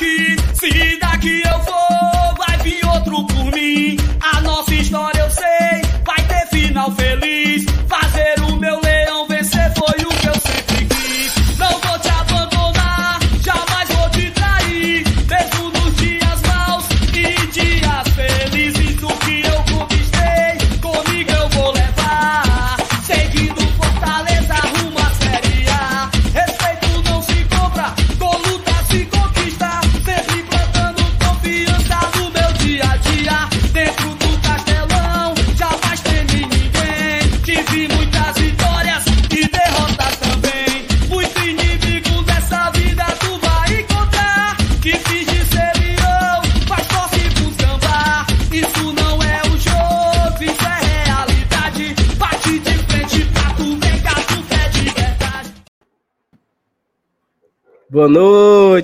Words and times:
aqui. 0.00 0.39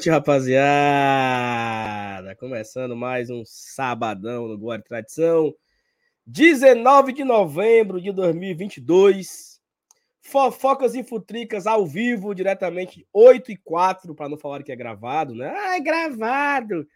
Noite, 0.07 0.11
rapaziada. 0.11 0.67
Começando 2.37 2.95
mais 2.95 3.29
um 3.29 3.43
sabadão 3.45 4.47
no 4.47 4.73
e 4.73 4.83
Tradição. 4.83 5.53
19 6.25 7.13
de 7.13 7.25
novembro 7.25 8.01
de 8.01 8.13
2022. 8.13 9.61
Fofocas 10.23 10.95
e 10.95 11.03
futricas 11.03 11.67
ao 11.67 11.85
vivo, 11.87 12.35
diretamente 12.35 13.07
8 13.13 13.53
e 13.53 13.57
4, 13.57 14.15
para 14.15 14.29
não 14.29 14.39
falar 14.39 14.63
que 14.63 14.71
é 14.73 14.77
gravado, 14.77 15.35
né? 15.35 15.53
Ah, 15.57 15.77
é 15.77 15.81
gravado. 15.81 16.87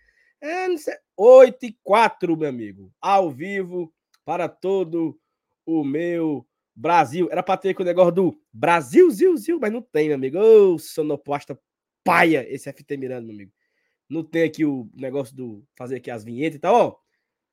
É, 0.40 0.68
não 0.68 0.78
sei. 0.78 0.94
8 1.16 1.66
e 1.66 1.76
4, 1.82 2.36
meu 2.36 2.48
amigo. 2.48 2.92
Ao 3.00 3.30
vivo 3.30 3.92
para 4.24 4.48
todo 4.48 5.18
o 5.66 5.84
meu 5.84 6.46
Brasil. 6.74 7.28
Era 7.30 7.42
para 7.42 7.56
ter 7.56 7.74
com 7.74 7.82
o 7.82 7.86
negócio 7.86 8.12
do 8.12 8.40
Brasil, 8.52 9.10
Zil, 9.10 9.36
Zil, 9.36 9.58
mas 9.60 9.72
não 9.72 9.82
tem, 9.82 10.06
meu 10.08 10.16
amigo. 10.16 10.38
Ô, 10.38 10.78
sonoplasta 10.78 11.58
paia 12.04 12.46
esse 12.52 12.72
FT 12.72 12.96
Miranda, 12.96 13.26
meu 13.26 13.34
amigo. 13.34 13.52
Não 14.08 14.24
tem 14.24 14.42
aqui 14.42 14.64
o 14.64 14.90
negócio 14.94 15.34
do 15.34 15.64
fazer 15.76 15.96
aqui 15.96 16.10
as 16.10 16.24
vinhetas 16.24 16.56
e 16.56 16.60
tal, 16.60 16.74
ó. 16.74 16.96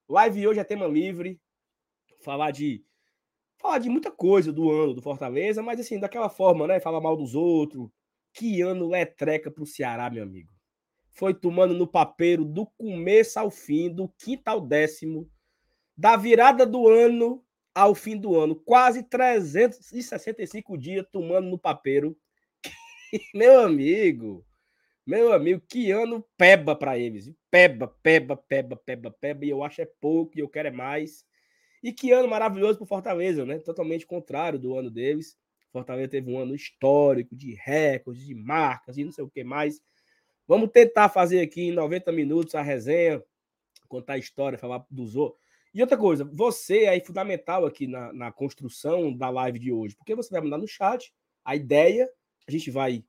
Live 0.09 0.47
hoje 0.47 0.59
é 0.59 0.63
tema 0.63 0.87
livre. 0.87 1.39
Falar 2.23 2.51
de 2.51 2.83
falar 3.57 3.79
de 3.79 3.89
muita 3.89 4.11
coisa 4.11 4.51
do 4.51 4.71
ano 4.71 4.93
do 4.93 5.01
Fortaleza, 5.01 5.61
mas 5.61 5.79
assim, 5.79 5.99
daquela 5.99 6.29
forma, 6.29 6.67
né? 6.67 6.79
Falar 6.79 7.01
mal 7.01 7.15
dos 7.15 7.35
outros. 7.35 7.89
Que 8.33 8.61
ano 8.61 8.87
letreca 8.87 9.51
pro 9.51 9.65
Ceará, 9.65 10.09
meu 10.09 10.23
amigo. 10.23 10.51
Foi 11.09 11.33
tomando 11.33 11.73
no 11.73 11.87
papeiro 11.87 12.45
do 12.45 12.67
começo 12.77 13.39
ao 13.39 13.49
fim, 13.49 13.89
do 13.89 14.07
quinto 14.09 14.47
ao 14.47 14.61
décimo, 14.61 15.29
da 15.95 16.15
virada 16.15 16.65
do 16.65 16.87
ano 16.87 17.43
ao 17.73 17.95
fim 17.95 18.15
do 18.17 18.35
ano. 18.35 18.55
Quase 18.55 19.03
365 19.03 20.77
dias 20.77 21.05
tomando 21.11 21.49
no 21.49 21.57
papeiro. 21.57 22.17
meu 23.33 23.59
amigo, 23.61 24.45
meu 25.05 25.31
amigo, 25.31 25.61
que 25.67 25.91
ano 25.91 26.25
peba 26.37 26.75
para 26.75 26.97
eles. 26.97 27.31
Peba, 27.49 27.87
peba, 28.03 28.35
peba, 28.35 28.75
peba, 28.75 29.11
peba. 29.11 29.45
E 29.45 29.49
eu 29.49 29.63
acho 29.63 29.81
é 29.81 29.85
pouco 29.85 30.37
e 30.37 30.41
eu 30.41 30.49
quero 30.49 30.67
é 30.67 30.71
mais. 30.71 31.25
E 31.81 31.93
que 31.93 32.11
ano 32.11 32.27
maravilhoso 32.27 32.77
para 32.77 32.87
Fortaleza, 32.87 33.45
né? 33.45 33.59
Totalmente 33.59 34.05
contrário 34.05 34.59
do 34.59 34.75
ano 34.75 34.89
deles. 34.89 35.37
Fortaleza 35.71 36.09
teve 36.09 36.31
um 36.31 36.39
ano 36.39 36.55
histórico 36.55 37.35
de 37.35 37.53
recordes, 37.53 38.25
de 38.25 38.35
marcas 38.35 38.97
e 38.97 39.03
não 39.03 39.11
sei 39.11 39.23
o 39.23 39.29
que 39.29 39.43
mais. 39.43 39.81
Vamos 40.47 40.71
tentar 40.71 41.09
fazer 41.09 41.41
aqui 41.41 41.63
em 41.63 41.71
90 41.71 42.11
minutos 42.11 42.55
a 42.55 42.61
resenha, 42.61 43.21
contar 43.87 44.13
a 44.13 44.17
história, 44.17 44.57
falar 44.57 44.85
dos 44.89 45.15
outros. 45.15 45.41
E 45.73 45.81
outra 45.81 45.97
coisa, 45.97 46.23
você 46.23 46.85
é 46.85 46.99
fundamental 46.99 47.65
aqui 47.65 47.85
na, 47.85 48.11
na 48.11 48.31
construção 48.31 49.15
da 49.15 49.29
live 49.29 49.59
de 49.59 49.71
hoje, 49.71 49.95
porque 49.95 50.15
você 50.15 50.31
vai 50.31 50.41
mandar 50.41 50.57
no 50.57 50.67
chat 50.67 51.13
a 51.45 51.55
ideia, 51.55 52.09
a 52.47 52.51
gente 52.51 52.71
vai 52.71 53.03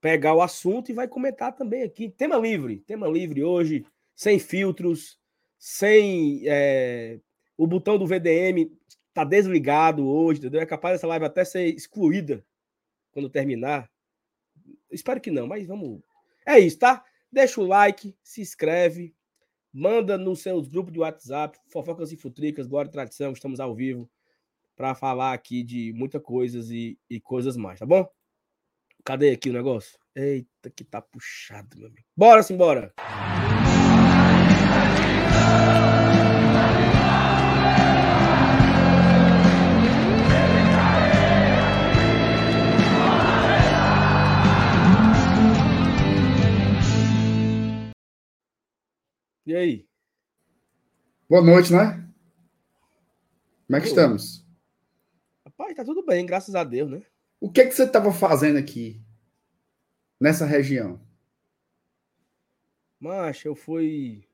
pegar 0.00 0.34
o 0.34 0.40
assunto 0.40 0.90
e 0.90 0.94
vai 0.94 1.08
comentar 1.08 1.54
também 1.54 1.82
aqui. 1.82 2.08
Tema 2.08 2.36
livre, 2.36 2.78
tema 2.80 3.08
livre 3.08 3.42
hoje, 3.42 3.84
sem 4.14 4.38
filtros, 4.38 5.18
sem. 5.58 6.42
é, 6.46 7.18
o 7.56 7.66
botão 7.66 7.98
do 7.98 8.06
VDM 8.06 8.70
tá 9.12 9.24
desligado 9.24 10.06
hoje, 10.06 10.38
entendeu? 10.38 10.60
É 10.60 10.66
capaz 10.66 10.94
dessa 10.94 11.08
live 11.08 11.24
até 11.24 11.44
ser 11.44 11.66
excluída 11.66 12.44
quando 13.10 13.28
terminar. 13.28 13.90
Espero 14.90 15.20
que 15.20 15.30
não, 15.30 15.48
mas 15.48 15.66
vamos. 15.66 16.00
É 16.46 16.58
isso, 16.58 16.78
tá? 16.78 17.04
Deixa 17.30 17.60
o 17.60 17.66
like, 17.66 18.16
se 18.22 18.40
inscreve, 18.40 19.14
manda 19.72 20.16
nos 20.16 20.40
seus 20.40 20.68
grupos 20.68 20.92
de 20.92 21.00
WhatsApp, 21.00 21.58
fofocas 21.66 22.12
e 22.12 22.16
futricas, 22.16 22.66
Glória 22.66 22.88
e 22.88 22.92
Tradição, 22.92 23.32
estamos 23.32 23.58
ao 23.58 23.74
vivo 23.74 24.08
para 24.76 24.94
falar 24.94 25.32
aqui 25.32 25.64
de 25.64 25.92
muitas 25.92 26.22
coisas 26.22 26.70
e, 26.70 26.96
e 27.10 27.20
coisas 27.20 27.56
mais, 27.56 27.80
tá 27.80 27.84
bom? 27.84 28.08
Cadê 29.08 29.30
aqui 29.30 29.48
o 29.48 29.54
negócio? 29.54 29.98
Eita, 30.14 30.68
que 30.68 30.84
tá 30.84 31.00
puxado, 31.00 31.78
meu 31.78 31.86
amigo. 31.86 32.06
Bora, 32.14 32.42
simbora! 32.42 32.92
E 49.46 49.56
aí? 49.56 49.88
Boa 51.30 51.40
noite, 51.40 51.72
né? 51.72 52.06
Como 53.66 53.74
é 53.74 53.80
que 53.80 53.86
Boa. 53.86 53.88
estamos? 53.88 54.46
Rapaz, 55.46 55.74
tá 55.74 55.82
tudo 55.82 56.04
bem, 56.04 56.26
graças 56.26 56.54
a 56.54 56.62
Deus, 56.62 56.90
né? 56.90 57.02
O 57.40 57.50
que, 57.50 57.64
que 57.66 57.72
você 57.72 57.84
estava 57.84 58.12
fazendo 58.12 58.58
aqui, 58.58 59.00
nessa 60.20 60.44
região? 60.44 61.00
Macho, 63.00 63.48
eu 63.48 63.54
fui 63.54 64.24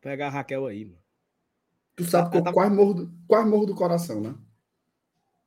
pegar 0.00 0.28
a 0.28 0.30
Raquel 0.30 0.66
aí, 0.66 0.84
mano. 0.86 0.98
Tu 1.96 2.04
sabe 2.04 2.30
que 2.30 2.36
eu 2.36 2.40
Eu 2.40 2.44
tava- 2.44 2.54
quase 2.54 2.74
morro, 2.74 2.94
do, 2.94 3.12
quase 3.26 3.48
morro 3.48 3.66
do 3.66 3.74
coração, 3.74 4.20
né? 4.20 4.34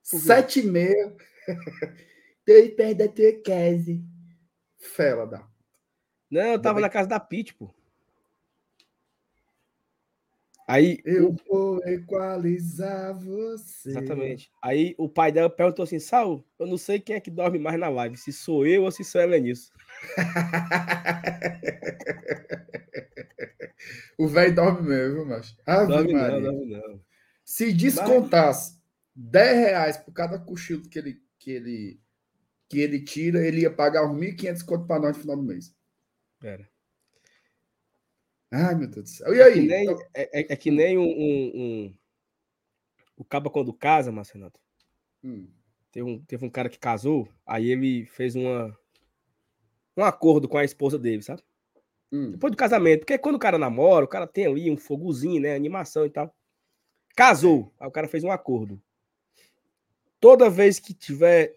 Sete 0.04 0.60
e 0.62 0.64
meia. 0.64 1.16
Dei 2.46 2.70
perto 2.70 3.00
da 3.00 3.08
tua 3.10 3.42
casa. 3.44 4.00
Fela 4.78 5.26
da. 5.28 5.48
Não, 6.30 6.42
eu 6.54 6.62
tava 6.62 6.76
bem. 6.76 6.84
na 6.84 6.90
casa 6.90 7.10
da 7.10 7.20
Pete, 7.20 7.54
pô. 7.54 7.74
Aí, 10.68 11.00
Eu 11.06 11.30
o- 11.30 11.36
vou 11.48 11.82
equalizar 11.88 13.18
você. 13.18 13.92
exatamente. 13.92 14.52
Aí 14.62 14.94
o 14.98 15.08
pai 15.08 15.32
dela 15.32 15.50
perguntou 15.50 15.84
assim: 15.84 16.00
Sal, 16.00 16.44
eu 16.60 16.68
não 16.68 16.78
sei 16.78 17.00
quem 17.00 17.16
é 17.16 17.20
que 17.22 17.32
dorme 17.32 17.58
mais 17.58 17.80
na 17.80 17.88
live, 17.88 18.18
se 18.18 18.34
sou 18.34 18.68
eu 18.68 18.84
ou 18.84 18.92
se 18.92 19.04
sou 19.04 19.22
a 19.22 19.24
Helenilson. 19.24 19.72
o 24.18 24.28
velho 24.28 24.56
dorme 24.56 24.90
mesmo, 24.90 25.26
macho. 25.26 25.56
Ave 25.66 25.88
Dorme 25.94 26.14
não, 26.14 26.20
Maria. 26.20 26.42
dorme 26.42 26.66
não. 26.66 27.02
Se 27.46 27.72
descontasse 27.74 28.78
10 29.16 29.58
reais 29.58 29.98
por 29.98 30.12
cada 30.12 30.38
cochilo 30.38 30.88
que 30.90 31.00
ele, 31.00 31.22
que 31.40 31.52
ele, 31.52 32.00
que 32.70 32.80
ele 32.80 33.02
tira, 33.04 33.46
ele 33.46 33.62
ia 33.62 33.72
pagar 33.72 34.06
uns 34.06 34.18
1.500 34.18 34.64
conto 34.64 34.86
para 34.86 35.02
nós 35.02 35.16
no 35.16 35.22
final 35.22 35.38
do 35.38 35.44
mês. 35.44 35.74
Pera. 36.40 36.68
Ai, 38.52 38.76
meu 38.76 38.88
Deus 38.88 39.04
do 39.04 39.10
céu. 39.10 39.34
E 39.36 39.40
É 39.42 39.52
que 39.52 39.60
aí? 39.60 39.68
nem, 39.68 39.84
Então- 39.86 40.08
é, 40.14 40.40
é- 40.42 40.54
é 40.54 40.56
que 40.56 40.72
nem 40.72 40.98
um, 40.98 41.04
um- 41.04 41.52
um- 41.86 41.98
O 43.18 43.26
caba 43.26 43.50
quando 43.50 43.74
casa, 43.74 44.12
Marcenato. 44.12 44.60
Hum, 45.24 45.48
Teve 45.92 46.08
um, 46.10 46.24
teve 46.26 46.46
um 46.46 46.50
cara 46.50 46.70
que 46.70 46.78
casou, 46.78 47.28
aí 47.46 47.72
ele 47.72 48.06
fez 48.06 48.36
uma, 48.36 48.78
um 49.96 50.04
acordo 50.04 50.48
com 50.48 50.58
a 50.58 50.64
esposa 50.64 51.00
dele, 51.00 51.24
sabe? 51.24 51.42
hum. 52.12 52.32
Depois 52.32 52.52
do 52.52 52.58
casamento. 52.58 53.00
Porque 53.02 53.18
quando 53.18 53.36
o 53.36 53.40
cara 53.40 53.58
namora, 53.58 54.06
o 54.06 54.08
cara 54.08 54.28
tem 54.28 54.46
ali 54.46 54.70
um 54.72 54.78
fogozinho, 54.78 55.42
né? 55.42 55.56
Animação 55.56 56.06
e 56.06 56.10
tal. 56.10 56.34
Casou. 57.16 57.74
Aí 57.80 57.88
o 57.88 57.92
cara 57.92 58.08
fez 58.08 58.24
um 58.24 58.32
acordo. 58.32 58.82
Toda 60.20 60.50
vez 60.50 60.80
que 60.80 60.94
tiver. 60.94 61.56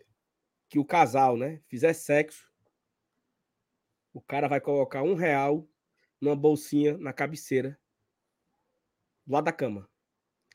Que 0.68 0.78
o 0.78 0.84
casal, 0.84 1.36
né? 1.36 1.60
Fizer 1.68 1.92
sexo. 1.92 2.48
O 4.14 4.20
cara 4.20 4.48
vai 4.48 4.60
colocar 4.60 5.02
um 5.02 5.14
real 5.14 5.68
numa 6.20 6.36
bolsinha 6.36 6.96
na 6.98 7.12
cabeceira. 7.12 7.78
Do 9.26 9.32
lado 9.34 9.44
da 9.44 9.52
cama. 9.52 9.88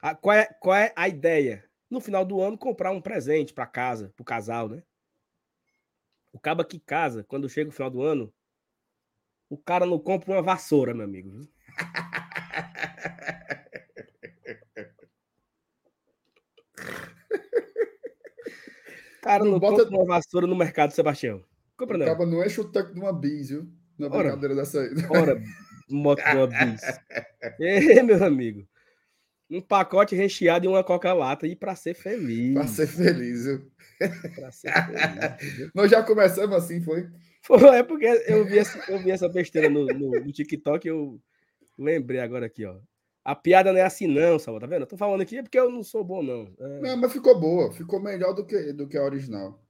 A- 0.01 0.15
qual, 0.15 0.35
é, 0.35 0.45
qual 0.45 0.75
é 0.75 0.94
a 0.95 1.07
ideia? 1.07 1.69
No 1.89 2.01
final 2.01 2.25
do 2.25 2.41
ano, 2.41 2.57
comprar 2.57 2.91
um 2.91 3.01
presente 3.01 3.53
para 3.53 3.65
casa, 3.65 4.12
pro 4.15 4.25
casal, 4.25 4.67
né? 4.69 4.83
O 6.33 6.39
caba 6.39 6.65
que 6.65 6.79
casa, 6.79 7.23
quando 7.23 7.50
chega 7.50 7.69
o 7.69 7.73
final 7.73 7.89
do 7.89 8.01
ano, 8.01 8.33
o 9.50 9.57
cara 9.57 9.85
não 9.85 9.97
compra 10.00 10.31
uma 10.33 10.41
vassoura, 10.41 10.94
meu 10.94 11.06
amigo. 11.06 11.29
O 11.29 11.47
cara 19.21 19.44
Não 19.44 19.53
não, 19.53 19.59
bota- 19.59 19.83
compra 19.83 19.97
uma 19.97 20.06
vassoura 20.06 20.47
no 20.47 20.56
mercado, 20.56 20.91
Sebastião. 20.91 21.44
Compra 21.77 21.97
não. 21.97 22.06
Acaba 22.06 22.25
não 22.25 22.44
enche 22.44 22.62
o 22.62 22.71
tanque 22.71 22.94
de 22.94 23.00
uma 23.00 23.12
bis, 23.13 23.50
viu? 23.50 23.67
Na 23.97 24.07
Ora. 24.07 24.36
brincadeira. 24.36 24.63
Ora, 25.09 25.42
moto 25.89 26.21
de 26.24 26.36
uma 26.38 26.47
bis. 26.47 26.81
Ê, 27.59 28.03
meu 28.03 28.24
amigo. 28.24 28.68
Um 29.50 29.62
pacote 29.62 30.15
recheado 30.15 30.65
e 30.65 30.68
uma 30.68 30.83
coca-lata 30.83 31.45
e 31.47 31.56
para 31.56 31.75
ser 31.75 31.94
feliz. 31.94 32.53
Pra 32.56 32.68
ser 32.68 32.88
feliz, 32.88 33.45
viu? 33.45 33.71
Pra 34.36 34.51
ser 34.51 34.71
feliz. 34.71 35.71
Nós 35.74 35.92
já 35.92 36.01
começamos 36.01 36.56
assim, 36.56 36.81
foi? 36.81 37.07
Foi, 37.44 37.62
é 37.77 37.83
porque 37.83 38.06
eu 38.27 38.44
vi 38.44 38.57
essa, 38.57 38.92
eu 38.92 38.97
vi 39.00 39.12
essa 39.12 39.30
besteira 39.30 39.69
no, 39.69 39.86
no, 39.86 40.12
no 40.19 40.31
TikTok 40.31 40.88
e 40.88 40.89
eu 40.89 41.21
lembrei 41.77 42.19
agora 42.19 42.48
aqui, 42.48 42.65
ó. 42.65 42.75
A 43.24 43.36
piada 43.36 43.71
não 43.71 43.80
é 43.80 43.83
assim, 43.83 44.07
não, 44.07 44.38
Salva, 44.39 44.59
tá 44.62 44.65
vendo? 44.68 44.81
Eu 44.81 44.88
tô 44.88 44.98
falando 44.98 45.21
aqui 45.21 45.38
é 45.38 45.44
porque 45.44 45.59
eu 45.59 45.69
não 45.71 45.83
sou 45.83 46.03
bom, 46.03 46.24
não. 46.24 46.51
É. 46.59 46.80
Não, 46.81 46.98
mas 46.98 47.13
ficou 47.13 47.39
boa. 47.39 47.71
Ficou 47.71 48.00
melhor 48.00 48.33
do 48.33 48.44
que, 48.45 48.74
do 48.74 48.88
que 48.88 48.98
a 48.98 49.03
original. 49.03 49.63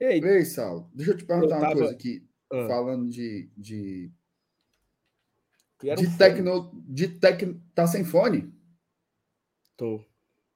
Ei, 0.00 0.20
Ei, 0.22 0.44
Sal, 0.44 0.88
deixa 0.94 1.12
eu 1.12 1.16
te 1.16 1.24
perguntar 1.24 1.54
Eu 1.54 1.58
uma 1.58 1.66
tava- 1.68 1.78
coisa 1.80 1.92
aqui. 1.92 2.24
Ah, 2.52 2.66
Falando 2.66 3.08
de. 3.08 3.50
De, 3.56 4.10
de 5.82 5.90
um 5.92 5.96
fone. 5.96 6.18
tecno. 6.18 6.84
De 6.86 7.08
tec... 7.08 7.42
Tá 7.74 7.86
sem 7.86 8.04
fone? 8.04 8.52
Tô. 9.76 10.04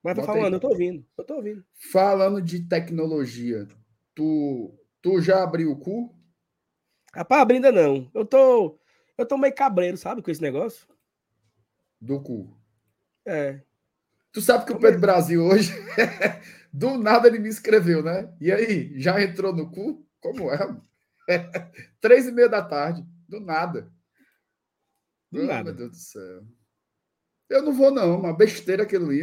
Mas 0.03 0.17
tá 0.17 0.23
Bota 0.23 0.33
aí. 0.33 0.39
falando, 0.39 0.55
eu 0.55 0.61
tô 0.61 0.69
ouvindo. 0.69 1.06
Eu 1.17 1.25
tô 1.25 1.35
ouvindo. 1.35 1.65
Falando 1.93 2.43
de 2.43 2.61
tecnologia, 2.67 3.69
tu, 4.15 4.75
tu 5.00 5.21
já 5.21 5.43
abriu 5.43 5.71
o 5.71 5.79
cu? 5.79 6.12
Rapaz, 7.15 7.43
abrindo 7.43 7.71
não. 7.71 8.11
Eu 8.12 8.25
tô. 8.25 8.79
Eu 9.17 9.27
tô 9.27 9.37
meio 9.37 9.55
cabreiro, 9.55 9.97
sabe, 9.97 10.23
com 10.23 10.31
esse 10.31 10.43
negócio? 10.43 10.88
Do 12.00 12.21
cu. 12.21 12.56
É. 13.25 13.61
Tu 14.33 14.41
sabe 14.41 14.65
que 14.65 14.73
o? 14.73 14.79
Pedro 14.81 15.00
Brasil 15.00 15.45
hoje, 15.45 15.73
do 16.73 16.97
nada 16.97 17.29
ele 17.29 17.38
me 17.38 17.50
escreveu, 17.50 18.03
né? 18.03 18.35
E 18.41 18.50
aí, 18.50 18.99
já 18.99 19.23
entrou 19.23 19.55
no 19.55 19.71
cu? 19.71 20.05
Como 20.21 20.50
é? 20.50 20.77
Três 22.01 22.27
e 22.27 22.33
meia 22.33 22.49
da 22.49 22.63
tarde, 22.63 23.05
do 23.29 23.41
nada. 23.41 23.93
Do 25.31 25.43
nada. 25.45 25.65
Meu 25.65 25.75
Deus 25.75 25.91
do 25.91 25.97
céu. 25.97 26.47
Eu 27.49 27.63
não 27.63 27.73
vou, 27.73 27.91
não, 27.91 28.19
uma 28.19 28.37
besteira 28.37 28.83
aquilo 28.83 29.07
ali. 29.07 29.23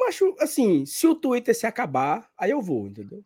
Mas, 0.00 0.18
assim, 0.40 0.84
se 0.84 1.06
o 1.06 1.14
Twitter 1.14 1.54
se 1.54 1.66
acabar, 1.66 2.30
aí 2.36 2.50
eu 2.50 2.60
vou, 2.60 2.86
entendeu? 2.86 3.24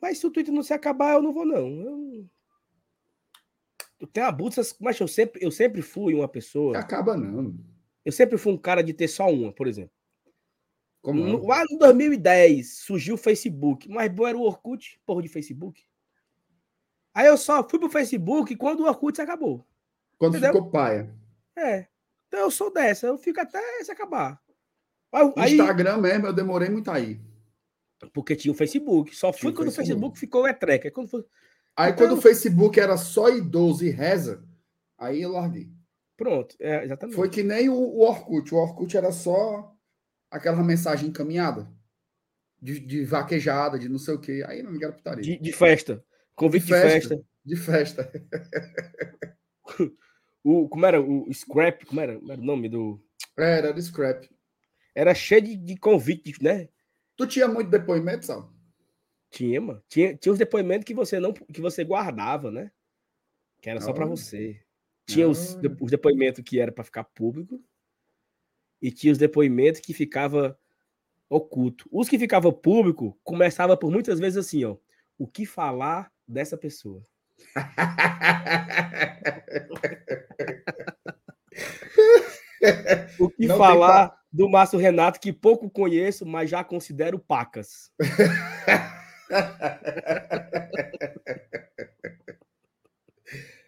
Mas 0.00 0.18
se 0.18 0.26
o 0.26 0.30
Twitter 0.30 0.52
não 0.52 0.62
se 0.62 0.74
acabar, 0.74 1.14
eu 1.14 1.22
não 1.22 1.32
vou, 1.32 1.46
não. 1.46 1.68
Eu, 1.80 2.30
eu 4.00 4.06
tenho 4.06 4.26
abusos, 4.26 4.76
mas 4.78 5.00
eu 5.00 5.08
sempre, 5.08 5.42
eu 5.42 5.50
sempre 5.50 5.80
fui 5.80 6.12
uma 6.12 6.28
pessoa. 6.28 6.78
Acaba 6.78 7.16
não. 7.16 7.56
Eu 8.04 8.12
sempre 8.12 8.36
fui 8.36 8.52
um 8.52 8.58
cara 8.58 8.82
de 8.82 8.92
ter 8.92 9.08
só 9.08 9.30
uma, 9.30 9.50
por 9.50 9.66
exemplo. 9.66 9.93
Como 11.04 11.20
No- 11.22 11.38
não? 11.40 11.46
lá 11.46 11.62
em 11.70 11.76
2010 11.76 12.78
surgiu 12.78 13.14
o 13.14 13.18
Facebook, 13.18 13.90
mas 13.90 14.10
bom 14.10 14.26
era 14.26 14.38
o 14.38 14.40
Orkut, 14.40 14.98
porra 15.04 15.20
de 15.22 15.28
Facebook. 15.28 15.82
Aí 17.12 17.26
eu 17.26 17.36
só 17.36 17.62
fui 17.68 17.78
pro 17.78 17.90
Facebook 17.90 18.56
quando 18.56 18.80
o 18.80 18.86
Orkut 18.86 19.14
se 19.14 19.20
acabou. 19.22 19.66
Quando 20.18 20.38
entendeu? 20.38 20.54
ficou 20.54 20.70
paia. 20.70 21.14
É. 21.54 21.86
Então 22.26 22.40
eu 22.40 22.50
sou 22.50 22.72
dessa, 22.72 23.06
eu 23.06 23.18
fico 23.18 23.38
até 23.38 23.60
se 23.84 23.92
acabar. 23.92 24.40
Aí, 25.12 25.32
aí- 25.36 25.52
Instagram 25.52 25.98
mesmo, 25.98 26.26
eu 26.26 26.32
demorei 26.32 26.70
muito 26.70 26.90
aí. 26.90 27.20
porque 28.12 28.34
tinha 28.34 28.52
o 28.52 28.56
Facebook. 28.56 29.14
Só 29.14 29.30
Tinha 29.30 29.40
fui 29.42 29.50
o 29.50 29.54
quando 29.54 29.68
o 29.68 29.72
Facebook. 29.72 29.86
Facebook 30.00 30.18
ficou 30.18 30.48
etreca. 30.48 30.90
Quando 30.90 31.08
foi... 31.08 31.24
Aí 31.76 31.92
Então- 31.92 32.06
quando 32.06 32.18
o 32.18 32.22
Facebook 32.22 32.78
era 32.80 32.96
só 32.96 33.28
idoso 33.28 33.84
e 33.84 33.90
reza, 33.90 34.42
aí 34.98 35.20
eu 35.22 35.32
larguei. 35.32 35.70
Pronto, 36.16 36.54
é, 36.60 36.84
exatamente. 36.84 37.14
Foi 37.16 37.28
que 37.28 37.42
nem 37.42 37.68
o, 37.68 37.74
o 37.74 38.00
Orkut. 38.00 38.54
O 38.54 38.58
Orkut 38.58 38.96
era 38.96 39.10
só 39.12 39.73
aquela 40.36 40.62
mensagem 40.62 41.08
encaminhada. 41.08 41.70
De, 42.60 42.80
de 42.80 43.04
vaquejada, 43.04 43.78
de 43.78 43.88
não 43.88 43.98
sei 43.98 44.14
o 44.14 44.20
quê. 44.20 44.42
Aí 44.46 44.62
não 44.62 44.74
era 44.76 44.92
putaria. 44.92 45.22
de, 45.22 45.38
de 45.38 45.52
festa. 45.52 46.02
Convite 46.34 46.66
de 46.66 46.72
De 46.72 46.80
festa. 46.80 47.08
festa. 47.16 47.26
De 47.44 47.56
festa. 47.56 48.12
O, 50.46 50.68
como 50.68 50.84
era? 50.84 51.00
O 51.00 51.32
Scrap, 51.32 51.86
como 51.86 52.02
era, 52.02 52.18
como 52.18 52.30
era 52.30 52.38
o 52.38 52.44
nome 52.44 52.68
do. 52.68 53.02
Era, 53.34 53.68
era 53.68 53.80
scrap. 53.80 54.28
Era 54.94 55.14
cheio 55.14 55.40
de, 55.40 55.56
de 55.56 55.74
convite, 55.74 56.34
né? 56.42 56.68
Tu 57.16 57.26
tinha 57.26 57.48
muito 57.48 57.70
depoimento, 57.70 58.26
Sal? 58.26 58.52
Tinha, 59.30 59.58
mano. 59.58 59.82
Tinha, 59.88 60.14
tinha 60.14 60.30
os 60.30 60.38
depoimentos 60.38 60.84
que 60.84 60.92
você 60.92 61.18
não 61.18 61.32
que 61.32 61.62
você 61.62 61.82
guardava, 61.82 62.50
né? 62.50 62.70
Que 63.62 63.70
era 63.70 63.80
só 63.80 63.94
pra 63.94 64.04
Olha. 64.04 64.14
você. 64.14 64.60
Tinha 65.08 65.26
os, 65.26 65.56
os 65.80 65.90
depoimentos 65.90 66.44
que 66.44 66.60
era 66.60 66.70
pra 66.70 66.84
ficar 66.84 67.04
público 67.04 67.58
e 68.84 68.92
tinha 68.92 69.10
os 69.10 69.16
depoimentos 69.16 69.80
que 69.80 69.94
ficava 69.94 70.58
oculto. 71.26 71.88
Os 71.90 72.06
que 72.06 72.18
ficava 72.18 72.52
público 72.52 73.18
começava 73.24 73.78
por 73.78 73.90
muitas 73.90 74.20
vezes 74.20 74.36
assim, 74.36 74.62
ó. 74.62 74.76
O 75.16 75.26
que 75.26 75.46
falar 75.46 76.12
dessa 76.28 76.58
pessoa? 76.58 77.02
O 83.18 83.28
que 83.28 83.46
Não 83.46 83.58
falar 83.58 84.16
do 84.32 84.48
Márcio 84.48 84.78
Renato 84.78 85.20
que 85.20 85.32
pouco 85.32 85.68
conheço, 85.68 86.24
mas 86.24 86.48
já 86.48 86.64
considero 86.64 87.18
pacas? 87.18 87.92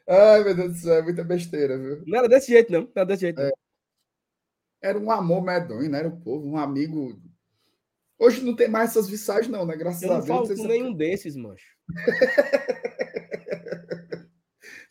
Ai, 0.08 0.44
meu 0.44 0.54
Deus 0.54 0.72
do 0.72 0.78
céu, 0.78 0.94
é 0.94 1.02
muita 1.02 1.22
besteira, 1.22 1.76
viu? 1.76 2.02
Não 2.06 2.18
era 2.18 2.28
desse 2.28 2.50
jeito, 2.50 2.72
não. 2.72 2.82
Não 2.82 2.90
era 2.96 3.04
desse 3.04 3.20
jeito. 3.20 3.40
não. 3.40 3.65
Era 4.86 4.98
um 4.98 5.10
amor 5.10 5.42
medonho, 5.42 5.90
né? 5.90 5.98
Era 5.98 6.08
o 6.08 6.20
povo, 6.20 6.48
um 6.48 6.56
amigo. 6.56 7.20
Hoje 8.18 8.42
não 8.44 8.54
tem 8.54 8.68
mais 8.68 8.90
essas 8.90 9.08
visagens, 9.08 9.48
não, 9.50 9.66
né? 9.66 9.76
Graças 9.76 10.02
Eu 10.02 10.10
a 10.12 10.18
não 10.18 10.24
Deus. 10.24 10.28
falo 10.28 10.46
você 10.46 10.56
com 10.56 10.68
nenhum 10.68 10.92
desses, 10.92 11.36
mancho. 11.36 11.66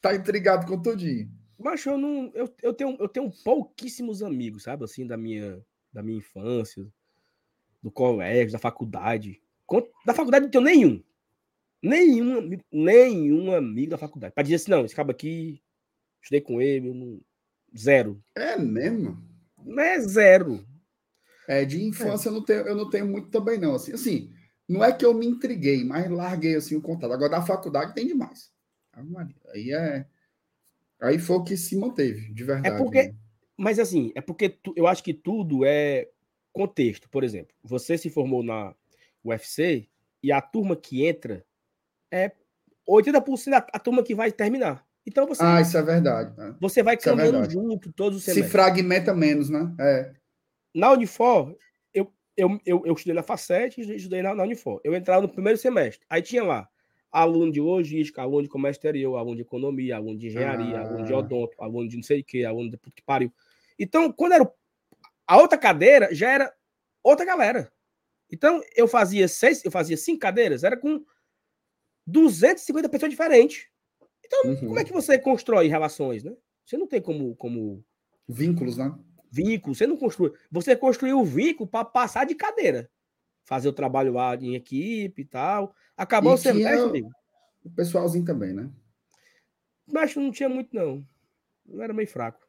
Tá 0.02 0.14
intrigado 0.16 0.68
com 0.68 0.80
tudinho. 0.80 1.32
Macho, 1.58 1.90
eu 1.90 1.98
não. 1.98 2.32
Eu, 2.36 2.54
eu, 2.62 2.74
tenho, 2.74 2.96
eu 3.00 3.10
tenho 3.10 3.32
pouquíssimos 3.44 4.22
amigos, 4.22 4.62
sabe? 4.64 4.84
Assim, 4.84 5.08
da 5.08 5.18
minha, 5.18 5.60
da 5.92 6.04
minha 6.04 6.20
infância, 6.20 6.86
do 7.82 7.90
colégio, 7.90 8.52
da 8.52 8.60
faculdade. 8.60 9.42
Da 10.06 10.14
faculdade 10.14 10.44
não 10.46 10.52
tenho 10.52 10.64
nenhum. 10.64 11.04
Nenhum, 11.82 12.56
nenhum 12.72 13.52
amigo 13.52 13.92
da 13.92 13.98
faculdade. 13.98 14.34
Pra 14.36 14.44
dizer 14.44 14.56
assim, 14.58 14.70
não, 14.72 14.86
esse 14.86 14.94
cabo 14.96 15.10
aqui, 15.12 15.60
estudei 16.22 16.42
com 16.42 16.62
ele, 16.62 16.90
eu 16.90 16.94
não- 16.94 17.20
zero. 17.76 18.22
É 18.36 18.58
mesmo? 18.60 19.18
Não 19.66 19.84
é 19.84 20.00
zero. 20.00 20.66
É, 21.48 21.66
de 21.66 21.84
infância 21.84 22.30
eu, 22.30 22.34
não 22.34 22.44
tenho, 22.44 22.62
eu 22.62 22.76
não 22.76 22.90
tenho 22.90 23.08
muito 23.08 23.30
também, 23.30 23.60
não. 23.60 23.76
Assim, 23.76 23.94
assim, 23.94 24.34
não 24.68 24.84
é 24.84 24.92
que 24.92 25.06
eu 25.06 25.14
me 25.14 25.26
intriguei, 25.26 25.84
mas 25.84 26.10
larguei 26.10 26.56
assim 26.56 26.76
o 26.76 26.82
contato. 26.82 27.12
Agora, 27.12 27.30
da 27.30 27.42
faculdade 27.42 27.94
tem 27.94 28.08
demais. 28.08 28.52
Aí 29.54 29.72
é. 29.72 30.06
Aí 31.02 31.20
foi 31.20 31.36
o 31.36 31.44
que 31.44 31.58
se 31.58 31.76
manteve, 31.78 32.34
de 32.34 32.44
verdade. 32.44 32.78
porque- 32.78 33.04
né? 33.04 33.16
Mas 33.58 33.80
assim, 33.80 34.12
é 34.16 34.22
porque 34.22 34.50
tu- 34.50 34.74
eu 34.76 34.86
acho 34.88 35.04
que 35.04 35.14
tudo 35.14 35.64
é 35.66 36.10
contexto. 36.52 37.10
Por 37.10 37.24
exemplo, 37.24 37.54
você 37.64 37.98
se 37.98 38.10
formou 38.10 38.44
na 38.44 38.74
UFC 39.24 39.88
e 40.22 40.32
a 40.32 40.42
turma 40.42 40.76
que 40.76 41.06
entra 41.06 41.46
é 42.12 42.32
80% 42.88 43.52
da 43.52 43.68
a 43.74 43.80
turma 43.80 44.04
que 44.04 44.14
vai 44.16 44.32
terminar. 44.32 44.85
Então 45.06 45.28
você, 45.28 45.44
Ah, 45.44 45.62
isso 45.62 45.78
é 45.78 45.82
verdade. 45.84 46.36
né? 46.38 46.56
você 46.60 46.82
vai 46.82 46.96
isso 46.96 47.08
é 47.08 47.12
caminhando 47.12 47.32
verdade. 47.40 47.54
junto 47.54 47.92
todos 47.94 48.18
os 48.18 48.24
Se 48.24 48.32
semestres. 48.34 48.52
fragmenta 48.52 49.14
menos, 49.14 49.50
né? 49.50 49.74
É. 49.80 50.14
Na 50.74 50.92
Unifor, 50.92 51.56
eu, 51.94 52.12
eu, 52.36 52.60
eu, 52.66 52.84
eu 52.86 52.94
estudei 52.94 53.14
na 53.14 53.24
Facete 53.24 53.82
e 53.82 53.96
estudei 53.96 54.22
na, 54.22 54.34
na 54.34 54.44
Unifor. 54.44 54.82
Eu 54.84 54.94
entrava 54.96 55.22
no 55.22 55.30
primeiro 55.30 55.58
semestre. 55.60 56.06
Aí 56.10 56.22
tinha 56.22 56.44
lá 56.44 56.68
aluno 57.12 57.50
de 57.52 57.62
logística, 57.62 58.22
aluno 58.22 58.44
de 58.44 58.50
comércio 58.50 58.80
exterior, 58.80 59.16
aluno 59.18 59.36
de 59.38 59.44
economia, 59.44 59.96
aluno 59.96 60.18
de 60.18 60.28
engenharia, 60.28 60.80
aluno 60.82 61.06
de 61.06 61.14
Ah. 61.14 61.18
odonto, 61.20 61.56
aluno 61.62 61.88
de 61.88 61.96
não 61.96 62.04
sei 62.04 62.20
o 62.20 62.24
que, 62.26 62.44
aluno 62.44 62.70
de 62.70 62.76
puto 62.78 62.96
que 62.96 63.04
pariu. 63.04 63.32
Então, 63.80 64.12
quando 64.12 64.34
era 64.34 64.52
a 65.28 65.38
outra 65.38 65.58
cadeira, 65.58 66.14
já 66.14 66.30
era 66.32 66.54
outra 67.04 67.26
galera. 67.26 67.72
Então, 68.30 68.60
eu 68.76 68.88
fazia 68.88 69.28
seis, 69.28 69.64
eu 69.64 69.72
fazia 69.72 69.96
cinco 69.96 70.20
cadeiras, 70.20 70.64
era 70.64 70.76
com 70.76 71.06
250 72.08 72.90
pessoas 72.90 73.12
diferentes. 73.12 73.68
Então, 74.26 74.50
Uhum. 74.52 74.58
como 74.68 74.80
é 74.80 74.84
que 74.84 74.92
você 74.94 75.18
constrói 75.20 75.68
relações, 75.68 76.24
né? 76.24 76.36
Você 76.66 76.78
não 76.78 76.88
tem 76.88 77.02
como, 77.02 77.36
como 77.36 77.84
Vínculos, 78.28 78.78
né? 78.78 78.94
vínculo, 79.32 79.76
você 79.76 79.86
não 79.86 79.98
construi. 79.98 80.32
Você 80.50 80.76
construiu 80.76 81.20
o 81.20 81.26
vínculo 81.26 81.68
para 81.70 81.84
passar 81.86 82.26
de 82.26 82.34
cadeira. 82.36 82.90
Fazer 83.44 83.68
o 83.68 83.74
trabalho 83.74 84.14
lá 84.14 84.34
em 84.36 84.56
equipe 84.56 85.22
e 85.22 85.26
tal. 85.26 85.76
Acabou 85.96 86.34
o 86.34 86.38
semestre. 86.38 87.06
O 87.64 87.70
pessoalzinho 87.70 88.24
também, 88.26 88.54
né? 88.54 88.72
Mas 89.86 90.16
não 90.16 90.32
tinha 90.32 90.48
muito, 90.50 90.74
não. 90.76 91.06
Eu 91.68 91.82
era 91.82 91.94
meio 91.94 92.08
fraco. 92.08 92.40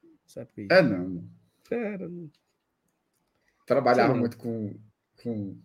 aí. 0.57 0.69
É, 0.71 0.81
não. 0.81 1.29
Era, 1.71 2.09
Trabalhava 3.67 4.15
Sim. 4.15 4.21
muito 4.21 4.39
com. 4.39 4.79
com... 5.23 5.59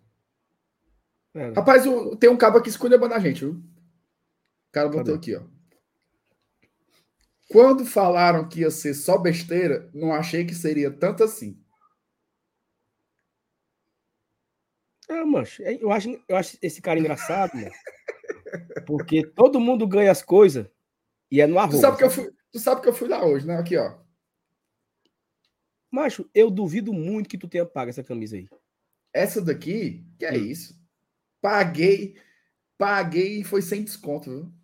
era. 1.32 1.54
Rapaz, 1.54 1.86
o- 1.86 2.16
tem 2.16 2.28
um 2.28 2.36
cabo 2.36 2.58
aqui 2.58 2.68
escolhendo 2.68 3.04
a 3.06 3.18
gente, 3.20 3.44
viu? 3.44 3.62
cara 4.72 4.88
botou 4.88 5.04
Cadê? 5.04 5.16
aqui, 5.16 5.36
ó. 5.36 5.42
Quando 7.52 7.84
falaram 7.84 8.48
que 8.48 8.60
ia 8.60 8.70
ser 8.70 8.94
só 8.94 9.18
besteira, 9.18 9.90
não 9.92 10.14
achei 10.14 10.42
que 10.46 10.54
seria 10.54 10.90
tanto 10.90 11.22
assim. 11.22 11.62
Ah, 15.06 15.26
mancho, 15.26 15.62
é, 15.62 15.74
eu 15.74 15.92
acho, 15.92 16.18
eu 16.26 16.34
acho 16.34 16.56
esse 16.62 16.80
cara 16.80 16.98
engraçado, 16.98 17.54
mano. 17.54 17.70
Porque 18.86 19.26
todo 19.26 19.60
mundo 19.60 19.86
ganha 19.86 20.10
as 20.10 20.22
coisas 20.22 20.66
e 21.30 21.42
é 21.42 21.46
no 21.46 21.58
arroz. 21.58 21.76
Tu 21.76 21.80
sabe, 21.82 21.98
que 21.98 22.04
eu 22.04 22.10
fui, 22.10 22.30
tu 22.50 22.58
sabe 22.58 22.80
que 22.80 22.88
eu 22.88 22.94
fui 22.94 23.08
lá 23.08 23.22
hoje, 23.22 23.46
né? 23.46 23.58
Aqui, 23.58 23.76
ó. 23.76 23.98
Macho, 25.90 26.26
eu 26.34 26.50
duvido 26.50 26.90
muito 26.90 27.28
que 27.28 27.36
tu 27.36 27.48
tenha 27.48 27.66
pago 27.66 27.90
essa 27.90 28.02
camisa 28.02 28.34
aí. 28.34 28.48
Essa 29.12 29.42
daqui, 29.42 30.06
que 30.18 30.24
é 30.24 30.32
hum. 30.32 30.36
isso? 30.36 30.80
Paguei, 31.38 32.16
paguei 32.78 33.40
e 33.40 33.44
foi 33.44 33.60
sem 33.60 33.84
desconto, 33.84 34.30
viu? 34.30 34.61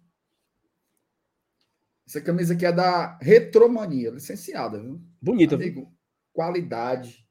Essa 2.09 2.23
camisa 2.23 2.55
aqui 2.55 2.65
é 2.65 2.73
da 2.73 3.19
Retromania, 3.19 4.11
licenciada, 4.11 4.81
viu? 4.81 4.99
Bonita, 5.21 5.57
Amigo, 5.57 5.81
viu? 5.83 5.93
Qualidade. 6.33 7.29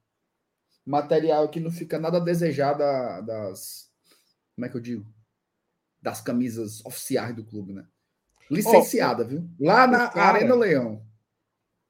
Material 0.86 1.50
que 1.50 1.60
não 1.60 1.72
fica 1.72 1.98
nada 1.98 2.17
a 2.17 2.24
desejar 2.24 2.74
da, 2.75 3.22
das. 3.22 3.91
Como 4.55 4.67
é 4.67 4.69
que 4.69 4.77
eu 4.77 4.81
digo? 4.81 5.12
Das 6.00 6.22
camisas 6.22 6.86
oficiais 6.86 7.36
do 7.36 7.43
clube, 7.43 7.74
né? 7.74 7.88
Licenciada, 8.51 9.24
oh, 9.24 9.27
viu? 9.27 9.50
Lá 9.60 9.88
na 9.88 10.10
cara, 10.10 10.38
Arena 10.38 10.53
Leão. 10.53 11.03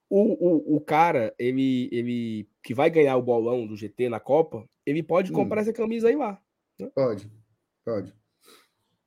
O, 0.10 0.22
o, 0.22 0.78
o 0.78 0.80
cara, 0.82 1.36
ele, 1.38 1.90
ele 1.92 2.50
que 2.64 2.74
vai 2.74 2.90
ganhar 2.90 3.18
o 3.18 3.22
bolão 3.22 3.68
do 3.68 3.76
GT 3.76 4.08
na 4.08 4.22
Copa, 4.22 4.66
ele 4.86 5.04
pode 5.04 5.34
comprar 5.34 5.60
hum. 5.60 5.64
essa 5.64 5.74
camisa 5.74 6.08
aí 6.08 6.16
lá. 6.16 6.42
Né? 6.80 6.90
Pode, 6.96 7.30
pode. 7.84 8.16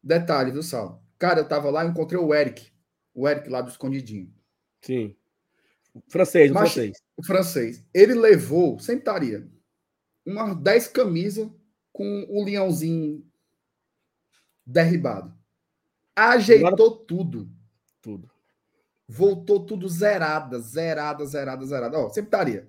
Detalhe, 0.02 0.50
viu, 0.50 0.62
Sal? 0.62 1.02
Cara, 1.18 1.40
eu 1.40 1.48
tava 1.48 1.70
lá 1.70 1.82
e 1.82 1.88
encontrei 1.88 2.20
o 2.20 2.34
Eric. 2.34 2.70
O 3.14 3.28
Eric 3.28 3.48
lá 3.48 3.60
do 3.60 3.70
Escondidinho. 3.70 4.32
Sim. 4.82 5.16
O 5.94 6.02
francês, 6.08 6.50
o 6.50 6.54
Mas, 6.54 6.72
francês. 6.72 7.02
O 7.16 7.24
francês. 7.24 7.84
Ele 7.92 8.14
levou, 8.14 8.78
sentaria, 8.78 9.48
umas 10.24 10.56
10 10.56 10.88
camisas 10.88 11.48
com 11.92 12.26
o 12.28 12.44
leãozinho 12.44 13.26
derribado. 14.64 15.34
Ajeitou 16.14 16.68
Agora... 16.68 17.04
tudo. 17.06 17.50
Tudo. 18.00 18.30
Voltou 19.08 19.66
tudo 19.66 19.88
zerada, 19.88 20.60
zerada, 20.60 21.26
zerada, 21.26 21.66
zerada. 21.66 21.98
Ó, 21.98 22.08
sempre 22.10 22.28
estaria. 22.28 22.68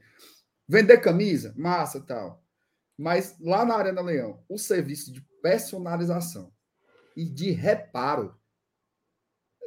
Vender 0.67 0.97
camisa, 0.97 1.53
massa 1.55 2.01
tal. 2.01 2.43
Mas 2.97 3.35
lá 3.39 3.63
na 3.63 3.75
Arena 3.75 4.01
Leão, 4.01 4.43
o 4.49 4.57
serviço 4.57 5.11
de 5.11 5.21
personalização 5.41 6.51
e 7.15 7.25
de 7.25 7.51
reparo, 7.51 8.35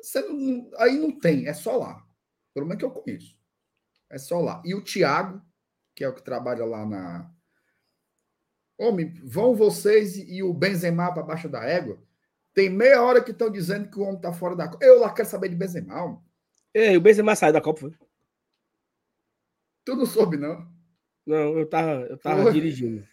você 0.05 0.21
não, 0.21 0.71
aí 0.77 0.99
não 0.99 1.19
tem, 1.19 1.47
é 1.47 1.55
só 1.55 1.77
lá. 1.77 2.05
Pelo 2.53 2.67
menos 2.67 2.79
que 2.79 2.85
eu 2.85 2.91
conheço. 2.91 3.37
É 4.11 4.19
só 4.19 4.41
lá. 4.41 4.63
E 4.65 4.75
o 4.75 4.83
Tiago, 4.83 5.43
que 5.95 6.05
é 6.05 6.09
o 6.09 6.15
que 6.15 6.23
trabalha 6.23 6.65
lá 6.65 6.85
na. 6.85 7.31
Homem, 8.77 9.13
vão 9.25 9.55
vocês 9.55 10.17
e 10.17 10.43
o 10.43 10.53
Benzema 10.53 11.13
para 11.13 11.23
baixo 11.23 11.49
da 11.49 11.65
égua? 11.65 12.03
Tem 12.53 12.69
meia 12.69 13.03
hora 13.03 13.23
que 13.23 13.31
estão 13.31 13.51
dizendo 13.51 13.89
que 13.89 13.99
o 13.99 14.03
homem 14.03 14.17
está 14.17 14.33
fora 14.33 14.55
da 14.55 14.71
Eu 14.81 15.01
lá 15.01 15.13
quero 15.13 15.29
saber 15.29 15.49
de 15.49 15.57
Benzema. 15.57 16.03
Homem. 16.03 16.21
Ei, 16.73 16.97
o 16.97 17.01
Benzema 17.01 17.35
saiu 17.35 17.53
da 17.53 17.61
Copa, 17.61 17.81
foi? 17.81 17.95
Tu 19.85 19.97
não 19.97 20.07
soube, 20.07 20.37
não? 20.37 20.69
Não, 21.27 21.59
eu 21.59 21.69
tava, 21.69 22.03
eu 22.03 22.19
tava 22.19 22.43
foi... 22.43 22.53
dirigindo. 22.53 23.07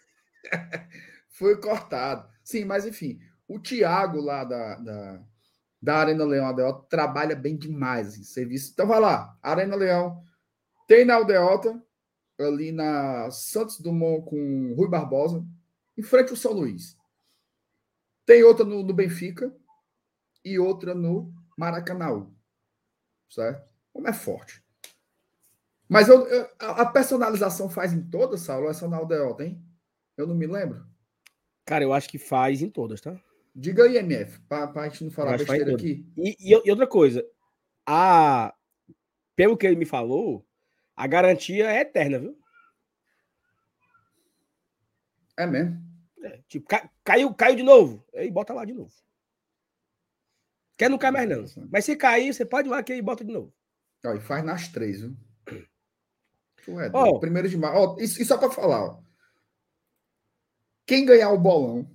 foi 1.29 1.59
cortado. 1.59 2.29
Sim, 2.43 2.65
mas 2.65 2.85
enfim, 2.85 3.19
o 3.47 3.59
Thiago 3.59 4.19
lá 4.19 4.43
da, 4.43 4.75
da, 4.75 5.23
da 5.81 5.97
Arena 5.97 6.23
Leão 6.23 6.45
Aldeota 6.45 6.85
trabalha 6.89 7.35
bem 7.35 7.57
demais 7.57 8.13
esse 8.13 8.25
serviço. 8.25 8.71
Então 8.71 8.85
vai 8.85 8.99
lá, 8.99 9.37
Arena 9.41 9.75
Leão. 9.75 10.23
Tem 10.87 11.03
na 11.03 11.15
Aldeota, 11.15 11.81
ali 12.39 12.71
na 12.71 13.31
Santos 13.31 13.79
Dumont 13.79 14.25
com 14.29 14.73
Rui 14.75 14.89
Barbosa, 14.89 15.45
em 15.97 16.03
frente 16.03 16.29
ao 16.29 16.35
São 16.35 16.53
Luís. 16.53 16.97
Tem 18.25 18.43
outra 18.43 18.63
no, 18.63 18.83
no 18.83 18.93
Benfica 18.93 19.53
e 20.43 20.59
outra 20.59 20.93
no 20.93 21.33
Maracanã 21.57 22.27
certo? 23.29 23.69
Como 23.93 24.07
é 24.07 24.13
forte. 24.13 24.63
Mas 25.87 26.07
eu, 26.07 26.25
eu, 26.27 26.49
a 26.59 26.85
personalização 26.85 27.69
faz 27.69 27.91
em 27.91 28.09
todas, 28.09 28.41
Saulo, 28.41 28.73
só 28.73 28.87
na 28.87 28.97
Aldeota, 28.97 29.43
hein? 29.43 29.61
Eu 30.15 30.25
não 30.25 30.35
me 30.35 30.47
lembro. 30.47 30.85
Cara, 31.65 31.83
eu 31.83 31.91
acho 31.91 32.09
que 32.09 32.17
faz 32.17 32.61
em 32.61 32.69
todas, 32.69 33.01
tá? 33.01 33.19
Diga 33.53 33.83
aí, 33.83 33.97
MF, 33.97 34.39
para 34.47 34.71
a 34.73 34.89
gente 34.89 35.03
não 35.03 35.11
falar 35.11 35.37
besteira 35.37 35.75
aqui. 35.75 36.05
E, 36.15 36.35
e, 36.39 36.61
e, 36.65 36.71
outra 36.71 36.87
coisa, 36.87 37.25
a, 37.85 38.53
pelo 39.35 39.57
que 39.57 39.67
ele 39.67 39.75
me 39.75 39.85
falou, 39.85 40.45
a 40.95 41.05
garantia 41.05 41.69
é 41.69 41.81
eterna, 41.81 42.19
viu? 42.19 42.37
É 45.37 45.45
mesmo? 45.45 45.81
É, 46.23 46.39
tipo, 46.47 46.67
caiu, 47.03 47.33
caiu 47.33 47.55
de 47.55 47.63
novo. 47.63 48.05
Aí 48.15 48.31
bota 48.31 48.53
lá 48.53 48.63
de 48.63 48.73
novo. 48.73 48.93
Quer 50.77 50.89
não 50.89 50.97
cai 50.97 51.11
mais, 51.11 51.29
não. 51.29 51.45
Mas 51.69 51.85
se 51.85 51.95
cair, 51.95 52.33
você 52.33 52.45
pode 52.45 52.67
ir 52.67 52.71
lá 52.71 52.79
aqui 52.79 52.93
e 52.93 53.01
bota 53.01 53.23
de 53.23 53.33
novo. 53.33 53.53
Ó, 54.05 54.13
e 54.13 54.19
faz 54.19 54.43
nas 54.43 54.67
três, 54.67 55.01
viu? 55.01 55.15
É, 56.67 56.91
oh, 56.93 57.19
primeiro 57.19 57.49
de 57.49 57.57
março. 57.57 57.75
Ó, 57.75 57.97
isso, 57.99 58.21
isso 58.21 58.31
é 58.31 58.37
para 58.37 58.51
falar, 58.51 58.83
ó. 58.83 59.01
Quem 60.85 61.05
ganhar 61.05 61.31
o 61.31 61.39
bolão 61.39 61.89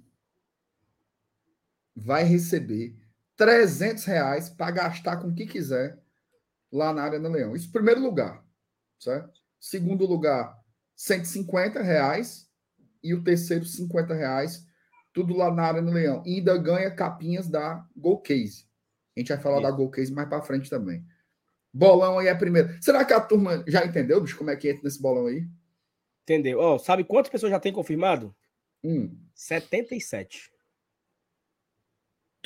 vai 1.97 2.25
receber 2.25 2.95
300 3.37 4.05
reais 4.05 4.51
para 4.51 4.71
gastar 4.71 5.17
com 5.17 5.29
o 5.29 5.35
que 5.35 5.47
quiser 5.47 5.99
lá 6.71 6.93
na 6.93 7.03
Arena 7.03 7.29
Leão. 7.29 7.57
Isso 7.57 7.73
primeiro 7.73 8.01
lugar, 8.01 8.45
certo? 8.99 9.41
Segundo 9.59 10.05
lugar, 10.05 10.57
150 10.95 11.83
reais. 11.83 12.47
E 13.03 13.15
o 13.15 13.23
terceiro, 13.23 13.65
50 13.65 14.15
reais. 14.15 14.67
Tudo 15.13 15.35
lá 15.35 15.53
na 15.53 15.63
Arena 15.65 15.91
Leão. 15.91 16.23
E 16.27 16.37
ainda 16.37 16.59
ganha 16.59 16.91
capinhas 16.91 17.49
da 17.49 17.87
Go 17.97 18.21
Case. 18.21 18.67
A 19.17 19.21
gente 19.21 19.29
vai 19.29 19.39
falar 19.39 19.61
da 19.61 19.71
Gol 19.71 19.91
Case 19.91 20.13
mais 20.13 20.29
para 20.29 20.43
frente 20.43 20.69
também. 20.69 21.03
Bolão 21.73 22.19
aí 22.19 22.27
é 22.27 22.35
primeiro. 22.35 22.77
Será 22.83 23.05
que 23.05 23.13
a 23.13 23.21
turma 23.21 23.65
já 23.67 23.85
entendeu, 23.85 24.21
bicho, 24.21 24.37
como 24.37 24.51
é 24.51 24.57
que 24.57 24.69
entra 24.69 24.83
nesse 24.85 25.01
bolão 25.01 25.27
aí? 25.27 25.47
Entendeu. 26.23 26.59
Oh, 26.59 26.79
sabe 26.79 27.05
quantas 27.05 27.31
pessoas 27.31 27.51
já 27.51 27.61
tem 27.61 27.73
confirmado? 27.73 28.35
Hum. 28.85 29.17
77. 29.35 30.51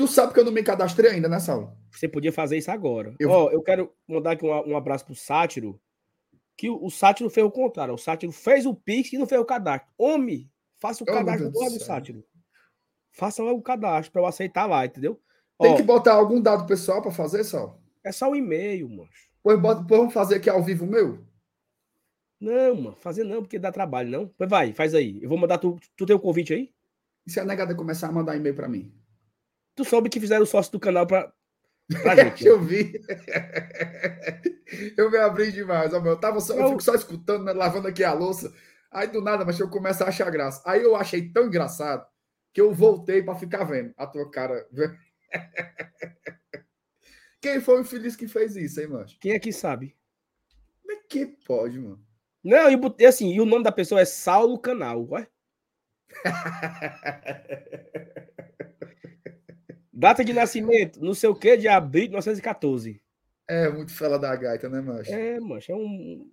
Tu 0.00 0.08
sabe 0.08 0.32
que 0.32 0.40
eu 0.40 0.46
não 0.46 0.52
me 0.52 0.62
cadastrei 0.62 1.10
ainda 1.10 1.28
nessa 1.28 1.52
aula. 1.52 1.76
Você 1.90 2.08
podia 2.08 2.32
fazer 2.32 2.56
isso 2.56 2.70
agora. 2.70 3.14
Eu... 3.18 3.30
Oh, 3.30 3.50
eu 3.50 3.60
quero 3.60 3.92
mandar 4.08 4.30
aqui 4.30 4.46
um, 4.46 4.70
um 4.70 4.74
abraço 4.74 5.04
pro 5.04 5.14
Sátiro, 5.14 5.78
que 6.56 6.70
o, 6.70 6.86
o 6.86 6.90
Sátiro 6.90 7.28
fez 7.28 7.46
o 7.46 7.50
contrário. 7.50 7.92
O 7.92 7.98
Sátiro 7.98 8.32
fez 8.32 8.64
o 8.64 8.74
Pix 8.74 9.12
e 9.12 9.18
não 9.18 9.26
fez 9.26 9.38
o 9.38 9.44
cadastro. 9.44 9.92
Homem, 9.98 10.50
faça 10.80 11.04
o 11.04 11.06
oh, 11.06 11.12
cadastro 11.12 11.50
do 11.50 11.84
Sátiro. 11.84 12.24
Faça 13.12 13.44
o 13.44 13.60
cadastro 13.60 14.10
para 14.10 14.22
eu 14.22 14.26
aceitar 14.26 14.64
lá, 14.64 14.86
entendeu? 14.86 15.20
Tem 15.60 15.76
que 15.76 15.82
botar 15.82 16.14
algum 16.14 16.40
dado 16.40 16.66
pessoal 16.66 17.02
para 17.02 17.10
fazer, 17.10 17.44
só? 17.44 17.78
É 18.02 18.10
só 18.10 18.26
o 18.26 18.32
um 18.32 18.36
e-mail, 18.36 18.88
mano. 18.88 19.10
Pois, 19.42 19.60
bota, 19.60 19.84
pois 19.86 20.00
vamos 20.00 20.14
fazer 20.14 20.36
aqui 20.36 20.48
ao 20.48 20.62
vivo 20.62 20.86
meu? 20.86 21.22
Não, 22.40 22.74
mano, 22.74 22.96
fazer 22.96 23.24
não, 23.24 23.42
porque 23.42 23.58
dá 23.58 23.70
trabalho, 23.70 24.08
não. 24.08 24.28
Pois 24.28 24.48
vai, 24.48 24.72
faz 24.72 24.94
aí. 24.94 25.22
Eu 25.22 25.28
vou 25.28 25.36
mandar 25.36 25.58
tu. 25.58 25.78
Tu 25.94 26.06
tem 26.06 26.16
o 26.16 26.18
um 26.18 26.22
convite 26.22 26.54
aí? 26.54 26.72
E 27.26 27.30
se 27.30 27.38
a 27.38 27.44
negada 27.44 27.74
começar 27.74 28.08
a 28.08 28.12
mandar 28.12 28.34
e-mail 28.34 28.54
para 28.54 28.66
mim? 28.66 28.90
Tu 29.74 29.84
soube 29.84 30.08
que 30.08 30.20
fizeram 30.20 30.44
sócio 30.46 30.72
do 30.72 30.80
canal 30.80 31.06
para 31.06 31.32
pra 32.02 32.14
gente. 32.16 32.46
eu 32.46 32.60
vi. 32.60 32.92
eu 34.96 35.10
me 35.10 35.18
abri 35.18 35.52
demais. 35.52 35.92
Eu, 35.92 36.16
tava 36.16 36.40
só, 36.40 36.54
eu... 36.54 36.68
fico 36.68 36.82
só 36.82 36.94
escutando, 36.94 37.44
né, 37.44 37.52
lavando 37.52 37.88
aqui 37.88 38.04
a 38.04 38.12
louça. 38.12 38.52
Aí 38.90 39.06
do 39.06 39.20
nada, 39.20 39.44
mas 39.44 39.58
eu 39.58 39.68
começo 39.68 40.02
a 40.02 40.08
achar 40.08 40.30
graça. 40.30 40.62
Aí 40.66 40.82
eu 40.82 40.96
achei 40.96 41.30
tão 41.30 41.46
engraçado 41.46 42.04
que 42.52 42.60
eu 42.60 42.72
voltei 42.72 43.22
para 43.22 43.36
ficar 43.36 43.64
vendo 43.64 43.94
a 43.96 44.06
tua 44.06 44.30
cara. 44.30 44.66
Quem 47.40 47.60
foi 47.60 47.78
o 47.78 47.80
infeliz 47.80 48.16
que 48.16 48.28
fez 48.28 48.56
isso, 48.56 48.80
hein, 48.80 48.88
mano? 48.88 49.06
Quem 49.20 49.32
é 49.32 49.38
que 49.38 49.52
sabe? 49.52 49.96
Como 50.82 50.92
é 50.92 50.96
que 51.08 51.26
pode, 51.46 51.78
mano? 51.78 52.04
Não, 52.42 52.70
e 52.70 52.76
botei 52.76 53.06
assim, 53.06 53.32
e 53.32 53.40
o 53.40 53.46
nome 53.46 53.62
da 53.64 53.72
pessoa 53.72 54.00
é 54.00 54.04
Saulo 54.04 54.58
Canal, 54.58 55.06
ué? 55.10 55.28
Data 60.00 60.24
de 60.24 60.32
nascimento, 60.32 60.98
não 60.98 61.12
sei 61.12 61.28
o 61.28 61.34
que, 61.34 61.58
de 61.58 61.68
abril 61.68 62.04
de 62.04 62.08
1914. 62.08 63.02
É, 63.46 63.68
muito 63.68 63.92
fela 63.92 64.18
da 64.18 64.34
gaita, 64.34 64.66
né, 64.66 64.80
macho? 64.80 65.12
É, 65.12 65.38
macho, 65.38 65.72
é 65.72 65.74
um, 65.74 66.26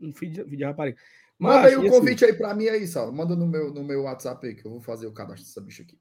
um, 0.00 0.12
filho, 0.12 0.32
de, 0.32 0.44
filho 0.44 0.56
de 0.56 0.64
rapariga. 0.64 0.96
Manda 1.36 1.66
aí 1.66 1.74
o 1.74 1.84
um 1.84 1.90
convite 1.90 2.24
assim, 2.24 2.32
aí 2.32 2.38
pra 2.38 2.54
mim 2.54 2.68
aí, 2.68 2.86
Saulo. 2.86 3.12
Manda 3.12 3.34
no 3.34 3.44
meu, 3.44 3.74
no 3.74 3.82
meu 3.82 4.02
WhatsApp 4.02 4.46
aí, 4.46 4.54
que 4.54 4.64
eu 4.64 4.70
vou 4.70 4.80
fazer 4.80 5.08
o 5.08 5.12
cadastro 5.12 5.44
dessa 5.44 5.60
bicha 5.60 5.82
aqui. 5.82 5.98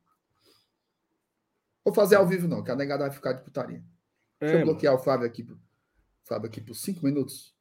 Vou 1.83 1.91
fazer 1.91 2.17
ao 2.17 2.27
vivo, 2.27 2.47
não, 2.47 2.63
que 2.63 2.69
a 2.69 2.75
negada 2.75 3.05
vai 3.05 3.11
ficar 3.11 3.33
de 3.33 3.43
putaria. 3.43 3.83
Deixa 4.39 4.57
é, 4.57 4.61
eu 4.61 4.65
bloquear 4.65 4.93
mano. 4.93 5.01
o 5.01 5.05
Fábio 5.05 5.25
aqui, 5.25 5.47
Fábio 6.23 6.47
aqui 6.49 6.61
por 6.61 6.75
cinco 6.75 7.03
minutos. 7.03 7.55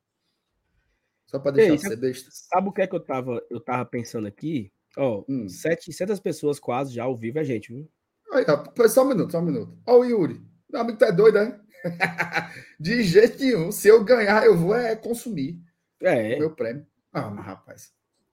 Só 1.29 1.39
para 1.39 1.53
deixar 1.53 1.73
Ei, 1.73 1.79
você 1.79 1.97
besta. 1.97 2.29
Sabe 2.31 2.69
o 2.69 2.73
que 2.73 2.83
é 2.83 2.87
que 2.87 2.95
eu 2.95 3.01
tava, 3.01 3.43
eu 3.49 3.59
tava 3.59 3.87
pensando 3.87 4.27
aqui? 4.27 4.71
Ó, 4.99 5.21
oh, 5.21 5.33
hum. 5.33 5.49
700 5.49 6.21
pessoas 6.21 6.61
quase 6.61 6.93
já 6.93 7.05
ao 7.05 7.17
vivo 7.17 7.39
é 7.39 7.45
gente, 7.45 7.73
viu? 7.73 7.89
Aí, 8.33 8.45
ó, 8.49 8.89
só 8.89 9.05
um 9.05 9.09
minuto, 9.09 9.33
só 9.33 9.39
um 9.39 9.43
minuto. 9.43 9.79
Ó, 9.87 9.99
o 9.99 10.05
Yuri. 10.05 10.41
Meu 10.71 10.81
amigo, 10.81 10.99
tu 10.99 11.05
é 11.05 11.13
doido, 11.13 11.39
né? 11.39 11.61
de 12.79 13.03
jeito 13.03 13.43
nenhum. 13.43 13.73
Se 13.73 13.89
eu 13.89 14.05
ganhar, 14.05 14.45
eu 14.45 14.57
vou 14.57 14.75
é 14.75 14.95
consumir. 14.95 15.59
É. 16.03 16.37
O 16.37 16.39
meu 16.41 16.55
prêmio. 16.55 16.87
Ah, 17.13 17.31
mas 17.31 17.45
rapaz. 17.45 17.93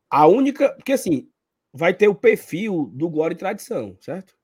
A 0.10 0.28
única. 0.28 0.74
Porque 0.74 0.94
assim, 0.94 1.30
vai 1.74 1.94
ter 1.94 2.08
o 2.08 2.16
perfil 2.16 2.92
do 2.94 3.10
Glória 3.10 3.34
e 3.34 3.38
Tradição, 3.38 3.98
certo? 4.02 4.36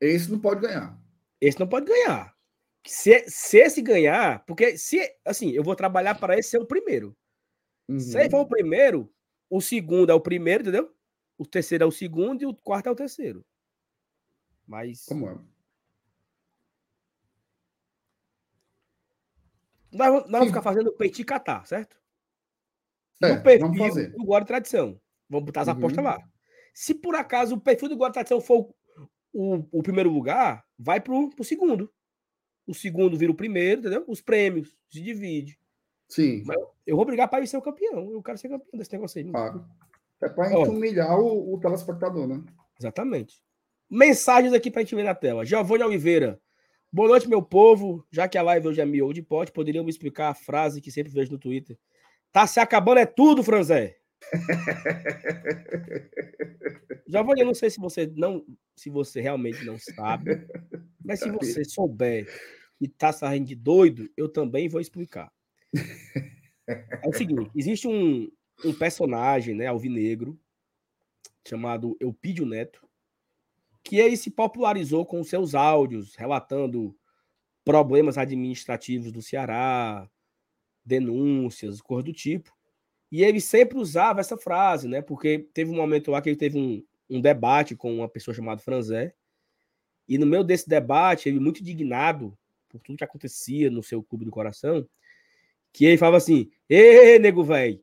Esse 0.00 0.30
não 0.30 0.38
pode 0.38 0.60
ganhar. 0.60 0.98
Esse 1.40 1.58
não 1.58 1.68
pode 1.68 1.86
ganhar. 1.86 2.34
Se, 2.86 3.24
se 3.28 3.58
esse 3.58 3.80
ganhar, 3.80 4.44
porque 4.44 4.76
se 4.76 4.98
assim, 5.24 5.50
eu 5.50 5.62
vou 5.62 5.76
trabalhar 5.76 6.16
para 6.16 6.36
esse 6.38 6.50
ser 6.50 6.58
o 6.58 6.66
primeiro. 6.66 7.16
Uhum. 7.88 8.00
Se 8.00 8.18
ele 8.18 8.30
for 8.30 8.40
o 8.40 8.48
primeiro, 8.48 9.12
o 9.48 9.60
segundo 9.60 10.10
é 10.10 10.14
o 10.14 10.20
primeiro, 10.20 10.62
entendeu? 10.62 10.92
O 11.38 11.46
terceiro 11.46 11.84
é 11.84 11.86
o 11.86 11.92
segundo 11.92 12.42
e 12.42 12.46
o 12.46 12.54
quarto 12.54 12.88
é 12.88 12.90
o 12.90 12.96
terceiro. 12.96 13.44
Mas. 14.72 15.04
Como 15.04 15.28
é? 15.28 15.38
Nós, 19.92 20.10
nós 20.22 20.30
vamos 20.30 20.48
ficar 20.48 20.62
fazendo 20.62 20.90
petit 20.94 21.22
catar, 21.24 21.66
certo? 21.66 22.00
É, 23.22 23.34
no 23.34 23.42
perfil 23.42 23.66
vamos 23.68 23.78
fazer. 23.78 24.10
do 24.12 24.24
Guarda 24.24 24.46
Tradição. 24.46 24.98
Vamos 25.28 25.44
botar 25.44 25.60
as 25.60 25.68
Uhum. 25.68 25.74
apostas 25.74 26.02
lá. 26.02 26.18
Se 26.72 26.94
por 26.94 27.14
acaso 27.14 27.54
o 27.56 27.60
perfil 27.60 27.90
do 27.90 27.96
Guarda 27.98 28.14
Tradição 28.14 28.40
for 28.40 28.74
o, 29.30 29.56
o, 29.70 29.82
primeiro 29.82 30.10
lugar, 30.10 30.64
vai 30.78 31.02
pro, 31.02 31.28
pro 31.28 31.44
segundo. 31.44 31.92
O 32.66 32.72
segundo 32.72 33.18
vira 33.18 33.30
o 33.30 33.36
primeiro, 33.36 33.80
entendeu? 33.80 34.04
Os 34.08 34.22
prêmios 34.22 34.74
se 34.88 35.02
divide. 35.02 35.60
Sim, 36.08 36.42
Mas 36.46 36.56
eu 36.86 36.96
vou 36.96 37.04
brigar 37.04 37.28
para 37.28 37.44
ser 37.44 37.58
o 37.58 37.62
campeão. 37.62 38.10
Eu 38.10 38.22
quero 38.22 38.38
ser 38.38 38.48
campeão 38.48 38.78
desse 38.78 38.92
negócio 38.92 39.18
aí. 39.18 39.30
claro. 39.30 39.66
É 40.22 40.56
Ó. 40.56 40.64
humilhar 40.70 41.18
o, 41.18 41.52
o 41.54 41.60
telespectador, 41.60 42.26
né? 42.26 42.42
Exatamente. 42.78 43.42
Mensagens 43.92 44.54
aqui 44.54 44.70
para 44.70 44.80
a 44.80 44.84
gente 44.84 44.94
ver 44.94 45.02
na 45.02 45.14
tela. 45.14 45.44
Giovanni 45.44 45.84
Oliveira. 45.84 46.40
Boa 46.90 47.10
noite, 47.10 47.28
meu 47.28 47.42
povo. 47.42 48.02
Já 48.10 48.26
que 48.26 48.38
a 48.38 48.42
live 48.42 48.68
hoje 48.68 48.80
é 48.80 48.86
miolo 48.86 49.12
de 49.12 49.20
pote, 49.20 49.52
poderiam 49.52 49.84
me 49.84 49.90
explicar 49.90 50.30
a 50.30 50.34
frase 50.34 50.80
que 50.80 50.90
sempre 50.90 51.12
vejo 51.12 51.30
no 51.30 51.38
Twitter. 51.38 51.78
Tá 52.32 52.46
se 52.46 52.58
acabando 52.58 53.00
é 53.00 53.04
tudo, 53.04 53.42
Franzé. 53.42 53.98
Giovanni, 57.06 57.42
eu 57.42 57.46
não 57.46 57.52
sei 57.52 57.68
se 57.68 57.78
você 57.78 58.10
não, 58.16 58.42
se 58.74 58.88
você 58.88 59.20
realmente 59.20 59.62
não 59.62 59.78
sabe, 59.78 60.48
mas 61.04 61.20
se 61.20 61.30
você 61.30 61.62
souber 61.62 62.26
e 62.80 62.88
tá 62.88 63.12
saindo 63.12 63.48
de 63.48 63.54
doido, 63.54 64.08
eu 64.16 64.26
também 64.26 64.70
vou 64.70 64.80
explicar. 64.80 65.30
É 66.66 67.06
o 67.06 67.12
seguinte, 67.12 67.50
existe 67.54 67.86
um, 67.86 68.32
um 68.64 68.72
personagem, 68.72 69.54
né, 69.54 69.66
alvinegro, 69.66 70.40
chamado 71.46 71.94
Eupídio 72.00 72.46
Neto, 72.46 72.90
que 73.82 73.96
ele 73.98 74.16
se 74.16 74.30
popularizou 74.30 75.04
com 75.04 75.22
seus 75.24 75.54
áudios, 75.54 76.14
relatando 76.14 76.96
problemas 77.64 78.16
administrativos 78.18 79.12
do 79.12 79.22
Ceará, 79.22 80.08
denúncias, 80.84 81.80
coisa 81.80 82.04
do 82.04 82.12
tipo. 82.12 82.52
E 83.10 83.22
ele 83.22 83.40
sempre 83.40 83.78
usava 83.78 84.20
essa 84.20 84.36
frase, 84.36 84.88
né? 84.88 85.02
Porque 85.02 85.46
teve 85.52 85.70
um 85.70 85.76
momento 85.76 86.10
lá 86.10 86.22
que 86.22 86.30
ele 86.30 86.36
teve 86.36 86.58
um, 86.58 86.84
um 87.10 87.20
debate 87.20 87.76
com 87.76 87.94
uma 87.94 88.08
pessoa 88.08 88.34
chamada 88.34 88.62
Franzé. 88.62 89.14
E 90.08 90.16
no 90.16 90.26
meio 90.26 90.42
desse 90.42 90.68
debate, 90.68 91.28
ele 91.28 91.38
muito 91.38 91.60
indignado 91.60 92.36
por 92.68 92.80
tudo 92.80 92.96
que 92.96 93.04
acontecia 93.04 93.70
no 93.70 93.82
seu 93.82 94.02
clube 94.02 94.24
do 94.24 94.30
coração, 94.30 94.88
que 95.72 95.84
ele 95.84 95.98
falava 95.98 96.16
assim: 96.16 96.50
Ê, 96.68 97.18
nego 97.18 97.44
velho, 97.44 97.82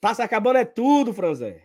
tá 0.00 0.14
se 0.14 0.22
acabando 0.22 0.58
é 0.58 0.64
tudo, 0.64 1.14
Franzé. 1.14 1.63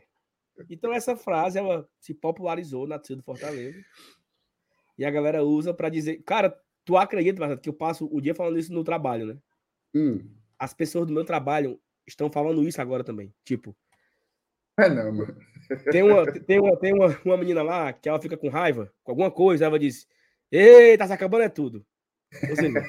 Então 0.70 0.94
essa 0.94 1.16
frase 1.16 1.60
ela 1.60 1.88
se 2.00 2.13
popularizou 2.13 2.88
na 2.88 2.98
torcida 2.98 3.18
do 3.18 3.24
Fortaleza. 3.24 3.78
E 4.98 5.06
a 5.06 5.12
galera 5.12 5.44
usa 5.44 5.74
para 5.74 5.89
dizer, 5.89 6.22
cara, 6.24 6.58
tu 6.84 6.98
acredita, 6.98 7.39
Marcelo, 7.39 7.62
que 7.62 7.70
eu 7.70 7.74
passo 7.74 8.10
o 8.12 8.20
dia 8.20 8.36
falando 8.36 8.60
isso 8.60 8.74
no 8.74 8.84
trabalho, 8.84 9.28
né? 9.28 9.38
Hum. 9.96 10.30
As 10.58 10.74
pessoas 10.74 11.08
do 11.08 11.13
meu 11.13 11.24
trabalho 11.24 11.80
estão 12.06 12.30
falando 12.30 12.67
isso 12.67 12.82
agora 12.82 13.04
também. 13.04 13.34
Tipo, 13.45 13.76
É 14.78 14.89
não, 14.89 15.12
mano. 15.12 15.38
tem 15.91 16.04
uma, 16.04 16.26
tem 16.26 16.60
uma, 16.60 16.78
tem 16.78 16.93
uma, 16.93 17.22
uma 17.24 17.38
menina 17.38 17.62
lá 17.62 17.93
que 17.93 18.10
ela 18.10 18.22
fica 18.22 18.38
com 18.38 18.50
raiva, 18.50 18.91
com 19.04 19.12
alguma 19.12 19.30
coisa, 19.32 19.65
ela 19.65 19.80
diz: 19.80 20.08
Ei, 20.52 20.98
tá 20.98 21.06
se 21.06 21.13
acabando 21.13 21.43
é 21.43 21.50
tudo. 21.50 21.86
Ou 22.50 22.56
seja, 22.56 22.80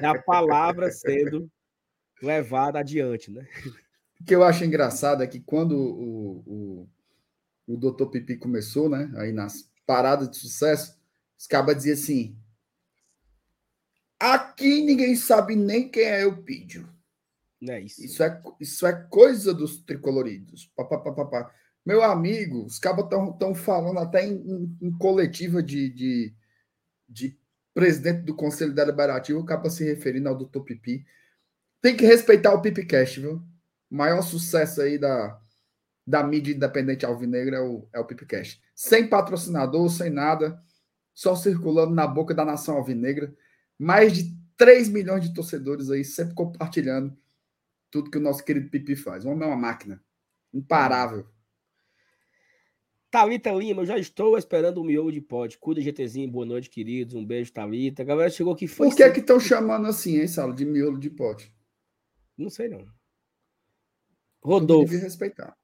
é 0.00 0.06
a 0.06 0.22
palavra 0.22 0.90
sendo 0.90 1.50
levada 2.22 2.78
adiante, 2.78 3.30
né? 3.30 3.46
O 4.20 4.24
que 4.24 4.34
eu 4.34 4.42
acho 4.42 4.64
engraçado 4.64 5.22
é 5.22 5.26
que 5.26 5.40
quando 5.40 5.76
o, 5.76 6.42
o, 6.46 6.88
o 7.66 7.76
Dr. 7.76 8.06
Pipi 8.06 8.36
começou, 8.36 8.88
né? 8.88 9.10
Aí 9.16 9.32
nas 9.32 9.68
paradas 9.86 10.30
de 10.30 10.36
sucesso, 10.38 10.98
os 11.38 11.46
cabas 11.46 11.76
diziam 11.76 11.94
assim: 11.94 12.36
aqui 14.18 14.82
ninguém 14.82 15.16
sabe 15.16 15.56
nem 15.56 15.88
quem 15.88 16.04
é 16.04 16.26
o 16.26 16.42
Pídio. 16.42 16.88
É 17.66 17.80
isso. 17.80 18.04
Isso 18.04 18.22
é, 18.22 18.42
isso 18.60 18.86
é 18.86 18.92
coisa 19.08 19.54
dos 19.54 19.78
tricoloridos. 19.78 20.66
Pá, 20.76 20.84
pá, 20.84 20.98
pá, 20.98 21.12
pá, 21.12 21.24
pá. 21.24 21.54
Meu 21.84 22.02
amigo, 22.02 22.64
os 22.64 22.78
cabas 22.78 23.04
estão 23.04 23.54
falando 23.54 23.98
até 23.98 24.24
em, 24.26 24.34
em- 24.34 24.78
em 24.82 24.92
coletiva 24.98 25.62
de, 25.62 25.88
de, 25.90 26.34
de 27.08 27.38
presidente 27.74 28.22
do 28.22 28.34
Conselho 28.34 28.74
Deliberativo, 28.74 29.40
o 29.40 29.44
caba 29.44 29.70
se 29.70 29.84
referindo 29.84 30.28
ao 30.28 30.36
Dr. 30.36 30.60
Pipi. 30.62 31.06
Tem 31.80 31.96
que 31.96 32.06
respeitar 32.06 32.54
o 32.54 32.62
Pipicast, 32.62 33.20
viu? 33.20 33.42
O 33.90 33.96
maior 33.96 34.22
sucesso 34.22 34.80
aí 34.82 34.98
da, 34.98 35.40
da 36.06 36.22
mídia 36.22 36.54
independente 36.54 37.06
alvinegra 37.06 37.56
é 37.56 37.60
o, 37.60 37.88
é 37.92 38.00
o 38.00 38.04
Pipicast. 38.04 38.60
Sem 38.74 39.08
patrocinador, 39.08 39.88
sem 39.88 40.10
nada, 40.10 40.60
só 41.14 41.34
circulando 41.34 41.94
na 41.94 42.06
boca 42.06 42.34
da 42.34 42.44
nação 42.44 42.76
alvinegra. 42.76 43.34
Mais 43.78 44.12
de 44.12 44.36
3 44.56 44.88
milhões 44.88 45.22
de 45.22 45.34
torcedores 45.34 45.90
aí, 45.90 46.04
sempre 46.04 46.34
compartilhando 46.34 47.16
tudo 47.90 48.10
que 48.10 48.18
o 48.18 48.20
nosso 48.20 48.44
querido 48.44 48.68
Pipi 48.70 48.96
faz. 48.96 49.24
O 49.24 49.30
homem 49.30 49.44
é 49.44 49.46
uma 49.46 49.56
máquina. 49.56 50.02
Imparável. 50.52 51.26
Thalita 53.10 53.52
Lima, 53.52 53.82
eu 53.82 53.86
já 53.86 53.96
estou 53.96 54.36
esperando 54.36 54.78
o 54.78 54.84
miolo 54.84 55.12
de 55.12 55.20
pote. 55.20 55.56
Cuida, 55.56 55.80
GTzinho. 55.80 56.28
Boa 56.28 56.44
noite, 56.44 56.68
queridos. 56.68 57.14
Um 57.14 57.24
beijo, 57.24 57.52
Thalita. 57.52 58.02
A 58.02 58.04
galera 58.04 58.28
chegou 58.28 58.52
aqui. 58.52 58.66
Foi 58.66 58.88
Por 58.88 58.96
que 58.96 59.04
é 59.04 59.10
que 59.10 59.20
estão 59.20 59.38
chamando 59.38 59.86
assim, 59.86 60.18
hein, 60.18 60.26
Sala? 60.26 60.52
De 60.52 60.64
miolo 60.64 60.98
de 60.98 61.08
pote? 61.10 61.54
Não 62.36 62.50
sei, 62.50 62.68
não. 62.68 62.80
Eu 62.80 62.90
Rodolfo. 64.42 64.90
devia 64.90 65.04
respeitar. 65.04 65.56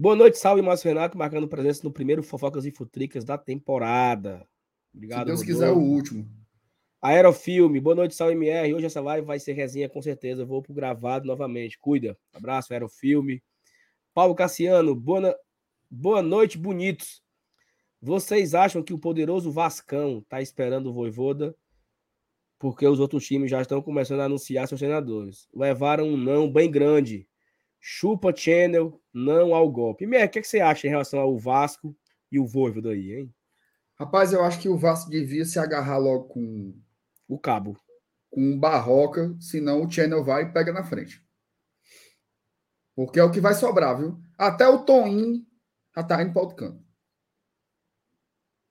Boa 0.00 0.14
noite, 0.14 0.38
salve, 0.38 0.62
Márcio 0.62 0.88
Renato, 0.88 1.18
marcando 1.18 1.48
presença 1.48 1.80
no 1.82 1.92
primeiro 1.92 2.22
Fofocas 2.22 2.64
e 2.64 2.70
Futricas 2.70 3.24
da 3.24 3.36
temporada. 3.36 4.46
Obrigado, 4.94 5.20
Se 5.20 5.24
Deus 5.26 5.40
Rodolfo. 5.40 5.44
quiser, 5.44 5.72
o 5.72 5.80
último. 5.80 6.30
Aerofilme, 7.02 7.80
boa 7.80 7.96
noite, 7.96 8.14
salve 8.14 8.34
MR. 8.34 8.74
Hoje 8.74 8.86
essa 8.86 9.00
live 9.00 9.26
vai 9.26 9.40
ser 9.40 9.54
resenha 9.54 9.88
com 9.88 10.00
certeza. 10.00 10.44
Vou 10.44 10.62
pro 10.62 10.72
gravado 10.72 11.26
novamente. 11.26 11.76
Cuida. 11.80 12.16
Abraço, 12.32 12.72
Aerofilme. 12.72 13.42
Paulo 14.14 14.36
Cassiano, 14.36 14.94
boa, 14.94 15.20
no- 15.20 15.34
boa 15.90 16.22
noite, 16.22 16.56
bonitos. 16.56 17.20
Vocês 18.00 18.54
acham 18.54 18.84
que 18.84 18.92
o 18.94 18.98
poderoso 19.00 19.50
Vascão 19.50 20.24
tá 20.28 20.40
esperando 20.40 20.90
o 20.90 20.92
Voivoda? 20.92 21.56
Porque 22.56 22.86
os 22.86 23.00
outros 23.00 23.26
times 23.26 23.50
já 23.50 23.60
estão 23.60 23.82
começando 23.82 24.20
a 24.20 24.24
anunciar 24.26 24.68
seus 24.68 24.78
treinadores. 24.80 25.48
Levaram 25.52 26.06
um 26.08 26.16
não 26.16 26.48
bem 26.50 26.70
grande. 26.70 27.28
Chupa 27.80 28.34
Channel, 28.34 29.00
não 29.12 29.54
ao 29.54 29.70
golpe. 29.70 30.04
MR, 30.04 30.26
o 30.26 30.30
que, 30.30 30.38
é 30.38 30.42
que 30.42 30.48
você 30.48 30.60
acha 30.60 30.86
em 30.86 30.90
relação 30.90 31.20
ao 31.20 31.38
Vasco 31.38 31.96
e 32.30 32.38
o 32.38 32.46
Voivoda 32.46 32.90
aí, 32.90 33.12
hein? 33.12 33.34
Rapaz, 33.98 34.32
eu 34.32 34.44
acho 34.44 34.60
que 34.60 34.68
o 34.68 34.76
Vasco 34.76 35.10
devia 35.10 35.44
se 35.44 35.58
agarrar 35.58 35.98
logo 35.98 36.24
com, 36.28 36.74
O 37.28 37.38
cabo. 37.38 37.76
com 38.30 38.52
o 38.52 38.58
Barroca, 38.58 39.36
senão 39.40 39.82
o 39.82 39.90
Channel 39.90 40.22
vai 40.22 40.44
e 40.44 40.52
pega 40.52 40.72
na 40.72 40.84
frente. 40.84 41.24
Porque 42.94 43.18
é 43.18 43.24
o 43.24 43.30
que 43.30 43.40
vai 43.40 43.54
sobrar, 43.54 43.96
viu? 43.96 44.20
Até 44.36 44.68
o 44.68 44.84
Toninho 44.84 45.46
já 45.94 46.02
tá 46.02 46.22
indo 46.22 46.32
para 46.32 46.42
outro 46.42 46.56
canto. 46.56 46.84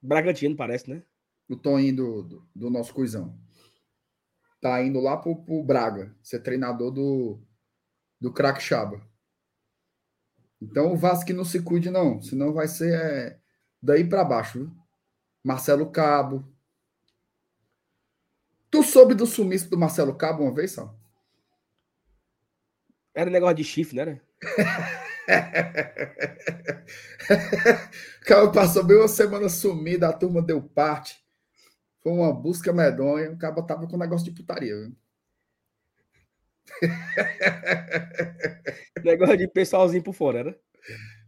Bragantino, 0.01 0.55
parece, 0.55 0.89
né? 0.89 1.03
O 1.49 1.55
Toninho 1.55 1.95
do, 1.95 2.23
do, 2.23 2.49
do 2.55 2.69
nosso 2.69 2.93
coisão. 2.93 3.37
Tá 4.61 4.81
indo 4.83 4.99
lá 4.99 5.17
pro, 5.17 5.43
pro 5.43 5.63
Braga, 5.63 6.15
ser 6.21 6.39
treinador 6.41 6.91
do, 6.91 7.41
do 8.19 8.32
craque 8.32 8.62
Chaba. 8.62 9.01
Então 10.62 10.91
o 10.91 10.97
Vasco 10.97 11.32
não 11.34 11.45
se 11.45 11.62
cuide, 11.62 11.89
não. 11.89 12.21
Senão 12.21 12.53
vai 12.53 12.67
ser 12.67 12.93
é, 12.93 13.39
daí 13.82 14.08
para 14.08 14.23
baixo, 14.23 14.60
viu? 14.60 14.71
Marcelo 15.43 15.91
Cabo. 15.91 16.45
Tu 18.69 18.84
soube 18.84 19.13
do 19.13 19.25
sumiço 19.25 19.69
do 19.69 19.77
Marcelo 19.77 20.15
Cabo 20.15 20.43
uma 20.43 20.53
vez, 20.53 20.71
só? 20.73 20.93
Era 23.13 23.30
negócio 23.30 23.56
de 23.56 23.63
chifre, 23.63 23.95
né? 23.95 24.21
o 28.21 28.25
cara 28.25 28.51
passou 28.51 28.84
bem 28.84 28.97
uma 28.97 29.08
semana 29.08 29.49
sumido, 29.49 30.06
a 30.06 30.13
turma 30.13 30.41
deu 30.41 30.62
parte. 30.62 31.17
Foi 32.01 32.12
uma 32.12 32.32
busca 32.34 32.71
medonha. 32.71 33.32
O 33.32 33.38
cara 33.38 33.62
tava 33.63 33.88
com 33.88 33.97
negócio 33.97 34.25
de 34.25 34.32
putaria. 34.32 34.75
Viu? 34.75 34.95
Negócio 39.03 39.38
de 39.38 39.47
pessoalzinho 39.47 40.03
por 40.03 40.13
fora, 40.13 40.43
né? 40.43 40.56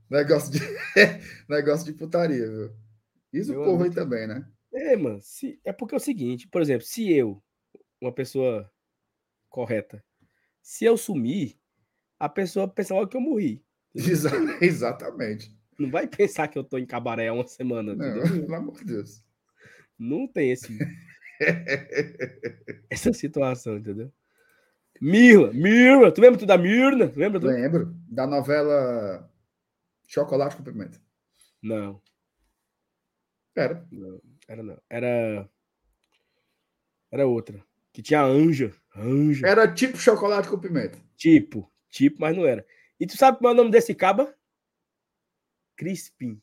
Negócio 0.09 0.51
de, 0.51 0.59
negócio 1.47 1.85
de 1.85 1.93
putaria, 1.93 2.47
viu? 2.47 2.71
Isso 3.31 3.51
Meu 3.51 3.61
o 3.61 3.65
povo 3.65 3.83
aí 3.83 3.91
também, 3.91 4.27
né? 4.27 4.45
É, 4.73 4.95
mano. 4.95 5.19
Se, 5.21 5.59
é 5.63 5.71
porque 5.71 5.95
é 5.95 5.97
o 5.97 6.01
seguinte, 6.01 6.47
por 6.47 6.61
exemplo, 6.61 6.85
se 6.85 7.11
eu, 7.11 7.41
uma 8.01 8.11
pessoa 8.11 8.69
correta, 9.49 10.03
se 10.61 10.85
eu 10.85 10.97
sumir, 10.97 11.57
a 12.19 12.27
pessoa 12.27 12.67
pensa 12.67 12.93
logo 12.93 13.07
que 13.07 13.17
eu 13.17 13.21
morri. 13.21 13.63
Exa 13.95 14.31
exatamente. 14.61 15.55
Não 15.79 15.89
vai 15.89 16.07
pensar 16.07 16.47
que 16.47 16.57
eu 16.57 16.63
tô 16.63 16.77
em 16.77 16.85
cabaré 16.85 17.29
há 17.29 17.33
uma 17.33 17.47
semana. 17.47 17.95
Não, 17.95 18.21
pelo 18.21 18.55
amor 18.55 18.77
de 18.79 18.85
Deus. 18.85 19.23
Não 19.97 20.27
tem 20.27 20.51
esse, 20.51 20.77
essa 22.89 23.13
situação, 23.13 23.77
entendeu? 23.77 24.11
Mirla, 25.01 25.51
Mirla, 25.53 26.11
tu 26.11 26.21
lembra 26.21 26.39
tu 26.39 26.45
da 26.45 26.57
Mirna? 26.57 27.11
Lembra 27.15 27.39
tu? 27.39 27.47
Lembro. 27.47 27.95
Da 28.07 28.27
novela 28.27 29.29
Chocolate 30.07 30.57
com 30.57 30.63
Pimenta. 30.63 30.99
Não. 31.61 32.01
Era. 33.55 33.85
Não, 33.91 34.21
era 34.47 34.63
não. 34.63 34.81
Era. 34.89 35.49
Era 37.11 37.27
outra. 37.27 37.63
Que 37.91 38.01
tinha 38.01 38.21
Anja. 38.21 38.71
Anja. 38.95 39.47
Era 39.47 39.71
tipo 39.71 39.97
chocolate 39.97 40.47
com 40.47 40.59
pimenta. 40.59 40.97
Tipo, 41.15 41.69
tipo, 41.89 42.21
mas 42.21 42.35
não 42.35 42.45
era. 42.45 42.65
E 42.99 43.05
tu 43.07 43.17
sabe 43.17 43.39
qual 43.39 43.51
é 43.51 43.53
o 43.53 43.57
nome 43.57 43.71
desse 43.71 43.93
caba? 43.95 44.33
Crispim. 45.75 46.41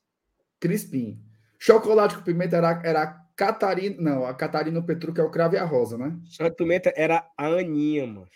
Crispim. 0.61 1.23
Chocolate 1.59 2.17
com 2.17 2.23
pimenta 2.23 2.57
era, 2.57 2.83
era 2.85 3.26
Catarina. 3.37 3.97
Não, 4.01 4.25
a 4.25 4.35
Catarina 4.35 4.83
Petru, 4.83 5.13
que 5.13 5.21
é 5.21 5.25
o 5.25 5.31
Cravo 5.31 5.55
e 5.55 5.59
a 5.59 5.65
Rosa, 5.65 5.99
né? 5.99 6.19
Pimenta 6.57 6.93
era 6.97 7.31
a 7.37 7.47
Aninha, 7.47 8.07
mano. 8.07 8.29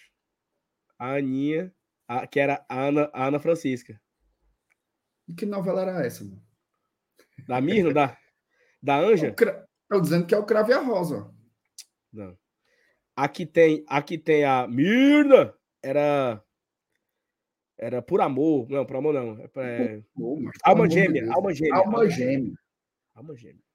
A 0.99 1.15
Aninha, 1.15 1.75
a, 2.07 2.27
que 2.27 2.39
era 2.39 2.65
a 2.69 2.83
Ana, 2.83 3.11
a 3.13 3.27
Ana 3.27 3.41
Francisca. 3.41 3.99
E 5.27 5.35
que 5.35 5.47
novela 5.47 5.81
era 5.81 6.05
essa, 6.05 6.23
mano? 6.23 6.43
Da 7.49 7.61
Mirna, 7.61 7.95
da, 7.95 8.19
da 8.83 8.99
Anja? 8.99 9.29
Estou 9.29 10.01
dizendo 10.01 10.27
que 10.27 10.35
é 10.35 10.39
o 10.39 10.45
Cravo 10.45 10.71
e 10.71 10.75
a 10.75 10.81
Rosa. 10.81 11.33
Não. 12.13 12.37
Aqui 13.17 13.47
tem, 13.47 13.85
aqui 13.89 14.19
tem 14.19 14.45
a 14.45 14.69
Mirna. 14.69 15.55
Era. 15.83 16.45
Era 17.79 18.03
por 18.03 18.21
amor. 18.21 18.69
Não, 18.69 18.85
por 18.85 18.97
amor 18.97 19.15
não. 19.15 19.41
É, 19.57 19.95
é... 19.97 20.05
alma 20.63 20.89
gêmea. 20.91 21.33
Alma 21.33 21.55
gêmea. 21.55 21.75
Alma 21.77 22.11
gêmea. 22.11 22.55
Alma 23.15 23.37
gêmea. 23.37 23.70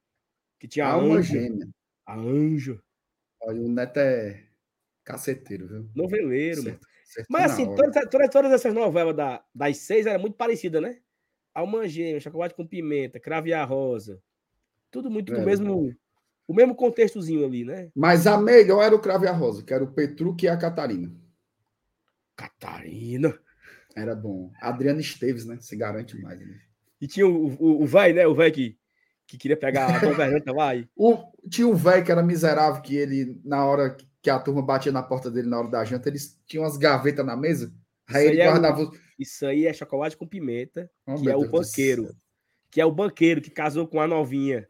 Que 0.60 0.68
tinha 0.68 0.88
alma 0.88 1.22
gêmea. 1.22 1.68
A 2.06 2.18
anjo. 2.18 2.82
Olha, 3.42 3.62
o 3.62 3.70
Neto 3.70 3.98
é 3.98 4.44
caceteiro, 5.04 5.68
viu? 5.68 5.90
Noveleiro, 5.96 6.62
certo, 6.62 6.66
mano. 6.66 6.80
Certo 7.06 7.28
Mas 7.30 7.52
assim, 7.52 7.66
todas, 7.76 8.10
todas, 8.10 8.30
todas, 8.30 8.52
essas 8.52 8.74
novelas 8.74 9.16
da, 9.16 9.44
das 9.54 9.78
seis 9.78 10.06
eram 10.06 10.20
muito 10.20 10.36
parecidas, 10.36 10.82
né? 10.82 11.00
Alma 11.54 11.88
gêmea, 11.88 12.20
chocolate 12.20 12.56
com 12.56 12.66
pimenta, 12.66 13.20
crave 13.20 13.54
a 13.54 13.64
rosa. 13.64 14.22
Tudo 14.92 15.10
muito 15.10 15.34
é, 15.34 15.40
do 15.40 15.46
mesmo 15.46 15.96
o 16.48 16.54
mesmo 16.54 16.76
contextozinho 16.76 17.46
ali, 17.46 17.64
né? 17.66 17.92
Mas 17.96 18.28
a 18.28 18.40
melhor 18.40 18.84
era 18.84 18.96
o 18.96 19.00
Crave 19.00 19.28
a 19.28 19.32
Rosa, 19.32 19.64
que 19.64 19.74
era 19.74 19.84
o 19.84 19.92
Petruc 19.92 20.44
e 20.44 20.48
a 20.48 20.58
Catarina. 20.58 21.12
Catarina. 22.36 23.38
Era 23.96 24.14
bom. 24.14 24.52
Adriana 24.62 25.00
Esteves, 25.00 25.46
né? 25.46 25.58
Se 25.60 25.76
garante 25.76 26.20
mais. 26.22 26.40
Né? 26.40 26.60
E 27.02 27.08
tinha 27.08 27.28
o, 27.28 27.82
o, 27.82 27.86
vai, 27.86 28.14
né? 28.14 28.28
O 28.28 28.36
vai 28.36 28.52
que, 28.52 28.78
que 29.28 29.38
queria 29.38 29.58
pegar 29.58 29.96
a 29.96 30.00
governanta 30.00 30.52
lá. 30.52 30.76
E... 30.76 30.88
o, 30.96 31.18
tinha 31.50 31.68
o 31.68 31.76
velho 31.76 32.04
que 32.04 32.12
era 32.12 32.24
miserável, 32.24 32.82
que 32.82 32.96
ele, 32.96 33.40
na 33.44 33.66
hora 33.66 33.96
que 34.22 34.30
a 34.30 34.40
turma 34.40 34.62
batia 34.62 34.92
na 34.92 35.04
porta 35.04 35.30
dele 35.30 35.48
na 35.48 35.60
hora 35.60 35.68
da 35.70 35.86
janta, 35.86 36.10
eles 36.10 36.40
tinham 36.46 36.64
umas 36.64 36.78
gavetas 36.78 37.26
na 37.26 37.36
mesa. 37.36 37.74
Aí 38.08 38.26
isso 38.26 38.34
ele 38.34 38.44
guardava. 38.44 38.82
É 38.82 38.86
o... 38.86 38.92
Isso 39.18 39.46
aí 39.46 39.66
é 39.66 39.74
chocolate 39.74 40.18
com 40.18 40.28
pimenta, 40.28 40.90
oh, 41.08 41.16
que 41.16 41.30
é 41.30 41.32
Deus 41.32 41.46
o 41.46 41.52
banqueiro. 41.52 42.16
Que 42.70 42.82
é 42.82 42.86
o 42.86 42.92
banqueiro 42.92 43.42
que 43.42 43.50
casou 43.50 43.88
com 43.88 44.00
a 44.00 44.08
novinha. 44.08 44.68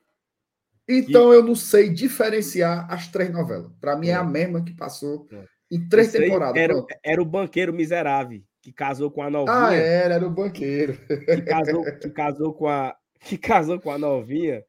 Então 0.88 1.34
e... 1.34 1.38
eu 1.38 1.44
não 1.44 1.56
sei 1.56 1.90
diferenciar 1.90 2.92
as 2.92 3.08
três 3.08 3.32
novelas. 3.32 3.72
Para 3.82 3.98
mim 3.98 4.08
é. 4.08 4.12
é. 4.12 4.16
a 4.16 4.24
mesma 4.24 4.64
que 4.64 4.74
passou 4.74 5.28
é. 5.32 5.46
em 5.72 5.88
três 5.90 6.10
Isso 6.10 6.18
temporadas. 6.18 6.62
Era, 6.62 6.86
era, 7.04 7.22
o 7.22 7.26
banqueiro 7.26 7.74
miserável 7.74 8.42
que 8.62 8.72
casou 8.72 9.10
com 9.10 9.22
a 9.22 9.30
novinha. 9.30 9.68
Ah, 9.68 9.74
era, 9.74 10.16
era 10.16 10.28
o 10.28 10.32
banqueiro. 10.32 10.98
Que 11.08 11.42
casou, 11.42 11.84
que 12.00 12.10
casou 12.10 12.54
com 12.54 12.68
a 12.68 12.96
que 13.28 13.38
casou 13.38 13.80
com 13.80 13.92
a 13.92 13.98
novinha 13.98 14.64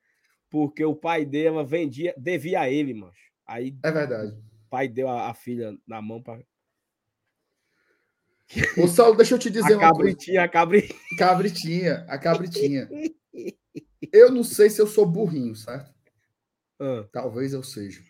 porque 0.49 0.85
o 0.85 0.95
pai 0.95 1.25
dela 1.25 1.65
vendia, 1.65 2.15
devia 2.17 2.61
a 2.61 2.71
ele, 2.71 2.95
mano. 2.95 3.13
Aí 3.47 3.77
É 3.83 3.91
verdade. 3.91 4.33
O 4.33 4.69
pai 4.71 4.89
deu 4.89 5.09
a, 5.09 5.29
a 5.29 5.35
filha 5.35 5.77
na 5.87 6.01
mão 6.01 6.23
para 6.23 6.43
Ô, 8.79 8.87
Saulo, 8.87 9.17
deixa 9.17 9.35
eu 9.35 9.39
te 9.39 9.51
dizer 9.51 9.75
a 9.75 9.77
uma 9.77 9.89
cabritinha, 9.89 10.39
coisa. 10.39 10.45
A 10.45 10.49
cabritinha, 10.49 10.99
cabritinha, 11.19 12.07
a 12.09 12.19
cabritinha. 12.19 12.89
Eu 14.13 14.31
não 14.31 14.45
sei 14.45 14.71
se 14.71 14.81
eu 14.81 14.87
sou 14.87 15.05
burrinho, 15.05 15.55
certo? 15.57 15.93
Ah. 16.79 17.05
Talvez 17.11 17.53
eu 17.53 17.63
seja. 17.63 18.01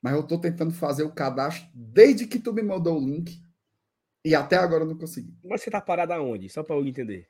Mas 0.00 0.14
eu 0.14 0.20
estou 0.20 0.40
tentando 0.40 0.72
fazer 0.72 1.02
o 1.02 1.12
cadastro 1.12 1.68
desde 1.74 2.26
que 2.26 2.38
tu 2.38 2.52
me 2.52 2.62
mandou 2.62 2.96
o 2.96 3.04
link 3.04 3.42
e 4.24 4.34
até 4.34 4.56
agora 4.56 4.84
eu 4.84 4.88
não 4.88 4.96
consegui. 4.96 5.36
Mas 5.44 5.60
você 5.60 5.68
está 5.68 5.80
parado 5.80 6.14
aonde? 6.14 6.48
Só 6.48 6.62
para 6.62 6.76
eu 6.76 6.86
entender. 6.86 7.28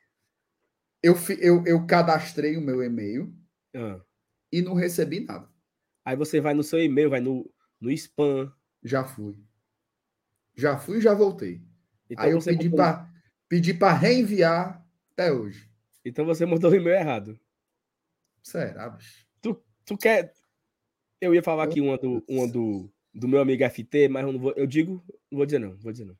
Eu, 1.01 1.15
eu, 1.39 1.63
eu 1.65 1.85
cadastrei 1.85 2.57
o 2.57 2.61
meu 2.61 2.83
e-mail 2.83 3.33
ah. 3.75 4.01
e 4.51 4.61
não 4.61 4.73
recebi 4.73 5.21
nada. 5.21 5.49
Aí 6.03 6.15
você 6.15 6.41
vai 6.41 6.53
no 6.53 6.63
seu 6.63 6.79
e-mail, 6.79 7.09
vai 7.09 7.21
no, 7.21 7.49
no 7.79 7.91
spam. 7.91 8.51
Já 8.83 9.03
fui. 9.03 9.37
Já 10.55 10.77
fui 10.77 10.97
e 10.97 11.01
já 11.01 11.13
voltei. 11.13 11.61
Então 12.09 12.25
Aí 12.25 12.31
eu 12.31 12.39
pedi 12.41 12.69
para 12.69 13.09
pedi 13.47 13.73
para 13.73 13.93
reenviar 13.93 14.85
até 15.11 15.31
hoje. 15.31 15.69
Então 16.03 16.25
você 16.25 16.45
mandou 16.45 16.71
o 16.71 16.75
e-mail 16.75 16.97
errado. 16.97 17.39
Será, 18.43 18.89
bicho? 18.89 19.29
Tu 19.89 19.97
quer. 19.97 20.31
Eu 21.19 21.33
ia 21.33 21.41
falar 21.41 21.63
aqui 21.63 21.81
uma 21.81 21.97
do, 21.97 22.23
uma 22.29 22.47
do, 22.47 22.93
do 23.11 23.27
meu 23.27 23.41
amigo 23.41 23.67
FT, 23.67 24.07
mas 24.07 24.23
eu 24.23 24.31
não 24.31 24.39
vou. 24.39 24.53
Eu 24.55 24.67
digo, 24.67 25.03
não 25.31 25.37
vou 25.37 25.45
dizer 25.47 25.57
não, 25.57 25.75
vou 25.77 25.91
dizer 25.91 26.05
não. 26.05 26.15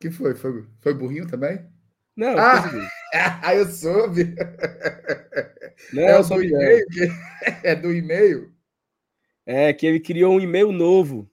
que 0.00 0.10
foi? 0.10 0.34
Foi, 0.34 0.66
foi 0.80 0.92
burrinho 0.92 1.24
também? 1.24 1.64
Não, 2.16 2.36
ah, 2.36 2.62
ah, 3.42 3.54
eu 3.54 3.66
soube. 3.66 4.34
Não, 5.92 6.02
é, 6.02 6.22
do 6.22 6.42
e-mail, 6.42 6.86
é 7.62 7.74
do 7.74 7.92
e-mail. 7.92 8.54
É 9.46 9.72
que 9.72 9.86
ele 9.86 10.00
criou 10.00 10.34
um 10.34 10.40
e-mail 10.40 10.72
novo. 10.72 11.30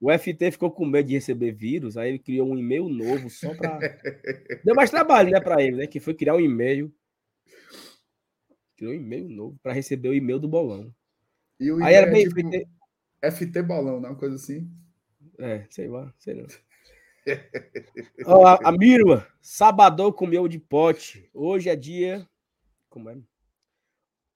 O 0.00 0.16
FT 0.16 0.52
ficou 0.52 0.70
com 0.70 0.84
medo 0.84 1.08
de 1.08 1.14
receber 1.14 1.52
vírus, 1.52 1.96
aí 1.96 2.10
ele 2.10 2.18
criou 2.18 2.48
um 2.48 2.56
e-mail 2.56 2.88
novo 2.88 3.28
só 3.28 3.54
para. 3.54 3.78
Deu 4.64 4.74
mais 4.74 4.90
trabalho, 4.90 5.30
né, 5.30 5.40
para 5.40 5.62
ele, 5.62 5.76
né? 5.76 5.86
Que 5.86 5.98
foi 5.98 6.14
criar 6.14 6.36
um 6.36 6.40
e-mail 6.40 6.92
Criou 8.78 8.92
um 8.92 8.96
e-mail 8.96 9.28
novo 9.28 9.58
para 9.60 9.72
receber 9.72 10.08
o 10.08 10.14
e-mail 10.14 10.38
do 10.38 10.46
bolão. 10.46 10.94
E 11.58 11.72
o 11.72 11.82
Aí 11.82 11.94
era 11.94 12.06
é 12.06 12.10
bem 12.12 12.28
tipo 12.28 12.40
FT... 12.40 12.68
FT 13.20 13.62
bolão, 13.62 14.00
não? 14.00 14.10
Né? 14.10 14.16
Coisa 14.16 14.36
assim. 14.36 14.70
É, 15.36 15.66
sei 15.68 15.88
lá, 15.88 16.14
sei 16.16 16.34
não. 16.34 16.46
Olá, 18.24 18.58
a 18.64 18.72
Mirma, 18.72 19.26
sabadão 19.40 20.12
comeu 20.12 20.48
de 20.48 20.58
pote. 20.58 21.28
Hoje 21.32 21.68
é 21.68 21.76
dia. 21.76 22.28
Como 22.88 23.10
é? 23.10 23.18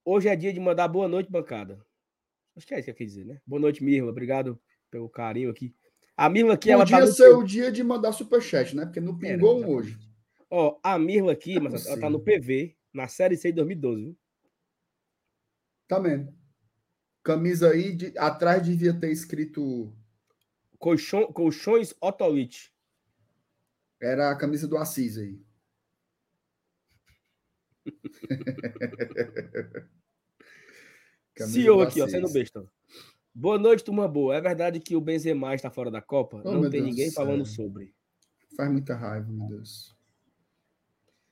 Hoje 0.05 0.28
é 0.28 0.37
dia 0.37 0.52
de 0.52 0.61
mandar 0.61 0.88
boa 0.88 1.09
noite, 1.09 1.31
bancada. 1.31 1.85
Acho 2.57 2.66
que 2.66 2.74
é 2.74 2.81
isso 2.81 2.87
que 2.87 2.94
quer 2.94 3.05
dizer, 3.05 3.24
né? 3.24 3.40
Boa 3.46 3.61
noite, 3.61 3.83
Mirma. 3.83 4.11
Obrigado 4.11 4.61
pelo 4.90 5.09
carinho 5.09 5.50
aqui. 5.50 5.74
A 6.16 6.28
Mirma 6.28 6.55
aqui, 6.55 6.72
Podia 6.72 6.96
ela 6.96 7.07
tá. 7.07 7.12
ser 7.12 7.35
o 7.35 7.42
dia 7.42 7.72
de 7.72 7.83
mandar 7.83 8.12
superchat, 8.12 8.76
né? 8.76 8.85
Porque 8.85 9.00
não 9.00 9.16
pingou 9.16 9.62
é, 9.62 9.66
um 9.66 9.70
hoje. 9.70 9.98
Ó, 10.50 10.78
a 10.83 10.98
Mirma 10.98 11.33
aqui, 11.33 11.59
mas 11.59 11.87
ela 11.87 11.98
tá 11.98 12.11
no 12.11 12.20
PV, 12.20 12.76
na 12.92 13.09
Série 13.09 13.37
C 13.37 13.48
de 13.48 13.57
2012, 13.57 14.02
viu? 14.02 14.18
Tá 15.88 15.98
mesmo. 15.98 16.35
Camisa 17.22 17.70
aí, 17.70 17.94
de, 17.94 18.18
atrás 18.18 18.62
devia 18.62 18.92
ter 18.92 19.11
escrito. 19.11 19.92
Colchão, 20.78 21.33
colchões 21.33 21.94
Otolite. 22.00 22.72
Era 24.02 24.30
a 24.32 24.36
camisa 24.36 24.66
do 24.66 24.76
Assis 24.76 25.16
aí. 25.16 25.40
CEO 31.38 31.80
aqui, 31.80 32.02
ó, 32.02 32.08
sendo 32.08 32.28
besta. 32.32 32.68
Boa 33.32 33.56
noite, 33.56 33.84
turma 33.84 34.08
boa. 34.08 34.34
É 34.34 34.40
verdade 34.40 34.80
que 34.80 34.96
o 34.96 35.00
Benzema 35.00 35.54
está 35.54 35.70
fora 35.70 35.88
da 35.88 36.02
Copa? 36.02 36.42
Oh, 36.44 36.50
Não 36.50 36.62
tem 36.62 36.82
Deus 36.82 36.86
ninguém 36.86 37.12
falando 37.12 37.46
sobre. 37.46 37.94
Faz 38.56 38.72
muita 38.72 38.96
raiva, 38.96 39.30
meu 39.30 39.46
Deus. 39.46 39.96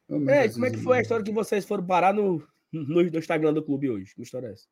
Oh, 0.08 0.20
meu 0.20 0.32
é, 0.32 0.42
Deus 0.42 0.54
como 0.54 0.66
é 0.66 0.70
que 0.70 0.78
foi 0.78 0.98
a 0.98 1.02
história 1.02 1.24
que 1.24 1.32
vocês 1.32 1.64
foram 1.64 1.84
parar 1.84 2.14
no, 2.14 2.38
no, 2.72 3.02
no 3.02 3.18
Instagram 3.18 3.52
do 3.52 3.64
clube 3.64 3.90
hoje. 3.90 4.14
Que 4.14 4.22
história 4.22 4.46
é 4.46 4.52
essa? 4.52 4.68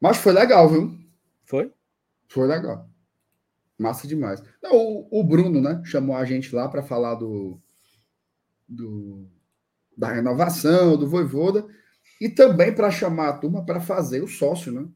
Mas 0.00 0.16
foi 0.16 0.32
legal, 0.32 0.68
viu? 0.68 0.96
Foi? 1.44 1.72
Foi 2.28 2.46
legal. 2.46 2.88
Massa 3.78 4.06
demais. 4.06 4.42
Não, 4.62 4.76
o, 4.76 5.20
o 5.20 5.24
Bruno, 5.24 5.60
né? 5.60 5.82
Chamou 5.84 6.16
a 6.16 6.24
gente 6.24 6.54
lá 6.54 6.68
para 6.68 6.82
falar 6.82 7.16
do, 7.16 7.60
do 8.68 9.28
da 9.96 10.12
renovação, 10.12 10.96
do 10.96 11.08
Voivoda, 11.08 11.66
e 12.20 12.28
também 12.28 12.74
para 12.74 12.90
chamar 12.90 13.28
a 13.28 13.38
turma 13.38 13.64
para 13.64 13.80
fazer 13.80 14.22
o 14.22 14.28
sócio, 14.28 14.72
né? 14.72 14.88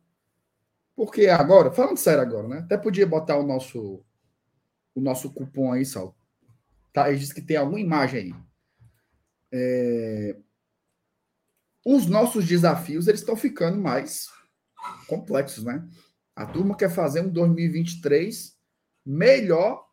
Porque 0.97 1.29
agora, 1.29 1.71
falando 1.71 1.97
sério 1.97 2.21
agora, 2.21 2.49
né? 2.49 2.59
Até 2.59 2.77
podia 2.77 3.07
botar 3.07 3.37
o 3.37 3.47
nosso 3.47 4.05
o 4.95 5.01
nosso 5.01 5.33
cupom 5.33 5.73
aí, 5.73 5.85
Sal. 5.85 6.17
Tá? 6.93 7.09
Ele 7.09 7.19
disse 7.19 7.35
que 7.35 7.43
tem 7.43 7.57
alguma 7.57 7.79
imagem 7.79 8.21
aí. 8.21 8.35
É... 9.51 10.37
os 11.87 12.07
nossos 12.07 12.45
desafios 12.45 13.09
eles 13.09 13.21
estão 13.21 13.35
ficando 13.35 13.79
mais 13.79 14.27
complexos, 15.07 15.65
né? 15.65 15.89
A 16.35 16.45
turma 16.45 16.77
quer 16.77 16.91
fazer 16.91 17.21
um 17.21 17.31
2023 17.31 18.58
melhor 19.09 19.89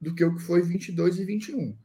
do 0.00 0.14
que 0.14 0.24
o 0.24 0.36
que 0.36 0.40
foi 0.40 0.62
22 0.62 1.18
e 1.18 1.24
21. 1.24 1.76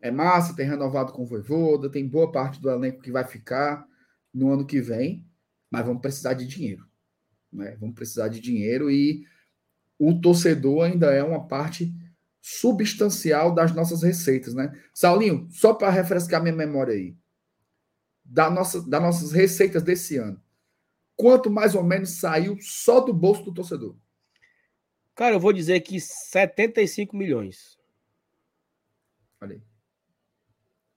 É 0.00 0.10
massa, 0.10 0.56
tem 0.56 0.66
renovado 0.66 1.12
com 1.12 1.22
o 1.22 1.26
Voivoda, 1.26 1.90
tem 1.90 2.08
boa 2.08 2.32
parte 2.32 2.60
do 2.60 2.70
elenco 2.70 3.02
que 3.02 3.12
vai 3.12 3.24
ficar 3.24 3.86
no 4.32 4.50
ano 4.50 4.66
que 4.66 4.80
vem, 4.80 5.26
mas 5.70 5.84
vamos 5.84 6.00
precisar 6.00 6.32
de 6.32 6.46
dinheiro. 6.46 6.86
Né? 7.52 7.76
Vamos 7.78 7.94
precisar 7.94 8.28
de 8.28 8.40
dinheiro 8.40 8.90
e 8.90 9.26
o 9.98 10.18
torcedor 10.18 10.84
ainda 10.86 11.12
é 11.12 11.22
uma 11.22 11.46
parte 11.46 11.94
substancial 12.40 13.54
das 13.54 13.74
nossas 13.74 14.02
receitas, 14.02 14.54
né? 14.54 14.72
Saulinho, 14.94 15.48
só 15.50 15.74
para 15.74 15.90
refrescar 15.90 16.40
minha 16.40 16.54
memória 16.54 16.94
aí, 16.94 17.16
da 18.24 18.48
nossa, 18.48 18.80
das 18.88 19.02
nossas 19.02 19.32
receitas 19.32 19.82
desse 19.82 20.16
ano, 20.16 20.40
quanto 21.16 21.50
mais 21.50 21.74
ou 21.74 21.82
menos 21.82 22.10
saiu 22.10 22.56
só 22.60 23.00
do 23.00 23.12
bolso 23.12 23.42
do 23.42 23.54
torcedor? 23.54 23.96
Cara, 25.16 25.34
eu 25.34 25.40
vou 25.40 25.52
dizer 25.52 25.80
que 25.80 25.98
75 25.98 27.16
milhões. 27.16 27.78
Olha 29.40 29.54
aí. 29.54 29.62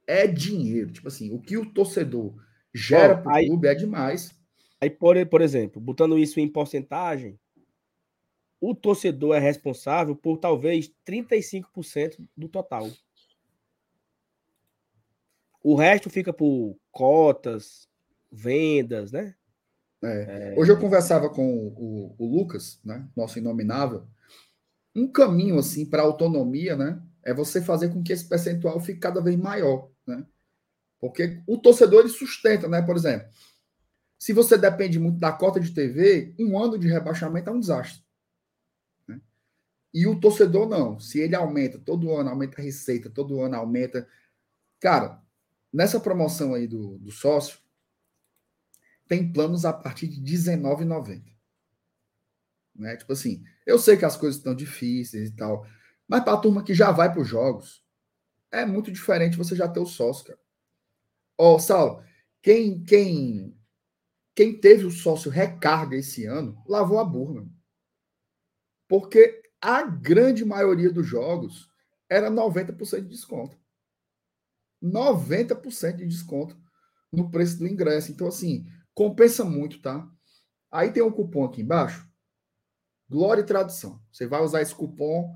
É 0.06 0.28
dinheiro. 0.28 0.92
Tipo 0.92 1.08
assim, 1.08 1.34
o 1.34 1.40
que 1.40 1.58
o 1.58 1.72
torcedor 1.72 2.36
gera 2.74 3.18
para 3.18 3.42
o 3.42 3.48
clube 3.48 3.68
é 3.70 3.74
demais. 3.74 4.38
Aí, 4.82 4.90
por, 4.90 5.26
por 5.28 5.42
exemplo, 5.42 5.82
botando 5.82 6.20
isso 6.20 6.38
em 6.40 6.50
porcentagem, 6.50 7.40
o 8.60 8.76
torcedor 8.76 9.38
é 9.38 9.40
responsável 9.40 10.14
por 10.14 10.38
talvez 10.38 10.92
35% 11.08 12.18
do 12.36 12.50
total. 12.50 12.90
O 15.64 15.76
resto 15.76 16.10
fica 16.10 16.34
por 16.34 16.78
cotas, 16.92 17.88
vendas, 18.30 19.14
né? 19.14 19.36
É. 20.02 20.56
Hoje 20.58 20.72
eu 20.72 20.80
conversava 20.80 21.30
com 21.30 21.68
o, 21.68 22.16
o, 22.18 22.26
Lucas, 22.26 22.80
né, 22.84 23.08
nosso 23.16 23.38
inominável. 23.38 24.08
Um 24.96 25.12
caminho 25.12 25.60
assim 25.60 25.86
para 25.86 26.02
autonomia, 26.02 26.76
né, 26.76 27.02
é 27.24 27.34
você 27.34 27.62
fazer 27.62 27.90
com 27.90 28.02
que 28.02 28.14
esse 28.14 28.28
percentual 28.28 28.80
fique 28.80 29.00
cada 29.00 29.22
vez 29.22 29.36
maior, 29.36 29.90
né? 30.08 30.26
Porque 31.00 31.42
o 31.48 31.58
torcedor 31.58 32.02
ele 32.02 32.10
sustenta, 32.10 32.68
né? 32.68 32.82
Por 32.82 32.96
exemplo, 32.96 33.28
se 34.18 34.34
você 34.34 34.58
depende 34.58 35.00
muito 35.00 35.18
da 35.18 35.32
cota 35.32 35.60
de 35.60 35.72
TV, 35.72 36.36
um 36.38 36.62
ano 36.62 36.78
de 36.78 36.88
rebaixamento 36.90 37.50
é 37.50 37.54
um 37.54 37.60
desastre. 37.60 38.04
Né? 39.08 39.22
E 39.94 40.06
o 40.06 40.20
torcedor 40.20 40.68
não. 40.68 41.00
Se 41.00 41.20
ele 41.20 41.36
aumenta 41.36 41.80
todo 41.80 42.14
ano, 42.14 42.30
aumenta 42.30 42.60
a 42.60 42.64
receita, 42.64 43.10
todo 43.10 43.42
ano 43.42 43.56
aumenta. 43.56 44.06
Cara, 44.80 45.22
nessa 45.72 46.02
promoção 46.02 46.54
aí 46.54 46.68
do, 46.68 46.98
do 46.98 47.12
sócio, 47.12 47.60
tem 49.10 49.34
planos 49.34 49.66
a 49.66 49.74
partir 49.74 50.08
de 50.08 50.20
R$19,90. 50.20 51.24
Né? 52.76 52.96
Tipo 52.96 53.12
assim, 53.12 53.44
eu 53.66 53.80
sei 53.80 53.98
que 53.98 54.06
as 54.06 54.16
coisas 54.16 54.38
estão 54.38 54.56
difíceis 54.56 55.30
e 55.30 55.36
tal, 55.36 55.66
mas 56.08 56.24
para 56.24 56.34
a 56.34 56.38
turma 56.38 56.64
que 56.64 56.76
já 56.76 56.92
vai 56.92 57.12
para 57.12 57.22
os 57.22 57.28
jogos, 57.28 57.84
é 58.52 58.66
muito 58.66 58.92
diferente 58.92 59.36
você 59.36 59.56
já 59.56 59.68
ter 59.68 59.80
o 59.80 59.86
sócio, 59.86 60.26
cara. 60.26 60.40
Ó, 61.38 61.58
oh, 61.58 62.04
quem, 62.42 62.84
quem, 62.84 63.58
quem 64.36 64.60
teve 64.60 64.86
o 64.86 64.92
sócio 64.92 65.32
recarga 65.32 65.98
esse 65.98 66.26
ano, 66.26 66.62
lavou 66.68 67.00
a 67.00 67.04
burra. 67.04 67.48
Porque 68.88 69.42
a 69.60 69.84
grande 69.84 70.46
maioria 70.46 70.92
dos 70.92 71.06
jogos 71.06 71.70
era 72.08 72.30
90% 72.30 73.02
de 73.02 73.08
desconto. 73.08 73.58
90% 74.84 75.98
de 75.98 76.08
desconto 76.08 76.58
no 77.12 77.30
preço 77.30 77.58
do 77.58 77.68
ingresso. 77.68 78.12
Então, 78.12 78.28
assim, 78.28 78.66
Compensa 79.00 79.46
muito, 79.46 79.82
tá? 79.82 80.06
Aí 80.70 80.92
tem 80.92 81.02
um 81.02 81.10
cupom 81.10 81.46
aqui 81.46 81.62
embaixo. 81.62 82.06
Glória 83.08 83.40
e 83.40 83.46
Tradição. 83.46 84.04
Você 84.12 84.28
vai 84.28 84.44
usar 84.44 84.62
esse 84.62 84.76
cupom 84.76 85.34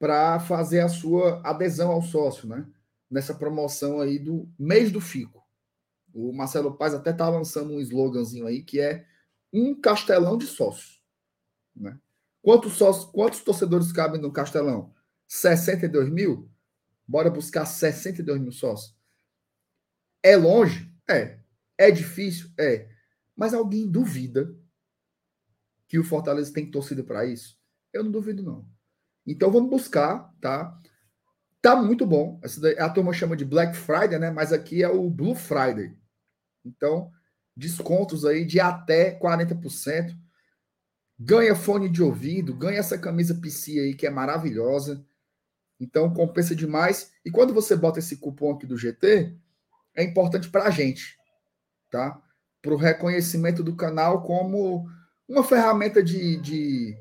para 0.00 0.40
fazer 0.40 0.80
a 0.80 0.88
sua 0.88 1.40
adesão 1.48 1.92
ao 1.92 2.02
sócio, 2.02 2.48
né? 2.48 2.66
Nessa 3.08 3.36
promoção 3.36 4.00
aí 4.00 4.18
do 4.18 4.52
mês 4.58 4.90
do 4.90 5.00
Fico. 5.00 5.46
O 6.12 6.32
Marcelo 6.32 6.76
Paz 6.76 6.92
até 6.92 7.12
tá 7.12 7.28
lançando 7.28 7.72
um 7.72 7.78
sloganzinho 7.78 8.48
aí 8.48 8.64
que 8.64 8.80
é 8.80 9.06
um 9.52 9.80
castelão 9.80 10.36
de 10.36 10.48
sócios, 10.48 11.00
né? 11.76 11.96
Quantos 12.42 12.72
sócios, 12.72 13.04
quantos 13.12 13.44
torcedores 13.44 13.92
cabem 13.92 14.20
no 14.20 14.32
castelão? 14.32 14.92
62 15.28 16.10
mil? 16.10 16.50
Bora 17.06 17.30
buscar 17.30 17.64
62 17.64 18.40
mil 18.40 18.50
sócios. 18.50 18.92
É 20.20 20.36
longe? 20.36 20.92
É. 21.08 21.41
É 21.82 21.90
difícil? 21.90 22.48
É. 22.56 22.88
Mas 23.36 23.52
alguém 23.52 23.90
duvida 23.90 24.54
que 25.88 25.98
o 25.98 26.04
Fortaleza 26.04 26.52
tem 26.52 26.70
torcida 26.70 27.02
para 27.02 27.26
isso? 27.26 27.58
Eu 27.92 28.04
não 28.04 28.12
duvido, 28.12 28.40
não. 28.40 28.64
Então 29.26 29.50
vamos 29.50 29.68
buscar, 29.68 30.32
tá? 30.40 30.78
Tá 31.60 31.74
muito 31.74 32.06
bom. 32.06 32.40
A 32.78 32.88
turma 32.88 33.12
chama 33.12 33.36
de 33.36 33.44
Black 33.44 33.76
Friday, 33.76 34.16
né? 34.16 34.30
Mas 34.30 34.52
aqui 34.52 34.80
é 34.80 34.88
o 34.88 35.10
Blue 35.10 35.34
Friday. 35.34 35.92
Então, 36.64 37.10
descontos 37.56 38.24
aí 38.24 38.44
de 38.44 38.60
até 38.60 39.18
40%. 39.18 40.16
Ganha 41.18 41.56
fone 41.56 41.88
de 41.88 42.00
ouvido, 42.00 42.56
ganha 42.56 42.78
essa 42.78 42.96
camisa 42.96 43.34
PC 43.34 43.80
aí 43.80 43.94
que 43.94 44.06
é 44.06 44.10
maravilhosa. 44.10 45.04
Então 45.80 46.14
compensa 46.14 46.54
demais. 46.54 47.12
E 47.24 47.30
quando 47.30 47.52
você 47.52 47.74
bota 47.74 47.98
esse 47.98 48.18
cupom 48.18 48.52
aqui 48.52 48.68
do 48.68 48.78
GT, 48.78 49.36
é 49.96 50.04
importante 50.04 50.48
para 50.48 50.62
a 50.62 50.70
gente 50.70 51.20
tá? 51.92 52.18
Para 52.60 52.72
o 52.72 52.78
reconhecimento 52.78 53.62
do 53.62 53.76
canal 53.76 54.22
como 54.22 54.88
uma 55.28 55.44
ferramenta 55.44 56.02
de, 56.02 56.38
de 56.38 56.96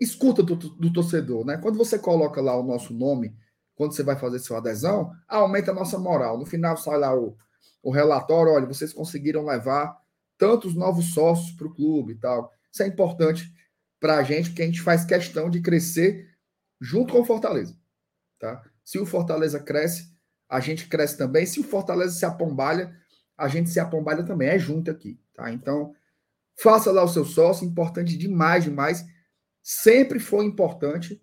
escuta 0.00 0.42
do, 0.42 0.56
do, 0.56 0.92
torcedor, 0.92 1.46
né? 1.46 1.56
Quando 1.56 1.78
você 1.78 1.98
coloca 1.98 2.40
lá 2.40 2.56
o 2.56 2.62
nosso 2.62 2.92
nome, 2.92 3.34
quando 3.74 3.94
você 3.94 4.02
vai 4.02 4.16
fazer 4.16 4.40
sua 4.40 4.58
adesão, 4.58 5.12
aumenta 5.28 5.70
a 5.70 5.74
nossa 5.74 5.98
moral. 5.98 6.36
No 6.36 6.44
final 6.44 6.76
sai 6.76 6.98
lá 6.98 7.14
o, 7.14 7.36
o 7.82 7.90
relatório, 7.90 8.52
olha, 8.52 8.66
vocês 8.66 8.92
conseguiram 8.92 9.46
levar 9.46 9.96
tantos 10.36 10.74
novos 10.74 11.14
sócios 11.14 11.52
para 11.52 11.68
o 11.68 11.74
clube 11.74 12.14
e 12.14 12.18
tal. 12.18 12.50
Isso 12.72 12.82
é 12.82 12.86
importante 12.86 13.50
para 14.00 14.16
a 14.16 14.22
gente, 14.22 14.50
porque 14.50 14.62
a 14.62 14.66
gente 14.66 14.82
faz 14.82 15.04
questão 15.04 15.48
de 15.48 15.60
crescer 15.60 16.26
junto 16.80 17.14
com 17.14 17.20
o 17.20 17.24
Fortaleza, 17.24 17.74
tá? 18.38 18.62
Se 18.84 18.98
o 18.98 19.06
Fortaleza 19.06 19.60
cresce, 19.60 20.14
a 20.48 20.60
gente 20.60 20.88
cresce 20.88 21.16
também. 21.16 21.46
Se 21.46 21.58
o 21.60 21.64
Fortaleza 21.64 22.14
se 22.14 22.24
apombalha, 22.24 22.94
a 23.36 23.48
gente 23.48 23.70
se 23.70 23.78
apombalha 23.78 24.24
também, 24.24 24.48
é 24.48 24.58
junto 24.58 24.90
aqui, 24.90 25.20
tá? 25.34 25.52
Então, 25.52 25.94
faça 26.56 26.90
lá 26.90 27.02
o 27.04 27.08
seu 27.08 27.24
sócio, 27.24 27.66
importante 27.66 28.16
demais, 28.16 28.64
demais. 28.64 29.04
Sempre 29.62 30.18
foi 30.18 30.44
importante 30.44 31.22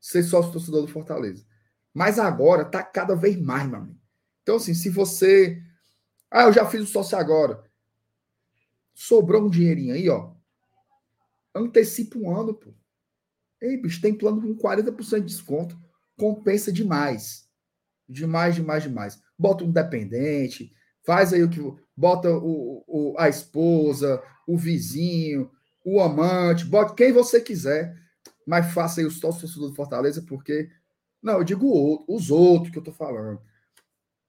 ser 0.00 0.22
sócio 0.22 0.52
torcedor 0.52 0.82
do 0.82 0.88
Fortaleza. 0.88 1.44
Mas 1.92 2.18
agora 2.18 2.64
tá 2.64 2.82
cada 2.82 3.14
vez 3.14 3.40
mais, 3.40 3.68
meu 3.68 3.78
amigo. 3.78 4.00
Então, 4.42 4.56
assim, 4.56 4.74
se 4.74 4.90
você. 4.90 5.62
Ah, 6.30 6.44
eu 6.44 6.52
já 6.52 6.66
fiz 6.66 6.82
o 6.82 6.86
sócio 6.86 7.16
agora. 7.16 7.64
Sobrou 8.94 9.44
um 9.44 9.50
dinheirinho 9.50 9.94
aí, 9.94 10.08
ó. 10.08 10.32
Antecipa 11.54 12.18
um 12.18 12.34
ano, 12.34 12.54
pô. 12.54 12.74
Ei, 13.60 13.76
bicho, 13.76 14.00
tem 14.00 14.14
plano 14.14 14.42
com 14.42 14.54
40% 14.56 15.20
de 15.20 15.26
desconto. 15.26 15.78
Compensa 16.16 16.72
demais. 16.72 17.48
Demais, 18.08 18.54
demais, 18.54 18.82
demais. 18.82 19.22
Bota 19.38 19.64
um 19.64 19.70
dependente, 19.70 20.72
Faz 21.06 21.32
aí 21.32 21.42
o 21.42 21.48
que. 21.48 21.60
Bota 21.96 22.28
o, 22.30 22.84
o, 22.86 23.14
a 23.16 23.28
esposa, 23.28 24.22
o 24.46 24.58
vizinho, 24.58 25.50
o 25.82 26.00
amante, 26.00 26.66
bota 26.66 26.94
quem 26.94 27.10
você 27.10 27.40
quiser, 27.40 27.96
mas 28.46 28.74
faça 28.74 29.00
aí 29.00 29.06
os 29.06 29.18
sócios 29.18 29.54
do 29.54 29.72
Fortaleza, 29.72 30.22
porque. 30.28 30.68
Não, 31.22 31.38
eu 31.38 31.44
digo 31.44 31.66
outro, 31.66 32.04
os 32.14 32.30
outros 32.30 32.70
que 32.70 32.78
eu 32.78 32.82
tô 32.82 32.92
falando. 32.92 33.40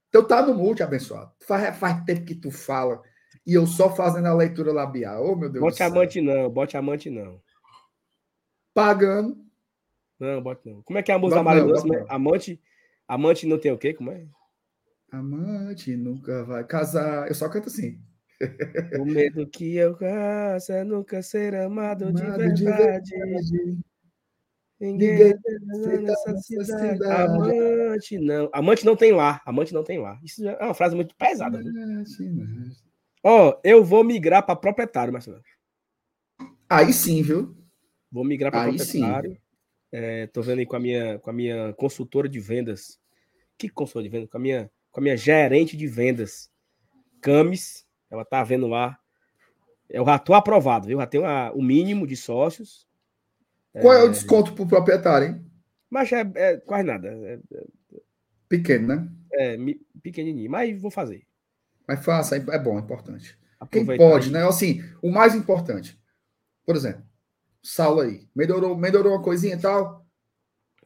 Então 0.08 0.24
tá 0.26 0.42
no 0.42 0.54
multi, 0.54 0.82
abençoado. 0.82 1.32
Faz, 1.46 1.78
faz 1.78 2.06
tempo 2.06 2.26
que 2.26 2.36
tu 2.36 2.50
fala 2.50 3.02
e 3.46 3.54
eu 3.54 3.68
só 3.68 3.94
fazendo 3.94 4.28
a 4.28 4.34
leitura 4.34 4.72
labial. 4.72 5.26
Oh, 5.26 5.36
meu 5.36 5.50
Deus 5.50 5.62
bote 5.62 5.84
amante 5.84 6.22
não, 6.22 6.50
bote 6.50 6.78
amante 6.78 7.10
não. 7.10 7.42
Pagando. 8.74 9.38
Não, 10.20 10.42
bote 10.42 10.62
não. 10.68 10.82
Como 10.84 10.98
é 10.98 11.04
que 11.04 11.12
é 11.12 11.16
a 11.16 11.20
música 11.20 11.44
da 11.44 12.06
Amante, 12.10 12.62
amante 13.08 13.46
não 13.46 13.60
tem 13.60 13.72
o 13.72 13.78
quê? 13.78 13.94
Como 13.94 14.12
é? 14.12 14.26
Amante 15.12 15.96
nunca 15.96 16.44
vai 16.44 16.64
casar. 16.66 17.28
Eu 17.28 17.36
só 17.36 17.48
canto 17.50 17.68
assim. 17.68 18.00
O 19.00 19.06
medo 19.06 19.48
que 19.48 19.76
eu 19.76 19.96
caço 19.96 20.72
é 20.72 20.84
nunca 20.84 21.22
ser 21.24 21.56
amado, 21.56 22.06
amado 22.06 22.54
de 22.54 22.64
verdade. 22.66 23.10
De 23.10 23.16
verdade. 23.16 23.78
Ninguém, 24.80 25.34
Ninguém 25.66 26.02
nessa 26.04 26.38
cidade. 26.38 26.98
cidade. 26.98 27.04
Amante 27.04 28.20
não. 28.20 28.50
Amante 28.54 28.86
não 28.86 28.96
tem 28.96 29.12
lá. 29.12 29.42
Amante 29.44 29.74
não 29.74 29.84
tem 29.84 30.00
lá. 30.00 30.20
Isso 30.24 30.48
é 30.48 30.64
uma 30.64 30.74
frase 30.74 30.96
muito 30.96 31.16
pesada. 31.16 31.60
Ó, 33.24 33.50
oh, 33.50 33.62
eu 33.64 33.84
vou 33.84 34.04
migrar 34.04 34.46
para 34.46 34.56
proprietário, 34.56 35.12
Marcelo. 35.12 35.42
Aí 36.70 36.94
sim, 36.94 37.24
viu? 37.24 37.58
Vou 38.12 38.24
migrar 38.24 38.52
para 38.52 38.70
proprietário. 38.70 39.38
É, 39.92 40.28
tô 40.28 40.42
vendo 40.44 40.60
aí 40.60 40.66
com 40.66 40.76
a 40.76 40.80
minha 40.80 41.18
com 41.20 41.30
a 41.30 41.34
minha 41.34 41.74
consultora 41.74 42.30
de 42.30 42.40
vendas. 42.40 43.00
Que 43.58 43.70
consultora 43.70 44.04
de 44.04 44.10
vendas? 44.10 44.30
Com 44.30 44.38
a 44.38 44.42
minha 44.42 44.70
com 44.98 45.02
a 45.02 45.04
minha 45.04 45.16
gerente 45.16 45.78
de 45.78 45.86
vendas. 45.86 46.50
Camis, 47.22 47.86
ela 48.10 48.26
tá 48.26 48.44
vendo 48.44 48.66
lá. 48.66 48.98
Eu 49.88 50.04
já 50.04 50.18
tô 50.18 50.34
aprovado, 50.34 50.88
viu? 50.88 50.98
Já 50.98 51.06
tenho 51.06 51.24
a, 51.24 51.52
o 51.52 51.62
mínimo 51.62 52.08
de 52.08 52.16
sócios. 52.18 52.88
Qual 53.80 53.94
é, 53.94 54.00
é 54.00 54.04
o 54.04 54.10
desconto 54.10 54.54
pro 54.54 54.66
proprietário, 54.66 55.28
hein? 55.28 55.52
Mas 55.88 56.12
é, 56.12 56.26
é 56.34 56.58
quase 56.58 56.84
nada. 56.84 57.08
É, 57.10 57.40
Pequeno, 58.50 58.88
né? 58.88 59.08
É, 59.34 59.56
pequenininho, 60.02 60.50
mas 60.50 60.82
vou 60.82 60.90
fazer. 60.90 61.28
Mas 61.88 62.04
faça, 62.04 62.36
é 62.36 62.60
bom, 62.60 62.78
é 62.78 62.82
importante. 62.82 63.38
Quem 63.70 63.86
pode, 63.86 64.32
né? 64.32 64.48
Assim, 64.48 64.82
o 65.00 65.12
mais 65.12 65.36
importante. 65.36 66.02
Por 66.66 66.76
exemplo, 66.76 67.04
Saulo 67.62 68.02
aí, 68.02 68.28
melhorou, 68.36 68.76
melhorou 68.76 69.14
uma 69.14 69.22
coisinha 69.22 69.56
e 69.56 69.60
tal, 69.60 70.08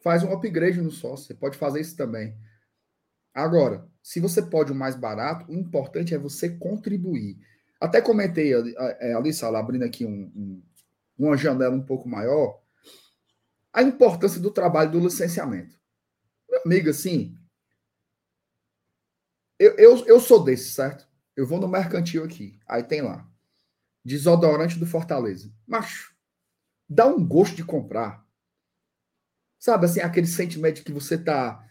faz 0.01 0.21
um 0.21 0.33
upgrade 0.33 0.81
no 0.81 0.91
sócio. 0.91 1.27
Você 1.27 1.33
pode 1.33 1.57
fazer 1.57 1.79
isso 1.79 1.95
também. 1.95 2.35
Agora, 3.33 3.89
se 4.01 4.19
você 4.19 4.41
pode 4.41 4.71
o 4.71 4.75
mais 4.75 4.95
barato, 4.95 5.51
o 5.51 5.55
importante 5.55 6.13
é 6.13 6.17
você 6.17 6.49
contribuir. 6.49 7.37
Até 7.79 8.01
comentei 8.01 8.53
é, 8.53 9.13
ali, 9.13 9.33
Saulo, 9.33 9.57
abrindo 9.57 9.83
aqui 9.83 10.05
um, 10.05 10.31
um, 10.35 10.63
uma 11.17 11.37
janela 11.37 11.75
um 11.75 11.85
pouco 11.85 12.07
maior, 12.07 12.61
a 13.73 13.81
importância 13.81 14.39
do 14.39 14.51
trabalho 14.51 14.91
do 14.91 14.99
licenciamento. 14.99 15.79
Meu 16.49 16.61
amigo, 16.65 16.89
assim, 16.89 17.37
eu, 19.57 19.75
eu, 19.77 20.05
eu 20.05 20.19
sou 20.19 20.43
desse, 20.43 20.71
certo? 20.71 21.07
Eu 21.35 21.47
vou 21.47 21.59
no 21.59 21.67
mercantil 21.67 22.23
aqui, 22.23 22.59
aí 22.67 22.83
tem 22.83 23.01
lá, 23.01 23.29
desodorante 24.03 24.77
do 24.77 24.85
Fortaleza. 24.85 25.53
Macho, 25.65 26.15
dá 26.89 27.05
um 27.05 27.25
gosto 27.25 27.55
de 27.55 27.63
comprar. 27.63 28.25
Sabe, 29.59 29.85
assim, 29.85 30.01
aquele 30.01 30.27
sentimento 30.27 30.83
que 30.83 30.91
você 30.91 31.17
tá, 31.17 31.63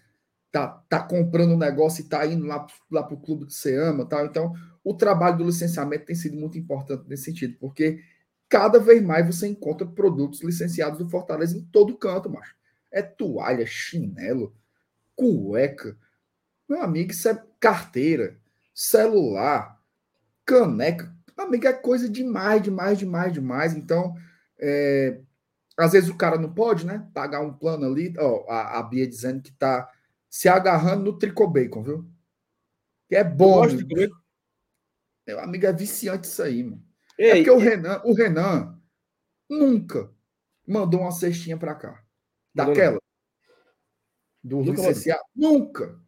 tá, 0.50 0.68
tá 0.88 1.00
comprando 1.02 1.52
um 1.52 1.58
negócio 1.58 2.02
e 2.02 2.08
tá 2.08 2.26
indo 2.26 2.46
lá, 2.46 2.66
lá 2.90 3.02
pro 3.02 3.20
clube 3.20 3.46
que 3.46 3.54
você 3.54 3.76
ama, 3.76 4.06
tal. 4.06 4.26
Então, 4.26 4.52
o 4.82 4.94
trabalho 4.94 5.38
do 5.38 5.44
licenciamento 5.44 6.06
tem 6.06 6.16
sido 6.16 6.36
muito 6.36 6.58
importante 6.58 7.08
nesse 7.08 7.24
sentido, 7.24 7.56
porque 7.58 8.00
cada 8.48 8.78
vez 8.78 9.02
mais 9.02 9.26
você 9.26 9.46
encontra 9.46 9.86
produtos 9.86 10.42
licenciados 10.42 10.98
do 10.98 11.08
Fortaleza 11.08 11.56
em 11.56 11.62
todo 11.62 11.96
canto, 11.96 12.30
macho. 12.30 12.54
É 12.90 13.02
toalha, 13.02 13.64
chinelo, 13.64 14.54
cueca. 15.14 15.96
Meu 16.68 16.82
amigo, 16.82 17.12
isso 17.12 17.28
é 17.28 17.42
carteira, 17.60 18.36
celular, 18.74 19.80
caneca. 20.44 21.14
Amigo, 21.36 21.66
é 21.66 21.72
coisa 21.72 22.08
demais, 22.08 22.60
demais, 22.62 22.98
demais, 22.98 23.32
demais. 23.32 23.74
Então, 23.74 24.16
é, 24.58 25.20
às 25.78 25.92
vezes 25.92 26.10
o 26.10 26.16
cara 26.16 26.36
não 26.36 26.52
pode, 26.52 26.84
né? 26.84 27.08
Pagar 27.14 27.40
um 27.40 27.52
plano 27.52 27.86
ali. 27.86 28.12
Ó, 28.18 28.44
a, 28.50 28.78
a 28.78 28.82
Bia 28.82 29.06
dizendo 29.06 29.40
que 29.40 29.52
tá 29.52 29.88
se 30.30 30.48
agarrando 30.48 31.04
no 31.04 31.18
tricô 31.18 31.48
bacon, 31.48 31.82
viu? 31.82 32.10
Que 33.08 33.16
é 33.16 33.24
bom. 33.24 33.66
Meu 35.26 35.40
amigo, 35.40 35.66
é 35.66 35.72
viciante 35.72 36.28
isso 36.28 36.42
aí, 36.42 36.62
mano. 36.62 36.82
É 37.18 37.24
Ei, 37.24 37.30
é 37.30 37.34
porque 37.36 37.50
o 37.50 37.58
Renan, 37.58 38.00
o 38.04 38.14
Renan 38.14 38.80
nunca 39.48 40.10
mandou 40.66 41.00
uma 41.00 41.10
cestinha 41.10 41.58
para 41.58 41.74
cá. 41.74 42.02
Daquela. 42.54 42.98
Do 44.42 44.58
nunca 44.58 44.70
licenciado. 44.70 45.22
Nunca. 45.34 46.00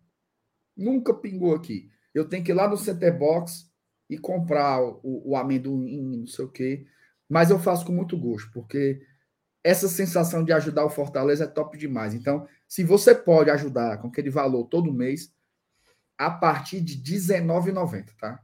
Nunca 0.76 1.12
pingou 1.12 1.54
aqui. 1.54 1.90
Eu 2.14 2.28
tenho 2.28 2.44
que 2.44 2.52
ir 2.52 2.54
lá 2.54 2.68
no 2.68 2.76
Center 2.76 3.16
Box 3.16 3.70
e 4.08 4.16
comprar 4.16 4.82
o, 4.82 5.30
o 5.30 5.36
amendoim, 5.36 6.18
não 6.18 6.26
sei 6.26 6.44
o 6.44 6.50
quê. 6.50 6.86
Mas 7.28 7.50
eu 7.50 7.58
faço 7.58 7.84
com 7.84 7.92
muito 7.92 8.16
gosto, 8.16 8.50
porque 8.52 9.04
essa 9.64 9.88
sensação 9.88 10.44
de 10.44 10.52
ajudar 10.52 10.84
o 10.84 10.90
Fortaleza 10.90 11.44
é 11.44 11.46
top 11.46 11.78
demais. 11.78 12.14
Então, 12.14 12.46
se 12.66 12.82
você 12.82 13.14
pode 13.14 13.50
ajudar 13.50 13.98
com 13.98 14.08
aquele 14.08 14.30
valor 14.30 14.64
todo 14.64 14.92
mês, 14.92 15.32
a 16.18 16.30
partir 16.30 16.80
de 16.80 16.94
R$19,90, 16.94 18.10
tá? 18.18 18.40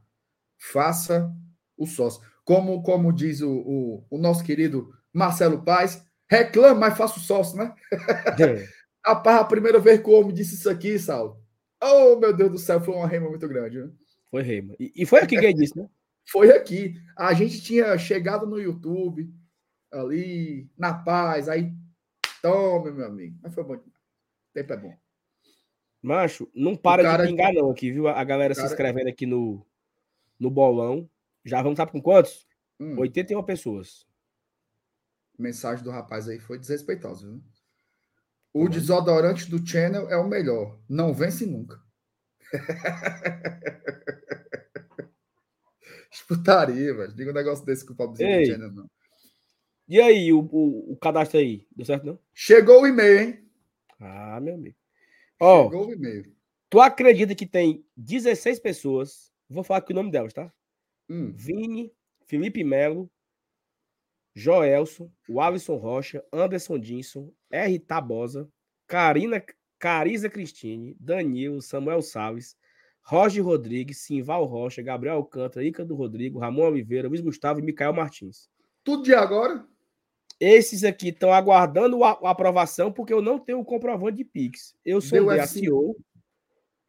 Faça 0.57 1.33
o 1.77 1.85
sócio. 1.85 2.21
Como, 2.43 2.81
como 2.81 3.13
diz 3.13 3.41
o, 3.41 3.51
o, 3.51 4.05
o 4.09 4.17
nosso 4.17 4.43
querido 4.43 4.93
Marcelo 5.13 5.63
Paz, 5.63 6.03
reclama, 6.29 6.79
mas 6.79 6.97
faça 6.97 7.17
o 7.17 7.21
sócio, 7.21 7.57
né? 7.57 7.73
É. 8.39 8.67
a, 9.05 9.11
a 9.11 9.45
primeira 9.45 9.79
vez 9.79 10.01
que 10.01 10.09
o 10.09 10.13
homem 10.13 10.33
disse 10.33 10.55
isso 10.55 10.69
aqui, 10.69 10.97
Saulo, 10.97 11.41
oh, 11.81 12.17
meu 12.17 12.35
Deus 12.35 12.51
do 12.51 12.57
céu, 12.57 12.81
foi 12.81 12.93
uma 12.95 13.07
rema 13.07 13.29
muito 13.29 13.47
grande. 13.47 13.79
Né? 13.79 13.89
Foi 14.29 14.41
rema. 14.41 14.75
E, 14.79 14.91
e 14.95 15.05
foi 15.05 15.21
aqui 15.21 15.37
que 15.37 15.45
ele 15.45 15.53
disse, 15.53 15.77
né? 15.77 15.87
foi 16.31 16.51
aqui. 16.51 16.95
A 17.17 17.33
gente 17.33 17.61
tinha 17.61 17.97
chegado 17.97 18.45
no 18.45 18.59
YouTube, 18.59 19.33
ali, 19.91 20.69
na 20.77 20.93
paz, 20.93 21.49
aí, 21.49 21.73
toma, 22.41 22.91
meu 22.91 23.05
amigo. 23.05 23.37
Mas 23.41 23.53
foi 23.53 23.63
bom 23.63 23.75
demais. 23.75 23.93
O 23.93 24.53
tempo 24.53 24.73
é 24.73 24.77
bom. 24.77 24.97
Macho, 26.01 26.49
não 26.55 26.75
para 26.75 27.03
cara... 27.03 27.23
de 27.23 27.29
pingar, 27.29 27.53
não, 27.53 27.69
aqui, 27.69 27.91
viu? 27.91 28.07
A 28.07 28.23
galera 28.23 28.55
cara... 28.55 28.67
se 28.67 28.73
inscrevendo 28.73 29.09
aqui 29.09 29.25
no, 29.25 29.65
no 30.39 30.49
bolão. 30.49 31.09
Já 31.43 31.61
vamos 31.61 31.77
saber 31.77 31.91
com 31.91 32.01
quantos? 32.01 32.47
Hum. 32.79 32.97
81 32.97 33.43
pessoas. 33.43 34.07
Mensagem 35.37 35.83
do 35.83 35.91
rapaz 35.91 36.27
aí 36.27 36.39
foi 36.39 36.57
desrespeitosa, 36.57 37.27
viu? 37.27 37.43
O 38.53 38.65
tá 38.65 38.71
desodorante 38.71 39.49
do 39.49 39.65
Channel 39.65 40.09
é 40.09 40.17
o 40.17 40.27
melhor. 40.27 40.79
Não 40.87 41.13
vence 41.13 41.45
nunca. 41.45 41.81
Disputaria, 46.11 46.93
velho. 46.93 47.13
Diga 47.13 47.31
um 47.31 47.33
negócio 47.33 47.65
desse 47.65 47.85
com 47.85 47.93
o 47.93 47.95
pobrezinho 47.95 48.41
do 48.41 48.47
Channel, 48.47 48.71
não. 48.71 48.89
E 49.89 49.99
aí, 49.99 50.31
o, 50.31 50.41
o, 50.51 50.93
o, 50.93 50.97
cadastro 50.97 51.39
aí? 51.39 51.67
Deu 51.75 51.83
certo, 51.83 52.05
não? 52.05 52.19
Chegou 52.31 52.83
o 52.83 52.87
e-mail, 52.87 53.19
hein? 53.19 53.49
Ah, 53.99 54.39
meu 54.39 54.53
amigo. 54.53 54.75
Ó, 55.41 55.63
Chegou 55.63 55.87
o 55.87 55.93
e-mail. 55.93 56.31
Tu 56.69 56.79
acredita 56.79 57.33
que 57.33 57.47
tem 57.47 57.83
16 57.97 58.59
pessoas? 58.59 59.33
Vou 59.49 59.63
falar 59.63 59.79
aqui 59.79 59.91
o 59.91 59.95
nome 59.95 60.11
delas, 60.11 60.31
tá? 60.31 60.53
Hum. 61.09 61.33
Vini, 61.35 61.91
Felipe 62.27 62.63
Melo, 62.63 63.09
Joelson, 64.35 65.11
o 65.27 65.41
Alisson 65.41 65.77
Rocha, 65.77 66.23
Anderson 66.31 66.77
Dinson, 66.77 67.33
R. 67.49 67.79
Tabosa, 67.79 68.47
Karina, 68.85 69.43
Carisa 69.79 70.29
Cristine, 70.29 70.95
Danilo, 70.99 71.63
Samuel 71.63 72.03
Salles, 72.03 72.55
Roger 73.01 73.43
Rodrigues, 73.43 73.97
Simval 73.97 74.45
Rocha, 74.45 74.83
Gabriel 74.83 75.15
Alcântara, 75.15 75.65
Ica 75.65 75.83
do 75.83 75.95
Rodrigo, 75.95 76.37
Ramon 76.37 76.67
Oliveira, 76.67 77.07
Luiz 77.07 77.21
Gustavo 77.21 77.59
e 77.59 77.63
Micael 77.63 77.91
Martins. 77.91 78.47
Tudo 78.83 79.01
de 79.01 79.15
agora? 79.15 79.67
Esses 80.39 80.83
aqui 80.83 81.09
estão 81.09 81.33
aguardando 81.33 82.03
a, 82.03 82.11
a, 82.11 82.29
aprovação 82.29 82.91
porque 82.91 83.13
eu 83.13 83.21
não 83.21 83.37
tenho 83.37 83.59
o 83.59 83.65
comprovante 83.65 84.17
de 84.17 84.23
Pix. 84.23 84.73
Eu 84.85 85.01
sondei 85.01 85.39
a 85.39 85.45
CEO, 85.45 85.97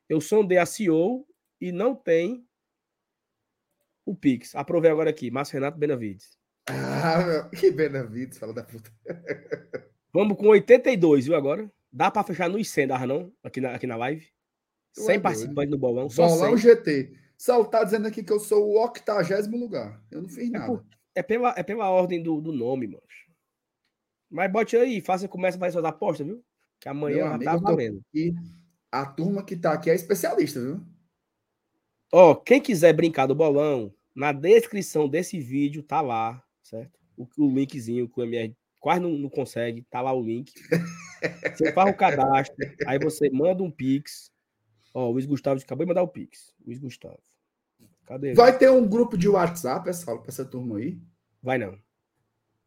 eu 0.08 0.20
sondei 0.20 0.58
a 0.58 0.66
CEO 0.66 1.26
e 1.60 1.72
não 1.72 1.94
tem 1.94 2.46
o 4.06 4.14
Pix. 4.14 4.54
Aprovei 4.54 4.90
agora 4.90 5.10
aqui, 5.10 5.30
Márcio 5.30 5.54
Renato 5.54 5.78
Benavides. 5.78 6.38
Ah, 6.68 7.50
que 7.58 7.70
Benavides, 7.70 8.38
fala 8.38 8.52
da 8.52 8.62
puta. 8.62 8.92
Vamos 10.12 10.36
com 10.36 10.48
82, 10.48 11.26
viu, 11.26 11.36
agora? 11.36 11.70
Dá 11.92 12.10
para 12.10 12.22
fechar 12.22 12.48
nos 12.48 12.68
100, 12.68 12.86
dá 12.86 13.06
não? 13.06 13.32
Aqui 13.42 13.60
na, 13.60 13.74
aqui 13.74 13.86
na 13.86 13.96
live. 13.96 14.28
100 14.92 15.14
é 15.16 15.18
participantes 15.18 15.70
no 15.70 15.78
bolão, 15.78 16.08
só 16.08 16.26
Bolão 16.26 16.56
100. 16.56 16.58
GT. 16.58 17.12
Sal 17.36 17.64
tá 17.64 17.82
dizendo 17.84 18.06
aqui 18.06 18.22
que 18.22 18.32
eu 18.32 18.38
sou 18.38 18.68
o 18.68 18.84
octagésimo 18.84 19.56
lugar. 19.56 20.02
Eu 20.10 20.22
não 20.22 20.28
fiz 20.28 20.48
é 20.48 20.50
nada. 20.50 20.66
Por, 20.66 20.84
é, 21.14 21.22
pela, 21.22 21.54
é 21.56 21.62
pela 21.62 21.88
ordem 21.88 22.22
do, 22.22 22.40
do 22.40 22.52
nome, 22.52 22.86
mano. 22.86 23.02
Mas 24.30 24.50
bote 24.50 24.76
aí, 24.76 25.00
faça 25.00 25.26
começa 25.26 25.56
a 25.56 25.60
fazer 25.60 25.72
suas 25.72 25.84
apostas, 25.84 26.26
viu? 26.26 26.44
Que 26.78 26.88
amanhã 26.88 27.30
já 27.30 27.38
tá 27.38 27.56
valendo. 27.56 28.00
E 28.14 28.32
a 28.90 29.04
turma 29.04 29.42
que 29.42 29.56
tá 29.56 29.72
aqui 29.72 29.90
é 29.90 29.94
especialista, 29.94 30.60
viu? 30.60 30.80
Ó, 32.12 32.34
quem 32.34 32.60
quiser 32.60 32.92
brincar 32.92 33.26
do 33.26 33.34
bolão, 33.34 33.92
na 34.14 34.32
descrição 34.32 35.08
desse 35.08 35.38
vídeo 35.38 35.82
tá 35.82 36.00
lá, 36.00 36.42
certo? 36.62 36.98
O, 37.16 37.26
o 37.38 37.54
linkzinho 37.54 38.08
que 38.08 38.20
o 38.20 38.24
MR 38.24 38.54
quase 38.78 39.00
não, 39.00 39.10
não 39.10 39.28
consegue, 39.28 39.82
tá 39.90 40.00
lá 40.00 40.12
o 40.12 40.22
link. 40.22 40.52
Você 41.54 41.72
faz 41.72 41.90
o 41.90 41.96
cadastro, 41.96 42.56
aí 42.86 42.98
você 42.98 43.28
manda 43.28 43.62
um 43.62 43.70
Pix. 43.70 44.32
Ó, 44.94 45.08
o 45.08 45.12
Luiz 45.12 45.26
Gustavo 45.26 45.60
acabou 45.60 45.84
de 45.84 45.88
mandar 45.88 46.02
o 46.02 46.08
Pix. 46.08 46.54
Luiz 46.64 46.78
Gustavo. 46.78 47.20
Cadê? 48.06 48.32
Vai 48.32 48.56
ter 48.56 48.70
um 48.70 48.88
grupo 48.88 49.18
de 49.18 49.28
WhatsApp, 49.28 49.84
pessoal, 49.84 50.18
para 50.18 50.30
essa 50.30 50.46
turma 50.46 50.78
aí? 50.78 50.98
Vai 51.42 51.58
não. 51.58 51.78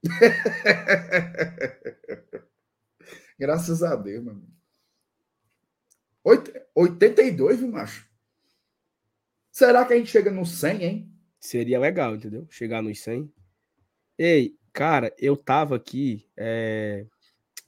Graças 3.39 3.81
a 3.83 3.95
Deus, 3.95 4.23
meu 4.23 4.33
amigo. 4.33 4.53
82, 6.75 7.59
viu, 7.59 7.69
macho? 7.69 8.07
Será 9.51 9.85
que 9.85 9.93
a 9.93 9.97
gente 9.97 10.09
chega 10.09 10.31
no 10.31 10.45
100, 10.45 10.83
hein? 10.83 11.11
Seria 11.39 11.79
legal, 11.79 12.15
entendeu? 12.15 12.47
Chegar 12.49 12.81
nos 12.81 12.99
100. 13.01 13.31
Ei, 14.17 14.57
cara, 14.71 15.13
eu 15.17 15.35
tava 15.35 15.75
aqui 15.75 16.27
é, 16.37 17.05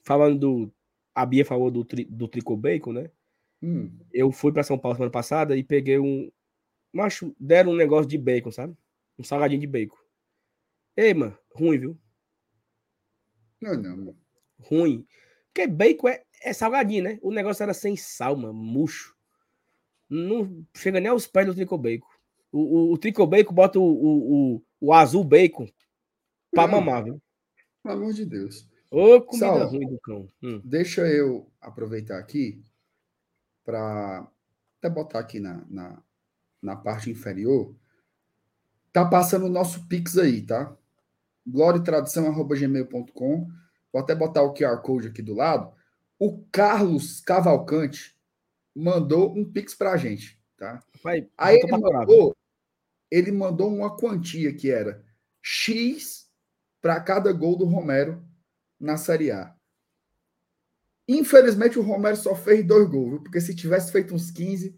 falando 0.04 0.40
do. 0.40 0.74
A 1.14 1.26
Bia 1.26 1.46
falou 1.46 1.70
do, 1.70 1.86
tri, 1.86 2.06
do 2.06 2.28
Tricô 2.28 2.56
Bacon, 2.56 2.94
né? 2.94 3.12
Hum. 3.62 3.92
Eu 4.14 4.32
fui 4.32 4.52
para 4.52 4.64
São 4.64 4.78
Paulo 4.78 4.96
semana 4.96 5.12
passada 5.12 5.58
e 5.58 5.64
peguei 5.64 6.00
um. 6.00 6.32
Macho, 6.94 7.36
deram 7.40 7.72
um 7.72 7.76
negócio 7.76 8.08
de 8.08 8.18
bacon, 8.18 8.52
sabe? 8.52 8.76
Um 9.20 9.24
salgadinho 9.24 9.60
de 9.60 9.68
bacon. 9.68 9.98
Ei, 10.96 11.14
mano, 11.14 11.38
ruim, 11.54 11.78
viu? 11.78 12.00
Não, 13.74 13.98
não. 13.98 14.16
Ruim. 14.60 15.06
Porque 15.48 15.68
bacon 15.68 16.10
é, 16.10 16.24
é 16.44 16.54
salgadinho, 16.54 17.04
né? 17.04 17.20
O 17.22 17.32
negócio 17.32 17.64
era 17.64 17.74
sem 17.74 17.96
sal, 17.96 18.36
mano, 18.36 18.54
murcho. 18.54 19.16
Não 20.10 20.66
chega 20.76 21.00
nem 21.00 21.10
aos 21.10 21.26
pés 21.26 21.48
do 21.48 21.56
Tricô 21.56 21.78
Bacon. 21.78 22.08
O, 22.52 22.94
o, 22.94 22.94
o 22.94 23.28
Bacon 23.28 23.54
bota 23.54 23.80
o, 23.80 23.84
o, 23.84 24.64
o, 24.80 24.94
azul 24.94 25.24
bacon 25.24 25.68
pra 26.52 26.68
Não. 26.68 26.80
mamar, 26.80 27.04
viu? 27.04 27.22
Pelo 27.84 27.96
amor 27.96 28.14
de 28.14 28.26
Deus. 28.26 28.70
Ô, 28.90 29.20
comida 29.22 29.48
Saulo. 29.48 29.68
ruim 29.68 29.88
do 29.88 30.00
cão. 30.00 30.28
Hum. 30.42 30.62
Deixa 30.64 31.02
eu 31.02 31.52
aproveitar 31.60 32.18
aqui 32.18 32.64
para 33.66 34.26
até 34.78 34.90
botar 34.90 35.20
aqui 35.20 35.40
na, 35.40 35.66
na, 35.70 36.02
na 36.62 36.76
parte 36.76 37.10
inferior. 37.10 37.76
Tá 38.94 39.04
passando 39.04 39.48
o 39.48 39.50
nosso 39.50 39.86
Pix 39.88 40.18
aí, 40.18 40.42
tá? 40.42 40.78
gloriatradição.gmail.com 41.46 43.48
Vou 43.96 44.02
até 44.02 44.14
botar 44.14 44.44
o 44.44 44.54
QR 44.54 44.82
Code 44.82 45.08
aqui 45.08 45.22
do 45.22 45.34
lado. 45.34 45.74
O 46.20 46.44
Carlos 46.52 47.22
Cavalcante 47.22 48.14
mandou 48.76 49.34
um 49.34 49.50
Pix 49.50 49.74
pra 49.74 49.96
gente, 49.96 50.38
tá? 50.58 50.84
Vai, 51.02 51.30
Aí 51.38 51.56
ele 51.56 51.72
mandou, 51.72 52.36
ele 53.10 53.32
mandou 53.32 53.74
uma 53.74 53.96
quantia 53.96 54.54
que 54.54 54.70
era 54.70 55.02
X 55.42 56.30
para 56.82 57.00
cada 57.00 57.32
gol 57.32 57.58
do 57.58 57.64
Romero 57.64 58.22
na 58.78 58.98
Série 58.98 59.32
A. 59.32 59.56
Infelizmente, 61.08 61.80
o 61.80 61.82
Romero 61.82 62.18
só 62.18 62.36
fez 62.36 62.68
dois 62.68 62.90
gols, 62.90 63.12
viu? 63.12 63.24
Porque 63.24 63.40
se 63.40 63.56
tivesse 63.56 63.94
feito 63.94 64.14
uns 64.14 64.30
15, 64.30 64.78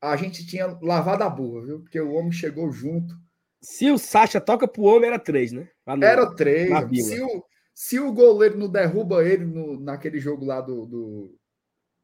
a 0.00 0.16
gente 0.16 0.44
tinha 0.44 0.76
lavado 0.82 1.22
a 1.22 1.30
burra, 1.30 1.66
viu? 1.66 1.80
Porque 1.82 2.00
o 2.00 2.14
homem 2.14 2.32
chegou 2.32 2.72
junto. 2.72 3.16
Se 3.60 3.92
o 3.92 3.96
Sacha 3.96 4.40
toca 4.40 4.66
pro 4.66 4.82
homem, 4.82 5.06
era 5.06 5.20
três, 5.20 5.52
né? 5.52 5.70
No- 5.94 6.04
Era 6.04 6.34
três. 6.34 6.68
Se 7.06 7.20
o, 7.22 7.44
se 7.74 8.00
o 8.00 8.12
goleiro 8.12 8.58
não 8.58 8.68
derruba 8.68 9.24
ele 9.24 9.44
no, 9.44 9.78
naquele 9.78 10.18
jogo 10.18 10.44
lá 10.44 10.60
do. 10.60 10.86
do 10.86 11.38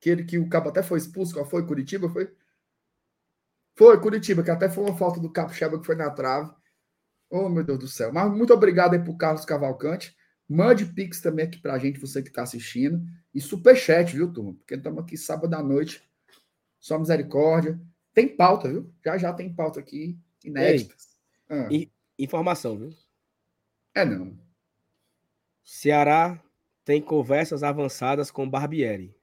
aquele 0.01 0.25
que 0.25 0.39
o 0.39 0.49
Cabo 0.49 0.69
até 0.69 0.83
foi 0.83 0.99
expulso, 0.99 1.33
qual 1.35 1.49
foi? 1.49 1.67
Curitiba? 1.67 2.09
Foi? 2.09 2.31
Foi, 3.77 3.99
Curitiba, 4.01 4.43
que 4.43 4.51
até 4.51 4.69
foi 4.69 4.85
uma 4.85 4.97
falta 4.97 5.19
do 5.19 5.31
Capixaba 5.33 5.79
que 5.81 5.87
foi 5.87 5.95
na 5.97 6.11
trave. 6.11 6.51
Oh, 7.31 7.49
meu 7.49 7.65
Deus 7.65 7.79
do 7.79 7.89
céu. 7.89 8.13
Mas 8.13 8.31
muito 8.31 8.53
obrigado 8.53 8.93
aí 8.95 9.01
pro 9.03 9.17
Carlos 9.17 9.45
Cavalcante. 9.45 10.15
Mande 10.49 10.85
Pix 10.85 11.21
também 11.21 11.47
aqui 11.47 11.59
pra 11.59 11.79
gente, 11.79 11.99
você 11.99 12.23
que 12.23 12.31
tá 12.31 12.43
assistindo. 12.43 13.03
E 13.35 13.41
superchat, 13.41 14.15
viu, 14.15 14.31
turma? 14.31 14.55
Porque 14.55 14.75
estamos 14.75 15.03
aqui 15.03 15.17
sábado 15.17 15.55
à 15.55 15.63
noite. 15.63 16.03
Só 16.79 16.99
misericórdia. 16.99 17.81
Tem 18.13 18.29
pauta, 18.29 18.69
viu? 18.69 18.93
Já 19.05 19.17
já 19.17 19.33
tem 19.33 19.53
pauta 19.55 19.81
aqui, 19.81 20.19
inéditas. 20.45 21.17
Ah, 21.49 21.69
E- 21.71 21.91
Informação, 22.19 22.79
viu? 22.79 22.91
É 23.95 24.05
não. 24.05 24.37
Ceará 25.65 26.43
tem 26.85 27.01
conversas 27.01 27.63
avançadas 27.63 28.31
com 28.31 28.49
Barbieri. 28.49 29.15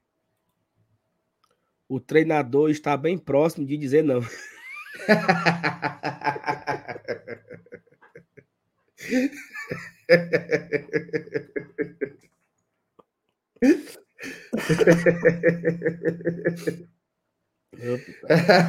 O 1.87 1.99
treinador 1.99 2.69
está 2.69 2.95
bem 2.95 3.17
próximo 3.17 3.65
de 3.65 3.77
dizer 3.77 4.03
não. 4.03 4.21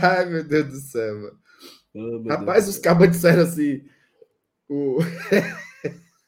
Ai, 0.03 0.27
meu 0.31 0.45
Deus 0.45 0.67
do 0.69 0.81
céu, 0.81 1.15
mano. 1.17 1.39
Oh, 1.95 2.29
Rapaz, 2.29 2.65
Deus 2.65 2.77
os 2.77 2.79
cabas 2.79 3.11
disseram 3.11 3.43
assim. 3.43 3.85
o- 4.69 4.99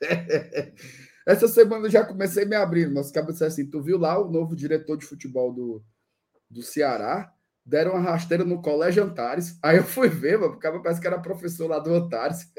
Essa 1.27 1.47
semana 1.47 1.87
eu 1.87 1.91
já 1.91 2.05
comecei 2.05 2.45
me 2.45 2.57
abrindo, 2.57 2.95
mas 2.95 3.11
cabas 3.11 3.35
disseram 3.35 3.53
assim: 3.53 3.71
tu 3.71 3.81
viu 3.81 3.99
lá 3.99 4.19
o 4.19 4.31
novo 4.31 4.57
diretor 4.57 4.97
de 4.97 5.07
futebol 5.07 5.53
do, 5.53 5.83
do 6.51 6.63
Ceará? 6.63 7.33
Deram 7.65 7.93
uma 7.93 8.01
rasteira 8.01 8.45
no 8.45 8.61
Colégio 8.61 9.05
Antares. 9.05 9.57
Aí 9.63 9.77
eu 9.77 9.85
fui 9.85 10.09
ver, 10.09 10.37
mano, 10.39 10.59
cara 10.59 10.81
parece 10.81 11.01
que 11.01 11.07
era 11.07 11.21
professor 11.21 11.69
lá 11.69 11.79
do 11.79 11.95
Antares. 11.95 12.51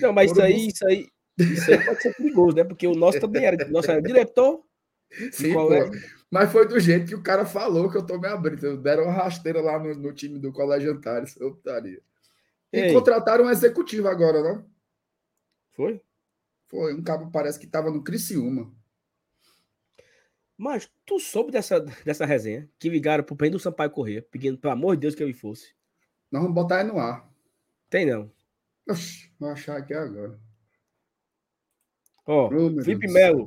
Não, 0.00 0.12
mas 0.12 0.30
isso 0.30 0.42
aí, 0.42 0.68
isso 0.68 0.86
aí, 0.86 1.08
isso 1.38 1.72
aí 1.72 1.84
pode 1.84 2.02
ser 2.02 2.14
perigoso, 2.14 2.56
né? 2.56 2.64
Porque 2.64 2.86
o 2.86 2.94
nosso 2.94 3.18
também 3.18 3.44
era, 3.44 3.66
nosso 3.68 3.90
era 3.90 4.00
diretor. 4.00 4.62
Sim? 5.32 5.54
Mas 6.30 6.50
foi 6.50 6.66
do 6.66 6.78
jeito 6.80 7.06
que 7.06 7.14
o 7.14 7.22
cara 7.22 7.44
falou 7.44 7.90
que 7.90 7.96
eu 7.96 8.06
tô 8.06 8.18
me 8.18 8.28
abrindo. 8.28 8.76
Deram 8.76 9.04
uma 9.04 9.12
rasteira 9.12 9.60
lá 9.60 9.78
no, 9.78 9.94
no 9.94 10.12
time 10.12 10.38
do 10.38 10.52
Colégio 10.52 10.92
Antares. 10.92 11.38
Eu 11.38 11.52
putaria. 11.52 12.00
E 12.72 12.78
Ei. 12.78 12.92
contrataram 12.92 13.44
um 13.44 13.50
executivo 13.50 14.08
agora, 14.08 14.42
né? 14.42 14.64
Foi? 15.82 16.00
Foi 16.68 16.94
um 16.94 17.02
cabo, 17.02 17.30
parece 17.32 17.58
que 17.58 17.66
tava 17.66 17.90
no 17.90 18.04
Criciúma. 18.04 18.72
Mas 20.56 20.88
tu 21.04 21.18
soube 21.18 21.50
dessa, 21.50 21.80
dessa 21.80 22.24
resenha 22.24 22.70
que 22.78 22.88
ligaram 22.88 23.24
pro 23.24 23.34
Pedro 23.34 23.58
Sampaio 23.58 23.90
Corrêa, 23.90 24.22
pedindo 24.22 24.58
pelo 24.58 24.72
amor 24.72 24.94
de 24.94 25.00
Deus 25.00 25.14
que 25.16 25.22
ele 25.24 25.34
fosse. 25.34 25.74
Nós 26.30 26.40
vamos 26.40 26.54
botar 26.54 26.78
aí 26.78 26.84
no 26.84 27.00
ar. 27.00 27.28
Tem 27.90 28.06
não. 28.06 28.30
Oxi, 28.88 29.28
vou 29.40 29.50
achar 29.50 29.76
aqui 29.76 29.92
agora. 29.92 30.38
Ó, 32.24 32.46
Oh, 32.46 32.82
Felipe 32.82 33.08
Melo 33.08 33.46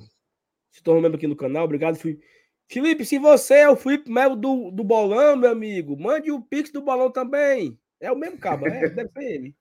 se 0.69 0.83
tornou 0.83 1.01
membro 1.01 1.17
aqui 1.17 1.27
no 1.27 1.37
canal. 1.37 1.63
Obrigado, 1.63 1.95
Felipe. 1.95 2.21
Felipe, 2.67 3.05
se 3.05 3.17
você 3.17 3.59
é 3.59 3.69
o 3.69 3.77
Felipe 3.77 4.11
Melo 4.11 4.35
do, 4.35 4.71
do 4.71 4.83
Bolão, 4.83 5.37
meu 5.37 5.51
amigo, 5.51 5.97
mande 5.97 6.31
o 6.31 6.41
Pix 6.41 6.69
do 6.69 6.81
Bolão 6.81 7.09
também. 7.09 7.79
É 7.97 8.11
o 8.11 8.17
mesmo 8.17 8.37
cabo, 8.39 8.67
é, 8.67 8.89
deve 8.89 9.09
ser 9.09 9.23
ele. 9.23 9.55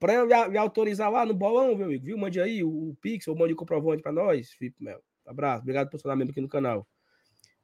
Para 0.00 0.14
eu 0.14 0.26
lhe 0.26 0.56
autorizar 0.56 1.12
lá 1.12 1.26
no 1.26 1.34
Bolão, 1.34 1.76
meu 1.76 1.84
amigo, 1.84 2.06
viu? 2.06 2.16
Mande 2.16 2.40
aí 2.40 2.64
o, 2.64 2.70
o 2.70 2.96
Pix 3.02 3.28
ou 3.28 3.36
mande 3.36 3.52
o 3.52 3.56
comprovante 3.56 4.02
para 4.02 4.10
nós, 4.10 4.50
Felipe 4.52 4.82
Melo. 4.82 5.02
Abraço, 5.26 5.60
obrigado 5.60 5.90
por 5.90 6.00
tornar 6.00 6.16
membro 6.16 6.32
aqui 6.32 6.40
no 6.40 6.48
canal. 6.48 6.88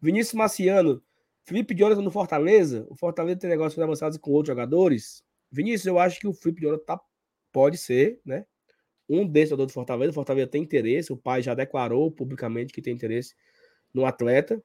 Vinícius 0.01 0.35
Marciano, 0.35 1.03
Felipe 1.45 1.75
Jonathan 1.75 2.03
no 2.03 2.11
Fortaleza. 2.11 2.87
O 2.91 2.95
Fortaleza 2.95 3.41
tem 3.41 3.49
negócios 3.49 3.83
avançados 3.83 4.19
com 4.19 4.31
outros 4.33 4.49
jogadores. 4.49 5.25
Vinícius, 5.51 5.87
eu 5.87 5.99
acho 5.99 6.21
que 6.21 6.29
o 6.29 6.35
Felipe 6.35 6.61
Jonathan 6.61 6.85
tá, 6.85 7.01
pode 7.51 7.79
ser, 7.79 8.21
né? 8.23 8.45
Um 9.09 9.27
desses 9.27 9.51
jogadores 9.51 9.73
do 9.73 9.75
Fortaleza. 9.75 10.11
O 10.11 10.15
Fortaleza 10.15 10.49
tem 10.49 10.63
interesse, 10.63 11.15
o 11.15 11.17
pai 11.17 11.41
já 11.41 11.55
declarou 11.55 12.13
publicamente 12.13 12.71
que 12.71 12.83
tem 12.83 12.93
interesse 12.93 13.35
no 13.95 14.05
atleta. 14.05 14.63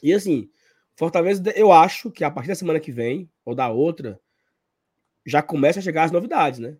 E 0.00 0.14
assim, 0.14 0.48
Fortaleza, 0.94 1.42
eu 1.56 1.72
acho 1.72 2.12
que 2.12 2.22
a 2.22 2.30
partir 2.30 2.48
da 2.48 2.54
semana 2.54 2.78
que 2.78 2.92
vem, 2.92 3.28
ou 3.44 3.56
da 3.56 3.68
outra, 3.68 4.20
já 5.26 5.42
começa 5.42 5.80
a 5.80 5.82
chegar 5.82 6.04
as 6.04 6.12
novidades, 6.12 6.60
né? 6.60 6.76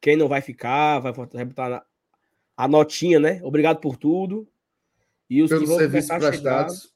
Quem 0.00 0.16
não 0.16 0.28
vai 0.28 0.40
ficar, 0.40 1.00
vai, 1.00 1.12
botar 1.12 1.84
a 2.56 2.68
notinha, 2.68 3.18
né? 3.18 3.40
Obrigado 3.42 3.80
por 3.80 3.96
tudo. 3.96 4.48
E 5.28 5.42
os 5.42 5.50
que 5.50 5.56
Pelos 5.56 5.68
vão 5.68 5.78
começar 5.78 6.16
a 6.16 6.20
chegar, 6.20 6.30
prestados. 6.30 6.94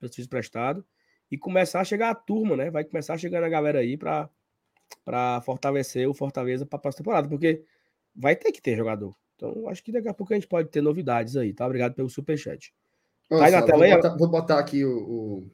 pelo 0.00 0.12
serviço 0.12 0.30
prestado, 0.30 0.84
e 1.30 1.36
começar 1.36 1.80
a 1.80 1.84
chegar 1.84 2.10
a 2.10 2.14
turma, 2.14 2.56
né? 2.56 2.70
Vai 2.70 2.84
começar 2.84 3.18
chegando 3.18 3.44
a 3.44 3.48
galera 3.48 3.80
aí 3.80 3.96
para 3.96 4.28
para 5.04 5.40
fortalecer 5.40 6.08
o 6.08 6.14
Fortaleza 6.14 6.64
para 6.64 6.76
a 6.76 6.80
próxima 6.80 7.02
temporada, 7.04 7.28
porque 7.28 7.64
vai 8.14 8.36
ter 8.36 8.52
que 8.52 8.60
ter 8.60 8.76
jogador. 8.76 9.14
Então, 9.34 9.68
acho 9.68 9.82
que 9.82 9.92
daqui 9.92 10.08
a 10.08 10.14
pouco 10.14 10.32
a 10.32 10.36
gente 10.36 10.46
pode 10.46 10.68
ter 10.68 10.80
novidades 10.80 11.36
aí, 11.36 11.52
tá? 11.52 11.66
Obrigado 11.66 11.94
pelo 11.94 12.08
superchat. 12.08 12.72
Tá 13.28 13.44
aí 13.44 13.50
na 13.50 13.62
tela 13.62 13.78
vou, 13.78 13.84
aí, 13.84 13.96
botar, 13.96 14.16
vou 14.16 14.28
botar 14.28 14.58
aqui 14.58 14.84
o. 14.84 14.98
o... 14.98 15.50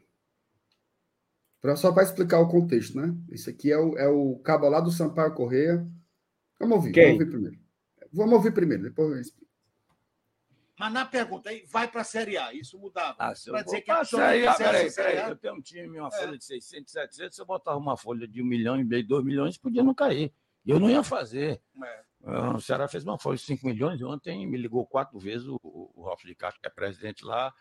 pra- 1.60 1.76
só 1.76 1.92
para 1.92 2.02
explicar 2.02 2.40
o 2.40 2.48
contexto, 2.48 3.00
né? 3.00 3.14
Esse 3.30 3.50
aqui 3.50 3.72
é 3.72 3.78
o, 3.78 3.96
é 3.96 4.08
o 4.08 4.36
cabo 4.38 4.68
lá 4.68 4.80
do 4.80 4.90
Sampaio 4.90 5.34
Correia. 5.34 5.86
Vamos 6.60 6.76
ouvir, 6.76 6.92
Quem? 6.92 7.04
vamos 7.06 7.20
ouvir 7.20 7.30
primeiro. 7.32 7.58
Vamos 8.12 8.32
ouvir 8.34 8.52
primeiro, 8.54 8.82
depois 8.82 9.10
eu 9.10 9.20
explico. 9.20 9.50
Mas 10.78 10.92
na 10.94 11.04
pergunta 11.04 11.50
aí, 11.50 11.64
vai 11.66 11.88
para 11.90 12.00
a 12.00 12.04
Série 12.04 12.38
A, 12.38 12.54
isso 12.54 12.78
mudava. 12.78 13.14
Ah, 13.18 13.34
se 13.34 13.48
eu 13.50 13.52
Pra 13.54 13.62
dizer 13.62 13.82
que 13.82 13.90
a 13.90 14.02
peraí, 14.04 14.46
a 14.46 14.54
Série 14.54 14.94
peraí, 14.94 15.18
A. 15.18 15.28
eu 15.28 15.36
tenho 15.36 15.54
um 15.54 15.60
time, 15.60 15.98
uma 15.98 16.08
É. 16.08 16.10
folha 16.10 16.38
de 16.38 16.44
600, 16.44 16.92
700, 16.92 17.36
se 17.36 17.42
eu 17.42 17.46
botava 17.46 17.76
uma 17.76 17.96
folha 17.98 18.26
de 18.26 18.42
um 18.42 18.46
milhão 18.46 18.78
em 18.80 18.86
vez 18.86 19.02
de 19.02 19.08
dois 19.08 19.24
milhões, 19.24 19.58
podia 19.58 19.82
não 19.82 19.94
cair. 19.94 20.32
Eu 20.66 20.78
não 20.80 20.88
ia 20.90 21.02
fazer. 21.02 21.60
É. 21.82 22.02
Ah, 22.24 22.54
O 22.56 22.60
Ceará 22.60 22.88
fez 22.88 23.04
uma 23.04 23.18
folha 23.18 23.36
de 23.36 23.42
5 23.44 23.66
milhões, 23.66 24.00
ontem 24.02 24.46
me 24.46 24.56
ligou 24.56 24.86
quatro 24.86 25.18
vezes 25.18 25.46
o, 25.48 25.58
o, 25.62 25.90
o 25.94 26.02
Ralf 26.04 26.22
de 26.24 26.34
Castro, 26.34 26.60
que 26.62 26.68
é 26.68 26.70
presidente 26.70 27.24
lá, 27.24 27.52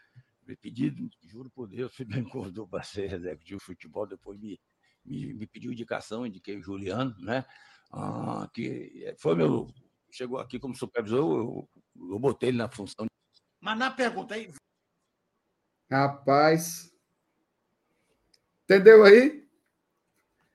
me 0.47 0.55
pediu, 0.55 0.93
juro 1.25 1.49
por 1.49 1.67
Deus, 1.67 1.93
fui 1.93 2.05
bem 2.05 2.21
acordou 2.25 2.67
para 2.67 2.83
ser 2.83 3.11
executivo 3.13 3.59
de 3.59 3.65
futebol, 3.65 4.07
depois 4.07 4.39
me, 4.39 4.59
me, 5.05 5.33
me 5.33 5.45
pediu 5.47 5.71
indicação, 5.73 6.25
indiquei 6.25 6.57
o 6.57 6.61
Juliano, 6.63 7.15
né? 7.19 7.45
Ah, 7.91 8.49
que 8.53 9.13
foi 9.17 9.35
meu. 9.35 9.67
Chegou 10.11 10.39
aqui 10.39 10.59
como 10.59 10.75
supervisor, 10.75 11.19
eu, 11.19 11.69
eu 12.11 12.19
botei 12.19 12.49
ele 12.49 12.57
na 12.57 12.67
função 12.67 13.05
Mas 13.61 13.77
na 13.77 13.91
pergunta 13.91 14.33
aí, 14.33 14.51
Rapaz. 15.89 16.91
Entendeu 18.63 19.03
aí? 19.03 19.43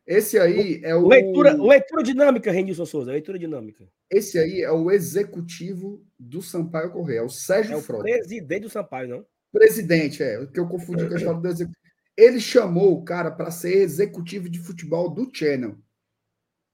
Esse 0.07 0.39
aí 0.39 0.81
é 0.85 0.95
o. 0.95 1.09
Leitura, 1.09 1.55
leitura 1.55 2.03
dinâmica, 2.03 2.53
Renilson 2.53 2.87
Souza, 2.87 3.11
leitura 3.11 3.39
dinâmica. 3.39 3.89
Esse 4.11 4.39
aí 4.39 4.61
é 4.61 4.71
o 4.71 4.91
executivo 4.91 6.07
do 6.19 6.41
Sampaio 6.41 6.93
Correia, 6.93 7.21
é 7.21 7.23
o 7.23 7.29
Sérgio 7.29 7.75
É 7.75 7.77
o 7.77 7.81
Frota. 7.81 8.05
presidente 8.05 8.63
do 8.63 8.71
Sampaio, 8.71 9.09
não? 9.09 9.27
Presidente, 9.51 10.23
é, 10.23 10.39
o 10.39 10.47
que 10.51 10.61
eu 10.61 10.69
confundi 10.69 11.07
com 11.09 11.15
a 11.15 11.17
história 11.17 11.41
do 11.41 11.49
executivo. 11.49 11.85
Ele 12.17 12.39
chamou 12.39 12.93
o 12.93 13.05
cara 13.05 13.31
para 13.31 13.51
ser 13.51 13.79
executivo 13.79 14.49
de 14.49 14.61
futebol 14.61 15.09
do 15.09 15.29
Channel. 15.33 15.77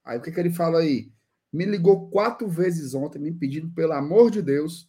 Aí 0.05 0.19
o 0.19 0.23
que, 0.23 0.31
que 0.31 0.41
ele 0.41 0.51
fala 0.51 0.81
aí? 0.81 1.13
Me 1.53 1.65
ligou 1.65 2.09
quatro 2.11 2.49
vezes 2.49 2.95
ontem, 2.95 3.19
me 3.19 3.33
pedindo, 3.33 3.73
pelo 3.73 3.93
amor 3.93 4.31
de 4.31 4.41
Deus, 4.41 4.89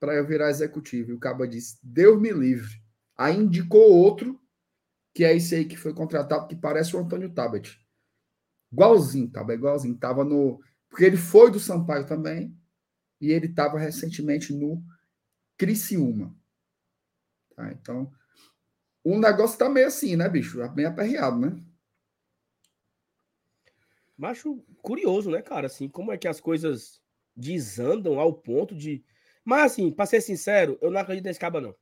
para 0.00 0.14
eu 0.14 0.26
virar 0.26 0.50
executivo. 0.50 1.10
E 1.10 1.14
o 1.14 1.18
caba 1.18 1.46
disse: 1.46 1.78
Deus 1.82 2.20
me 2.20 2.32
livre. 2.32 2.82
Aí 3.16 3.36
indicou 3.36 3.92
outro 3.92 4.40
que 5.14 5.24
é 5.24 5.36
esse 5.36 5.54
aí 5.54 5.64
que 5.64 5.76
foi 5.76 5.92
contratado, 5.92 6.46
que 6.46 6.54
parece 6.54 6.94
o 6.94 7.00
Antônio 7.00 7.32
Tabet. 7.32 7.76
Igualzinho, 8.72 9.28
tava 9.30 9.52
igualzinho. 9.52 9.96
Tava 9.96 10.24
no. 10.24 10.60
Porque 10.88 11.04
ele 11.04 11.16
foi 11.16 11.50
do 11.50 11.58
Sampaio 11.58 12.06
também, 12.06 12.56
e 13.20 13.32
ele 13.32 13.46
estava 13.46 13.78
recentemente 13.78 14.54
no 14.54 14.82
Criciúma. 15.56 16.34
Tá, 17.54 17.72
então, 17.72 18.10
o 19.02 19.18
negócio 19.18 19.58
tá 19.58 19.68
meio 19.68 19.88
assim, 19.88 20.16
né, 20.16 20.28
bicho? 20.28 20.66
Bem 20.70 20.86
aperreado, 20.86 21.38
né? 21.38 21.60
Macho 24.18 24.60
curioso, 24.82 25.30
né, 25.30 25.40
cara? 25.40 25.68
Assim, 25.68 25.88
como 25.88 26.10
é 26.10 26.18
que 26.18 26.26
as 26.26 26.40
coisas 26.40 27.00
desandam 27.36 28.18
ao 28.18 28.34
ponto 28.34 28.74
de. 28.74 29.04
Mas, 29.44 29.72
assim, 29.72 29.92
pra 29.92 30.06
ser 30.06 30.20
sincero, 30.20 30.76
eu 30.82 30.90
não 30.90 31.00
acredito 31.00 31.24
nesse 31.24 31.38
caba, 31.38 31.60
não. 31.60 31.74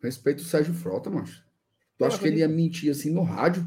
Respeito 0.00 0.38
o 0.38 0.44
Sérgio 0.44 0.72
Frota, 0.72 1.10
macho. 1.10 1.44
Tu 1.98 2.04
acha 2.04 2.18
que 2.20 2.28
ele 2.28 2.38
ia 2.38 2.48
mentir 2.48 2.90
assim 2.90 3.10
no 3.10 3.22
rádio? 3.22 3.64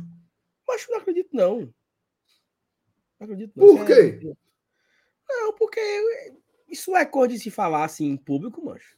Macho, 0.65 0.89
não 0.89 0.99
acredito, 0.99 1.29
não. 1.33 1.59
Não 3.19 3.25
acredito, 3.25 3.51
não. 3.55 3.75
Por 3.75 3.85
quê? 3.85 4.19
É... 4.23 4.35
Não, 5.27 5.53
porque 5.57 5.81
isso 6.69 6.95
é 6.95 7.05
coisa 7.05 7.33
de 7.33 7.39
se 7.39 7.51
falar 7.51 7.83
assim 7.83 8.05
em 8.05 8.17
público, 8.17 8.63
macho. 8.63 8.97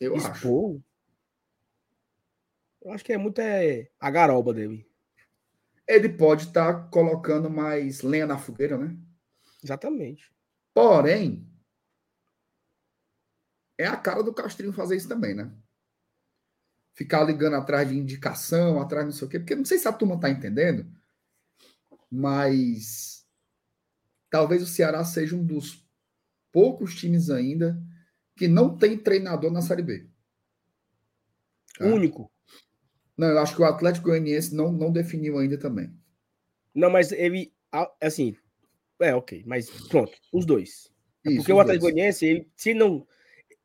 Eu 0.00 0.16
Expor. 0.16 0.30
acho. 0.30 0.82
Eu 2.80 2.92
acho 2.92 3.04
que 3.04 3.12
é 3.12 3.18
muito 3.18 3.40
é, 3.40 3.90
a 4.00 4.10
garoba 4.10 4.54
dele 4.54 4.90
ele 5.86 6.08
pode 6.08 6.46
estar 6.46 6.72
tá 6.72 6.88
colocando 6.88 7.50
mais 7.50 8.02
lenha 8.02 8.26
na 8.26 8.38
fogueira, 8.38 8.78
né? 8.78 8.96
Exatamente. 9.62 10.32
Porém, 10.74 11.46
é 13.78 13.86
a 13.86 13.96
cara 13.96 14.22
do 14.22 14.32
Castrinho 14.32 14.72
fazer 14.72 14.96
isso 14.96 15.08
também, 15.08 15.34
né? 15.34 15.50
Ficar 16.94 17.24
ligando 17.24 17.56
atrás 17.56 17.88
de 17.88 17.96
indicação, 17.96 18.80
atrás 18.80 19.04
não 19.04 19.12
sei 19.12 19.26
o 19.26 19.30
quê, 19.30 19.38
porque 19.38 19.54
não 19.54 19.64
sei 19.64 19.78
se 19.78 19.88
a 19.88 19.92
turma 19.92 20.20
tá 20.20 20.30
entendendo, 20.30 20.86
mas 22.10 23.26
talvez 24.30 24.62
o 24.62 24.66
Ceará 24.66 25.04
seja 25.04 25.34
um 25.34 25.44
dos 25.44 25.86
poucos 26.50 26.94
times 26.94 27.30
ainda 27.30 27.82
que 28.36 28.46
não 28.46 28.76
tem 28.76 28.98
treinador 28.98 29.50
na 29.50 29.62
Série 29.62 29.82
B. 29.82 30.08
Único. 31.80 32.30
Não, 33.16 33.28
eu 33.28 33.38
acho 33.38 33.54
que 33.54 33.62
o 33.62 33.64
Atlético 33.64 34.08
Goianiense 34.08 34.54
não, 34.54 34.72
não 34.72 34.90
definiu 34.90 35.38
ainda 35.38 35.58
também. 35.58 35.92
Não, 36.74 36.90
mas 36.90 37.12
ele. 37.12 37.52
Assim. 38.00 38.36
É, 39.00 39.14
ok. 39.14 39.42
Mas 39.46 39.70
pronto, 39.88 40.12
os 40.32 40.46
dois. 40.46 40.90
É 41.24 41.30
Isso, 41.30 41.38
porque 41.38 41.52
o 41.52 41.60
Atlético 41.60 41.84
Goianiense, 41.86 42.24
ele, 42.24 42.50
se 42.56 42.74
não. 42.74 43.06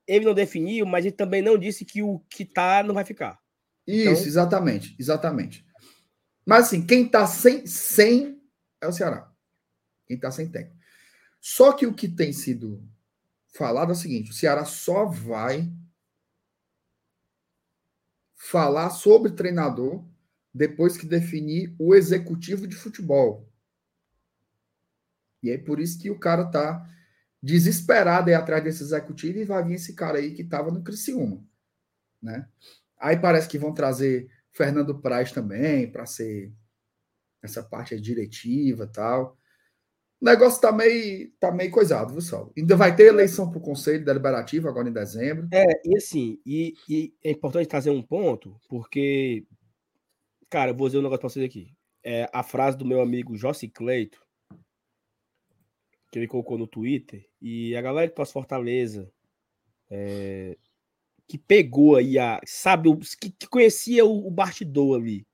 Ele 0.05 0.25
não 0.25 0.33
definiu, 0.33 0.85
mas 0.85 1.05
ele 1.05 1.15
também 1.15 1.41
não 1.41 1.57
disse 1.57 1.83
que 1.83 2.01
o 2.01 2.19
que 2.29 2.45
tá 2.45 2.81
não 2.81 2.95
vai 2.95 3.03
ficar. 3.03 3.39
Isso, 3.85 4.09
então... 4.09 4.27
exatamente. 4.27 4.95
Exatamente. 4.97 5.65
Mas 6.45 6.67
assim, 6.67 6.85
quem 6.85 7.07
tá 7.07 7.27
sem, 7.27 7.65
sem 7.67 8.41
é 8.81 8.87
o 8.87 8.91
Ceará. 8.91 9.29
Quem 10.05 10.17
tá 10.17 10.31
sem 10.31 10.49
técnico. 10.49 10.77
Só 11.41 11.73
que 11.73 11.85
o 11.85 11.93
que 11.93 12.07
tem 12.07 12.31
sido 12.31 12.81
falado 13.53 13.89
é 13.89 13.93
o 13.93 13.95
seguinte: 13.95 14.31
o 14.31 14.33
Ceará 14.33 14.63
só 14.63 15.05
vai 15.05 15.69
falar 18.37 18.91
sobre 18.91 19.31
treinador 19.31 20.05
depois 20.53 20.95
que 20.95 21.05
definir 21.05 21.75
o 21.77 21.93
executivo 21.93 22.67
de 22.67 22.75
futebol. 22.75 23.51
E 25.43 25.49
é 25.49 25.57
por 25.57 25.79
isso 25.79 25.99
que 25.99 26.09
o 26.09 26.19
cara 26.19 26.45
tá 26.45 26.87
desesperado 27.41 28.29
aí 28.29 28.35
atrás 28.35 28.63
desse 28.63 28.83
executivo 28.83 29.39
e 29.39 29.45
vai 29.45 29.63
vir 29.63 29.75
esse 29.75 29.93
cara 29.93 30.17
aí 30.19 30.33
que 30.33 30.41
estava 30.41 30.71
no 30.71 30.83
Criciúma, 30.83 31.43
né? 32.21 32.47
Aí 32.97 33.17
parece 33.17 33.47
que 33.47 33.59
vão 33.59 33.73
trazer 33.73 34.29
Fernando 34.51 34.99
Praz 34.99 35.31
também 35.31 35.91
para 35.91 36.05
ser 36.05 36.51
essa 37.41 37.63
parte 37.63 37.99
diretiva 38.01 38.87
tal. 38.87 39.36
O 40.19 40.25
negócio 40.25 40.59
tá 40.59 40.71
meio, 40.71 41.31
tá 41.39 41.51
meio 41.51 41.69
coisado, 41.69 42.11
viu, 42.11 42.21
Saulo? 42.21 42.51
Ainda 42.57 42.75
vai 42.75 42.95
ter 42.95 43.05
eleição 43.05 43.49
para 43.49 43.59
o 43.59 43.61
Conselho 43.61 44.03
Deliberativo 44.03 44.67
agora 44.67 44.89
em 44.89 44.93
dezembro. 44.93 45.47
É, 45.53 45.65
e 45.85 45.95
assim, 45.95 46.41
e, 46.43 46.73
e 46.89 47.13
é 47.23 47.31
importante 47.31 47.67
trazer 47.67 47.91
um 47.91 48.01
ponto, 48.01 48.59
porque, 48.67 49.45
cara, 50.49 50.71
eu 50.71 50.75
vou 50.75 50.87
dizer 50.87 50.97
um 50.97 51.03
negócio 51.03 51.19
para 51.19 51.29
vocês 51.29 51.45
aqui. 51.45 51.71
É, 52.03 52.27
a 52.33 52.41
frase 52.41 52.77
do 52.77 52.85
meu 52.85 52.99
amigo 52.99 53.37
Jossi 53.37 53.67
Cleito, 53.67 54.19
que 56.11 56.17
ele 56.17 56.27
colocou 56.27 56.57
no 56.57 56.65
Twitter, 56.65 57.29
e 57.39 57.75
a 57.75 57.81
galera 57.81 58.09
que 58.09 58.15
torce 58.15 58.33
Fortaleza, 58.33 59.11
é, 59.89 60.57
que 61.27 61.37
pegou 61.37 61.95
aí 61.95 62.17
a. 62.17 62.39
Sabe, 62.45 62.89
que, 63.19 63.29
que 63.29 63.47
conhecia 63.47 64.03
o, 64.03 64.25
o 64.25 64.31
bastidor 64.31 64.99
ali. 64.99 65.27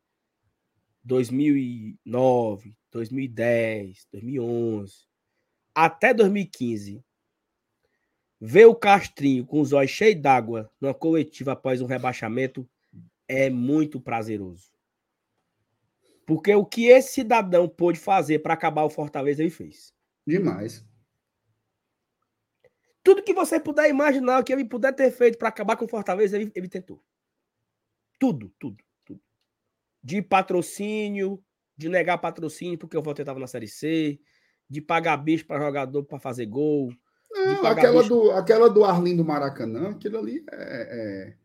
2009, 1.05 2.75
2010, 2.93 4.07
2011, 4.11 5.07
até 5.73 6.13
2015, 6.13 7.03
ver 8.39 8.65
o 8.65 8.75
Castrinho 8.75 9.45
com 9.45 9.59
os 9.59 9.73
olhos 9.73 9.91
cheios 9.91 10.21
d'água 10.21 10.71
numa 10.79 10.93
coletiva 10.93 11.53
após 11.53 11.81
um 11.81 11.87
rebaixamento 11.87 12.69
é 13.27 13.49
muito 13.49 13.99
prazeroso. 13.99 14.71
Porque 16.25 16.53
o 16.53 16.65
que 16.65 16.85
esse 16.85 17.13
cidadão 17.13 17.67
pôde 17.67 17.99
fazer 17.99 18.39
para 18.39 18.53
acabar 18.53 18.83
o 18.83 18.89
Fortaleza, 18.89 19.41
ele 19.41 19.49
fez. 19.49 19.93
Demais. 20.25 20.85
Tudo 23.03 23.23
que 23.23 23.33
você 23.33 23.59
puder 23.59 23.89
imaginar 23.89 24.43
que 24.43 24.53
ele 24.53 24.63
puder 24.63 24.93
ter 24.93 25.11
feito 25.11 25.37
para 25.37 25.49
acabar 25.49 25.75
com 25.75 25.83
o 25.83 25.89
Fortaleza, 25.89 26.37
ele, 26.37 26.49
ele 26.55 26.69
tentou. 26.69 27.03
Tudo, 28.17 28.53
tudo, 28.57 28.81
tudo. 29.03 29.21
De 30.01 30.21
patrocínio, 30.21 31.43
de 31.75 31.89
negar 31.89 32.17
patrocínio 32.17 32.77
porque 32.77 32.97
o 32.97 33.01
Volta 33.01 33.21
estava 33.21 33.39
na 33.39 33.47
Série 33.47 33.67
C, 33.67 34.19
de 34.69 34.81
pagar 34.81 35.17
bicho 35.17 35.45
para 35.45 35.63
jogador 35.63 36.03
para 36.03 36.19
fazer 36.19 36.45
gol. 36.45 36.93
Não, 37.31 37.65
aquela, 37.65 38.01
bicho... 38.01 38.09
do, 38.09 38.31
aquela 38.31 38.69
do 38.69 38.83
Arlindo 38.83 39.25
Maracanã, 39.25 39.91
aquilo 39.91 40.19
ali 40.19 40.43
é, 40.51 41.35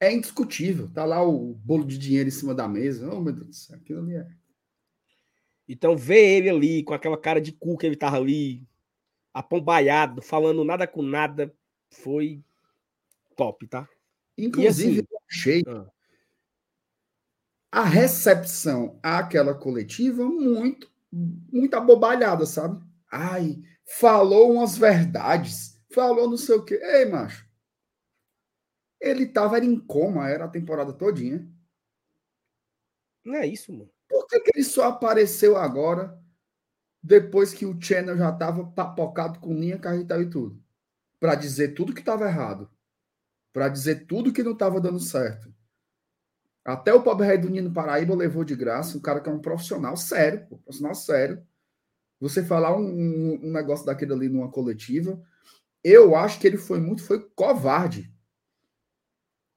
é, 0.00 0.08
é, 0.08 0.12
indiscutível. 0.12 0.88
Tá 0.92 1.04
lá 1.04 1.22
o 1.22 1.54
bolo 1.54 1.84
de 1.84 1.98
dinheiro 1.98 2.28
em 2.28 2.32
cima 2.32 2.54
da 2.54 2.66
mesa. 2.66 3.12
Oh, 3.12 3.20
meu 3.20 3.32
Deus 3.32 3.46
do 3.46 3.54
céu, 3.54 3.76
aquilo 3.76 4.00
ali 4.00 4.16
é. 4.16 4.26
Então, 5.68 5.96
ver 5.96 6.38
ele 6.38 6.50
ali, 6.50 6.82
com 6.82 6.94
aquela 6.94 7.16
cara 7.16 7.40
de 7.40 7.52
cu 7.52 7.76
que 7.76 7.86
ele 7.86 7.96
tava 7.96 8.16
ali, 8.16 8.66
apombaiado, 9.32 10.20
falando 10.20 10.64
nada 10.64 10.86
com 10.86 11.02
nada, 11.02 11.54
foi 11.88 12.42
top, 13.36 13.68
tá? 13.68 13.88
Inclusive, 14.36 15.00
assim, 15.00 15.08
eu 15.10 15.18
achei. 15.28 15.62
Ah 15.66 15.86
a 17.70 17.84
recepção 17.84 18.98
àquela 19.02 19.54
coletiva 19.54 20.24
muito, 20.24 20.90
muito 21.12 21.74
abobalhada, 21.74 22.44
sabe? 22.44 22.84
Ai, 23.10 23.62
falou 23.98 24.52
umas 24.52 24.76
verdades, 24.76 25.80
falou 25.92 26.28
não 26.28 26.36
sei 26.36 26.56
o 26.56 26.64
quê. 26.64 26.80
Ei, 26.82 27.06
macho. 27.06 27.48
Ele 29.00 29.26
tava 29.26 29.58
em 29.58 29.78
coma, 29.78 30.28
era 30.28 30.44
a 30.44 30.48
temporada 30.48 30.92
todinha. 30.92 31.48
Não 33.24 33.34
é 33.34 33.46
isso, 33.46 33.72
mano. 33.72 33.90
Por 34.08 34.26
que, 34.26 34.40
que 34.40 34.50
ele 34.54 34.64
só 34.64 34.88
apareceu 34.88 35.56
agora, 35.56 36.18
depois 37.02 37.54
que 37.54 37.64
o 37.64 37.80
Channel 37.80 38.16
já 38.16 38.32
tava 38.32 38.66
papocado 38.72 39.38
com 39.38 39.54
linha, 39.54 39.78
carretel 39.78 40.22
e 40.22 40.30
tudo? 40.30 40.62
Para 41.18 41.34
dizer 41.34 41.74
tudo 41.74 41.94
que 41.94 42.02
tava 42.02 42.26
errado. 42.26 42.70
Para 43.52 43.68
dizer 43.68 44.06
tudo 44.06 44.32
que 44.32 44.42
não 44.42 44.56
tava 44.56 44.80
dando 44.80 45.00
certo. 45.00 45.54
Até 46.64 46.92
o 46.92 47.02
pobre 47.02 47.26
rei 47.26 47.38
do 47.38 47.48
Nino 47.48 47.72
Paraíba 47.72 48.14
levou 48.14 48.44
de 48.44 48.54
graça, 48.54 48.96
um 48.96 49.00
cara 49.00 49.20
que 49.20 49.28
é 49.28 49.32
um 49.32 49.40
profissional 49.40 49.96
sério, 49.96 50.46
profissional 50.46 50.94
sério. 50.94 51.42
Você 52.20 52.44
falar 52.44 52.76
um, 52.76 52.84
um, 52.84 53.46
um, 53.46 53.52
negócio 53.52 53.86
daquele 53.86 54.12
ali 54.12 54.28
numa 54.28 54.50
coletiva, 54.50 55.20
eu 55.82 56.14
acho 56.14 56.38
que 56.38 56.46
ele 56.46 56.58
foi 56.58 56.78
muito, 56.78 57.02
foi 57.02 57.20
covarde. 57.30 58.12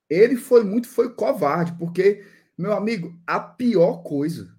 Ele 0.10 0.38
foi 0.38 0.64
muito, 0.64 0.88
foi 0.88 1.14
covarde, 1.14 1.74
porque, 1.78 2.26
meu 2.58 2.74
amigo, 2.74 3.20
a 3.28 3.39
pior 3.39 4.04
coisa, 4.04 4.56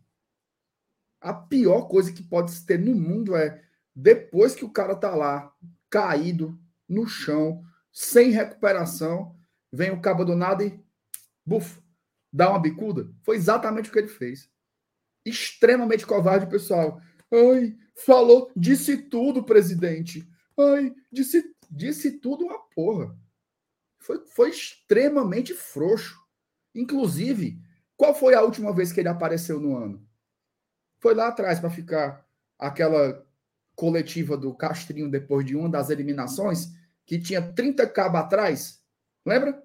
a 1.20 1.32
pior 1.32 1.88
coisa 1.88 2.12
que 2.12 2.22
pode 2.22 2.60
ter 2.66 2.78
no 2.78 2.94
mundo 2.94 3.34
é 3.34 3.62
depois 3.96 4.54
que 4.54 4.64
o 4.64 4.70
cara 4.70 4.94
tá 4.94 5.14
lá, 5.14 5.54
caído, 5.88 6.58
no 6.88 7.06
chão, 7.06 7.64
sem 7.92 8.30
recuperação, 8.30 9.34
vem 9.72 9.90
o 9.90 10.00
cabo 10.00 10.24
do 10.24 10.34
nada 10.34 10.64
e 10.64 10.78
buf, 11.46 11.80
dar 12.34 12.50
uma 12.50 12.58
bicuda? 12.58 13.08
Foi 13.22 13.36
exatamente 13.36 13.88
o 13.88 13.92
que 13.92 13.98
ele 14.00 14.08
fez. 14.08 14.50
Extremamente 15.24 16.04
covarde, 16.04 16.48
pessoal. 16.48 17.00
Ai, 17.32 17.76
falou, 17.94 18.50
disse 18.56 18.96
tudo, 18.96 19.44
presidente. 19.44 20.28
Ai, 20.58 20.92
disse, 21.12 21.54
disse 21.70 22.18
tudo 22.18 22.44
uma 22.44 22.58
porra. 22.74 23.16
Foi, 24.00 24.26
foi 24.26 24.50
extremamente 24.50 25.54
frouxo. 25.54 26.20
Inclusive, 26.74 27.56
qual 27.96 28.12
foi 28.12 28.34
a 28.34 28.42
última 28.42 28.74
vez 28.74 28.90
que 28.90 28.98
ele 28.98 29.08
apareceu 29.08 29.60
no 29.60 29.76
ano? 29.76 30.04
Foi 30.98 31.14
lá 31.14 31.28
atrás 31.28 31.60
para 31.60 31.70
ficar 31.70 32.26
aquela 32.58 33.24
coletiva 33.76 34.36
do 34.36 34.52
Castrinho 34.54 35.08
depois 35.08 35.46
de 35.46 35.54
uma 35.54 35.68
das 35.68 35.88
eliminações, 35.88 36.68
que 37.06 37.18
tinha 37.18 37.40
30 37.40 37.86
cabos 37.86 38.20
atrás. 38.20 38.82
Lembra? 39.24 39.62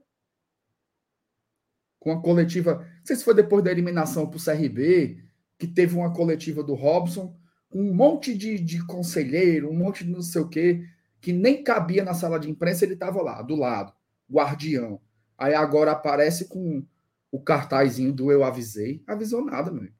Com 2.00 2.12
a 2.12 2.22
coletiva. 2.22 2.76
Não 2.76 3.06
sei 3.06 3.16
se 3.16 3.24
foi 3.24 3.34
depois 3.34 3.64
da 3.64 3.72
eliminação 3.72 4.28
para 4.28 4.38
o 4.38 4.44
CRB, 4.44 5.24
que 5.58 5.68
teve 5.68 5.96
uma 5.96 6.14
coletiva 6.14 6.64
do 6.64 6.74
Robson, 6.74 7.38
um 7.72 7.94
monte 7.94 8.36
de, 8.36 8.58
de 8.58 8.84
conselheiro, 8.86 9.70
um 9.70 9.76
monte 9.76 10.04
de 10.04 10.12
não 10.12 10.22
sei 10.22 10.42
o 10.42 10.48
quê, 10.48 10.84
que 11.22 11.34
nem 11.34 11.64
cabia 11.64 12.04
na 12.04 12.14
sala 12.14 12.40
de 12.40 12.50
imprensa, 12.50 12.86
ele 12.86 12.94
estava 12.94 13.22
lá, 13.22 13.42
do 13.42 13.56
lado, 13.56 13.94
guardião. 14.32 15.02
Aí 15.38 15.54
agora 15.54 15.92
aparece 15.92 16.48
com 16.48 16.86
o 17.32 17.40
cartazinho 17.40 18.12
do 18.12 18.32
Eu 18.32 18.44
Avisei. 18.44 19.04
Avisou 19.06 19.44
nada, 19.44 19.72
meu. 19.72 19.92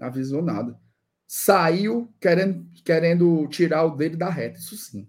Avisou 0.00 0.42
nada. 0.42 0.78
Saiu 1.26 2.12
querendo, 2.20 2.68
querendo 2.84 3.46
tirar 3.48 3.84
o 3.84 3.96
dele 3.96 4.16
da 4.16 4.28
reta, 4.28 4.58
isso 4.58 4.76
sim. 4.76 5.08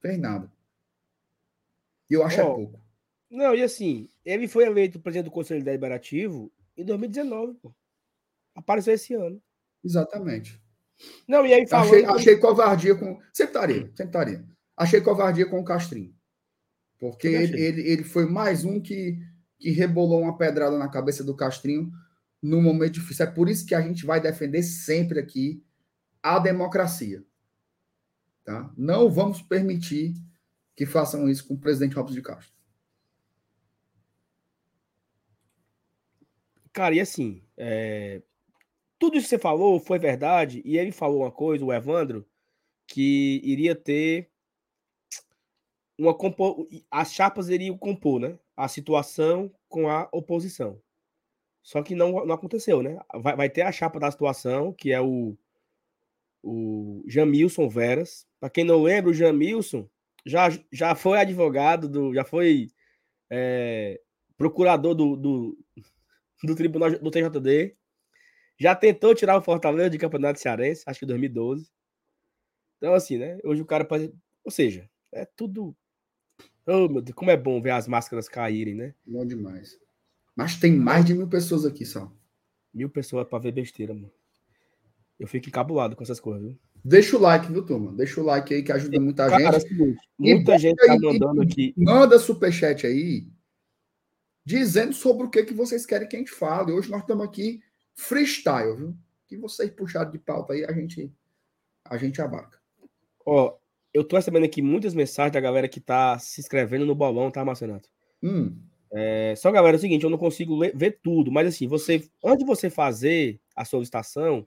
Fez 0.00 0.18
nada. 0.18 0.50
E 2.08 2.14
eu 2.14 2.24
acho 2.24 2.40
oh, 2.40 2.40
é 2.40 2.54
pouco. 2.54 2.80
Não, 3.30 3.54
e 3.54 3.62
assim, 3.62 4.08
ele 4.26 4.48
foi 4.48 4.64
eleito 4.64 4.98
presidente 4.98 5.26
do 5.26 5.30
Conselho 5.30 5.62
Deliberativo 5.62 6.52
em 6.76 6.84
2019, 6.84 7.54
pô. 7.54 7.72
Apareceu 8.54 8.92
esse 8.92 9.14
ano. 9.14 9.40
Exatamente. 9.84 10.60
Não, 11.28 11.46
e 11.46 11.54
aí 11.54 11.66
falando... 11.66 11.88
achei, 11.88 12.04
achei 12.04 12.36
covardia 12.36 12.94
com. 12.96 13.20
Sempre 13.32 13.92
estaria. 13.98 14.44
Achei 14.76 15.00
covardia 15.00 15.46
com 15.46 15.60
o 15.60 15.64
Castrinho. 15.64 16.14
Porque 16.98 17.28
ele, 17.28 17.60
ele, 17.60 17.82
ele 17.82 18.04
foi 18.04 18.26
mais 18.26 18.64
um 18.64 18.80
que, 18.80 19.18
que 19.58 19.70
rebolou 19.70 20.22
uma 20.22 20.36
pedrada 20.36 20.76
na 20.76 20.88
cabeça 20.88 21.22
do 21.22 21.36
Castrinho 21.36 21.92
num 22.42 22.62
momento 22.62 22.94
difícil. 22.94 23.26
É 23.26 23.30
por 23.30 23.48
isso 23.48 23.64
que 23.64 23.74
a 23.74 23.80
gente 23.80 24.04
vai 24.04 24.20
defender 24.20 24.62
sempre 24.62 25.20
aqui 25.20 25.62
a 26.22 26.38
democracia. 26.38 27.22
Tá? 28.44 28.72
Não 28.76 29.10
vamos 29.10 29.42
permitir 29.42 30.14
que 30.74 30.86
façam 30.86 31.28
isso 31.28 31.46
com 31.46 31.54
o 31.54 31.60
presidente 31.60 31.94
Robson 31.94 32.14
de 32.14 32.22
Castro. 32.22 32.55
Cara, 36.76 36.94
e 36.94 37.00
assim, 37.00 37.42
é... 37.56 38.20
tudo 38.98 39.16
isso 39.16 39.24
que 39.24 39.30
você 39.30 39.38
falou 39.38 39.80
foi 39.80 39.98
verdade, 39.98 40.60
e 40.62 40.76
ele 40.76 40.92
falou 40.92 41.22
uma 41.22 41.32
coisa, 41.32 41.64
o 41.64 41.72
Evandro, 41.72 42.28
que 42.86 43.40
iria 43.42 43.74
ter 43.74 44.30
uma 45.98 46.14
as 46.90 47.14
chapas 47.14 47.48
iriam 47.48 47.78
compor, 47.78 48.20
né? 48.20 48.38
A 48.54 48.68
situação 48.68 49.50
com 49.70 49.88
a 49.88 50.06
oposição. 50.12 50.78
Só 51.62 51.82
que 51.82 51.94
não, 51.94 52.26
não 52.26 52.34
aconteceu, 52.34 52.82
né? 52.82 52.98
Vai, 53.22 53.36
vai 53.36 53.48
ter 53.48 53.62
a 53.62 53.72
chapa 53.72 53.98
da 53.98 54.10
situação, 54.10 54.70
que 54.70 54.92
é 54.92 55.00
o, 55.00 55.34
o 56.42 57.02
Jamilson 57.08 57.70
Veras. 57.70 58.26
Para 58.38 58.50
quem 58.50 58.64
não 58.64 58.82
lembra, 58.82 59.12
o 59.12 59.14
Jamilson 59.14 59.88
já, 60.26 60.48
já 60.70 60.94
foi 60.94 61.18
advogado, 61.18 61.88
do, 61.88 62.12
já 62.12 62.22
foi 62.22 62.68
é, 63.30 63.98
procurador 64.36 64.94
do, 64.94 65.16
do, 65.16 65.58
do 66.42 66.54
Tribunal 66.54 66.90
do 66.98 67.10
TJD. 67.10 67.76
Já 68.58 68.74
tentou 68.74 69.14
tirar 69.14 69.36
o 69.36 69.42
Fortaleza 69.42 69.90
de 69.90 69.98
Campeonato 69.98 70.40
Cearense, 70.40 70.82
acho 70.86 71.00
que 71.00 71.04
em 71.04 71.08
2012. 71.08 71.70
Então, 72.78 72.94
assim, 72.94 73.18
né? 73.18 73.38
Hoje 73.44 73.62
o 73.62 73.66
cara 73.66 73.84
pode. 73.84 74.12
Ou 74.44 74.50
seja, 74.50 74.88
é 75.12 75.24
tudo. 75.24 75.76
Oh, 76.66 76.88
meu 76.88 77.00
Deus, 77.00 77.14
como 77.14 77.30
é 77.30 77.36
bom 77.36 77.60
ver 77.60 77.70
as 77.70 77.86
máscaras 77.86 78.28
caírem, 78.28 78.74
né? 78.74 78.94
Bom 79.06 79.24
demais. 79.24 79.78
Mas 80.34 80.56
tem 80.56 80.72
mais 80.72 81.04
de 81.04 81.14
mil 81.14 81.28
pessoas 81.28 81.64
aqui 81.64 81.84
só. 81.84 82.10
Mil 82.72 82.90
pessoas 82.90 83.26
para 83.28 83.38
ver 83.38 83.52
besteira, 83.52 83.94
mano. 83.94 84.12
Eu 85.18 85.26
fico 85.26 85.48
encabulado 85.48 85.96
com 85.96 86.02
essas 86.02 86.20
coisas, 86.20 86.42
viu? 86.42 86.58
Deixa 86.84 87.16
o 87.16 87.20
like, 87.20 87.50
viu, 87.50 87.64
turma? 87.64 87.92
Deixa 87.92 88.20
o 88.20 88.24
like 88.24 88.52
aí 88.52 88.62
que 88.62 88.70
ajuda 88.70 89.00
muita 89.00 89.28
Cara, 89.28 89.58
gente. 89.58 89.74
É 89.74 90.34
muita 90.34 90.58
gente 90.58 90.76
tá 90.76 90.96
mandando 91.00 91.42
aqui. 91.42 91.74
Manda 91.76 92.18
superchat 92.18 92.86
aí 92.86 93.26
dizendo 94.46 94.92
sobre 94.92 95.26
o 95.26 95.28
que, 95.28 95.42
que 95.42 95.52
vocês 95.52 95.84
querem 95.84 96.06
que 96.06 96.14
a 96.14 96.18
gente 96.20 96.30
fale. 96.30 96.72
Hoje 96.72 96.88
nós 96.88 97.00
estamos 97.00 97.26
aqui 97.26 97.60
freestyle, 97.96 98.76
viu? 98.76 98.96
Que 99.26 99.36
vocês 99.36 99.68
puxaram 99.72 100.12
de 100.12 100.20
pauta 100.20 100.52
aí, 100.52 100.64
a 100.64 100.72
gente, 100.72 101.12
a 101.84 101.96
gente 101.98 102.22
abarca. 102.22 102.60
Ó, 103.26 103.56
eu 103.92 104.04
tô 104.04 104.14
recebendo 104.14 104.44
aqui 104.44 104.62
muitas 104.62 104.94
mensagens 104.94 105.32
da 105.32 105.40
galera 105.40 105.68
que 105.68 105.80
tá 105.80 106.16
se 106.20 106.40
inscrevendo 106.40 106.86
no 106.86 106.94
bolão, 106.94 107.28
tá, 107.28 107.44
Marcenato? 107.44 107.88
Hum. 108.22 108.56
É, 108.92 109.34
só, 109.36 109.50
galera, 109.50 109.76
é 109.76 109.78
o 109.78 109.80
seguinte, 109.80 110.04
eu 110.04 110.10
não 110.10 110.16
consigo 110.16 110.54
ler, 110.54 110.76
ver 110.76 111.00
tudo, 111.02 111.32
mas 111.32 111.48
assim, 111.48 111.66
você, 111.66 112.08
antes 112.24 112.38
de 112.38 112.44
você 112.44 112.70
fazer 112.70 113.40
a 113.56 113.64
solicitação, 113.64 114.46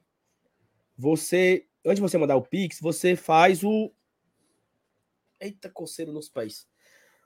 você, 0.96 1.66
antes 1.84 1.96
de 1.96 2.00
você 2.00 2.16
mandar 2.16 2.36
o 2.36 2.42
Pix, 2.42 2.80
você 2.80 3.14
faz 3.14 3.62
o. 3.62 3.92
Eita, 5.38 5.68
coceiro 5.68 6.10
nos 6.10 6.30
pés. 6.30 6.66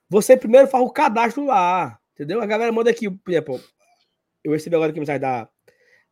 Você 0.09 0.37
primeiro 0.37 0.67
faz 0.67 0.85
o 0.85 0.91
cadastro 0.91 1.47
lá, 1.47 2.01
entendeu? 2.15 2.41
A 2.41 2.47
galera 2.47 2.73
manda 2.73 2.91
aqui, 2.91 3.11
por 3.11 3.31
exemplo, 3.31 3.61
eu 4.43 4.53
recebi 4.53 4.75
agora 4.77 4.91
aqui 4.91 5.01
mensagem 5.01 5.21
da. 5.21 5.49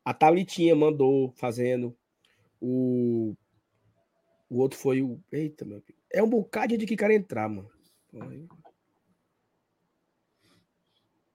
A 0.04 0.12
Talitinha 0.12 0.74
mandou 0.74 1.32
fazendo. 1.36 1.96
O. 2.60 3.34
O 4.48 4.58
outro 4.58 4.78
foi 4.78 5.02
o. 5.02 5.20
Eita, 5.30 5.64
meu. 5.64 5.82
É 6.12 6.22
um 6.22 6.28
bocado 6.28 6.76
de 6.76 6.86
que 6.86 6.96
quer 6.96 7.10
entrar, 7.10 7.48
mano. 7.48 7.70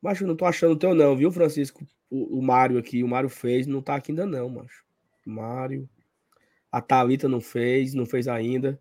Macho, 0.02 0.28
não 0.28 0.36
tô 0.36 0.46
achando 0.46 0.74
o 0.74 0.78
teu 0.78 0.94
não, 0.94 1.16
viu, 1.16 1.32
Francisco? 1.32 1.86
O, 2.10 2.40
o 2.40 2.42
Mário 2.42 2.78
aqui, 2.78 3.04
o 3.04 3.08
Mário 3.08 3.30
fez, 3.30 3.66
não 3.66 3.82
tá 3.82 3.96
aqui 3.96 4.12
ainda 4.12 4.26
não, 4.26 4.48
macho. 4.48 4.86
Mário. 5.26 5.90
A 6.72 6.82
Thalita 6.82 7.28
não 7.28 7.42
fez, 7.42 7.94
não 7.94 8.06
fez 8.06 8.28
ainda. 8.28 8.80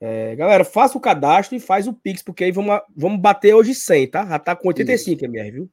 É, 0.00 0.36
galera, 0.36 0.64
faça 0.64 0.96
o 0.96 1.00
cadastro 1.00 1.56
e 1.56 1.60
faz 1.60 1.88
o 1.88 1.92
Pix, 1.92 2.22
porque 2.22 2.44
aí 2.44 2.52
vamos, 2.52 2.80
vamos 2.96 3.20
bater 3.20 3.54
hoje 3.54 3.74
100, 3.74 4.10
tá? 4.10 4.26
Já 4.26 4.38
tá 4.38 4.54
com 4.54 4.68
85 4.68 5.16
Isso. 5.16 5.24
MR, 5.24 5.50
viu? 5.50 5.70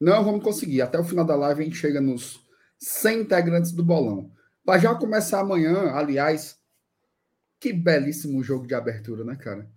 Não, 0.00 0.24
vamos 0.24 0.44
conseguir. 0.44 0.82
Até 0.82 0.98
o 0.98 1.04
final 1.04 1.24
da 1.24 1.36
live 1.36 1.62
a 1.62 1.64
gente 1.64 1.76
chega 1.76 2.00
nos 2.00 2.44
100 2.78 3.20
integrantes 3.20 3.72
do 3.72 3.84
bolão. 3.84 4.30
Para 4.64 4.78
já 4.78 4.94
começar 4.94 5.40
amanhã, 5.40 5.92
aliás, 5.92 6.58
que 7.58 7.72
belíssimo 7.72 8.42
jogo 8.42 8.66
de 8.66 8.74
abertura, 8.74 9.24
né, 9.24 9.36
cara? 9.36 9.70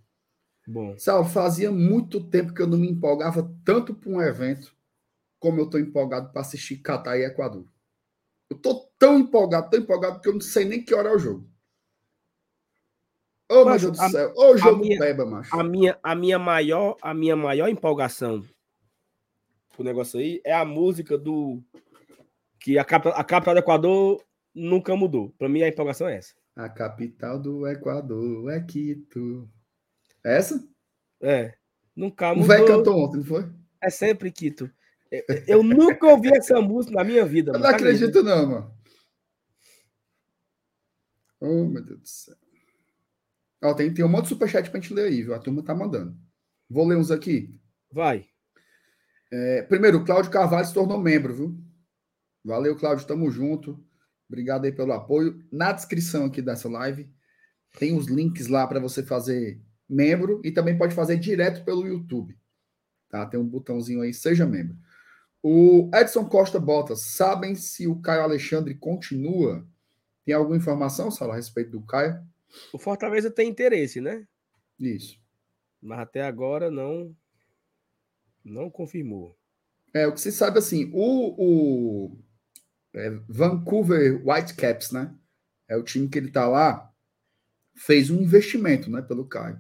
Bom. 0.68 0.98
Sal, 0.98 1.24
fazia 1.24 1.72
muito 1.72 2.24
tempo 2.24 2.54
que 2.54 2.62
eu 2.62 2.68
não 2.68 2.78
me 2.78 2.89
empolgava 2.89 3.50
tanto 3.64 3.93
para 3.93 4.10
um 4.10 4.22
evento 4.22 4.76
como 5.39 5.60
eu 5.60 5.66
estou 5.66 5.80
empolgado 5.80 6.32
para 6.32 6.41
assistir 6.41 6.78
Catar 6.78 7.18
e 7.18 7.24
Equador. 7.24 7.66
Eu 8.50 8.58
estou 8.58 8.91
tão 8.98 9.20
empolgado, 9.20 9.70
tão 9.70 9.80
empolgado 9.80 10.20
que 10.20 10.28
eu 10.28 10.34
não 10.34 10.41
sei 10.41 10.66
nem 10.66 10.84
que 10.84 10.93
hora 10.93 11.10
é 11.10 11.16
o 11.16 11.20
jogo. 11.20 11.48
Ô, 13.50 13.62
oh, 13.62 13.66
meu 13.66 13.80
Deus 13.80 13.91
do 13.91 14.10
céu. 14.10 14.34
Ô, 14.36 14.52
oh, 14.52 14.58
jogo 14.58 14.82
minha, 14.82 15.00
peba, 15.00 15.26
macho. 15.26 15.56
A 15.56 15.64
minha, 15.64 16.00
a, 16.02 16.16
minha 16.16 16.39
maior, 16.39 16.98
a 17.02 17.14
minha 17.14 17.36
maior 17.36 17.68
empolgação 17.70 18.43
pro 19.74 19.84
negócio 19.84 20.20
aí 20.20 20.41
é 20.43 20.54
a 20.54 20.66
música 20.66 21.18
do. 21.18 21.62
Que 22.60 22.80
a 22.80 22.84
capital, 22.84 23.14
a 23.16 23.24
capital 23.24 23.54
do 23.54 23.60
Equador 23.60 24.24
nunca 24.54 24.96
mudou. 24.96 25.32
Para 25.38 25.48
mim, 25.48 25.62
a 25.62 25.68
empolgação 25.68 26.08
é 26.08 26.18
essa. 26.18 26.34
A 26.56 26.68
capital 26.70 27.39
do 27.39 27.68
Equador 27.68 28.50
é 28.50 28.60
Quito. 28.62 29.48
Essa? 30.24 30.68
É. 31.22 31.54
Nunca 31.96 32.30
mudou. 32.30 32.43
O 32.43 32.48
velho 32.48 32.66
cantou 32.66 32.98
ontem, 32.98 33.18
não 33.18 33.26
foi? 33.26 33.48
É 33.80 33.89
sempre 33.91 34.32
Quito. 34.32 34.72
Eu 35.48 35.62
nunca 35.62 36.08
ouvi 36.08 36.30
essa 36.36 36.60
música 36.60 36.96
na 36.96 37.04
minha 37.04 37.26
vida. 37.26 37.52
Eu 37.52 37.54
não 37.56 37.62
tá 37.62 37.70
acredito, 37.70 38.24
não, 38.24 38.48
mano. 38.48 38.76
Oh, 41.39 41.66
meu 41.66 41.84
Deus 41.84 42.00
do 42.00 42.08
céu. 42.08 42.45
Ó, 43.66 43.74
tem, 43.74 43.93
tem 43.93 44.05
um 44.05 44.09
monte 44.09 44.24
de 44.24 44.30
superchat 44.30 44.70
pra 44.70 44.80
gente 44.80 44.93
ler 44.93 45.07
aí, 45.07 45.24
viu? 45.24 45.34
A 45.34 45.39
turma 45.39 45.63
tá 45.63 45.74
mandando. 45.74 46.16
Vou 46.70 46.88
ler 46.88 46.97
uns 46.97 47.11
aqui. 47.11 47.59
Vai. 47.91 48.26
É, 49.32 49.63
primeiro, 49.63 49.99
o 49.99 50.05
Cláudio 50.05 50.32
Carvalho 50.32 50.66
se 50.66 50.74
tornou 50.74 50.99
membro, 50.99 51.34
viu? 51.34 51.57
Valeu, 52.43 52.76
Cláudio. 52.76 53.07
Tamo 53.07 53.30
junto. 53.32 53.84
Obrigado 54.28 54.66
aí 54.66 54.72
pelo 54.72 54.93
apoio. 54.93 55.43
Na 55.51 55.72
descrição 55.72 56.26
aqui 56.26 56.41
dessa 56.41 56.70
live 56.70 57.09
tem 57.78 57.95
os 57.97 58.07
links 58.07 58.47
lá 58.47 58.66
para 58.66 58.80
você 58.80 59.03
fazer 59.03 59.61
membro 59.88 60.41
e 60.43 60.51
também 60.51 60.78
pode 60.78 60.95
fazer 60.95 61.18
direto 61.18 61.63
pelo 61.63 61.86
YouTube. 61.86 62.38
Tá? 63.09 63.26
Tem 63.26 63.39
um 63.39 63.47
botãozinho 63.47 64.01
aí, 64.01 64.13
seja 64.13 64.45
membro. 64.45 64.78
O 65.43 65.91
Edson 65.93 66.26
Costa 66.26 66.59
Botas, 66.59 67.01
sabem 67.01 67.55
se 67.55 67.88
o 67.88 68.01
Caio 68.01 68.24
Alexandre 68.24 68.74
continua? 68.74 69.68
Tem 70.26 70.34
alguma 70.34 70.57
informação, 70.57 71.11
Sala, 71.11 71.34
a 71.34 71.36
respeito 71.36 71.72
do 71.72 71.82
Caio? 71.82 72.20
O 72.74 72.78
Fortaleza 72.78 73.32
tem 73.32 73.49
interesse, 73.49 73.99
né? 74.01 74.28
Isso. 74.80 75.20
Mas 75.82 75.99
até 75.99 76.22
agora 76.24 76.70
não 76.70 77.16
não 78.43 78.70
confirmou. 78.70 79.38
É, 79.93 80.06
o 80.06 80.14
que 80.14 80.22
se 80.22 80.32
sabe 80.32 80.60
assim, 80.60 80.91
o, 80.93 81.36
o 81.38 82.18
é, 82.93 83.10
Vancouver 83.28 84.22
Whitecaps, 84.28 84.91
né? 84.91 85.16
É 85.68 85.76
o 85.76 85.84
time 85.84 86.08
que 86.08 86.18
ele 86.18 86.32
tá 86.32 86.47
lá, 86.47 86.91
fez 87.76 88.10
um 88.10 88.22
investimento, 88.22 88.89
né, 88.89 89.01
pelo 89.01 89.26
Caio. 89.26 89.60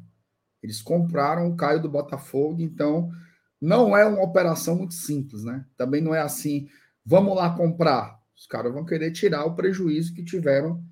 Eles 0.61 0.81
compraram 0.81 1.47
o 1.47 1.55
Caio 1.55 1.81
do 1.81 1.89
Botafogo, 1.89 2.61
então 2.61 3.11
não 3.59 3.95
é 3.95 4.05
uma 4.05 4.23
operação 4.23 4.75
muito 4.75 4.93
simples, 4.93 5.43
né? 5.43 5.65
Também 5.77 6.01
não 6.01 6.13
é 6.13 6.21
assim, 6.21 6.67
vamos 7.05 7.35
lá 7.35 7.55
comprar. 7.55 8.19
Os 8.35 8.45
caras 8.45 8.73
vão 8.73 8.85
querer 8.85 9.11
tirar 9.11 9.45
o 9.45 9.55
prejuízo 9.55 10.13
que 10.13 10.23
tiveram. 10.23 10.83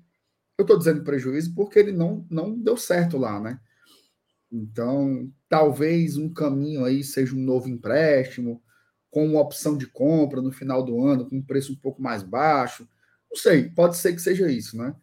Eu 0.58 0.62
estou 0.62 0.78
dizendo 0.78 1.02
prejuízo 1.02 1.54
porque 1.54 1.78
ele 1.78 1.92
não, 1.92 2.26
não 2.30 2.56
deu 2.56 2.76
certo 2.76 3.18
lá, 3.18 3.40
né? 3.40 3.60
Então, 4.50 5.32
talvez 5.48 6.16
um 6.16 6.32
caminho 6.32 6.84
aí 6.84 7.02
seja 7.02 7.34
um 7.34 7.40
novo 7.40 7.68
empréstimo 7.68 8.62
com 9.10 9.26
uma 9.26 9.40
opção 9.40 9.76
de 9.76 9.86
compra 9.86 10.40
no 10.40 10.52
final 10.52 10.82
do 10.82 11.04
ano, 11.04 11.28
com 11.28 11.36
um 11.36 11.42
preço 11.42 11.72
um 11.72 11.76
pouco 11.76 12.00
mais 12.00 12.22
baixo. 12.22 12.88
Não 13.30 13.36
sei, 13.36 13.68
pode 13.70 13.96
ser 13.96 14.12
que 14.12 14.22
seja 14.22 14.50
isso, 14.50 14.76
né? 14.76 14.94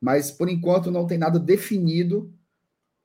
Mas 0.00 0.30
por 0.30 0.48
enquanto 0.48 0.90
não 0.90 1.06
tem 1.06 1.18
nada 1.18 1.38
definido 1.38 2.32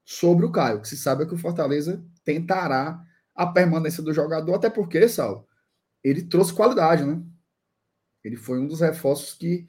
sobre 0.06 0.46
o 0.46 0.52
Caio. 0.52 0.78
O 0.78 0.82
que 0.82 0.88
se 0.88 0.98
sabe 0.98 1.24
é 1.24 1.26
que 1.26 1.34
o 1.34 1.38
Fortaleza 1.38 2.04
tentará 2.24 3.04
a 3.36 3.48
permanência 3.48 4.04
do 4.04 4.14
jogador, 4.14 4.56
até 4.56 4.70
porque, 4.70 5.08
Sal, 5.08 5.48
ele 6.04 6.24
trouxe 6.24 6.54
qualidade, 6.54 7.06
né? 7.06 7.24
Ele 8.24 8.36
foi 8.36 8.60
um 8.60 8.68
dos 8.68 8.82
reforços 8.82 9.34
que, 9.34 9.68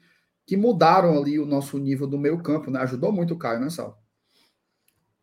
que 0.51 0.57
mudaram 0.57 1.17
ali 1.17 1.39
o 1.39 1.45
nosso 1.45 1.77
nível 1.77 2.05
do 2.05 2.19
meio 2.19 2.43
campo, 2.43 2.69
né? 2.69 2.81
Ajudou 2.81 3.09
muito 3.09 3.33
o 3.33 3.37
Caio, 3.37 3.61
né, 3.61 3.69
Sal? 3.69 3.97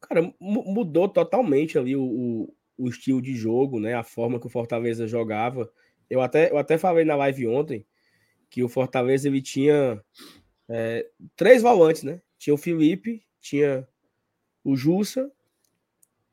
Cara, 0.01 0.33
mudou 0.41 1.07
totalmente 1.07 1.77
ali 1.77 1.95
o, 1.95 2.51
o, 2.79 2.89
estilo 2.89 3.21
de 3.21 3.35
jogo, 3.35 3.79
né? 3.79 3.93
A 3.93 4.03
forma 4.03 4.41
que 4.41 4.47
o 4.47 4.49
Fortaleza 4.49 5.07
jogava. 5.07 5.71
Eu 6.09 6.23
até, 6.23 6.51
eu 6.51 6.57
até 6.57 6.79
falei 6.79 7.05
na 7.05 7.15
live 7.15 7.47
ontem 7.47 7.87
que 8.49 8.65
o 8.65 8.71
Fortaleza 8.71 9.29
ele 9.29 9.43
tinha 9.43 10.03
é, 10.67 11.07
três 11.37 11.61
volantes, 11.61 12.05
né? 12.05 12.23
Tinha 12.39 12.55
o 12.55 12.57
Felipe, 12.57 13.23
tinha 13.39 13.87
o 14.65 14.75
Jussa 14.77 15.31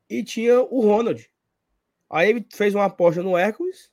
e 0.09 0.23
tinha 0.23 0.61
o 0.61 0.79
Ronald. 0.79 1.29
Aí 2.09 2.29
ele 2.29 2.47
fez 2.49 2.73
uma 2.73 2.85
aposta 2.85 3.21
no 3.21 3.37
Hércules. 3.37 3.91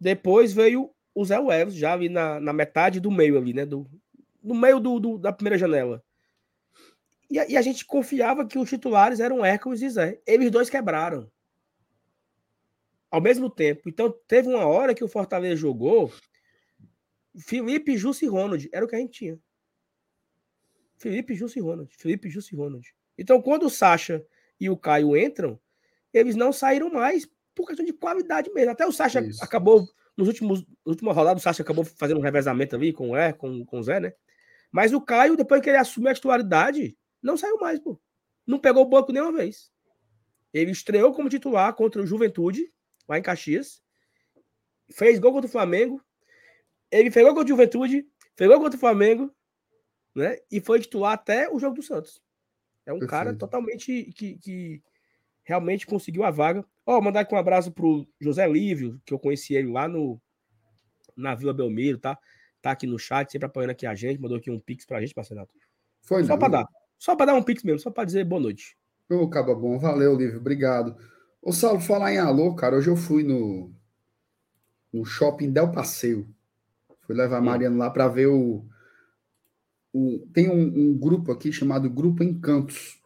Depois 0.00 0.54
veio 0.54 0.94
o 1.14 1.24
Zé 1.24 1.38
Welles, 1.38 1.74
já 1.74 1.92
ali 1.92 2.08
na, 2.08 2.40
na 2.40 2.52
metade 2.52 3.00
do 3.00 3.10
meio 3.10 3.36
ali, 3.36 3.52
né? 3.52 3.66
Do, 3.66 3.88
no 4.42 4.54
meio 4.54 4.80
do, 4.80 4.98
do, 4.98 5.18
da 5.18 5.32
primeira 5.32 5.58
janela. 5.58 6.02
E 7.30 7.38
a, 7.38 7.48
e 7.48 7.56
a, 7.56 7.62
gente 7.62 7.86
confiava 7.86 8.46
que 8.46 8.58
os 8.58 8.68
titulares 8.68 9.20
eram 9.20 9.44
Hércules 9.44 9.80
e 9.80 9.88
Zé. 9.88 10.20
Eles 10.26 10.50
dois 10.50 10.68
quebraram. 10.68 11.30
Ao 13.10 13.20
mesmo 13.20 13.48
tempo. 13.48 13.88
Então, 13.88 14.14
teve 14.26 14.48
uma 14.48 14.66
hora 14.66 14.94
que 14.94 15.04
o 15.04 15.08
Fortaleza 15.08 15.56
jogou 15.56 16.12
Felipe, 17.38 17.96
Jussi 17.96 18.26
e 18.26 18.28
Ronald. 18.28 18.68
Era 18.72 18.84
o 18.84 18.88
que 18.88 18.96
a 18.96 18.98
gente 18.98 19.12
tinha. 19.12 19.38
Felipe, 20.98 21.34
Jussi 21.34 21.58
e 21.58 21.62
Ronald. 21.62 21.92
Felipe, 21.96 22.30
Jussi 22.30 22.54
e 22.54 22.58
Ronald. 22.58 22.94
Então, 23.18 23.40
quando 23.40 23.66
o 23.66 23.70
Sacha 23.70 24.24
e 24.60 24.70
o 24.70 24.76
Caio 24.76 25.16
entram, 25.16 25.58
eles 26.12 26.36
não 26.36 26.52
saíram 26.52 26.90
mais 26.90 27.28
por 27.54 27.66
questão 27.66 27.84
de 27.84 27.92
qualidade 27.92 28.50
mesmo. 28.52 28.70
Até 28.70 28.86
o 28.86 28.92
Sacha 28.92 29.20
Isso. 29.20 29.42
acabou, 29.42 29.88
nos 30.16 30.28
últimos, 30.28 30.60
nas 30.60 30.68
últimas 30.86 31.16
rodadas, 31.16 31.42
o 31.42 31.44
Sacha 31.44 31.62
acabou 31.62 31.84
fazendo 31.84 32.18
um 32.18 32.22
revezamento 32.22 32.76
ali 32.76 32.92
com 32.92 33.10
o 33.10 33.16
E, 33.16 33.32
com, 33.32 33.64
com 33.64 33.78
o 33.78 33.82
Zé, 33.82 34.00
né? 34.00 34.12
Mas 34.70 34.92
o 34.92 35.00
Caio, 35.00 35.36
depois 35.36 35.60
que 35.60 35.70
ele 35.70 35.76
assumiu 35.76 36.10
a 36.10 36.14
titularidade, 36.14 36.96
não 37.22 37.36
saiu 37.36 37.58
mais, 37.58 37.78
pô. 37.78 38.00
Não 38.46 38.58
pegou 38.58 38.82
o 38.82 38.88
banco 38.88 39.12
nenhuma 39.12 39.32
vez. 39.32 39.70
Ele 40.52 40.70
estreou 40.70 41.12
como 41.12 41.28
titular 41.28 41.72
contra 41.74 42.02
o 42.02 42.06
Juventude, 42.06 42.72
lá 43.08 43.18
em 43.18 43.22
Caxias. 43.22 43.82
Fez 44.90 45.18
gol 45.18 45.32
contra 45.32 45.48
o 45.48 45.52
Flamengo. 45.52 46.02
Ele 46.90 47.10
fez 47.10 47.24
gol 47.24 47.34
contra 47.34 47.46
o 47.46 47.56
Juventude, 47.56 48.06
fez 48.36 48.50
gol 48.50 48.60
contra 48.60 48.76
o 48.76 48.80
Flamengo, 48.80 49.34
né? 50.14 50.38
E 50.50 50.60
foi 50.60 50.80
titular 50.80 51.12
até 51.12 51.50
o 51.50 51.58
jogo 51.58 51.76
do 51.76 51.82
Santos. 51.82 52.22
É 52.84 52.92
um 52.92 52.98
Perfeito. 52.98 53.10
cara 53.10 53.34
totalmente 53.34 54.12
que, 54.14 54.38
que 54.38 54.82
realmente 55.44 55.86
conseguiu 55.86 56.24
a 56.24 56.30
vaga. 56.30 56.64
Ó, 56.86 56.98
oh, 56.98 57.02
mandar 57.02 57.20
aqui 57.20 57.34
um 57.34 57.38
abraço 57.38 57.70
pro 57.70 58.06
José 58.20 58.46
Lívio, 58.48 59.00
que 59.04 59.14
eu 59.14 59.18
conheci 59.18 59.54
ele 59.54 59.70
lá 59.70 59.86
no 59.88 60.20
na 61.16 61.34
Vila 61.34 61.52
Belmiro, 61.52 61.98
tá? 61.98 62.18
Tá 62.60 62.70
aqui 62.70 62.86
no 62.86 62.98
chat, 62.98 63.30
sempre 63.30 63.46
apoiando 63.46 63.72
aqui 63.72 63.86
a 63.86 63.94
gente, 63.94 64.20
mandou 64.20 64.38
aqui 64.38 64.50
um 64.50 64.58
pix 64.58 64.86
pra 64.86 65.00
gente, 65.00 65.14
parceiro. 65.14 65.46
Foi, 66.02 66.24
Só 66.24 66.36
para 66.36 66.48
dar. 66.48 66.68
Só 66.98 67.16
para 67.16 67.26
dar 67.26 67.34
um 67.34 67.42
pix 67.42 67.62
mesmo, 67.64 67.80
só 67.80 67.90
para 67.90 68.04
dizer 68.04 68.24
boa 68.24 68.40
noite. 68.40 68.76
Ô, 69.10 69.28
Caba 69.28 69.54
Bom, 69.54 69.78
valeu, 69.78 70.16
Lívio, 70.16 70.38
obrigado. 70.38 70.96
Ô, 71.42 71.52
Saulo, 71.52 71.80
falar 71.80 72.14
em 72.14 72.18
alô, 72.18 72.54
cara, 72.54 72.76
hoje 72.76 72.88
eu 72.88 72.96
fui 72.96 73.24
no, 73.24 73.72
no 74.92 75.04
shopping 75.04 75.50
Del 75.50 75.72
Passeio. 75.72 76.32
Fui 77.00 77.14
levar 77.16 77.38
a 77.38 77.42
Mariana 77.42 77.76
lá 77.76 77.90
para 77.90 78.06
ver 78.06 78.28
o, 78.28 78.64
o. 79.92 80.20
Tem 80.32 80.48
um, 80.48 80.62
um, 80.62 80.96
grupo 80.96 81.32
aqui 81.32 81.52
chamado 81.52 81.90
Grupo 81.90 82.22
Encantos, 82.22 83.01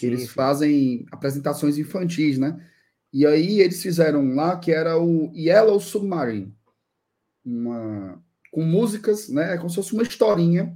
que 0.00 0.06
sim, 0.06 0.06
eles 0.06 0.22
sim. 0.22 0.28
fazem 0.28 1.06
apresentações 1.12 1.76
infantis, 1.76 2.38
né? 2.38 2.58
E 3.12 3.26
aí 3.26 3.60
eles 3.60 3.82
fizeram 3.82 4.34
lá 4.34 4.58
que 4.58 4.72
era 4.72 4.98
o 4.98 5.30
Yellow 5.36 5.78
Submarine, 5.78 6.54
uma, 7.44 8.22
com 8.50 8.62
músicas, 8.62 9.28
né? 9.28 9.54
É 9.54 9.58
como 9.58 9.68
se 9.68 9.76
fosse 9.76 9.92
uma 9.92 10.02
historinha 10.02 10.74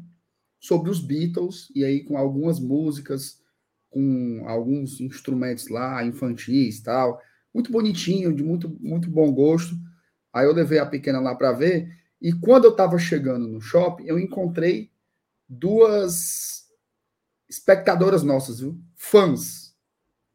sobre 0.60 0.90
os 0.90 1.00
Beatles, 1.00 1.72
e 1.74 1.84
aí 1.84 2.04
com 2.04 2.18
algumas 2.18 2.60
músicas, 2.60 3.40
com 3.88 4.44
alguns 4.46 5.00
instrumentos 5.00 5.68
lá, 5.68 6.04
infantis 6.04 6.82
tal. 6.82 7.20
Muito 7.52 7.72
bonitinho, 7.72 8.34
de 8.34 8.42
muito, 8.42 8.76
muito 8.80 9.08
bom 9.08 9.32
gosto. 9.32 9.74
Aí 10.32 10.44
eu 10.44 10.52
levei 10.52 10.78
a 10.78 10.86
pequena 10.86 11.20
lá 11.20 11.34
para 11.34 11.52
ver, 11.52 11.88
e 12.20 12.32
quando 12.32 12.64
eu 12.64 12.72
estava 12.72 12.98
chegando 12.98 13.48
no 13.48 13.60
shopping, 13.60 14.04
eu 14.06 14.18
encontrei 14.18 14.90
duas 15.48 16.63
espectadoras 17.48 18.22
nossas, 18.22 18.60
viu? 18.60 18.78
Fãs. 18.96 19.74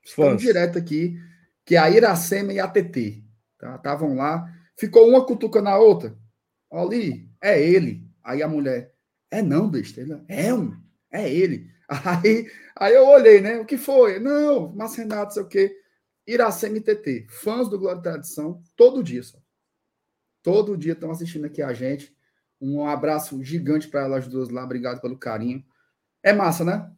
Estão 0.03 0.35
direto 0.35 0.77
aqui, 0.77 1.19
que 1.65 1.75
é 1.75 1.79
a 1.79 1.89
Iracema 1.89 2.51
e 2.53 2.59
a 2.59 2.67
TT. 2.67 3.23
Estavam 3.75 4.15
tá? 4.15 4.23
lá. 4.23 4.53
Ficou 4.77 5.07
uma 5.07 5.25
cutuca 5.25 5.61
na 5.61 5.77
outra. 5.77 6.17
Ali, 6.71 7.29
é 7.41 7.61
ele. 7.61 8.07
Aí 8.23 8.41
a 8.41 8.47
mulher, 8.47 8.93
é 9.29 9.41
não, 9.41 9.69
besta. 9.69 10.01
Ele, 10.01 10.21
é 10.27 10.53
um, 10.53 10.75
é 11.11 11.31
ele. 11.31 11.69
Aí, 11.89 12.47
aí 12.75 12.93
eu 12.93 13.07
olhei, 13.07 13.41
né? 13.41 13.57
O 13.57 13.65
que 13.65 13.75
foi? 13.75 14.19
Não, 14.19 14.71
mas 14.75 14.95
Renato, 14.95 15.33
sei 15.33 15.41
o 15.41 15.47
quê. 15.47 15.75
Iracema 16.27 16.77
e 16.77 16.81
TT, 16.81 17.25
fãs 17.27 17.67
do 17.67 17.79
Glória 17.79 17.97
e 17.97 18.03
Tradição, 18.03 18.61
todo 18.75 19.03
dia 19.03 19.23
só. 19.23 19.39
Todo 20.43 20.77
dia 20.77 20.93
estão 20.93 21.09
assistindo 21.09 21.45
aqui 21.45 21.63
a 21.63 21.73
gente. 21.73 22.15
Um 22.61 22.85
abraço 22.85 23.43
gigante 23.43 23.87
para 23.87 24.01
elas 24.01 24.27
duas 24.27 24.49
lá. 24.49 24.63
Obrigado 24.63 25.01
pelo 25.01 25.17
carinho. 25.17 25.65
É 26.21 26.31
massa, 26.31 26.63
né? 26.63 26.91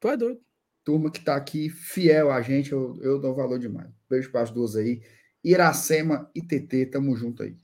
Tu 0.00 0.08
é 0.08 0.16
doido. 0.16 0.40
Turma 0.84 1.10
que 1.10 1.18
está 1.18 1.34
aqui 1.34 1.68
fiel 1.68 2.30
a 2.30 2.40
gente, 2.42 2.70
eu, 2.72 2.98
eu 3.02 3.18
dou 3.18 3.34
valor 3.34 3.58
demais. 3.58 3.88
Beijo 4.08 4.30
para 4.30 4.42
as 4.42 4.50
duas 4.50 4.76
aí. 4.76 5.02
Iracema 5.42 6.30
e 6.34 6.40
TT, 6.40 6.86
tamo 6.86 7.16
junto 7.16 7.42
aí. 7.42 7.56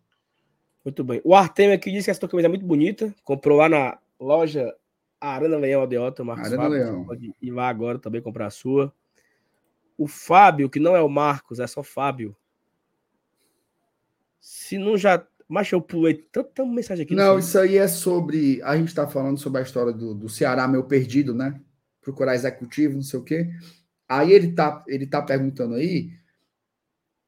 Muito 0.84 1.04
bem. 1.04 1.20
O 1.24 1.34
Artemio 1.34 1.74
aqui 1.74 1.90
disse 1.90 2.06
que 2.06 2.10
essa 2.10 2.26
camisa 2.26 2.48
é 2.48 2.48
muito 2.48 2.66
bonita. 2.66 3.14
Comprou 3.22 3.58
lá 3.58 3.68
na 3.68 3.98
loja 4.18 4.74
Arana 5.20 5.56
Leão 5.56 5.82
Aldeota, 5.82 6.24
Marcos 6.24 6.46
Arana 6.46 6.62
Fábio. 6.62 6.78
Leão. 6.78 7.04
Pode 7.04 7.34
ir 7.40 7.50
lá 7.52 7.68
agora 7.68 7.98
também 7.98 8.20
comprar 8.20 8.46
a 8.46 8.50
sua. 8.50 8.92
O 9.96 10.08
Fábio, 10.08 10.68
que 10.68 10.80
não 10.80 10.96
é 10.96 11.00
o 11.00 11.08
Marcos, 11.08 11.60
é 11.60 11.66
só 11.66 11.82
Fábio. 11.82 12.36
Se 14.40 14.76
não 14.78 14.96
já. 14.96 15.24
Mas 15.48 15.70
eu 15.70 15.80
pulei 15.80 16.14
tanta 16.14 16.64
mensagem 16.64 17.04
aqui. 17.04 17.14
Não, 17.14 17.38
isso 17.38 17.56
aí 17.58 17.76
é 17.76 17.86
sobre. 17.86 18.60
A 18.62 18.76
gente 18.76 18.88
está 18.88 19.06
falando 19.06 19.38
sobre 19.38 19.60
a 19.60 19.62
história 19.62 19.92
do, 19.92 20.14
do 20.14 20.28
Ceará, 20.28 20.66
meu 20.66 20.82
perdido, 20.82 21.34
né? 21.34 21.60
Procurar 22.02 22.34
executivo, 22.34 22.96
não 22.96 23.02
sei 23.02 23.18
o 23.18 23.24
quê. 23.24 23.50
Aí 24.06 24.32
ele 24.32 24.52
tá, 24.52 24.84
ele 24.86 25.06
tá 25.06 25.22
perguntando 25.22 25.74
aí 25.74 26.10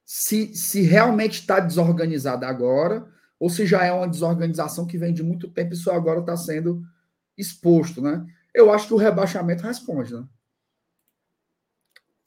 se, 0.05 0.55
se 0.55 0.83
realmente 0.83 1.41
está 1.41 1.59
desorganizado 1.61 2.45
agora 2.45 3.09
ou 3.39 3.49
se 3.49 3.67
já 3.67 3.85
é 3.85 3.93
uma 3.93 4.09
desorganização 4.09 4.87
que 4.87 4.99
vem 4.99 5.13
de 5.13 5.23
muito 5.23 5.49
tempo 5.49 5.73
e 5.73 5.77
só 5.77 5.95
agora 5.95 6.21
está 6.21 6.37
sendo 6.37 6.83
exposto, 7.37 8.01
né? 8.03 8.25
Eu 8.53 8.71
acho 8.71 8.87
que 8.87 8.95
o 8.95 8.99
rebaixamento 8.99 9.65
responde, 9.65 10.15
né? 10.15 10.27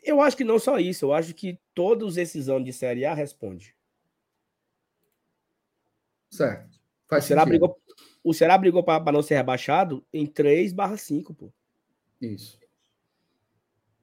Eu 0.03 0.21
acho 0.21 0.37
que 0.37 0.43
não 0.43 0.57
só 0.57 0.79
isso, 0.79 1.05
eu 1.05 1.13
acho 1.13 1.33
que 1.33 1.59
todos 1.73 2.17
esses 2.17 2.49
anos 2.49 2.65
de 2.65 2.73
Série 2.73 3.05
A 3.05 3.13
responde. 3.13 3.75
Certo. 6.29 6.79
Faz 7.07 7.23
o 7.23 7.27
Ceará 7.27 7.45
brigou, 7.45 7.77
o 8.23 8.33
Ceará 8.33 8.57
brigou 8.57 8.83
para 8.83 9.11
não 9.11 9.21
ser 9.21 9.35
rebaixado 9.35 10.05
em 10.11 10.25
3 10.25 10.73
barra 10.73 10.97
5, 10.97 11.33
pô. 11.33 11.53
Isso. 12.21 12.59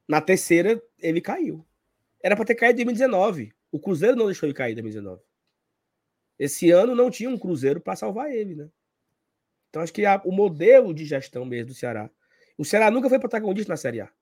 Na 0.07 0.21
terceira, 0.21 0.83
ele 0.99 1.21
caiu. 1.21 1.67
Era 2.23 2.37
para 2.37 2.45
ter 2.45 2.55
caído 2.55 2.81
em 2.81 2.85
2019. 2.85 3.55
O 3.71 3.81
Cruzeiro 3.81 4.17
não 4.17 4.27
deixou 4.27 4.47
ele 4.47 4.55
cair 4.55 4.73
em 4.73 4.83
2019. 4.83 5.23
Esse 6.39 6.71
ano 6.71 6.95
não 6.95 7.11
tinha 7.11 7.31
um 7.31 7.39
Cruzeiro 7.39 7.81
para 7.81 7.97
salvar 7.97 8.31
ele, 8.31 8.55
né? 8.55 8.69
Então 9.69 9.83
acho 9.83 9.93
que 9.93 10.05
a, 10.07 10.21
o 10.25 10.33
modelo 10.33 10.95
de 10.95 11.05
gestão 11.05 11.45
mesmo 11.45 11.69
do 11.69 11.75
Ceará. 11.75 12.11
O 12.57 12.65
Ceará 12.65 12.91
nunca 12.91 13.09
foi 13.09 13.19
protagonista 13.19 13.73
na 13.73 13.77
Série 13.77 14.01
A. 14.01 14.13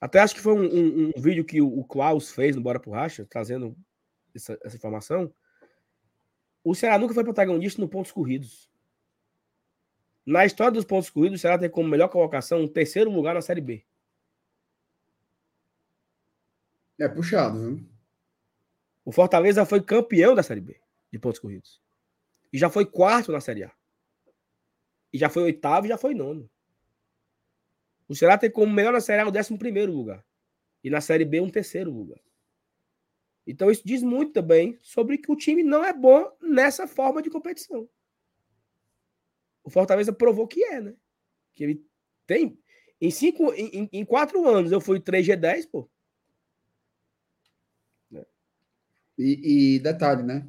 Até 0.00 0.20
acho 0.20 0.34
que 0.34 0.40
foi 0.40 0.52
um, 0.52 0.64
um, 0.64 1.12
um 1.16 1.20
vídeo 1.20 1.44
que 1.44 1.60
o, 1.60 1.78
o, 1.78 1.84
Klaus 1.84 2.30
fez 2.30 2.54
no 2.54 2.62
Bora 2.62 2.78
pro 2.78 2.92
Racha, 2.92 3.26
trazendo 3.28 3.76
essa, 4.34 4.58
essa 4.64 4.76
informação. 4.76 5.32
O 6.62 6.74
Ceará 6.74 6.98
nunca 6.98 7.14
foi 7.14 7.24
protagonista 7.24 7.80
no 7.80 7.88
pontos 7.88 8.12
corridos. 8.12 8.70
Na 10.28 10.44
história 10.44 10.72
dos 10.72 10.84
pontos 10.84 11.08
corridos, 11.08 11.38
o 11.38 11.40
Ceará 11.40 11.58
tem 11.58 11.70
como 11.70 11.88
melhor 11.88 12.08
colocação 12.08 12.60
um 12.60 12.68
terceiro 12.68 13.10
lugar 13.10 13.34
na 13.34 13.40
Série 13.40 13.62
B. 13.62 13.82
É 16.98 17.08
puxado, 17.08 17.58
viu? 17.58 17.88
O 19.06 19.10
Fortaleza 19.10 19.64
foi 19.64 19.82
campeão 19.82 20.34
da 20.34 20.42
Série 20.42 20.60
B 20.60 20.78
de 21.10 21.18
pontos 21.18 21.40
corridos. 21.40 21.80
E 22.52 22.58
já 22.58 22.68
foi 22.68 22.84
quarto 22.84 23.32
na 23.32 23.40
Série 23.40 23.64
A. 23.64 23.72
E 25.10 25.16
já 25.16 25.30
foi 25.30 25.44
oitavo 25.44 25.86
e 25.86 25.88
já 25.88 25.96
foi 25.96 26.12
nono. 26.12 26.50
O 28.06 28.14
Ceará 28.14 28.36
tem 28.36 28.50
como 28.50 28.70
melhor 28.70 28.92
na 28.92 29.00
Série 29.00 29.22
A 29.22 29.26
o 29.26 29.30
décimo 29.30 29.58
primeiro 29.58 29.92
lugar. 29.92 30.22
E 30.84 30.90
na 30.90 31.00
Série 31.00 31.24
B 31.24 31.40
um 31.40 31.48
terceiro 31.48 31.90
lugar. 31.90 32.20
Então 33.46 33.70
isso 33.70 33.80
diz 33.82 34.02
muito 34.02 34.34
também 34.34 34.76
sobre 34.82 35.16
que 35.16 35.32
o 35.32 35.36
time 35.36 35.62
não 35.62 35.82
é 35.82 35.94
bom 35.94 36.30
nessa 36.42 36.86
forma 36.86 37.22
de 37.22 37.30
competição. 37.30 37.88
O 39.68 39.70
Fortaleza 39.70 40.14
provou 40.14 40.48
que 40.48 40.64
é, 40.64 40.80
né? 40.80 40.94
Que 41.54 41.62
ele 41.62 41.86
tem. 42.26 42.58
Em, 42.98 43.10
cinco, 43.10 43.52
em, 43.52 43.86
em 43.92 44.04
quatro 44.04 44.48
anos 44.48 44.72
eu 44.72 44.80
fui 44.80 44.98
3G10, 44.98 45.68
pô. 45.70 45.88
E, 49.18 49.74
e 49.74 49.78
detalhe, 49.80 50.22
né? 50.22 50.46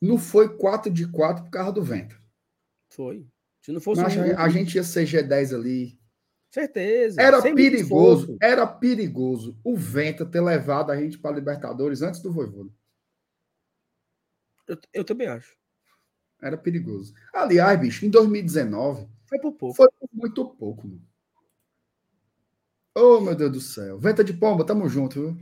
Não 0.00 0.16
foi 0.16 0.56
4 0.56 0.90
de 0.90 1.06
4 1.06 1.44
por 1.44 1.50
causa 1.50 1.72
do 1.72 1.82
vento. 1.82 2.18
Foi. 2.88 3.26
Se 3.60 3.72
não 3.72 3.80
fosse. 3.80 4.00
Mas 4.00 4.16
um... 4.16 4.38
a 4.38 4.48
gente 4.48 4.76
ia 4.76 4.82
ser 4.82 5.04
G10 5.04 5.54
ali. 5.54 6.00
Certeza. 6.50 7.20
Era 7.20 7.42
perigoso, 7.42 8.38
era 8.40 8.66
perigoso 8.66 9.58
o 9.62 9.76
vento 9.76 10.24
ter 10.24 10.40
levado 10.40 10.90
a 10.90 10.96
gente 10.96 11.18
para 11.18 11.34
Libertadores 11.34 12.00
antes 12.00 12.22
do 12.22 12.32
Voivoda. 12.32 12.70
Eu, 14.66 14.78
eu, 14.94 15.04
também 15.04 15.26
acho. 15.26 15.59
Era 16.42 16.56
perigoso. 16.56 17.14
Aliás, 17.32 17.78
bicho, 17.78 18.06
em 18.06 18.10
2019. 18.10 19.06
Foi 19.26 19.38
por 19.38 19.52
pouco. 19.52 19.76
Foi 19.76 19.88
por 19.98 20.08
muito 20.12 20.44
pouco, 20.44 20.86
mano. 20.88 21.02
Oh, 22.94 23.20
meu 23.20 23.34
Deus 23.34 23.52
do 23.52 23.60
céu. 23.60 23.98
Venta 23.98 24.24
de 24.24 24.32
pomba, 24.32 24.64
tamo 24.64 24.88
junto, 24.88 25.20
viu? 25.20 25.38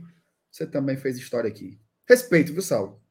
Você 0.51 0.67
também 0.67 0.97
fez 0.97 1.17
história 1.17 1.49
aqui. 1.49 1.79
Respeito, 2.07 2.53
viu, 2.53 2.61
Saulo? 2.61 3.01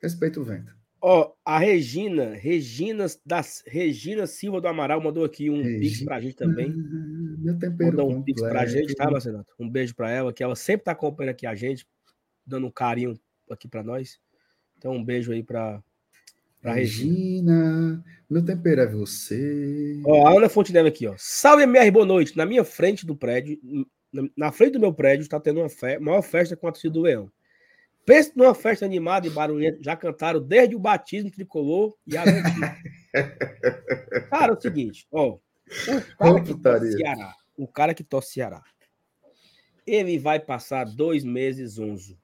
Respeito 0.00 0.40
o 0.40 0.44
vento. 0.44 0.74
Ó, 1.02 1.32
a 1.44 1.58
Regina, 1.58 2.34
Regina, 2.34 3.06
das, 3.24 3.62
Regina 3.66 4.26
Silva 4.26 4.60
do 4.60 4.68
Amaral 4.68 5.00
mandou 5.00 5.24
aqui 5.24 5.48
um 5.48 5.62
Regina, 5.62 5.80
pix 5.80 6.04
pra 6.04 6.20
gente 6.20 6.36
também. 6.36 6.74
Meu 7.38 7.58
tempero 7.58 7.96
mandou 7.96 8.10
um 8.10 8.22
pix 8.22 8.40
pra 8.42 8.66
gente, 8.66 8.94
tá, 8.94 9.10
Marcelo? 9.10 9.46
Um 9.58 9.68
beijo 9.68 9.94
pra 9.94 10.10
ela, 10.10 10.32
que 10.32 10.42
ela 10.42 10.54
sempre 10.54 10.84
tá 10.84 10.92
acompanhando 10.92 11.30
aqui 11.30 11.46
a 11.46 11.54
gente, 11.54 11.86
dando 12.46 12.66
um 12.66 12.70
carinho 12.70 13.18
aqui 13.50 13.66
pra 13.66 13.82
nós. 13.82 14.20
Então, 14.80 14.92
um 14.92 15.04
beijo 15.04 15.30
aí 15.30 15.42
pra, 15.42 15.82
pra 16.62 16.72
Regina. 16.72 18.02
Meu 18.30 18.42
tempero 18.42 18.80
é 18.80 18.86
você. 18.86 20.00
Ó, 20.06 20.26
a 20.26 20.38
Ana 20.38 20.48
Fontenelle 20.48 20.88
aqui, 20.88 21.06
ó. 21.06 21.14
Salve, 21.18 21.64
MR, 21.64 21.90
boa 21.90 22.06
noite. 22.06 22.34
Na 22.34 22.46
minha 22.46 22.64
frente 22.64 23.04
do 23.04 23.14
prédio, 23.14 23.60
na 24.34 24.50
frente 24.50 24.72
do 24.72 24.80
meu 24.80 24.90
prédio, 24.90 25.20
está 25.20 25.38
tendo 25.38 25.60
uma 25.60 25.68
fe 25.68 25.98
maior 25.98 26.22
festa 26.22 26.56
com 26.56 26.66
a 26.66 26.72
torcida 26.72 26.94
do 26.94 27.02
Leão. 27.02 27.30
Pense 28.06 28.32
numa 28.34 28.54
festa 28.54 28.86
animada 28.86 29.26
e 29.26 29.30
barulhenta. 29.30 29.76
Já 29.82 29.94
cantaram 29.94 30.40
desde 30.40 30.74
o 30.74 30.78
batismo 30.78 31.30
tricolor 31.30 31.94
e 32.06 32.16
a 32.16 32.24
Cara, 34.30 34.54
é 34.54 34.56
o 34.56 34.60
seguinte, 34.62 35.06
ó. 35.12 35.36
O 35.36 36.16
cara 36.16 36.40
que 36.40 36.54
torce 36.54 36.92
Ceará, 36.92 37.34
o 37.54 37.68
cara 37.68 37.94
que 37.94 38.02
torce 38.02 38.32
Ceará, 38.32 38.62
ele 39.86 40.18
vai 40.18 40.40
passar 40.40 40.86
dois 40.86 41.22
meses 41.22 41.72
zonzo. 41.72 42.18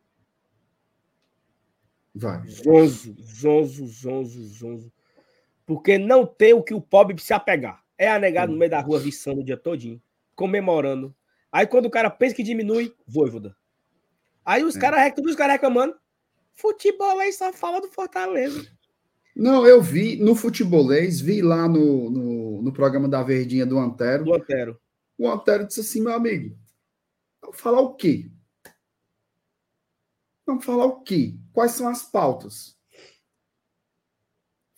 Vai. 2.17 2.49
Zonzo, 2.49 3.14
zonzo, 3.23 3.87
zonzo, 3.87 4.47
zonzo. 4.47 4.93
Porque 5.67 5.99
não 5.99 6.25
tem 6.25 6.55
o 6.55 6.62
que 6.62 6.73
o 6.73 6.81
pobre 6.81 7.21
se 7.21 7.35
apegar. 7.35 7.85
É 7.99 8.09
a 8.09 8.19
negada 8.19 8.51
no 8.51 8.59
meio 8.59 8.71
da 8.71 8.81
rua 8.81 8.99
viçando 8.99 9.43
o 9.43 9.45
dia 9.45 9.57
todinho, 9.57 10.01
comemorando. 10.35 11.14
Aí 11.53 11.67
quando 11.67 11.87
o 11.87 11.91
cara 11.91 12.09
pensa 12.09 12.35
que 12.35 12.43
diminui, 12.43 12.95
voivoda. 13.07 13.55
Aí 14.45 14.64
os 14.64 14.77
é. 14.77 14.81
caras, 14.81 15.14
todos 15.14 15.33
os 15.33 15.37
caras 15.37 15.55
reclamando. 15.55 15.95
Futebolês 16.55 17.37
só 17.37 17.53
fala 17.53 17.83
do 17.83 17.89
Fortaleza. 17.89 18.67
Não, 19.35 19.67
eu 19.67 19.83
vi 19.83 20.17
no 20.17 20.35
futebolês, 20.35 21.21
vi 21.21 21.43
lá 21.43 21.69
no, 21.69 22.09
no, 22.11 22.62
no, 22.62 22.73
programa 22.73 23.07
da 23.07 23.23
Verdinha 23.23 23.67
do 23.67 23.79
Antero. 23.79 24.25
Do 24.25 24.35
Antero. 24.35 24.81
O 25.19 25.29
Antero 25.29 25.67
disse 25.67 25.81
assim, 25.81 26.01
meu 26.01 26.14
amigo, 26.14 26.57
vamos 27.43 27.61
falar 27.61 27.83
o 27.83 27.95
quê? 27.95 28.31
Vamos 30.47 30.64
falar 30.64 30.86
o 30.86 31.01
quê? 31.03 31.36
Quais 31.53 31.72
são 31.72 31.88
as 31.88 32.05
pautas? 32.05 32.78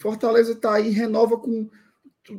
Fortaleza 0.00 0.52
está 0.52 0.74
aí, 0.74 0.88
renova 0.88 1.38
com 1.38 1.68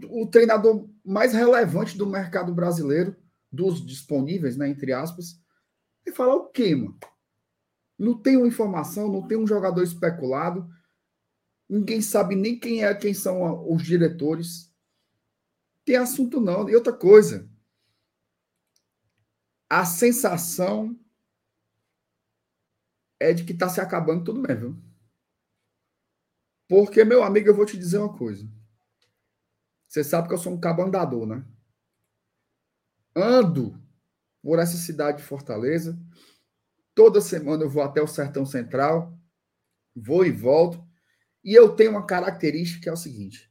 o 0.10 0.28
treinador 0.28 0.90
mais 1.06 1.34
relevante 1.34 1.98
do 1.98 2.08
mercado 2.08 2.54
brasileiro, 2.54 3.16
dos 3.52 3.86
disponíveis, 3.86 4.58
né, 4.58 4.68
entre 4.68 4.94
aspas. 4.94 5.40
E 6.06 6.12
falar 6.12 6.36
o 6.36 6.48
quê, 6.48 6.76
mano? 6.76 6.98
Não 7.98 8.18
tem 8.20 8.38
uma 8.38 8.48
informação, 8.48 9.12
não 9.12 9.28
tem 9.28 9.38
um 9.38 9.48
jogador 9.48 9.84
especulado. 9.84 10.68
Ninguém 11.68 12.02
sabe 12.02 12.36
nem 12.36 12.58
quem 12.58 12.84
é, 12.84 12.96
quem 12.96 13.14
são 13.14 13.72
os 13.72 13.84
diretores. 13.84 14.74
Tem 15.86 15.98
assunto 15.98 16.40
não. 16.40 16.70
E 16.70 16.76
outra 16.76 16.94
coisa, 16.94 17.50
a 19.70 19.86
sensação 19.86 20.99
é 23.20 23.34
de 23.34 23.44
que 23.44 23.54
está 23.54 23.70
se 23.70 23.82
acabando 23.82 24.24
tudo 24.24 24.42
mesmo. 24.42 24.74
Viu? 24.74 24.84
Porque, 26.68 27.04
meu 27.04 27.24
amigo, 27.24 27.50
eu 27.50 27.56
vou 27.56 27.66
te 27.66 27.78
dizer 27.78 27.98
uma 27.98 28.16
coisa. 28.16 28.48
Você 29.88 30.04
sabe 30.04 30.28
que 30.28 30.34
eu 30.34 30.38
sou 30.38 30.54
um 30.54 30.60
cabo 30.60 30.84
andador, 30.84 31.26
né? 31.26 31.44
Ando 33.16 33.82
por 34.42 34.60
essa 34.60 34.78
cidade 34.78 35.18
de 35.18 35.24
Fortaleza 35.24 36.00
Toda 37.00 37.22
semana 37.22 37.64
eu 37.64 37.70
vou 37.70 37.82
até 37.82 38.02
o 38.02 38.08
Sertão 38.08 38.46
Central, 38.46 39.18
vou 39.96 40.26
e 40.26 40.32
volto. 40.34 40.86
E 41.42 41.54
eu 41.54 41.74
tenho 41.74 41.92
uma 41.92 42.06
característica 42.06 42.84
que 42.84 42.90
é 42.90 42.92
o 42.92 42.98
seguinte: 42.98 43.50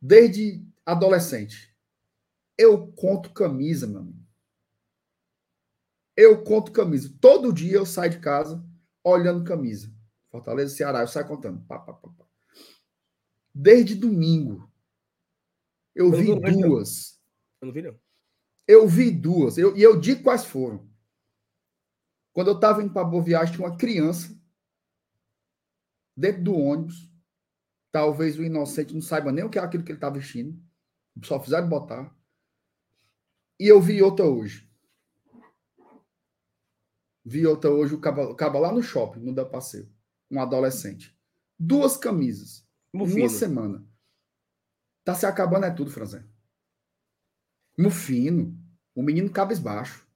desde 0.00 0.64
adolescente, 0.86 1.76
eu 2.56 2.86
conto 2.92 3.32
camisa, 3.32 3.84
meu 3.84 3.98
amigo. 3.98 4.24
Eu 6.16 6.44
conto 6.44 6.70
camisa. 6.70 7.12
Todo 7.20 7.52
dia 7.52 7.78
eu 7.78 7.84
saio 7.84 8.12
de 8.12 8.20
casa 8.20 8.64
olhando 9.04 9.44
camisa. 9.44 9.92
Fortaleza, 10.30 10.74
Ceará, 10.74 11.00
eu 11.00 11.08
saio 11.08 11.26
contando. 11.26 11.64
Pá, 11.66 11.78
pá, 11.78 11.94
pá, 11.94 12.26
Desde 13.54 13.94
domingo. 13.94 14.70
Eu, 15.94 16.12
eu 16.12 16.40
vi 16.40 16.62
duas. 16.62 17.20
Eu 17.60 17.66
não 17.66 17.72
vi, 17.72 17.82
não. 17.82 17.98
Eu 18.66 18.86
vi 18.86 19.10
duas. 19.10 19.58
Eu, 19.58 19.76
e 19.76 19.82
eu 19.82 19.98
digo 19.98 20.22
quais 20.22 20.44
foram. 20.44 20.88
Quando 22.32 22.48
eu 22.48 22.54
estava 22.54 22.82
indo 22.82 22.92
para 22.92 23.04
Boa 23.04 23.22
Viagem, 23.22 23.54
tinha 23.54 23.66
uma 23.66 23.76
criança 23.76 24.38
dentro 26.16 26.44
do 26.44 26.54
ônibus. 26.54 27.10
Talvez 27.90 28.38
o 28.38 28.44
inocente 28.44 28.94
não 28.94 29.00
saiba 29.00 29.32
nem 29.32 29.44
o 29.44 29.50
que 29.50 29.58
é 29.58 29.62
aquilo 29.62 29.82
que 29.82 29.90
ele 29.90 29.96
está 29.96 30.10
vestindo. 30.10 30.62
Só 31.24 31.40
fizeram 31.40 31.68
botar. 31.68 32.14
E 33.58 33.66
eu 33.66 33.80
vi 33.80 34.02
outra 34.02 34.26
hoje. 34.26 34.67
Vi 37.28 37.46
outra 37.46 37.70
hoje, 37.70 37.94
o 37.94 38.00
cabo, 38.00 38.34
cabo 38.34 38.58
lá 38.58 38.72
no 38.72 38.82
shopping, 38.82 39.20
no 39.20 39.34
da 39.34 39.44
passeio. 39.44 39.86
Um 40.30 40.40
adolescente. 40.40 41.14
Duas 41.58 41.94
camisas. 41.94 42.66
Mufino. 42.90 43.20
Uma 43.20 43.28
semana. 43.28 43.86
Tá 45.04 45.14
se 45.14 45.26
acabando 45.26 45.66
é 45.66 45.70
tudo, 45.70 45.90
Franzé. 45.90 46.24
Mufino. 47.78 48.58
O 48.94 49.02
menino 49.02 49.30
cabisbaixo. 49.30 50.08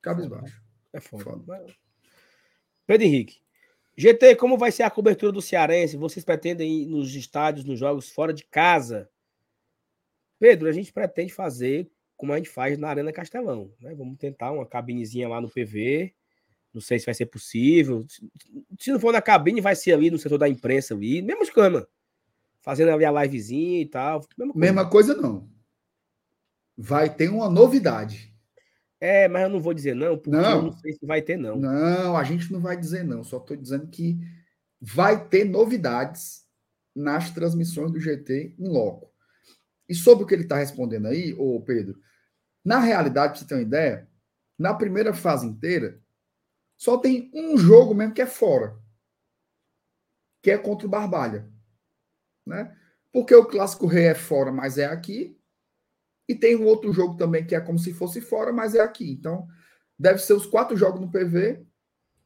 Cabisbaixo. 0.00 0.62
É 0.92 1.00
foda. 1.00 1.24
foda. 1.24 1.76
Pedro 2.86 3.06
Henrique. 3.08 3.42
GT, 3.96 4.36
como 4.36 4.56
vai 4.56 4.70
ser 4.70 4.84
a 4.84 4.90
cobertura 4.90 5.32
do 5.32 5.42
Cearense? 5.42 5.96
Vocês 5.96 6.24
pretendem 6.24 6.82
ir 6.82 6.86
nos 6.86 7.12
estádios, 7.16 7.64
nos 7.64 7.80
jogos 7.80 8.10
fora 8.10 8.32
de 8.32 8.44
casa? 8.44 9.10
Pedro, 10.38 10.68
a 10.68 10.72
gente 10.72 10.92
pretende 10.92 11.32
fazer 11.32 11.90
como 12.22 12.32
a 12.32 12.36
gente 12.36 12.50
faz 12.50 12.78
na 12.78 12.88
Arena 12.88 13.12
Castelão. 13.12 13.72
Né? 13.80 13.96
Vamos 13.96 14.16
tentar 14.16 14.52
uma 14.52 14.64
cabinezinha 14.64 15.28
lá 15.28 15.40
no 15.40 15.50
PV. 15.50 16.14
Não 16.72 16.80
sei 16.80 16.96
se 16.96 17.04
vai 17.04 17.16
ser 17.16 17.26
possível. 17.26 18.06
Se 18.78 18.92
não 18.92 19.00
for 19.00 19.12
na 19.12 19.20
cabine, 19.20 19.60
vai 19.60 19.74
ser 19.74 19.92
ali 19.92 20.08
no 20.08 20.20
setor 20.20 20.38
da 20.38 20.48
imprensa 20.48 20.94
ali. 20.94 21.20
Mesmo 21.20 21.42
esquema. 21.42 21.84
Fazendo 22.60 22.92
ali 22.92 23.04
a 23.04 23.10
livezinha 23.10 23.80
e 23.80 23.86
tal. 23.86 24.24
Mesma 24.38 24.52
coisa. 24.52 24.60
Mesma 24.60 24.88
coisa 24.88 25.14
não. 25.16 25.50
Vai 26.78 27.12
ter 27.12 27.28
uma 27.28 27.50
novidade. 27.50 28.32
É, 29.00 29.26
mas 29.26 29.42
eu 29.42 29.48
não 29.48 29.60
vou 29.60 29.74
dizer 29.74 29.96
não, 29.96 30.16
porque 30.16 30.30
não. 30.30 30.58
eu 30.58 30.62
não 30.62 30.72
sei 30.74 30.92
se 30.92 31.04
vai 31.04 31.20
ter, 31.20 31.36
não. 31.36 31.56
Não, 31.56 32.16
a 32.16 32.22
gente 32.22 32.52
não 32.52 32.60
vai 32.60 32.76
dizer 32.76 33.02
não. 33.02 33.24
Só 33.24 33.38
estou 33.38 33.56
dizendo 33.56 33.88
que 33.88 34.20
vai 34.80 35.26
ter 35.26 35.42
novidades 35.42 36.44
nas 36.94 37.30
transmissões 37.30 37.90
do 37.90 37.98
GT 37.98 38.54
em 38.56 38.68
loco. 38.68 39.10
E 39.88 39.94
sobre 39.94 40.22
o 40.22 40.26
que 40.28 40.34
ele 40.34 40.44
está 40.44 40.56
respondendo 40.58 41.08
aí, 41.08 41.34
ô 41.36 41.60
Pedro, 41.60 42.00
na 42.64 42.78
realidade, 42.78 43.32
para 43.32 43.40
você 43.40 43.46
ter 43.46 43.54
uma 43.54 43.62
ideia, 43.62 44.08
na 44.58 44.74
primeira 44.74 45.12
fase 45.12 45.46
inteira, 45.46 46.00
só 46.76 46.98
tem 46.98 47.30
um 47.34 47.56
jogo 47.56 47.94
mesmo 47.94 48.14
que 48.14 48.22
é 48.22 48.26
fora, 48.26 48.76
que 50.42 50.50
é 50.50 50.58
contra 50.58 50.86
o 50.86 50.90
Barbalha. 50.90 51.48
Né? 52.46 52.76
Porque 53.12 53.34
o 53.34 53.44
Clássico 53.44 53.86
Rei 53.86 54.06
é 54.06 54.14
fora, 54.14 54.50
mas 54.50 54.78
é 54.78 54.86
aqui, 54.86 55.38
e 56.28 56.34
tem 56.34 56.56
um 56.56 56.64
outro 56.64 56.92
jogo 56.92 57.16
também 57.16 57.44
que 57.44 57.54
é 57.54 57.60
como 57.60 57.78
se 57.78 57.92
fosse 57.92 58.20
fora, 58.20 58.52
mas 58.52 58.74
é 58.74 58.80
aqui. 58.80 59.10
Então, 59.12 59.46
deve 59.98 60.18
ser 60.18 60.32
os 60.32 60.46
quatro 60.46 60.76
jogos 60.76 61.00
no 61.00 61.10
PV 61.10 61.64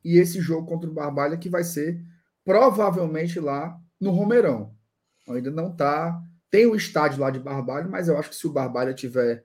e 0.05 0.19
esse 0.19 0.41
jogo 0.41 0.67
contra 0.67 0.89
o 0.89 0.93
Barbalha 0.93 1.37
que 1.37 1.49
vai 1.49 1.65
ser 1.65 2.01
provavelmente 2.45 3.41
lá 3.41 3.77
no 4.01 4.11
Romeirão. 4.11 4.75
Ainda 5.29 5.51
não 5.51 5.75
tá. 5.75 6.23
Tem 6.49 6.67
o 6.67 6.77
estádio 6.77 7.21
lá 7.21 7.31
de 7.31 7.41
Barbalha, 7.41 7.89
mas 7.89 8.09
eu 8.09 8.17
acho 8.17 8.31
que 8.31 8.37
se 8.37 8.47
o 8.47 8.53
Barbalha 8.53 8.95
tiver 8.95 9.45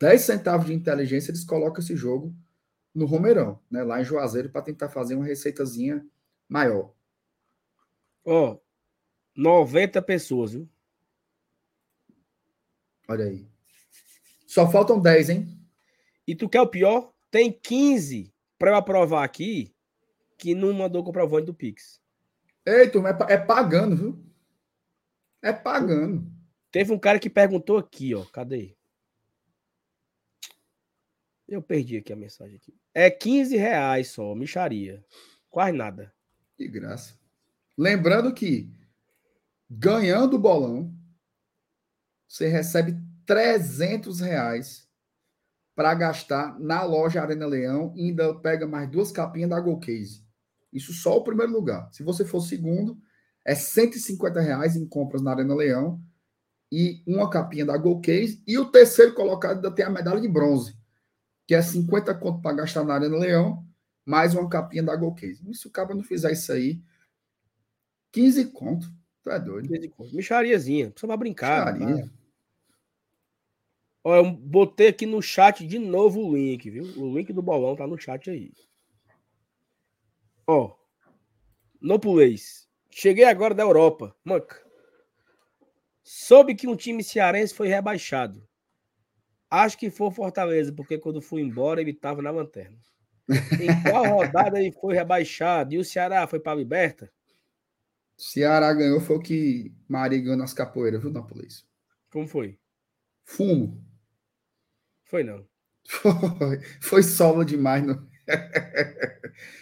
10 0.00 0.22
centavos 0.22 0.66
de 0.66 0.72
inteligência, 0.72 1.30
eles 1.30 1.44
colocam 1.44 1.80
esse 1.80 1.94
jogo 1.94 2.34
no 2.94 3.04
Romeirão, 3.04 3.60
né? 3.70 3.82
Lá 3.82 4.00
em 4.00 4.04
Juazeiro, 4.04 4.48
para 4.48 4.62
tentar 4.62 4.88
fazer 4.88 5.14
uma 5.14 5.26
receitazinha 5.26 6.04
maior. 6.48 6.94
Ó, 8.24 8.58
90 9.36 10.00
pessoas, 10.00 10.52
viu? 10.52 10.66
Olha 13.06 13.26
aí. 13.26 13.46
Só 14.46 14.70
faltam 14.70 14.98
10, 14.98 15.30
hein? 15.30 15.60
E 16.26 16.34
tu 16.34 16.48
quer 16.48 16.62
o 16.62 16.66
pior? 16.66 17.12
Tem 17.30 17.52
15 17.52 18.32
para 18.58 18.70
eu 18.70 18.76
aprovar 18.76 19.22
aqui 19.22 19.74
que 20.38 20.54
não 20.54 20.72
mandou 20.72 21.04
comprovante 21.04 21.46
do 21.46 21.54
Pix. 21.54 22.00
Ei, 22.64 22.88
turma, 22.88 23.10
é, 23.10 23.34
é 23.34 23.36
pagando, 23.36 23.96
viu? 23.96 24.24
É 25.42 25.52
pagando. 25.52 26.26
Teve 26.72 26.90
um 26.92 26.98
cara 26.98 27.18
que 27.18 27.28
perguntou 27.28 27.76
aqui, 27.76 28.14
ó. 28.14 28.24
Cadê? 28.24 28.76
Eu 31.50 31.60
perdi 31.60 31.96
aqui 31.96 32.12
a 32.12 32.16
mensagem 32.16 32.56
aqui. 32.56 32.72
É 32.94 33.10
15 33.10 33.56
reais 33.56 34.08
só, 34.08 34.36
micharia. 34.36 35.04
Quase 35.50 35.76
nada. 35.76 36.14
De 36.56 36.68
graça. 36.68 37.18
Lembrando 37.76 38.32
que, 38.32 38.72
ganhando 39.68 40.34
o 40.34 40.38
bolão, 40.38 40.94
você 42.28 42.46
recebe 42.46 42.96
300 43.26 44.20
reais 44.20 44.88
para 45.74 45.92
gastar 45.94 46.56
na 46.60 46.84
loja 46.84 47.20
Arena 47.20 47.46
Leão 47.46 47.92
e 47.96 48.10
ainda 48.10 48.32
pega 48.38 48.64
mais 48.64 48.88
duas 48.88 49.10
capinhas 49.10 49.50
da 49.50 49.58
Golcase. 49.58 50.24
Isso 50.72 50.92
só 50.92 51.16
o 51.16 51.24
primeiro 51.24 51.50
lugar. 51.50 51.92
Se 51.92 52.04
você 52.04 52.24
for 52.24 52.42
segundo, 52.42 52.96
é 53.44 53.56
150 53.56 54.40
reais 54.40 54.76
em 54.76 54.86
compras 54.86 55.20
na 55.20 55.32
Arena 55.32 55.54
Leão 55.54 56.00
e 56.70 57.02
uma 57.04 57.28
capinha 57.28 57.66
da 57.66 57.76
Golcase. 57.76 58.40
E 58.46 58.56
o 58.56 58.70
terceiro 58.70 59.14
colocado 59.14 59.56
ainda 59.56 59.74
tem 59.74 59.84
a 59.84 59.90
medalha 59.90 60.20
de 60.20 60.28
bronze, 60.28 60.79
que 61.50 61.54
é 61.56 61.60
50 61.60 62.14
conto 62.14 62.40
para 62.40 62.58
gastar 62.58 62.84
na 62.84 62.94
Arena 62.94 63.16
Leão, 63.16 63.66
mais 64.06 64.36
uma 64.36 64.48
capinha 64.48 64.84
da 64.84 64.94
Golcase. 64.94 65.42
E 65.50 65.52
se 65.52 65.66
o 65.66 65.70
cara 65.70 65.92
não 65.92 66.04
fizer 66.04 66.30
isso 66.30 66.52
aí, 66.52 66.80
15 68.12 68.52
conto. 68.52 68.86
Tu 69.20 69.30
é 69.30 69.40
doido. 69.40 69.68
Michariazinha, 70.12 70.92
só 70.94 71.08
pra 71.08 71.16
brincar. 71.16 71.76
Micharia. 71.76 72.08
Ó, 74.04 74.14
eu 74.14 74.30
botei 74.30 74.86
aqui 74.86 75.06
no 75.06 75.20
chat 75.20 75.66
de 75.66 75.80
novo 75.80 76.20
o 76.20 76.36
link, 76.36 76.70
viu? 76.70 76.84
O 76.96 77.12
link 77.18 77.32
do 77.32 77.42
bolão 77.42 77.74
tá 77.74 77.84
no 77.84 77.98
chat 77.98 78.30
aí. 78.30 78.52
Ó, 80.46 80.76
Nopulês. 81.80 82.68
Cheguei 82.92 83.24
agora 83.24 83.56
da 83.56 83.64
Europa. 83.64 84.14
Manca. 84.24 84.64
Soube 86.04 86.54
que 86.54 86.68
um 86.68 86.76
time 86.76 87.02
cearense 87.02 87.52
foi 87.52 87.66
rebaixado. 87.66 88.48
Acho 89.50 89.76
que 89.76 89.90
foi 89.90 90.10
Fortaleza, 90.12 90.72
porque 90.72 90.96
quando 90.96 91.20
fui 91.20 91.42
embora 91.42 91.80
ele 91.80 91.92
tava 91.92 92.22
na 92.22 92.30
lanterna. 92.30 92.78
Em 93.28 93.90
qual 93.90 94.06
rodada 94.06 94.60
ele 94.60 94.72
foi 94.72 94.94
rebaixado? 94.94 95.74
E 95.74 95.78
o 95.78 95.84
Ceará 95.84 96.26
foi 96.26 96.38
pra 96.38 96.54
Liberta? 96.54 97.10
Ceará 98.16 98.72
ganhou 98.72 99.00
foi 99.00 99.16
o 99.16 99.20
que 99.20 99.72
Maria 99.88 100.20
ganhou 100.20 100.36
nas 100.36 100.52
capoeiras, 100.52 101.00
viu, 101.00 101.10
Nápoles? 101.10 101.66
Como 102.10 102.28
foi? 102.28 102.58
Fumo. 103.24 103.82
Foi 105.04 105.24
não. 105.24 105.44
Foi, 105.88 106.60
foi 106.80 107.02
sola 107.02 107.44
demais. 107.44 107.84
No... 107.84 108.08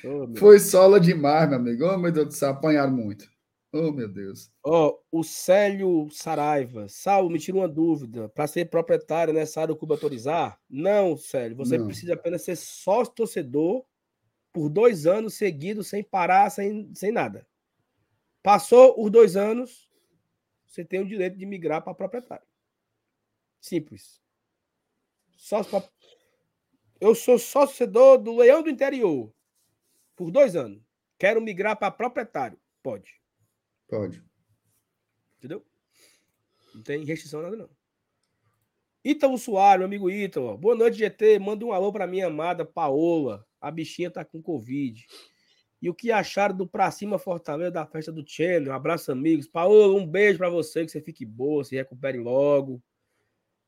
Ô, 0.05 0.27
meu 0.27 0.37
Foi 0.37 0.59
sola 0.59 0.99
demais, 0.99 1.49
meu 1.49 1.59
amigo. 1.59 1.85
Oh, 1.87 1.97
meu 1.97 2.11
Deus 2.13 2.27
do 2.27 2.35
céu, 2.35 2.51
apanharam 2.51 2.93
muito. 2.93 3.31
Oh, 3.73 3.93
meu 3.93 4.09
Deus. 4.09 4.51
Ó, 4.65 4.99
o 5.13 5.23
Célio 5.23 6.09
Saraiva. 6.11 6.89
Saulo, 6.89 7.29
me 7.29 7.39
tira 7.39 7.59
uma 7.59 7.69
dúvida. 7.69 8.29
Para 8.31 8.47
ser 8.47 8.71
proprietário 8.71 9.35
nessa 9.35 9.61
área, 9.61 9.75
o 9.75 9.77
clube 9.77 9.93
autorizar? 9.93 10.59
Não, 10.69 11.17
Célio. 11.19 11.57
Você 11.59 11.77
Não. 11.77 11.87
precisa 11.87 12.15
apenas 12.15 12.43
ser 12.43 12.57
sócio 12.57 13.13
torcedor 13.15 13.85
por 14.53 14.71
dois 14.71 15.07
anos 15.07 15.35
seguidos, 15.35 15.89
sem 15.89 16.03
parar, 16.03 16.49
sem, 16.51 16.93
sem 16.95 17.13
nada. 17.13 17.47
Passou 18.43 18.95
os 19.05 19.11
dois 19.11 19.37
anos, 19.37 19.91
você 20.67 20.83
tem 20.83 21.01
o 21.01 21.07
direito 21.07 21.37
de 21.37 21.45
migrar 21.45 21.83
para 21.85 21.95
proprietário. 21.95 22.47
Simples. 23.61 24.23
Sócio 25.37 25.71
pra- 25.71 25.89
Eu 27.01 27.15
sou 27.15 27.39
sócio 27.39 27.69
torcedor 27.77 28.17
do 28.19 28.35
Leão 28.37 28.63
do 28.63 28.71
Interior 28.71 29.31
por 30.17 30.31
dois 30.31 30.57
anos. 30.57 30.83
Quero 31.19 31.41
migrar 31.43 31.77
para 31.77 31.91
proprietário. 31.91 32.59
Pode. 32.83 33.18
Pode. 33.89 34.23
Entendeu? 35.39 35.65
Não 36.75 36.83
tem 36.83 37.05
restrição 37.05 37.43
nada, 37.43 37.57
não. 37.57 37.71
Ítalo 39.05 39.39
Soares, 39.39 39.79
meu 39.79 39.87
amigo 39.87 40.11
Ítalo. 40.11 40.57
Boa 40.59 40.75
noite, 40.75 40.99
GT. 40.99 41.39
Manda 41.39 41.65
um 41.65 41.73
alô 41.73 41.93
para 41.93 42.07
minha 42.07 42.27
amada 42.27 42.65
Paola. 42.65 43.47
A 43.61 43.71
bichinha 43.71 44.11
tá 44.11 44.25
com 44.25 44.43
Covid. 44.43 45.07
E 45.81 45.89
o 45.89 45.95
que 45.95 46.11
acharam 46.11 46.57
do 46.57 46.67
Pra 46.67 46.91
Cima 46.91 47.19
Fortaleza 47.19 47.71
da 47.71 47.87
festa 47.87 48.13
do 48.13 48.25
Channel? 48.27 48.73
Um 48.73 48.75
abraço, 48.75 49.11
amigos. 49.13 49.47
Paola, 49.47 49.95
um 49.95 50.07
beijo 50.07 50.37
para 50.39 50.51
você, 50.51 50.85
que 50.85 50.91
você 50.91 51.01
fique 51.01 51.25
boa, 51.25 51.65
se 51.65 51.77
recupere 51.77 52.19
logo. 52.19 52.83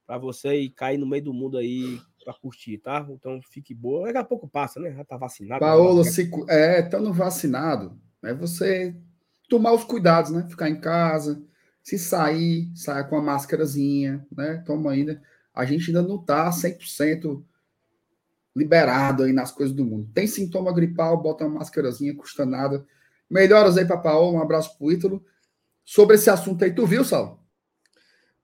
Para 0.06 0.18
você 0.18 0.60
ir 0.60 0.70
cair 0.70 0.98
no 0.98 1.06
meio 1.06 1.22
do 1.22 1.32
mundo 1.32 1.56
aí 1.56 2.00
para 2.24 2.34
curtir, 2.34 2.78
tá? 2.78 3.06
Então 3.08 3.40
fique 3.40 3.72
boa. 3.72 4.06
Daqui 4.06 4.18
a 4.18 4.24
pouco 4.24 4.48
passa, 4.48 4.80
né? 4.80 4.92
Já 4.92 5.04
tá 5.04 5.16
vacinado. 5.16 5.60
Paola, 5.60 6.02
se, 6.04 6.28
cu- 6.28 6.50
é, 6.50 6.80
estando 6.80 7.12
vacinado, 7.12 7.98
é 8.24 8.34
você 8.34 8.94
tomar 9.50 9.72
os 9.72 9.84
cuidados, 9.84 10.30
né? 10.30 10.46
Ficar 10.48 10.70
em 10.70 10.80
casa, 10.80 11.42
se 11.82 11.98
sair, 11.98 12.70
saia 12.74 13.04
com 13.04 13.16
a 13.16 13.22
máscarazinha, 13.22 14.24
né? 14.34 14.62
Toma 14.64 14.92
ainda. 14.92 15.20
A 15.52 15.64
gente 15.66 15.88
ainda 15.88 16.02
não 16.02 16.16
tá 16.16 16.48
100% 16.50 17.42
liberado 18.54 19.24
aí 19.24 19.32
nas 19.32 19.50
coisas 19.50 19.74
do 19.74 19.84
mundo. 19.84 20.08
Tem 20.14 20.26
sintoma 20.26 20.72
gripal, 20.72 21.20
bota 21.20 21.44
uma 21.44 21.58
máscarazinha, 21.58 22.16
custa 22.16 22.46
nada. 22.46 22.86
Melhoras 23.28 23.76
aí 23.76 23.84
para 23.84 23.98
Paola, 23.98 24.38
um 24.38 24.42
abraço 24.42 24.78
pro 24.78 24.92
Ítalo. 24.92 25.24
Sobre 25.84 26.14
esse 26.14 26.30
assunto 26.30 26.62
aí, 26.64 26.72
tu 26.72 26.86
viu, 26.86 27.04
Sal? 27.04 27.44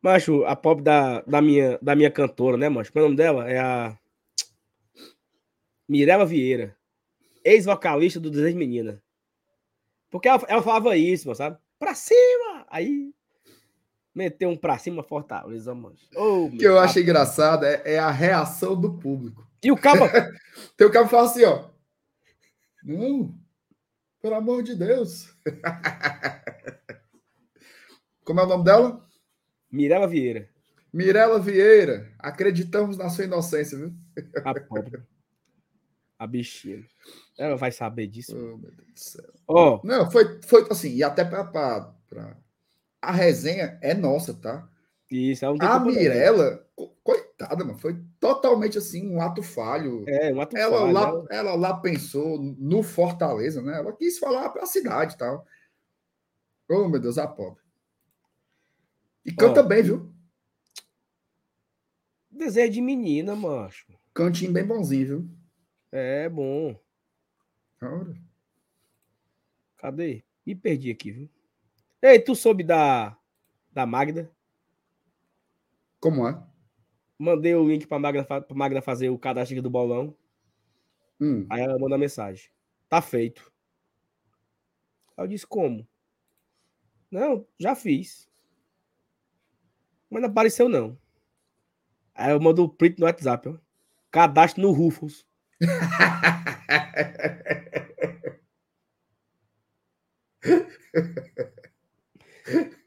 Macho, 0.02 0.44
a 0.44 0.56
pop 0.56 0.82
da, 0.82 1.22
da, 1.22 1.40
minha, 1.40 1.78
da 1.80 1.94
minha 1.94 2.10
cantora, 2.10 2.56
né, 2.56 2.68
macho? 2.68 2.90
É 2.94 2.98
o 2.98 3.04
nome 3.04 3.16
dela? 3.16 3.48
É 3.48 3.58
a 3.58 3.96
Mirella 5.88 6.26
Vieira, 6.26 6.76
ex-vocalista 7.44 8.18
do 8.18 8.30
Desejo 8.30 8.58
Menina. 8.58 9.00
Porque 10.16 10.28
ela, 10.28 10.42
ela 10.48 10.62
falava 10.62 10.96
isso, 10.96 11.34
sabe? 11.34 11.58
Pra 11.78 11.94
cima! 11.94 12.66
Aí 12.70 13.12
meteu 14.14 14.48
um 14.48 14.56
pra 14.56 14.78
cima 14.78 15.02
Fortaleza, 15.02 15.74
mano. 15.74 15.94
Oh, 16.16 16.48
que 16.48 16.64
eu 16.64 16.78
acho 16.78 16.98
engraçado 16.98 17.66
é, 17.66 17.82
é 17.84 17.98
a 17.98 18.10
reação 18.10 18.80
do 18.80 18.98
público. 18.98 19.46
E 19.62 19.70
o 19.70 19.76
cabo, 19.76 20.04
Tem 20.74 20.86
o 20.86 20.90
que 20.90 21.06
fala 21.06 21.26
assim, 21.26 21.44
ó. 21.44 21.68
Não, 22.82 23.38
pelo 24.22 24.36
amor 24.36 24.62
de 24.62 24.74
Deus. 24.74 25.36
Como 28.24 28.40
é 28.40 28.42
o 28.42 28.46
nome 28.46 28.64
dela? 28.64 29.06
Mirella 29.70 30.08
Vieira, 30.08 30.48
Mirela 30.90 31.38
Vieira. 31.38 32.10
Acreditamos 32.18 32.96
na 32.96 33.10
sua 33.10 33.24
inocência, 33.24 33.76
viu? 33.76 33.92
a 34.42 34.60
pobre. 34.60 35.02
A 36.18 36.26
bichinha. 36.26 36.82
Ela 37.38 37.56
vai 37.56 37.70
saber 37.70 38.06
disso. 38.06 38.34
Oh, 38.36 38.56
meu 38.56 38.70
Deus 38.72 38.88
do 38.92 38.98
céu. 38.98 39.32
Ó, 39.46 39.80
Não, 39.84 40.10
foi, 40.10 40.40
foi 40.42 40.66
assim, 40.70 40.94
e 40.94 41.02
até 41.02 41.24
pra, 41.24 41.44
pra- 41.44 41.94
pra- 42.08 42.36
A 43.02 43.12
resenha 43.12 43.78
é 43.82 43.92
nossa, 43.94 44.32
tá? 44.34 44.68
isso, 45.10 45.44
não 45.44 45.56
tem 45.58 45.68
A. 45.68 45.78
Mirella, 45.78 46.66
co- 46.74 46.96
coitada, 47.04 47.64
mano, 47.64 47.78
foi 47.78 48.02
totalmente 48.18 48.76
assim, 48.78 49.08
um 49.08 49.20
ato 49.20 49.40
falho. 49.42 50.04
É, 50.08 50.32
um 50.32 50.40
ato 50.40 50.56
ela, 50.56 50.78
falho, 50.80 50.92
lá, 50.92 51.02
ela- 51.08 51.26
ela 51.30 51.54
lá 51.54 51.76
pensou 51.76 52.38
no 52.40 52.82
Fortaleza, 52.82 53.62
né? 53.62 53.76
Ela 53.78 53.92
quis 53.92 54.18
falar 54.18 54.48
para 54.48 54.62
a 54.64 54.66
cidade 54.66 55.14
e 55.14 55.18
tal. 55.18 55.46
Oh, 56.68 56.88
meu 56.88 56.98
Deus, 56.98 57.18
a 57.18 57.28
pobre. 57.28 57.62
E 59.24 59.32
canta 59.32 59.60
Ó. 59.60 59.64
bem, 59.64 59.82
viu? 59.82 60.12
Desejo 62.30 62.72
de 62.72 62.80
menina, 62.80 63.36
macho. 63.36 63.86
Cantinho 64.12 64.52
bem 64.52 64.64
bonzinho, 64.64 65.06
viu? 65.06 65.28
É 65.92 66.28
bom. 66.28 66.78
Cadê? 69.76 70.24
Me 70.44 70.54
perdi 70.54 70.90
aqui, 70.90 71.10
viu? 71.10 71.30
Ei, 72.02 72.20
tu 72.20 72.34
soube 72.34 72.62
da, 72.62 73.16
da 73.72 73.84
Magda? 73.86 74.30
Como 76.00 76.26
é? 76.28 76.42
Mandei 77.18 77.54
o 77.54 77.66
link 77.66 77.86
pra 77.86 77.98
Magda, 77.98 78.24
pra 78.24 78.44
Magda 78.54 78.82
fazer 78.82 79.08
o 79.08 79.18
cadastro 79.18 79.60
do 79.62 79.70
bolão. 79.70 80.16
Hum, 81.20 81.46
Aí 81.50 81.62
ela 81.62 81.78
manda 81.78 81.96
mensagem. 81.96 82.50
Tá 82.88 83.00
feito. 83.00 83.52
Aí 85.16 85.24
eu 85.24 85.28
disse, 85.28 85.46
como? 85.46 85.86
Não, 87.10 87.46
já 87.58 87.74
fiz. 87.74 88.28
Mas 90.10 90.22
não 90.22 90.28
apareceu, 90.28 90.68
não. 90.68 90.98
Aí 92.14 92.32
eu 92.32 92.40
mando 92.40 92.62
o 92.64 92.68
print 92.68 92.98
no 92.98 93.06
WhatsApp, 93.06 93.48
ó. 93.48 93.58
Cadastro 94.10 94.62
no 94.62 94.72
Rufus. 94.72 95.25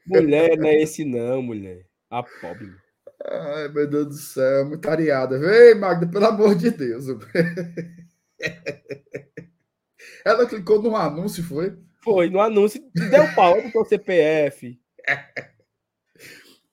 Mulher, 0.06 0.58
não 0.58 0.68
é 0.68 0.82
esse 0.82 1.04
não, 1.06 1.42
mulher. 1.42 1.86
A 2.10 2.24
pobre. 2.24 2.74
Ai, 3.26 3.68
meu 3.70 3.88
Deus 3.88 4.08
do 4.08 4.14
céu, 4.14 4.66
muita 4.66 4.92
areada. 4.92 5.38
Vem, 5.40 5.76
Magda, 5.76 6.08
pelo 6.08 6.26
amor 6.26 6.56
de 6.56 6.72
Deus. 6.72 7.06
Ela 10.26 10.48
clicou 10.48 10.82
no 10.82 10.96
anúncio, 10.96 11.44
foi? 11.44 11.78
Foi, 12.02 12.30
no 12.30 12.40
anúncio, 12.40 12.82
deu 12.94 13.34
pau, 13.36 13.62
botou 13.62 13.86
CPF. 13.86 14.80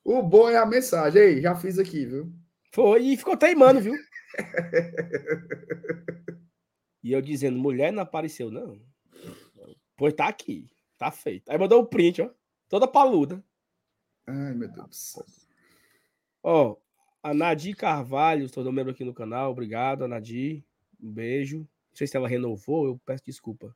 O 0.04 0.22
bom 0.22 0.48
é 0.48 0.56
a 0.56 0.64
mensagem. 0.64 1.20
Ei, 1.20 1.40
já 1.42 1.54
fiz 1.54 1.78
aqui, 1.78 2.06
viu? 2.06 2.32
Foi, 2.72 3.02
e 3.02 3.16
ficou 3.16 3.36
teimando, 3.36 3.80
viu? 3.80 3.94
E 7.02 7.12
eu 7.12 7.20
dizendo, 7.20 7.58
mulher 7.58 7.92
não 7.92 8.02
apareceu, 8.02 8.50
não. 8.50 8.80
Pois 9.96 10.14
tá 10.14 10.28
aqui, 10.28 10.68
tá 10.98 11.10
feito. 11.10 11.50
Aí 11.50 11.58
mandou 11.58 11.80
o 11.80 11.82
um 11.84 11.86
print, 11.86 12.22
ó. 12.22 12.30
Toda 12.68 12.88
paluda. 12.88 13.42
Ai, 14.26 14.54
meu 14.54 14.68
Deus 14.68 14.88
do 14.88 14.94
céu. 14.94 15.24
Ó, 16.42 16.76
a 17.22 17.32
Nadir 17.32 17.76
Carvalho, 17.76 18.44
estou 18.44 18.70
membro 18.72 18.92
aqui 18.92 19.04
no 19.04 19.14
canal. 19.14 19.50
Obrigado, 19.52 20.06
Nadir. 20.06 20.64
Um 21.00 21.10
beijo. 21.10 21.58
Não 21.58 21.66
sei 21.94 22.06
se 22.06 22.16
ela 22.16 22.28
renovou, 22.28 22.86
eu 22.86 23.00
peço 23.04 23.24
desculpa. 23.24 23.74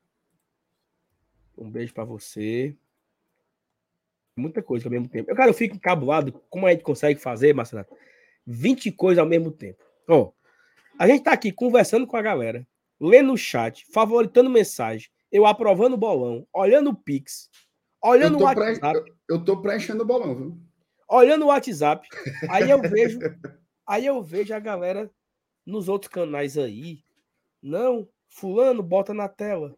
Um 1.57 1.69
beijo 1.69 1.93
para 1.93 2.03
você. 2.03 2.75
Muita 4.35 4.61
coisa 4.61 4.87
ao 4.87 4.91
mesmo 4.91 5.09
tempo. 5.09 5.29
Eu, 5.29 5.35
cara, 5.35 5.49
eu 5.49 5.53
fico 5.53 5.75
encabulado. 5.75 6.31
Como 6.49 6.65
a 6.65 6.71
gente 6.71 6.83
consegue 6.83 7.19
fazer, 7.19 7.53
Marcelo? 7.53 7.85
20 8.45 8.91
coisas 8.91 9.19
ao 9.19 9.27
mesmo 9.27 9.51
tempo. 9.51 9.83
Ó, 10.07 10.31
a 11.01 11.07
gente 11.07 11.23
tá 11.23 11.31
aqui 11.31 11.51
conversando 11.51 12.05
com 12.05 12.15
a 12.15 12.21
galera, 12.21 12.63
lendo 12.99 13.33
o 13.33 13.37
chat, 13.37 13.87
favoritando 13.91 14.51
mensagem, 14.51 15.09
eu 15.31 15.47
aprovando 15.47 15.95
o 15.95 15.97
bolão, 15.97 16.47
olhando 16.53 16.91
o 16.91 16.95
Pix, 16.95 17.49
olhando 18.03 18.37
o 18.37 18.43
WhatsApp. 18.43 19.01
Pre... 19.01 19.13
Eu 19.27 19.43
tô 19.43 19.59
preenchendo 19.59 20.03
o 20.03 20.05
bolão, 20.05 20.35
viu? 20.35 20.57
Olhando 21.09 21.45
o 21.45 21.47
WhatsApp. 21.47 22.07
Aí 22.47 22.69
eu 22.69 22.77
vejo, 22.87 23.17
aí 23.87 24.05
eu 24.05 24.21
vejo 24.21 24.53
a 24.53 24.59
galera 24.59 25.09
nos 25.65 25.89
outros 25.89 26.11
canais 26.11 26.55
aí. 26.55 26.99
Não, 27.63 28.07
fulano 28.27 28.83
bota 28.83 29.11
na 29.11 29.27
tela. 29.27 29.75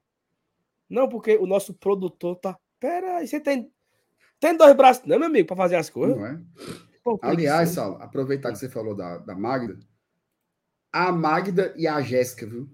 Não, 0.89 1.07
porque 1.07 1.37
o 1.37 1.47
nosso 1.47 1.73
produtor 1.73 2.35
tá. 2.35 2.57
Pera 2.81 3.19
aí, 3.19 3.27
você 3.29 3.39
tem. 3.39 3.71
Tem 4.41 4.57
dois 4.57 4.75
braços, 4.75 5.05
não, 5.05 5.17
meu 5.19 5.29
amigo, 5.29 5.47
para 5.47 5.55
fazer 5.55 5.77
as 5.77 5.89
coisas. 5.89 6.17
Não 6.17 6.25
é? 6.25 6.41
Pô, 7.01 7.17
Aliás, 7.21 7.69
Saulo, 7.69 7.95
aproveitar 8.01 8.51
que 8.51 8.57
você 8.57 8.67
falou 8.67 8.93
da, 8.93 9.19
da 9.19 9.33
Magda. 9.33 9.79
A 10.93 11.11
Magda 11.11 11.73
e 11.75 11.87
a 11.87 11.99
Jéssica, 12.01 12.45
viu? 12.45 12.69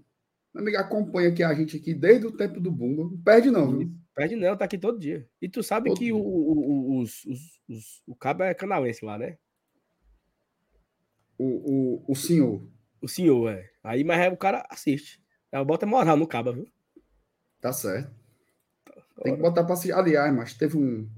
Meu 0.52 0.62
amigo, 0.62 0.76
acompanha 0.76 1.30
aqui 1.30 1.42
a 1.42 1.54
gente 1.54 1.78
aqui 1.78 1.94
desde 1.94 2.26
o 2.26 2.36
tempo 2.36 2.60
do 2.60 2.70
Bumba. 2.70 3.04
Não 3.04 3.18
perde, 3.22 3.50
não, 3.50 3.78
viu? 3.78 3.90
Perde 4.14 4.36
não, 4.36 4.56
tá 4.56 4.66
aqui 4.66 4.76
todo 4.76 4.98
dia. 4.98 5.26
E 5.40 5.48
tu 5.48 5.62
sabe 5.62 5.88
todo 5.88 5.98
que 5.98 6.12
o, 6.12 6.18
o, 6.18 7.00
os, 7.00 7.24
os, 7.24 7.40
os, 7.68 8.02
o 8.06 8.14
cabo 8.14 8.42
é 8.42 8.52
canalense 8.52 9.04
lá, 9.04 9.16
né? 9.16 9.38
O, 11.38 12.04
o, 12.04 12.12
o 12.12 12.14
senhor. 12.14 12.62
O 13.00 13.08
senhor, 13.08 13.50
é. 13.50 13.70
Aí, 13.82 14.04
mas 14.04 14.30
o 14.30 14.36
cara 14.36 14.66
assiste. 14.68 15.22
Ela 15.50 15.64
bota 15.64 15.86
moral 15.86 16.16
no 16.16 16.26
cabo, 16.26 16.52
viu? 16.52 16.68
Tá 17.60 17.72
certo. 17.72 18.20
Tem 19.22 19.36
que 19.36 19.40
botar 19.40 19.64
pra 19.64 19.74
assistir. 19.74 19.92
Aliás, 19.92 20.34
mas 20.34 20.54
teve 20.54 20.76
um. 20.76 21.08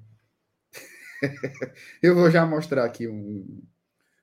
eu 2.03 2.15
vou 2.15 2.31
já 2.31 2.47
mostrar 2.47 2.85
aqui 2.85 3.09
um. 3.09 3.63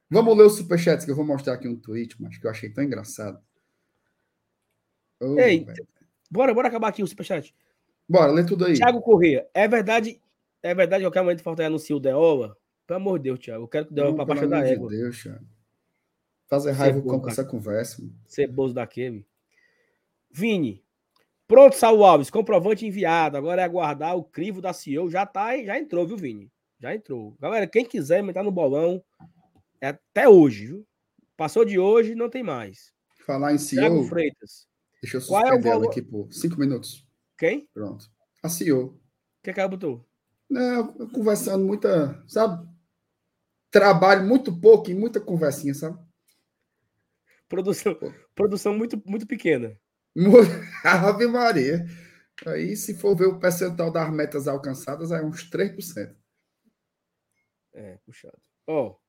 Vamos 0.09 0.35
ler 0.35 0.45
os 0.45 0.55
superchats 0.55 1.05
que 1.05 1.11
eu 1.11 1.15
vou 1.15 1.25
mostrar 1.25 1.53
aqui 1.53 1.67
um 1.67 1.75
tweet, 1.75 2.19
mas 2.19 2.37
que 2.37 2.45
eu 2.45 2.51
achei 2.51 2.69
tão 2.69 2.83
engraçado. 2.83 3.39
Oh, 5.19 5.39
Ei, 5.39 5.63
velho. 5.63 5.87
bora, 6.31 6.53
bora 6.53 6.67
acabar 6.67 6.87
aqui 6.87 7.03
o 7.03 7.07
superchat. 7.07 7.53
Bora, 8.07 8.31
lê 8.31 8.43
tudo 8.43 8.65
aí. 8.65 8.73
Thiago 8.73 9.01
Corrêa, 9.01 9.47
é 9.53 9.67
verdade, 9.67 10.19
é 10.63 10.73
verdade 10.73 11.03
que 11.03 11.07
qualquer 11.07 11.21
momento 11.21 11.43
falta 11.43 11.65
anunciar 11.65 11.97
o 11.97 11.99
Deola? 11.99 12.57
Pelo 12.87 12.99
amor 12.99 13.19
de 13.19 13.23
Deus, 13.25 13.39
Thiago, 13.39 13.65
eu 13.65 13.67
quero 13.67 13.85
que 13.85 13.91
o 13.91 13.95
Deola 13.95 14.15
para 14.15 14.25
baixo 14.25 14.47
da 14.47 14.67
égua. 14.67 14.89
Meu 14.89 14.99
Deus, 14.99 15.21
Thiago. 15.21 15.45
Fazer 16.47 16.71
raiva 16.71 17.01
com 17.01 17.27
essa 17.27 17.45
conversa. 17.45 18.01
Ceboso 18.25 18.73
daquele. 18.73 19.23
Vini, 20.31 20.83
pronto, 21.47 21.75
Saul 21.75 22.03
Alves, 22.03 22.31
comprovante 22.31 22.87
enviado. 22.87 23.37
Agora 23.37 23.61
é 23.61 23.65
aguardar 23.65 24.15
o 24.15 24.23
crivo 24.23 24.59
da 24.59 24.73
CEO. 24.73 25.11
Já 25.11 25.27
tá, 25.27 25.55
já 25.63 25.77
entrou, 25.77 26.07
viu, 26.07 26.17
Vini? 26.17 26.51
Já 26.79 26.95
entrou. 26.95 27.35
Galera, 27.39 27.67
quem 27.67 27.85
quiser 27.85 28.23
entrar 28.23 28.41
no 28.41 28.51
bolão, 28.51 29.03
até 29.87 30.27
hoje, 30.27 30.67
viu? 30.67 30.87
Passou 31.37 31.63
de 31.63 31.79
hoje, 31.79 32.15
não 32.15 32.29
tem 32.29 32.43
mais. 32.43 32.93
Falar 33.25 33.53
em 33.53 33.57
CEO. 33.57 33.81
Thiago 33.81 34.03
Freitas. 34.03 34.67
Deixa 35.01 35.17
eu 35.17 35.21
suspender 35.21 35.43
Qual 35.43 35.53
é 35.53 35.57
o 35.57 35.61
valor... 35.61 35.89
aqui 35.89 36.01
por 36.01 36.31
cinco 36.33 36.59
minutos. 36.59 37.07
Quem? 37.37 37.69
Pronto. 37.73 38.05
A 38.43 38.49
CEO. 38.49 38.87
O 38.87 38.99
que, 39.43 39.51
é 39.51 39.53
que 39.53 39.59
ela 39.59 39.69
botou? 39.69 40.05
Não, 40.49 41.09
conversando 41.09 41.65
muita, 41.65 42.23
sabe? 42.27 42.67
Trabalho 43.71 44.25
muito 44.25 44.59
pouco 44.59 44.89
e 44.89 44.95
muita 44.95 45.21
conversinha, 45.21 45.73
sabe? 45.73 45.97
Produção, 47.47 47.97
produção 48.35 48.77
muito, 48.77 49.01
muito 49.05 49.25
pequena. 49.25 49.79
Ave 50.83 51.27
Maria. 51.27 51.85
Aí, 52.45 52.75
se 52.75 52.97
for 52.97 53.15
ver 53.15 53.27
o 53.27 53.39
percentual 53.39 53.91
das 53.91 54.11
metas 54.11 54.47
alcançadas, 54.47 55.11
é 55.11 55.21
uns 55.23 55.49
3%. 55.49 56.15
É, 57.73 57.97
puxado. 58.05 58.39
Ó, 58.67 58.87
oh, 58.87 58.99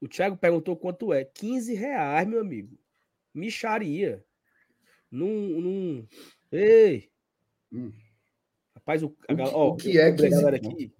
o 0.00 0.08
Thiago 0.08 0.36
perguntou 0.36 0.76
quanto 0.76 1.12
é. 1.12 1.24
15 1.24 1.74
reais, 1.74 2.26
meu 2.26 2.40
amigo. 2.40 2.78
Micharia. 3.34 4.24
Num. 5.10 5.60
num... 5.60 6.08
Ei! 6.50 7.10
Hum. 7.72 7.92
Rapaz, 8.74 9.02
o, 9.02 9.14
a, 9.28 9.34
ó, 9.54 9.68
o 9.68 9.76
que 9.76 9.98
é 9.98 10.10
15 10.10 10.30
galera 10.30 10.56
aqui, 10.56 10.92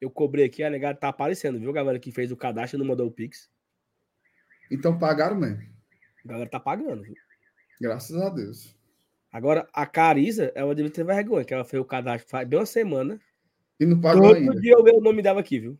Eu 0.00 0.10
cobrei 0.10 0.44
aqui, 0.44 0.62
a 0.62 0.70
negada 0.70 0.98
tá 0.98 1.08
aparecendo, 1.08 1.58
viu? 1.58 1.70
A 1.70 1.74
galera 1.74 1.98
que 1.98 2.12
fez 2.12 2.30
o 2.30 2.36
cadastro 2.36 2.78
não 2.78 2.86
mandou 2.86 3.06
o 3.06 3.10
Pix. 3.10 3.50
Então 4.70 4.98
pagaram 4.98 5.36
mesmo. 5.36 5.62
A 6.24 6.28
galera 6.28 6.50
tá 6.50 6.60
pagando, 6.60 7.02
viu? 7.02 7.14
Graças 7.80 8.16
a 8.16 8.28
Deus. 8.28 8.76
Agora, 9.32 9.66
a 9.72 9.86
Carisa, 9.86 10.52
ela 10.54 10.74
deve 10.74 10.90
ter 10.90 11.04
vergonha, 11.04 11.44
que 11.44 11.54
ela 11.54 11.64
fez 11.64 11.80
o 11.80 11.86
cadastro 11.86 12.28
faz 12.28 12.46
bem 12.46 12.58
uma 12.58 12.66
semana. 12.66 13.18
E 13.80 13.86
não 13.86 14.00
pagou 14.00 14.28
Todo 14.28 14.36
ainda. 14.36 14.60
dia 14.60 14.72
eu 14.72 14.98
o 14.98 15.00
nome 15.00 15.22
dela 15.22 15.40
aqui, 15.40 15.58
viu? 15.58 15.78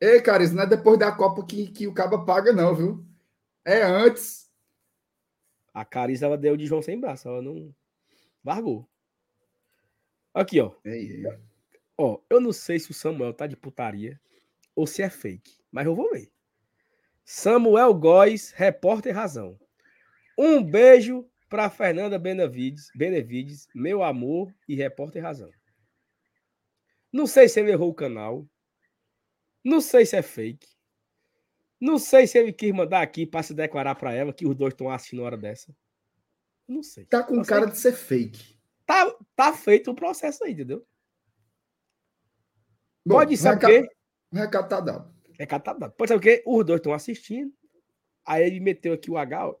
Ei, 0.00 0.20
Carisa, 0.22 0.54
não 0.54 0.62
é 0.62 0.66
depois 0.66 0.98
da 0.98 1.12
Copa 1.12 1.44
que, 1.44 1.70
que 1.70 1.86
o 1.86 1.92
Caba 1.92 2.24
paga, 2.24 2.52
não, 2.52 2.74
viu? 2.74 3.04
É 3.64 3.82
antes. 3.82 4.50
A 5.74 5.84
Carisa, 5.84 6.26
ela 6.26 6.38
deu 6.38 6.56
de 6.56 6.66
João 6.66 6.80
sem 6.80 6.98
braço, 6.98 7.28
ela 7.28 7.42
não 7.42 7.74
largou. 8.44 8.88
Aqui, 10.32 10.60
ó. 10.60 10.72
Ei, 10.84 11.24
ei. 11.24 11.38
Ó, 11.98 12.18
eu 12.30 12.40
não 12.40 12.52
sei 12.52 12.78
se 12.78 12.90
o 12.90 12.94
Samuel 12.94 13.34
tá 13.34 13.46
de 13.46 13.56
putaria 13.56 14.18
ou 14.74 14.86
se 14.86 15.02
é 15.02 15.10
fake, 15.10 15.58
mas 15.70 15.84
eu 15.84 15.94
vou 15.94 16.10
ler. 16.10 16.32
Samuel 17.24 17.92
Góes, 17.92 18.52
repórter 18.52 19.14
razão. 19.14 19.60
Um 20.38 20.62
beijo 20.62 21.28
para 21.48 21.68
Fernanda 21.68 22.18
Benavides, 22.18 22.90
Benevides, 22.94 23.68
meu 23.74 24.02
amor 24.02 24.54
e 24.66 24.74
repórter 24.74 25.22
razão. 25.22 25.50
Não 27.12 27.26
sei 27.26 27.48
se 27.48 27.60
ele 27.60 27.72
errou 27.72 27.90
o 27.90 27.94
canal. 27.94 28.48
Não 29.64 29.80
sei 29.80 30.06
se 30.06 30.16
é 30.16 30.22
fake. 30.22 30.66
Não 31.80 31.98
sei 31.98 32.26
se 32.26 32.38
ele 32.38 32.52
quis 32.52 32.72
mandar 32.72 33.02
aqui 33.02 33.26
para 33.26 33.42
se 33.42 33.54
declarar 33.54 33.94
para 33.94 34.12
ela 34.12 34.32
que 34.32 34.46
os 34.46 34.54
dois 34.54 34.74
estão 34.74 34.90
assistindo 34.90 35.22
hora 35.22 35.36
dessa. 35.36 35.74
Não 36.68 36.82
sei. 36.82 37.04
Tá 37.06 37.22
com 37.22 37.42
cara 37.42 37.66
de 37.66 37.78
ser 37.78 37.92
fake. 37.92 38.58
Tá, 38.84 39.16
tá 39.34 39.52
feito 39.52 39.90
o 39.90 39.94
processo 39.94 40.44
aí, 40.44 40.52
entendeu? 40.52 40.86
Bom, 43.04 43.14
Pode 43.14 43.36
ser 43.36 43.54
o 43.54 43.58
quê? 43.58 43.88
O 44.32 44.36
recado 44.36 44.68
tá 44.68 44.80
dado. 44.80 45.14
Recado 45.38 45.62
tá 45.62 45.72
dado. 45.72 45.92
Pode 45.92 46.08
ser 46.08 46.16
o 46.16 46.20
quê? 46.20 46.42
Os 46.46 46.64
dois 46.64 46.78
estão 46.78 46.92
assistindo. 46.92 47.52
Aí 48.26 48.44
ele 48.44 48.60
meteu 48.60 48.92
aqui 48.92 49.10
o 49.10 49.16
H, 49.16 49.48
ó, 49.48 49.56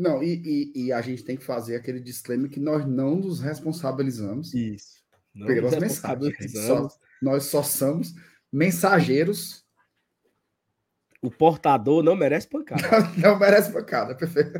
não, 0.00 0.22
e, 0.22 0.72
e, 0.74 0.86
e, 0.86 0.92
a 0.92 1.02
gente 1.02 1.22
tem 1.22 1.36
que 1.36 1.44
fazer 1.44 1.76
aquele 1.76 2.00
disclaimer 2.00 2.50
que 2.50 2.58
nós 2.58 2.86
não 2.86 3.16
nos 3.16 3.38
responsabilizamos 3.38 4.54
Isso. 4.54 4.99
Não 5.34 5.46
pelas 5.46 5.78
mensagens. 5.78 6.52
Só, 6.66 6.88
nós 7.22 7.44
só 7.44 7.62
somos 7.62 8.14
mensageiros. 8.52 9.64
O 11.22 11.30
portador 11.30 12.02
não 12.02 12.16
merece 12.16 12.48
pancada. 12.48 12.82
Não, 13.16 13.32
não 13.32 13.38
merece 13.38 13.72
pancada, 13.72 14.14
perfeito. 14.14 14.58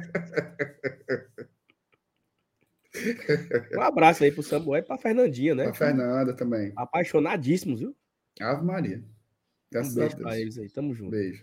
Um 3.74 3.80
abraço 3.80 4.24
aí 4.24 4.32
pro 4.32 4.42
Samuel 4.42 4.82
e 4.82 4.86
pra 4.86 4.98
Fernandinha, 4.98 5.54
né? 5.54 5.64
Pra 5.64 5.74
Fernanda 5.74 6.34
também. 6.34 6.72
Apaixonadíssimos, 6.76 7.80
viu? 7.80 7.96
Ave 8.40 8.64
Maria. 8.64 9.02
Graças 9.70 9.92
um 9.92 9.96
beijo 10.00 10.16
pra 10.18 10.38
eles 10.38 10.58
aí. 10.58 10.68
Tamo 10.68 10.94
junto. 10.94 11.10
Beijo. 11.10 11.42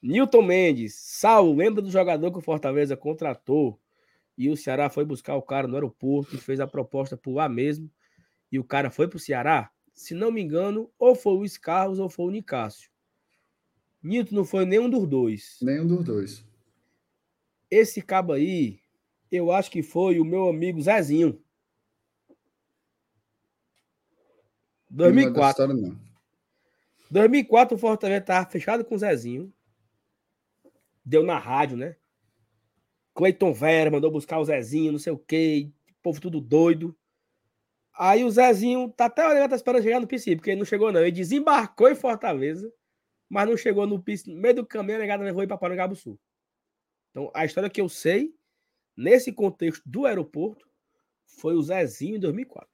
Newton 0.00 0.42
Mendes, 0.42 0.94
Saulo, 0.94 1.54
lembra 1.54 1.80
do 1.80 1.90
jogador 1.90 2.30
que 2.32 2.38
o 2.38 2.42
Fortaleza 2.42 2.96
contratou 2.96 3.80
e 4.36 4.48
o 4.48 4.56
Ceará 4.56 4.90
foi 4.90 5.04
buscar 5.04 5.36
o 5.36 5.42
cara 5.42 5.68
no 5.68 5.74
aeroporto 5.74 6.34
e 6.34 6.38
fez 6.38 6.58
a 6.58 6.66
proposta 6.66 7.16
por 7.16 7.32
lá 7.32 7.48
mesmo 7.48 7.90
e 8.52 8.58
o 8.58 8.64
cara 8.64 8.90
foi 8.90 9.08
pro 9.08 9.18
Ceará? 9.18 9.72
Se 9.94 10.14
não 10.14 10.30
me 10.30 10.42
engano, 10.42 10.92
ou 10.98 11.14
foi 11.14 11.32
o 11.32 11.36
Luiz 11.36 11.56
Carlos 11.56 11.98
ou 11.98 12.08
foi 12.08 12.26
o 12.26 12.30
Nicásio. 12.30 12.90
Newton 14.02 14.34
não 14.34 14.44
foi 14.44 14.66
nenhum 14.66 14.90
dos 14.90 15.08
dois. 15.08 15.58
Nenhum 15.62 15.86
dos 15.86 16.04
dois. 16.04 16.46
Esse 17.70 18.02
cabo 18.02 18.34
aí, 18.34 18.80
eu 19.30 19.50
acho 19.50 19.70
que 19.70 19.82
foi 19.82 20.20
o 20.20 20.24
meu 20.24 20.48
amigo 20.48 20.82
Zezinho. 20.82 21.42
2004. 24.90 25.32
Não 25.32 25.46
é 25.46 25.50
história, 25.50 25.74
não. 25.74 26.12
2004 27.10 27.76
o 27.76 27.80
Fortaleza 27.80 28.20
estava 28.20 28.50
fechado 28.50 28.84
com 28.84 28.94
o 28.94 28.98
Zezinho. 28.98 29.52
deu 31.04 31.22
na 31.22 31.38
rádio, 31.38 31.76
né? 31.76 31.96
Cleiton 33.14 33.52
Vera 33.52 33.90
mandou 33.90 34.10
buscar 34.10 34.38
o 34.38 34.44
Zezinho, 34.44 34.92
não 34.92 34.98
sei 34.98 35.12
o 35.12 35.18
quê, 35.18 35.70
povo 36.02 36.20
tudo 36.20 36.40
doido. 36.40 36.96
Aí 37.98 38.24
o 38.24 38.30
Zezinho 38.30 38.88
tá 38.88 39.06
até 39.06 39.26
olhando, 39.26 39.50
tá 39.50 39.56
esperando 39.56 39.82
chegar 39.82 40.00
no 40.00 40.06
PC, 40.06 40.36
porque 40.36 40.50
ele 40.50 40.60
não 40.60 40.66
chegou, 40.66 40.90
não. 40.90 41.00
Ele 41.00 41.12
desembarcou 41.12 41.90
em 41.90 41.94
Fortaleza, 41.94 42.72
mas 43.28 43.48
não 43.48 43.56
chegou 43.56 43.86
no 43.86 44.02
PC. 44.02 44.30
No 44.30 44.40
meio 44.40 44.54
do 44.54 44.66
caminho, 44.66 44.96
a 44.96 45.00
negada 45.00 45.22
levou 45.22 45.42
ele 45.42 45.48
para 45.48 45.58
Parangaba 45.58 45.94
Sul. 45.94 46.18
Então, 47.10 47.30
a 47.34 47.44
história 47.44 47.68
que 47.68 47.80
eu 47.80 47.88
sei, 47.88 48.34
nesse 48.96 49.32
contexto 49.32 49.82
do 49.84 50.06
aeroporto, 50.06 50.66
foi 51.26 51.54
o 51.54 51.62
Zezinho 51.62 52.16
em 52.16 52.20
2004. 52.20 52.70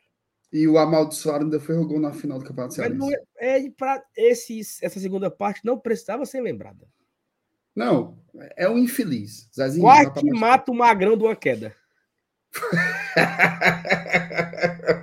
E 0.53 0.66
o 0.66 0.78
amaldiçoado 0.78 1.45
ainda 1.45 1.61
foi 1.61 1.77
o 1.77 1.86
gol 1.86 2.01
na 2.01 2.12
final 2.12 2.39
do 2.39 2.45
Campeonato 2.45 2.78
Mas 2.78 2.89
Cearense. 2.89 3.15
é, 3.39 3.61
é 3.61 3.73
esses, 4.16 4.82
essa 4.82 4.99
segunda 4.99 5.31
parte 5.31 5.61
não 5.65 5.78
precisava 5.78 6.24
ser 6.24 6.40
lembrada. 6.40 6.89
Não, 7.74 8.19
é 8.57 8.66
um 8.69 8.78
infeliz. 8.78 9.49
Zezinho, 9.55 9.82
Quase 9.82 10.12
que 10.15 10.31
mata 10.31 10.73
o 10.73 10.74
magrão 10.74 11.16
de 11.16 11.24
uma 11.24 11.36
queda. 11.36 11.77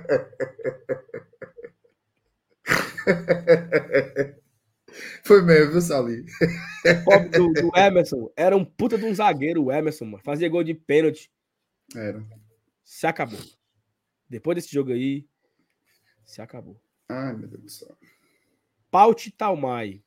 Foi 5.24 5.42
mesmo, 5.42 5.72
viu, 5.72 5.80
Sali? 5.80 6.20
O 6.20 7.04
pobre 7.04 7.28
do, 7.28 7.52
do 7.52 7.76
Emerson 7.76 8.30
era 8.36 8.56
um 8.56 8.64
puta 8.64 8.96
de 8.96 9.04
um 9.04 9.14
zagueiro, 9.14 9.64
o 9.64 9.72
Emerson, 9.72 10.04
mano. 10.06 10.22
Fazia 10.24 10.48
gol 10.48 10.64
de 10.64 10.74
pênalti. 10.74 11.30
Era. 11.94 12.24
Se 12.84 13.06
acabou. 13.06 13.40
Depois 14.28 14.56
desse 14.56 14.72
jogo 14.72 14.92
aí, 14.92 15.26
se 16.24 16.40
acabou. 16.40 16.80
Ai, 17.08 17.36
meu 17.36 17.48
Deus 17.48 17.62
do 17.62 17.70
céu. 17.70 17.96
Paute 18.90 19.30
Talmai. 19.30 20.02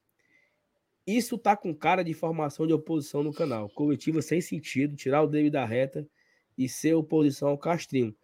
Isso 1.05 1.37
tá 1.37 1.55
com 1.55 1.73
cara 1.73 2.03
de 2.03 2.13
formação 2.13 2.67
de 2.67 2.73
oposição 2.73 3.23
no 3.23 3.33
canal. 3.33 3.69
Coletiva 3.69 4.21
sem 4.21 4.41
sentido, 4.41 4.95
tirar 4.95 5.23
o 5.23 5.27
David 5.27 5.51
da 5.51 5.65
reta 5.65 6.07
e 6.57 6.69
ser 6.69 6.93
oposição 6.93 7.49
ao 7.49 7.57
Castrinho. 7.57 8.15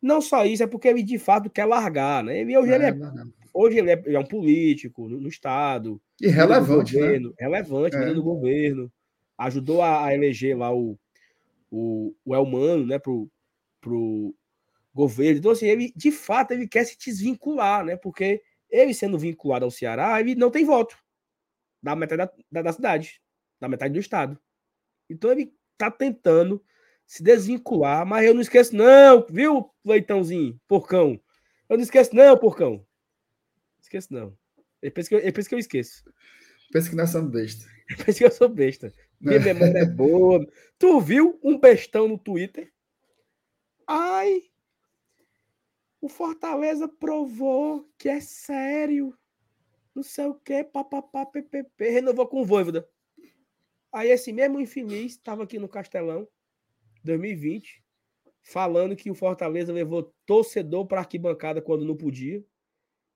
Não 0.00 0.22
só 0.22 0.46
isso, 0.46 0.62
é 0.62 0.66
porque 0.66 0.88
ele 0.88 1.02
de 1.02 1.18
fato 1.18 1.50
quer 1.50 1.66
largar, 1.66 2.24
né? 2.24 2.40
Ele, 2.40 2.56
hoje, 2.56 2.72
ele 2.72 2.84
é, 2.84 2.94
não. 2.94 3.32
Hoje 3.52 3.78
ele, 3.78 3.90
é, 3.90 4.02
ele 4.04 4.16
é 4.16 4.20
um 4.20 4.26
político 4.26 5.08
no, 5.08 5.20
no 5.20 5.28
Estado. 5.28 6.00
E 6.20 6.28
relevante, 6.28 6.94
né? 6.96 7.02
governo, 7.02 7.34
Relevante, 7.38 7.96
É. 7.96 8.14
do 8.14 8.22
governo. 8.22 8.92
Ajudou 9.38 9.82
a, 9.82 10.06
a 10.06 10.14
eleger 10.14 10.56
lá 10.56 10.74
o, 10.74 10.98
o, 11.70 12.14
o 12.24 12.34
Elmano, 12.34 12.86
né, 12.86 12.98
pro, 12.98 13.30
pro 13.80 14.34
governo. 14.94 15.38
Então, 15.38 15.50
assim, 15.52 15.66
ele, 15.66 15.92
de 15.96 16.10
fato, 16.10 16.52
ele 16.52 16.68
quer 16.68 16.84
se 16.84 16.98
desvincular, 16.98 17.84
né? 17.84 17.96
Porque 17.96 18.42
ele 18.70 18.92
sendo 18.92 19.18
vinculado 19.18 19.64
ao 19.64 19.70
Ceará, 19.70 20.20
ele 20.20 20.34
não 20.34 20.50
tem 20.50 20.64
voto 20.64 20.96
da 21.82 21.96
metade 21.96 22.18
da, 22.18 22.32
da, 22.52 22.62
da 22.62 22.72
cidade, 22.72 23.20
da 23.58 23.68
metade 23.68 23.94
do 23.94 24.00
estado. 24.00 24.38
Então, 25.08 25.32
ele 25.32 25.52
tá 25.78 25.90
tentando 25.90 26.62
se 27.06 27.22
desvincular, 27.22 28.06
mas 28.06 28.24
eu 28.26 28.34
não 28.34 28.40
esqueço, 28.40 28.76
não, 28.76 29.26
viu, 29.28 29.68
Leitãozinho, 29.84 30.60
porcão? 30.68 31.20
Eu 31.68 31.76
não 31.76 31.82
esqueço, 31.82 32.14
não, 32.14 32.36
porcão. 32.36 32.84
Esqueço, 33.80 34.12
não. 34.12 34.36
Ele 34.82 34.90
pensa 34.90 35.08
que 35.08 35.14
eu, 35.14 35.18
ele 35.18 35.32
pensa 35.32 35.48
que 35.48 35.54
eu 35.54 35.58
esqueço. 35.58 36.04
Pensa 36.72 36.90
que 36.90 36.96
nós 36.96 37.10
somos 37.10 37.30
besta. 37.30 37.66
Ele 37.90 38.04
pensa 38.04 38.18
que 38.18 38.24
eu 38.24 38.30
sou 38.30 38.48
besta. 38.48 38.94
Minha 39.20 39.40
memória 39.40 39.80
é 39.80 39.84
boa. 39.84 40.46
Tu 40.78 41.00
viu 41.00 41.40
um 41.42 41.58
bestão 41.58 42.06
no 42.06 42.16
Twitter? 42.16 42.72
Ai, 43.86 44.44
o 46.00 46.08
Fortaleza 46.08 46.88
provou 46.88 47.90
que 47.98 48.08
é 48.08 48.20
sério. 48.20 49.14
Não 49.94 50.02
sei 50.02 50.26
o 50.26 50.34
que, 50.34 50.64
papapá, 50.64 51.26
ppp, 51.26 51.90
renovou 51.90 52.26
com 52.26 52.40
o 52.40 52.44
Voivoda. 52.44 52.88
Aí 53.92 54.08
esse 54.10 54.32
mesmo 54.32 54.60
infeliz 54.60 55.12
estava 55.12 55.42
aqui 55.42 55.58
no 55.58 55.68
Castelão, 55.68 56.26
2020, 57.02 57.84
falando 58.40 58.94
que 58.94 59.10
o 59.10 59.14
Fortaleza 59.14 59.72
levou 59.72 60.14
torcedor 60.24 60.86
para 60.86 61.00
arquibancada 61.00 61.60
quando 61.60 61.84
não 61.84 61.96
podia, 61.96 62.42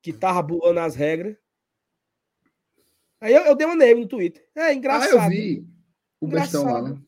que 0.04 0.12
tava 0.12 0.42
bulando 0.42 0.80
as 0.80 0.94
regras. 0.94 1.34
Aí 3.18 3.32
eu, 3.32 3.40
eu 3.46 3.54
dei 3.56 3.66
uma 3.66 3.74
nele 3.74 4.00
no 4.02 4.06
Twitter. 4.06 4.46
É 4.54 4.64
Ah, 4.64 4.74
engraçado. 4.74 5.10
eu 5.14 5.28
vi 5.30 5.66
o 6.20 6.26
bestão 6.28 6.64
lá, 6.64 6.82
né? 6.82 7.02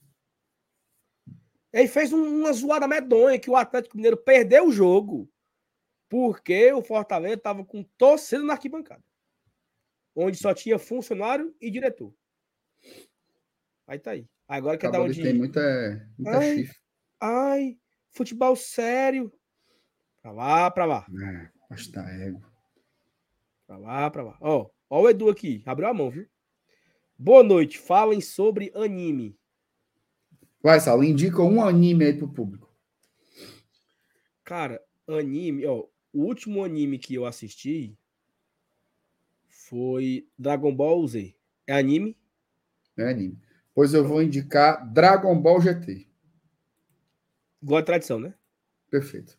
Ele 1.74 1.88
fez 1.88 2.10
um- 2.10 2.40
uma 2.40 2.50
zoada 2.54 2.88
medonha 2.88 3.38
que 3.38 3.50
o 3.50 3.56
Atlético 3.56 3.96
Mineiro 3.98 4.16
perdeu 4.16 4.66
o 4.66 4.72
jogo 4.72 5.30
porque 6.08 6.72
o 6.72 6.80
Fortaleza 6.82 7.34
estava 7.34 7.62
com 7.66 7.82
torcida 7.98 8.42
na 8.42 8.54
arquibancada, 8.54 9.04
onde 10.14 10.38
só 10.38 10.54
tinha 10.54 10.78
funcionário 10.78 11.54
e 11.60 11.70
diretor. 11.70 12.14
Aí 13.86 13.98
tá 13.98 14.12
aí. 14.12 14.26
Agora 14.48 14.78
quer 14.78 14.90
dar 14.90 15.02
um 15.02 15.08
de 15.10 15.20
de. 15.20 15.34
muita, 15.34 15.60
muita 16.18 16.38
Ai. 16.38 16.56
chifre. 16.56 16.78
Ai, 17.20 17.78
futebol 18.12 18.56
sério. 18.56 19.30
Pra 20.22 20.32
lá, 20.32 20.70
pra 20.70 20.86
lá. 20.86 21.06
É, 21.70 21.74
que 21.76 21.92
tá 21.92 22.08
ego. 22.10 22.55
Pra 23.66 23.76
lá, 23.76 24.10
pra 24.10 24.22
lá. 24.22 24.38
Ó, 24.40 24.70
ó 24.88 25.02
o 25.02 25.08
Edu 25.08 25.28
aqui. 25.28 25.62
Abriu 25.66 25.88
a 25.88 25.94
mão, 25.94 26.10
viu? 26.10 26.26
Boa 27.18 27.42
noite. 27.42 27.78
Falem 27.78 28.20
sobre 28.20 28.70
anime. 28.74 29.36
Vai, 30.62 30.80
Saulo, 30.80 31.04
indica 31.04 31.42
um 31.42 31.62
anime 31.62 32.04
aí 32.04 32.14
pro 32.16 32.32
público. 32.32 32.72
Cara, 34.44 34.80
anime, 35.08 35.66
ó, 35.66 35.86
o 36.12 36.24
último 36.24 36.64
anime 36.64 36.98
que 36.98 37.14
eu 37.14 37.26
assisti 37.26 37.96
foi 39.48 40.28
Dragon 40.38 40.74
Ball 40.74 41.06
Z. 41.06 41.34
É 41.66 41.74
anime? 41.74 42.16
É 42.96 43.10
anime. 43.10 43.40
Pois 43.74 43.92
eu 43.92 44.06
vou 44.06 44.22
indicar 44.22 44.90
Dragon 44.92 45.40
Ball 45.40 45.60
GT. 45.60 46.08
Igual 47.62 47.80
a 47.80 47.84
tradição, 47.84 48.18
né? 48.20 48.34
Perfeito. 48.90 49.36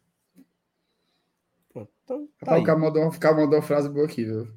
Então, 2.07 2.25
tá 2.39 2.45
Rapaz, 2.45 2.63
o 2.63 2.65
cara 2.65 2.79
mandou, 2.79 3.05
o 3.05 3.19
cara 3.19 3.35
mandou 3.35 3.59
uma 3.59 3.61
frase 3.61 3.89
boa 3.89 4.05
aqui, 4.05 4.23
viu? 4.23 4.47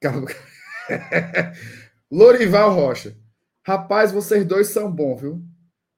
Lorival 2.10 2.72
Rocha. 2.72 3.14
Rapaz, 3.62 4.10
vocês 4.10 4.46
dois 4.46 4.68
são 4.68 4.90
bons, 4.90 5.20
viu? 5.20 5.42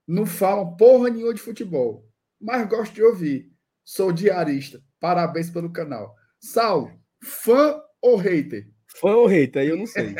Não 0.08 0.26
falam 0.26 0.76
porra 0.76 1.08
nenhuma 1.08 1.32
de 1.32 1.40
futebol, 1.40 2.04
mas 2.40 2.68
gosto 2.68 2.94
de 2.94 3.04
ouvir. 3.04 3.52
Sou 3.84 4.12
diarista. 4.12 4.82
Parabéns 4.98 5.50
pelo 5.50 5.72
canal. 5.72 6.16
Saulo, 6.40 6.90
fã 7.22 7.80
ou 8.02 8.16
hater? 8.16 8.68
Fã 8.88 9.14
ou 9.14 9.26
hater? 9.26 9.62
Aí 9.62 9.68
eu 9.68 9.76
não 9.76 9.86
sei. 9.86 10.16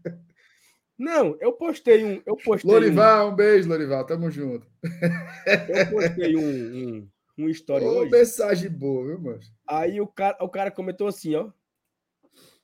não, 0.98 1.36
eu 1.40 1.52
postei 1.52 2.04
um. 2.04 2.22
Eu 2.24 2.36
postei 2.36 2.70
um, 2.70 2.74
Lorival, 2.74 3.32
um 3.32 3.36
beijo, 3.36 3.68
Lorival. 3.68 4.06
Tamo 4.06 4.30
junto. 4.30 4.66
eu 4.82 5.90
postei 5.90 6.36
um, 6.36 6.42
um, 6.42 7.10
um 7.44 7.48
story 7.48 7.84
Ô, 7.84 8.00
hoje. 8.00 8.10
mensagem 8.10 8.70
boa, 8.70 9.06
viu, 9.06 9.20
mano? 9.20 9.40
Aí 9.66 10.00
o 10.00 10.06
cara, 10.06 10.36
o 10.40 10.48
cara 10.48 10.70
comentou 10.70 11.08
assim, 11.08 11.34
ó. 11.34 11.50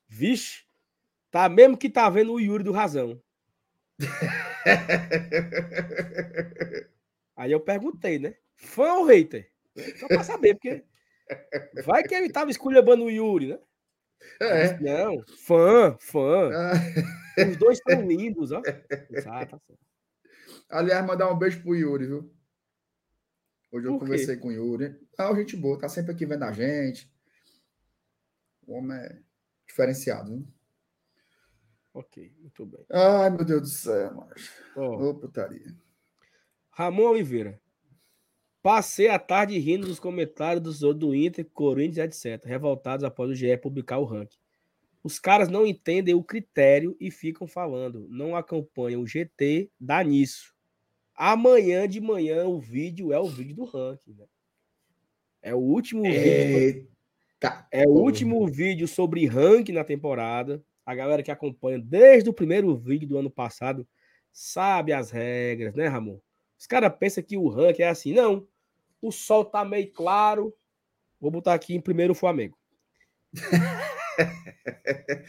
Vixe, 0.08 0.64
tá 1.30 1.48
mesmo 1.48 1.76
que 1.76 1.90
tá 1.90 2.08
vendo 2.08 2.32
o 2.32 2.40
Yuri 2.40 2.62
do 2.64 2.72
Razão. 2.72 3.20
Aí 7.36 7.52
eu 7.52 7.60
perguntei, 7.60 8.18
né? 8.18 8.34
Fã 8.54 8.94
ou 8.94 9.04
hater? 9.04 9.50
Só 9.98 10.08
pra 10.08 10.24
saber, 10.24 10.54
porque 10.54 10.82
vai 11.84 12.02
que 12.02 12.14
ele 12.14 12.30
tava 12.30 12.50
esculhambando 12.50 13.04
o 13.04 13.10
Yuri, 13.10 13.48
né? 13.48 13.58
É. 14.40 14.78
Não, 14.80 15.22
fã, 15.44 15.96
fã. 16.00 16.50
Ah, 16.52 16.72
Os 17.48 17.56
dois 17.58 17.78
são 17.86 18.00
lindos, 18.06 18.52
ó. 18.52 18.62
Ah, 19.26 19.44
tá. 19.44 19.60
Aliás, 20.68 21.04
mandar 21.06 21.30
um 21.30 21.38
beijo 21.38 21.62
pro 21.62 21.76
Yuri, 21.76 22.06
viu? 22.06 22.34
Hoje 23.70 23.86
eu 23.86 23.98
conversei 23.98 24.36
com 24.36 24.48
o 24.48 24.52
Yuri. 24.52 24.97
Ah, 25.18 25.34
gente 25.34 25.56
boa, 25.56 25.78
tá 25.78 25.88
sempre 25.88 26.12
aqui 26.12 26.24
vendo 26.24 26.44
a 26.44 26.52
gente. 26.52 27.10
O 28.66 28.74
homem 28.74 28.97
é 28.97 29.18
diferenciado, 29.66 30.30
viu? 30.30 30.47
Ok, 31.93 32.32
muito 32.40 32.66
bem. 32.66 32.84
Ai, 32.93 33.30
meu 33.30 33.44
Deus 33.44 33.62
do 33.62 33.68
céu, 33.68 34.14
macho. 34.14 34.52
Ó, 34.76 35.10
Ô, 35.10 35.14
putaria. 35.14 35.74
Ramon 36.70 37.10
Oliveira. 37.10 37.60
Passei 38.62 39.09
a 39.09 39.18
tarde 39.18 39.56
rindo 39.59 39.86
dos 39.86 40.01
comentários 40.01 40.62
dos 40.62 40.82
outros 40.82 41.09
do 41.09 41.14
Inter, 41.14 41.48
Corinthians, 41.55 42.24
etc., 42.24 42.44
revoltados 42.44 43.05
após 43.05 43.30
o 43.30 43.34
GE 43.34 43.56
publicar 43.56 43.98
o 43.98 44.05
ranking. 44.05 44.38
Os 45.02 45.20
caras 45.20 45.48
não 45.48 45.64
entendem 45.64 46.16
o 46.16 46.24
critério 46.24 46.97
e 46.98 47.12
ficam 47.12 47.47
falando. 47.47 48.09
Não 48.10 48.34
acompanham 48.34 49.01
o 49.02 49.06
GT, 49.06 49.70
dá 49.78 50.02
nisso. 50.02 50.55
Amanhã 51.16 51.88
de 51.88 52.01
manhã 52.01 52.47
o 52.47 52.60
vídeo 52.60 53.12
é 53.12 53.18
o 53.18 53.26
vídeo 53.26 53.56
do 53.56 53.64
ranking. 53.64 54.12
Né? 54.12 54.26
É 55.40 55.55
o 55.55 55.59
último 55.59 56.02
vídeo. 56.02 56.18
Eita. 56.18 57.66
É 57.70 57.86
o 57.86 57.90
último 57.90 58.47
vídeo 58.47 58.86
sobre 58.86 59.26
ranking 59.26 59.72
na 59.72 59.84
temporada. 59.84 60.62
A 60.84 60.94
galera 60.94 61.22
que 61.22 61.30
acompanha 61.30 61.78
desde 61.78 62.28
o 62.28 62.34
primeiro 62.34 62.76
vídeo 62.76 63.09
do 63.09 63.18
ano 63.18 63.30
passado 63.30 63.88
sabe 64.30 64.93
as 64.93 65.10
regras, 65.10 65.74
né, 65.74 65.88
Ramon? 65.88 66.18
Os 66.59 66.66
caras 66.66 66.93
pensam 66.98 67.24
que 67.24 67.36
o 67.36 67.48
ranking 67.48 67.82
é 67.82 67.88
assim. 67.88 68.12
Não. 68.12 68.47
O 69.01 69.10
sol 69.10 69.44
tá 69.44 69.64
meio 69.64 69.90
claro. 69.93 70.55
Vou 71.20 71.30
botar 71.30 71.55
aqui 71.55 71.74
em 71.74 71.80
primeiro 71.80 72.12
o 72.12 72.16
Flamengo. 72.16 72.59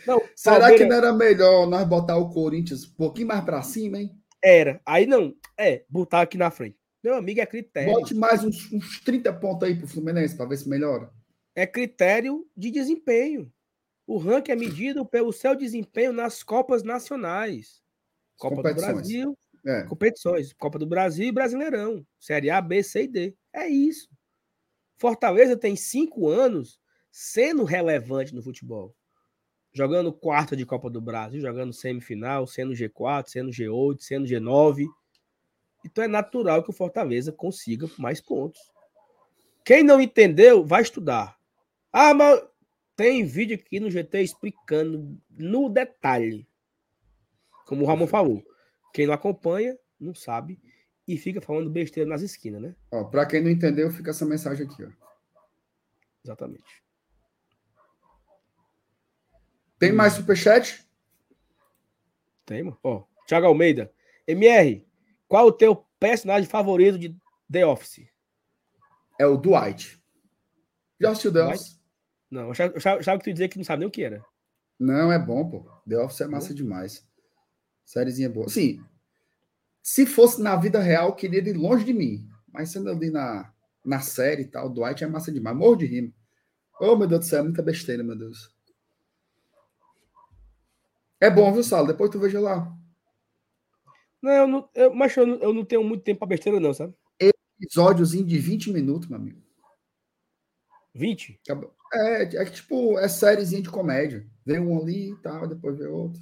Não, 0.06 0.22
Será 0.36 0.60
Palmeiras 0.60 0.80
que 0.80 0.86
não 0.86 0.96
era 0.96 1.12
melhor 1.12 1.68
nós 1.68 1.86
botar 1.86 2.16
o 2.16 2.30
Corinthians 2.30 2.86
um 2.86 2.94
pouquinho 2.94 3.28
mais 3.28 3.44
pra 3.44 3.62
cima, 3.62 4.00
hein? 4.00 4.18
Era. 4.44 4.82
Aí 4.86 5.06
não, 5.06 5.36
é, 5.58 5.84
botar 5.90 6.22
aqui 6.22 6.38
na 6.38 6.52
frente. 6.52 6.78
Meu 7.04 7.16
amigo, 7.16 7.40
é 7.40 7.46
critério. 7.46 7.94
Bote 7.94 8.14
mais 8.14 8.44
uns, 8.44 8.72
uns 8.72 9.00
30 9.02 9.32
pontos 9.34 9.68
aí 9.68 9.76
pro 9.76 9.88
Fluminense 9.88 10.36
pra 10.36 10.46
ver 10.46 10.58
se 10.58 10.68
melhora. 10.68 11.10
É 11.56 11.66
critério 11.66 12.48
de 12.56 12.70
desempenho. 12.72 13.52
O 14.06 14.18
ranking 14.18 14.52
é 14.52 14.56
medido 14.56 15.06
pelo 15.06 15.34
seu 15.34 15.56
desempenho 15.56 16.14
nas 16.14 16.44
Copas 16.44 16.84
Nacionais. 16.84 17.82
Copa 18.38 18.74
do. 18.74 18.82
Brasil, 18.82 19.38
É. 19.66 19.84
competições. 19.84 20.54
Copa 20.54 20.80
do 20.80 20.86
Brasil 20.86 21.28
e 21.28 21.32
Brasileirão. 21.32 22.06
Série 22.20 22.50
A, 22.50 22.62
B, 22.62 22.84
C 22.84 23.04
e 23.04 23.08
D. 23.08 23.36
É 23.54 23.68
isso. 23.68 24.08
Fortaleza 24.98 25.58
tem 25.58 25.76
cinco 25.76 26.28
anos 26.30 26.80
sendo 27.12 27.64
relevante 27.64 28.34
no 28.34 28.42
futebol. 28.42 28.96
Jogando 29.78 30.12
quarta 30.12 30.58
de 30.58 30.66
Copa 30.66 30.90
do 30.90 31.00
Brasil, 31.00 31.40
jogando 31.40 31.72
semifinal, 31.72 32.48
sendo 32.48 32.74
G4, 32.74 33.28
sendo 33.28 33.52
G8, 33.52 34.00
sendo 34.00 34.26
G9. 34.26 34.88
Então 35.86 36.04
é 36.04 36.08
natural 36.08 36.64
que 36.64 36.72
o 36.72 36.74
Fortaleza 36.74 37.32
consiga 37.32 37.88
mais 37.96 38.20
pontos. 38.20 38.60
Quem 39.64 39.84
não 39.84 40.02
entendeu, 40.02 40.66
vai 40.66 40.82
estudar. 40.82 41.38
Ah, 41.94 42.12
mas 42.12 42.44
tem 42.96 43.24
vídeo 43.24 43.56
aqui 43.56 43.80
no 43.80 43.92
GT 43.92 44.24
explicando 44.24 45.16
no 45.30 45.70
detalhe. 45.70 46.48
Como 47.68 47.84
o 47.84 47.86
Ramon 47.86 48.08
falou. 48.08 48.44
Quem 48.92 49.06
não 49.06 49.14
acompanha, 49.14 49.78
não 50.00 50.16
sabe. 50.16 50.60
E 51.08 51.20
fica 51.20 51.40
falando 51.40 51.70
besteira 51.70 52.10
nas 52.10 52.24
esquinas, 52.24 52.64
né? 52.64 52.76
Ó, 52.92 53.04
pra 53.04 53.28
quem 53.28 53.44
não 53.44 53.52
entendeu, 53.52 53.92
fica 53.92 54.10
essa 54.10 54.26
mensagem 54.26 54.66
aqui, 54.66 54.84
ó. 54.84 54.90
Exatamente. 56.26 56.87
Tem 59.80 59.92
mais 59.92 60.14
superchat? 60.14 60.86
Tem, 62.46 62.64
mano. 62.64 62.78
Ó, 62.84 63.04
Thiago 63.28 63.48
Almeida. 63.48 63.92
MR, 64.28 64.86
qual 65.28 65.48
o 65.48 65.52
teu 65.52 65.86
personagem 66.00 66.50
favorito 66.50 66.98
de 66.98 67.16
The 67.52 67.66
Office? 67.66 68.08
É 69.20 69.26
o 69.26 69.38
Dwight. 69.38 70.02
Já 71.00 71.12
assistiu 71.12 71.34
The 71.34 71.42
Dwight? 71.42 71.56
Office? 71.62 71.82
Não, 72.30 72.42
eu 72.42 72.52
achava, 72.52 72.74
eu 72.76 73.18
que 73.18 73.24
tu 73.24 73.28
ia 73.28 73.34
dizer 73.34 73.48
que 73.48 73.58
não 73.58 73.66
sabe 73.66 73.80
nem 73.80 73.88
o 73.88 73.92
que 73.92 74.04
era. 74.04 74.24
Não, 74.80 75.12
é 75.12 75.20
bom, 75.20 75.50
pô. 75.50 75.70
The 75.88 75.98
Office 75.98 76.22
é 76.22 76.28
massa 76.28 76.54
demais. 76.54 77.08
Sériezinha 77.86 78.30
boa. 78.30 78.50
Sim, 78.50 78.84
se 79.90 80.06
fosse 80.06 80.42
na 80.42 80.54
vida 80.58 80.82
real, 80.82 81.08
eu 81.08 81.16
queria 81.16 81.40
ir 81.40 81.54
longe 81.54 81.86
de 81.86 81.94
mim. 81.94 82.28
Mas 82.52 82.72
sendo 82.72 82.90
ali 82.90 83.10
na, 83.10 83.54
na 83.86 84.02
série 84.02 84.42
e 84.42 84.46
tal, 84.46 84.70
Dwight 84.70 85.02
é 85.02 85.08
massa 85.08 85.32
demais. 85.32 85.56
Morro 85.56 85.78
de 85.78 85.86
rima. 85.86 86.12
Oh, 86.78 86.98
meu 86.98 87.08
Deus 87.08 87.22
do 87.22 87.26
céu, 87.26 87.40
é 87.40 87.44
muita 87.44 87.62
besteira, 87.62 88.04
meu 88.04 88.18
Deus. 88.18 88.54
É 91.20 91.30
bom, 91.30 91.52
viu, 91.54 91.64
Salo? 91.64 91.88
Depois 91.88 92.10
tu 92.12 92.20
veja 92.20 92.40
lá. 92.40 92.72
Não, 94.22 94.32
eu 94.32 94.48
não, 94.48 94.70
eu, 94.74 94.94
mas 94.94 95.16
eu 95.16 95.26
não, 95.28 95.36
eu 95.38 95.54
não 95.54 95.66
tenho 95.66 95.84
muito 95.84 96.04
tempo 96.04 96.20
pra 96.20 96.28
besteira, 96.28 96.60
não, 96.60 96.74
sabe? 96.74 96.94
Episódiozinho 97.60 98.26
de 98.26 98.38
20 98.38 98.72
minutos, 98.72 99.10
meu 99.10 99.18
amigo. 99.18 99.42
20? 100.94 101.40
Acabou. 101.44 101.74
É, 101.94 102.24
é 102.24 102.46
tipo, 102.46 103.00
é 103.00 103.08
sériezinha 103.08 103.62
de 103.62 103.70
comédia. 103.70 104.28
Vem 104.46 104.60
um 104.60 104.80
ali 104.80 105.12
e 105.12 105.16
tal, 105.22 105.48
depois 105.48 105.78
vê 105.78 105.88
outro. 105.88 106.22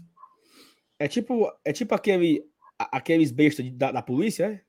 É 0.98 1.08
tipo, 1.10 1.52
é 1.66 1.74
tipo 1.74 1.94
aquele, 1.94 2.46
aqueles 2.78 3.32
bestas 3.32 3.66
de- 3.66 3.72
da, 3.72 3.92
da 3.92 4.02
polícia, 4.02 4.46
é? 4.46 4.62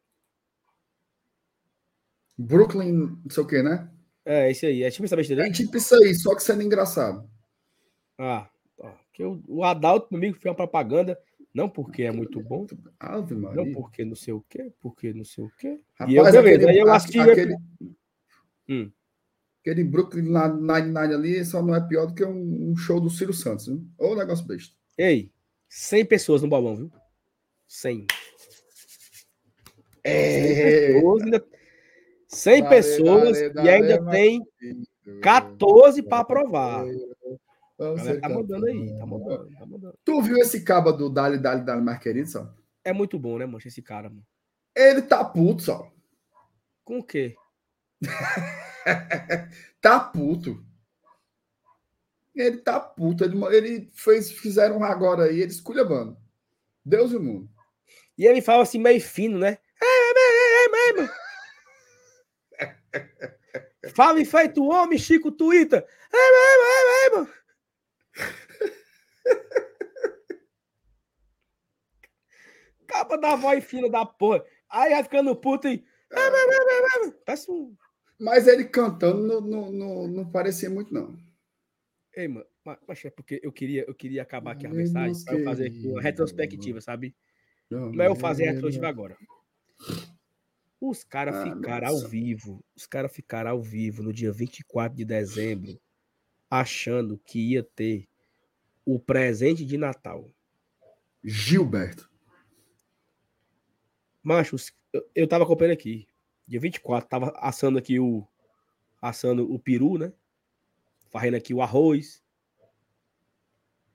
Brooklyn, 2.38 2.92
não 2.92 3.30
sei 3.30 3.42
o 3.42 3.46
que, 3.46 3.62
né? 3.62 3.90
É, 4.24 4.50
esse 4.50 4.66
aí. 4.66 4.82
É 4.82 4.90
tipo 4.90 5.04
essa 5.04 5.16
besteira 5.16 5.42
É 5.42 5.46
aí? 5.46 5.52
tipo 5.52 5.76
isso 5.76 5.94
aí, 5.94 6.14
só 6.14 6.34
que 6.34 6.42
sendo 6.42 6.62
engraçado. 6.62 7.28
Ah, 8.18 8.48
tá. 9.16 9.24
Que 9.24 9.24
o, 9.24 9.42
o 9.48 9.64
Adalto 9.64 10.08
comigo 10.08 10.34
fez 10.34 10.44
uma 10.46 10.54
propaganda. 10.54 11.18
Não 11.54 11.70
porque 11.70 12.02
é 12.02 12.10
muito 12.12 12.38
bom, 12.42 12.66
Ave 13.00 13.34
não 13.34 13.40
Maria. 13.54 13.72
porque 13.72 14.04
não 14.04 14.14
sei 14.14 14.34
o 14.34 14.44
quê, 14.46 14.70
porque 14.78 15.14
não 15.14 15.24
sei 15.24 15.42
o 15.44 15.50
quê. 15.58 15.80
Rapaz, 15.94 16.12
e 16.12 16.16
eu, 16.16 16.24
beleza, 16.24 16.40
aquele, 16.40 16.70
aí 16.70 16.78
eu 16.78 16.92
assisti. 16.92 17.18
aquele, 17.18 17.56
Hum. 18.68 18.90
aquele 19.62 19.82
Brooklyn 19.84 20.24
Nine-Nine 20.24 21.14
ali 21.14 21.44
só 21.46 21.62
não 21.62 21.74
é 21.74 21.80
pior 21.80 22.06
do 22.08 22.14
que 22.14 22.22
um, 22.24 22.72
um 22.72 22.76
show 22.76 23.00
do 23.00 23.08
Ciro 23.08 23.32
Santos, 23.32 23.68
viu? 23.68 23.82
Ou 23.96 24.12
um 24.12 24.16
negócio 24.16 24.44
besta. 24.46 24.74
Ei, 24.98 25.32
100 25.68 26.04
pessoas 26.04 26.42
no 26.42 26.48
bolão, 26.48 26.76
viu? 26.76 26.92
100. 27.66 28.06
É, 30.04 30.92
pessoas, 30.92 31.22
ainda- 31.22 31.44
100 32.28 32.62
Dale, 32.62 32.74
pessoas 32.76 33.52
dale, 33.54 33.66
e 33.66 33.70
ainda 33.70 33.98
dale, 33.98 34.10
tem 34.10 34.42
14 35.22 36.02
para 36.02 36.18
aprovar. 36.18 36.84
Ser 38.02 38.20
tá 38.20 38.28
mandando 38.28 38.66
aí, 38.66 38.96
tá 38.98 39.04
mandando, 39.04 39.50
tá 39.58 39.66
mandando. 39.66 39.98
Tu 40.02 40.22
viu 40.22 40.38
esse 40.38 40.62
caba 40.62 40.92
do 40.92 41.10
Dali, 41.10 41.38
Dali, 41.38 41.62
Dali, 41.62 41.82
mais 41.82 41.98
querido, 41.98 42.28
só? 42.28 42.54
É 42.82 42.92
muito 42.92 43.18
bom, 43.18 43.36
né, 43.36 43.44
mancha, 43.44 43.68
esse 43.68 43.82
cara, 43.82 44.08
mano. 44.08 44.24
Ele 44.74 45.02
tá 45.02 45.22
puto, 45.22 45.62
só. 45.62 45.92
Com 46.84 47.00
o 47.00 47.04
quê? 47.04 47.36
tá 49.80 50.00
puto. 50.00 50.64
Ele 52.34 52.58
tá 52.58 52.80
puto. 52.80 53.24
Ele, 53.24 53.36
ele 53.54 53.90
fez, 53.92 54.30
fizeram 54.30 54.78
um 54.78 54.84
agora 54.84 55.24
aí, 55.24 55.40
ele 55.40 55.50
esculhambando. 55.50 56.16
Deus 56.84 57.12
e 57.12 57.16
o 57.16 57.22
mundo. 57.22 57.50
E 58.16 58.24
ele 58.26 58.40
fala 58.40 58.62
assim, 58.62 58.78
meio 58.78 59.00
fino, 59.00 59.38
né? 59.38 59.58
É, 59.82 59.84
é, 59.84 60.12
é, 60.16 60.64
é 60.64 60.68
mesmo. 60.68 61.14
Fala 63.94 64.20
em 64.20 64.24
feito 64.24 64.64
homem, 64.64 64.98
Chico 64.98 65.30
Twitter. 65.30 65.84
É 66.12 66.16
mesmo, 66.16 66.64
é 66.64 67.10
mesmo. 67.10 67.35
Capa 72.96 73.18
da 73.18 73.36
voz 73.36 73.62
fina 73.64 73.90
da 73.90 74.06
porra. 74.06 74.42
Aí 74.70 74.90
vai 74.92 75.02
ficando 75.02 75.36
puto 75.36 75.68
e. 75.68 75.84
Parece 77.24 77.50
um. 77.50 77.76
Mas 78.18 78.46
ele 78.46 78.64
cantando 78.64 79.22
não, 79.22 79.40
não, 79.40 79.70
não, 79.72 80.08
não 80.08 80.30
parecia 80.30 80.70
muito, 80.70 80.92
não. 80.94 81.14
Ei, 82.14 82.26
mano, 82.28 82.46
ma- 82.64 82.78
mas 82.88 83.04
é 83.04 83.10
porque 83.10 83.38
eu 83.42 83.52
queria, 83.52 83.84
eu 83.86 83.94
queria 83.94 84.22
acabar 84.22 84.52
aqui 84.52 84.66
a 84.66 84.70
mensagem 84.70 85.22
para 85.22 85.34
eu 85.38 85.44
fazer 85.44 85.66
aqui 85.66 85.86
uma 85.86 86.00
retrospectiva, 86.00 86.80
sabe? 86.80 87.14
Não 87.70 88.02
é 88.02 88.06
eu 88.08 88.16
fazer 88.16 88.44
a 88.48 88.52
retrospectiva 88.52 88.88
agora. 88.88 89.16
Os 90.80 91.04
caras 91.04 91.34
Ah, 91.36 91.42
ficaram 91.54 91.88
nossa. 91.88 92.04
ao 92.04 92.10
vivo. 92.10 92.64
Os 92.74 92.86
caras 92.86 93.12
ficaram 93.12 93.50
ao 93.50 93.62
vivo 93.62 94.02
no 94.02 94.12
dia 94.12 94.32
24 94.32 94.96
de 94.96 95.04
dezembro, 95.04 95.78
achando 96.50 97.18
que 97.18 97.38
ia 97.52 97.62
ter 97.62 98.08
o 98.86 98.98
presente 98.98 99.64
de 99.66 99.76
Natal. 99.76 100.30
Gilberto. 101.22 102.08
Macho, 104.26 104.56
os- 104.56 104.72
eu, 104.92 105.08
eu 105.14 105.28
tava 105.28 105.44
acompanhando 105.44 105.74
aqui. 105.74 106.08
Dia 106.48 106.58
24, 106.58 107.08
tava 107.08 107.30
assando 107.36 107.78
aqui 107.78 108.00
o. 108.00 108.26
Assando 109.00 109.48
o 109.52 109.56
peru, 109.56 109.96
né? 109.98 110.12
Varrendo 111.12 111.36
aqui 111.36 111.54
o 111.54 111.62
arroz. 111.62 112.20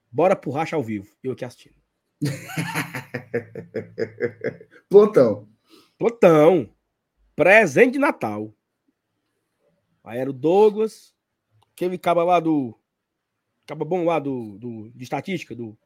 Bora 0.09 0.33
pro 0.33 0.51
racha 0.51 0.77
ao 0.77 0.83
vivo. 0.83 1.13
Eu 1.21 1.33
aqui 1.33 1.43
assistindo. 1.43 1.75
Plantão. 4.89 5.49
Plotão. 5.97 6.73
Presente 7.35 7.93
de 7.93 7.99
Natal. 7.99 8.53
Aí 10.05 10.17
era 10.17 10.29
o 10.29 10.33
Douglas. 10.33 11.13
Aquele 11.73 11.97
caba 11.97 12.23
lá 12.23 12.39
do. 12.39 12.73
Caba 13.67 13.83
bom 13.83 14.05
lá 14.05 14.17
do, 14.17 14.57
do. 14.57 14.89
De 14.91 15.03
estatística, 15.03 15.53
do. 15.53 15.77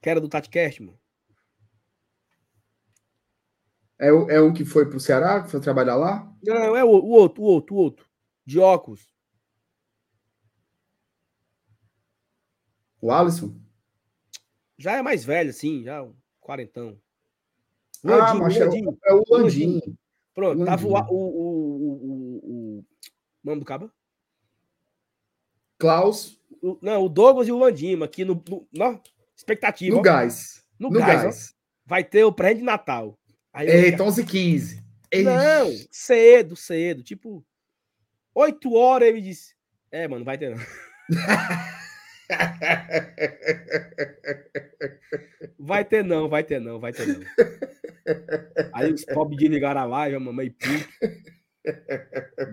Que 0.00 0.10
era 0.10 0.20
do 0.20 0.28
TatiCast, 0.28 0.80
mano. 0.80 0.96
É, 3.98 4.12
o- 4.12 4.30
é 4.30 4.40
um 4.40 4.52
que 4.52 4.64
foi 4.64 4.88
pro 4.88 5.00
Ceará, 5.00 5.42
que 5.42 5.50
foi 5.50 5.60
trabalhar 5.60 5.96
lá? 5.96 6.30
Não, 6.42 6.76
é 6.76 6.84
o, 6.84 6.88
o 6.88 7.08
outro, 7.10 7.42
o 7.42 7.46
outro, 7.46 7.74
o 7.74 7.78
outro. 7.78 8.06
De 8.44 8.58
óculos. 8.58 9.06
O 13.00 13.10
Alisson? 13.10 13.54
Já 14.78 14.96
é 14.96 15.02
mais 15.02 15.24
velho, 15.24 15.50
assim, 15.50 15.82
já 15.82 16.02
um 16.02 16.14
quarentão. 16.40 16.98
Ah, 18.04 18.08
Landinho, 18.08 18.42
mas 18.42 18.56
é, 18.56 18.64
Landinho. 18.64 18.90
o- 18.90 18.98
é 19.04 19.12
o 19.14 19.24
Landim. 19.30 19.98
Pronto, 20.34 20.64
tava 20.64 20.86
o, 20.86 20.92
Landinho. 20.92 21.14
o, 21.14 21.16
o, 21.16 21.76
o, 21.76 21.96
o, 22.44 22.78
o 22.78 22.84
nome 23.42 23.60
do 23.60 23.64
caba? 23.66 23.90
Klaus 25.78 26.40
O- 26.62 26.78
não, 26.80 27.04
o 27.04 27.08
Douglas 27.08 27.48
e 27.48 27.52
o 27.52 27.58
Landima 27.58 28.04
aqui 28.06 28.24
no, 28.24 28.42
no, 28.72 29.00
expectativa. 29.34 29.96
no 29.96 30.02
gás. 30.02 30.64
No 30.78 30.90
gás. 30.90 31.54
Vai 31.84 32.04
ter 32.04 32.24
o 32.24 32.32
presente 32.32 32.58
de 32.58 32.64
Natal. 32.64 33.18
Aí 33.56 33.68
Eita, 33.68 33.90
fiquei- 33.92 34.06
11 34.06 34.20
h 34.20 34.30
15 34.30 34.84
Não, 35.24 35.72
cedo, 35.90 36.54
cedo. 36.54 37.02
Tipo, 37.02 37.42
8 38.34 38.74
horas 38.74 39.08
ele 39.08 39.22
disse. 39.22 39.54
É, 39.90 40.06
mano, 40.06 40.26
vai 40.26 40.36
ter 40.36 40.50
não. 40.54 40.58
Vai 45.58 45.84
ter 45.84 46.04
não, 46.04 46.28
vai 46.28 46.44
ter 46.44 46.60
não, 46.60 46.78
vai 46.78 46.92
ter 46.92 47.06
não. 47.06 47.20
Aí 48.72 48.92
os 48.92 49.04
pobres 49.04 49.38
desligaram 49.38 49.80
a 49.80 49.84
live, 49.84 50.16
a 50.16 50.20
mamãe 50.20 50.50
puto. 50.50 50.88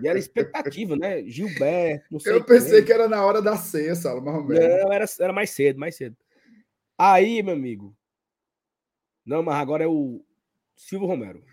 E 0.02 0.08
era 0.08 0.18
expectativa, 0.18 0.96
né? 0.96 1.22
Gilberto, 1.24 2.06
não 2.10 2.18
sei. 2.18 2.32
Eu 2.34 2.44
pensei 2.44 2.76
quem. 2.78 2.84
que 2.86 2.92
era 2.92 3.08
na 3.08 3.24
hora 3.24 3.40
da 3.42 3.56
ceia, 3.56 3.94
Sala, 3.94 4.20
mais 4.20 4.36
ou 4.38 4.44
menos. 4.44 4.64
Não, 4.82 4.92
era, 4.92 5.04
era 5.20 5.32
mais 5.32 5.50
cedo, 5.50 5.78
mais 5.78 5.94
cedo. 5.96 6.16
Aí, 6.98 7.42
meu 7.42 7.54
amigo. 7.54 7.96
Não, 9.24 9.42
mas 9.42 9.56
agora 9.56 9.84
é 9.84 9.88
o 9.88 10.24
Silvio 10.76 11.06
Romero. 11.06 11.44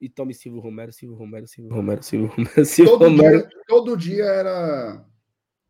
E 0.00 0.08
tome 0.08 0.34
Silvio 0.34 0.60
Romero, 0.60 0.92
Silvio 0.92 1.16
Romero, 1.16 1.46
Silvio 1.46 1.72
Romero, 1.72 2.02
Silvio 2.02 2.28
Romero, 2.28 2.64
Silvio 2.64 2.98
todo 2.98 3.04
Romero. 3.08 3.48
Dia, 3.48 3.62
todo 3.66 3.96
dia 3.96 4.24
era 4.24 5.08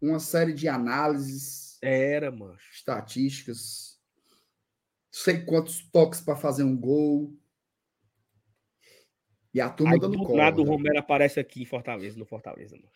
uma 0.00 0.18
série 0.18 0.52
de 0.52 0.68
análises. 0.68 1.78
Era, 1.80 2.30
mano. 2.30 2.56
Estatísticas. 2.72 4.00
Sei 5.10 5.44
quantos 5.44 5.82
toques 5.90 6.20
para 6.20 6.34
fazer 6.36 6.64
um 6.64 6.76
gol. 6.76 7.36
E 9.52 9.60
a 9.60 9.70
turma 9.70 9.94
Aí, 9.94 10.00
dando 10.00 10.18
do 10.18 10.34
nada 10.34 10.60
o 10.60 10.64
Romero 10.64 10.98
aparece 10.98 11.38
aqui 11.38 11.62
em 11.62 11.66
Fortaleza, 11.66 12.18
no 12.18 12.26
Fortaleza, 12.26 12.76
mano. 12.76 12.90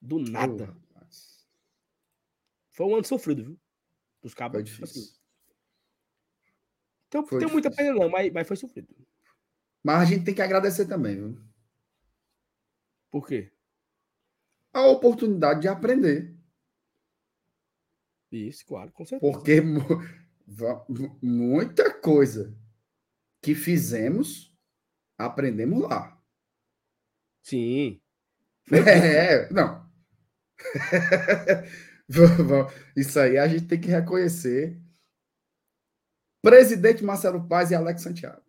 Do 0.00 0.18
nada. 0.18 0.76
Oh, 0.94 1.06
Foi 2.70 2.86
um 2.86 2.94
ano 2.94 3.04
sofrido, 3.04 3.42
viu? 3.42 3.60
Os 4.22 4.34
cabos. 4.34 4.56
Foi 4.56 4.62
difícil. 4.62 5.17
Então, 7.08 7.26
foi 7.26 7.40
tem 7.40 7.48
muita 7.48 7.70
pena 7.70 7.94
não, 7.94 8.10
mas, 8.10 8.30
mas 8.32 8.46
foi 8.46 8.56
sofrido. 8.56 8.94
Mas 9.82 10.02
a 10.02 10.04
gente 10.04 10.24
tem 10.24 10.34
que 10.34 10.42
agradecer 10.42 10.86
também, 10.86 11.16
viu? 11.16 11.40
Por 13.10 13.26
quê? 13.26 13.50
A 14.72 14.86
oportunidade 14.86 15.62
de 15.62 15.68
aprender. 15.68 16.36
Isso, 18.30 18.66
claro, 18.66 18.92
com 18.92 19.06
certeza. 19.06 19.32
Porque 19.32 19.62
muita 21.22 21.94
coisa 21.94 22.54
que 23.42 23.54
fizemos, 23.54 24.54
aprendemos 25.16 25.80
lá. 25.82 26.20
Sim. 27.42 28.00
É, 28.70 29.50
não. 29.50 29.88
Isso 32.94 33.18
aí 33.18 33.38
a 33.38 33.48
gente 33.48 33.66
tem 33.66 33.80
que 33.80 33.88
reconhecer 33.88 34.78
Presidente 36.42 37.04
Marcelo 37.04 37.46
Paz 37.46 37.70
e 37.70 37.74
Alex 37.74 38.02
Santiago. 38.02 38.42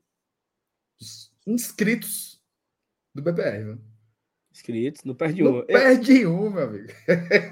Os 1.02 1.32
inscritos 1.48 2.42
do 3.14 3.22
BPR, 3.22 3.64
viu? 3.64 3.82
Inscritos, 4.52 5.04
não 5.04 5.16
perde 5.16 5.44
um. 5.44 5.58
Não 5.58 5.66
perde 5.66 6.26
um, 6.26 6.50
meu 6.50 6.64
amigo. 6.64 6.88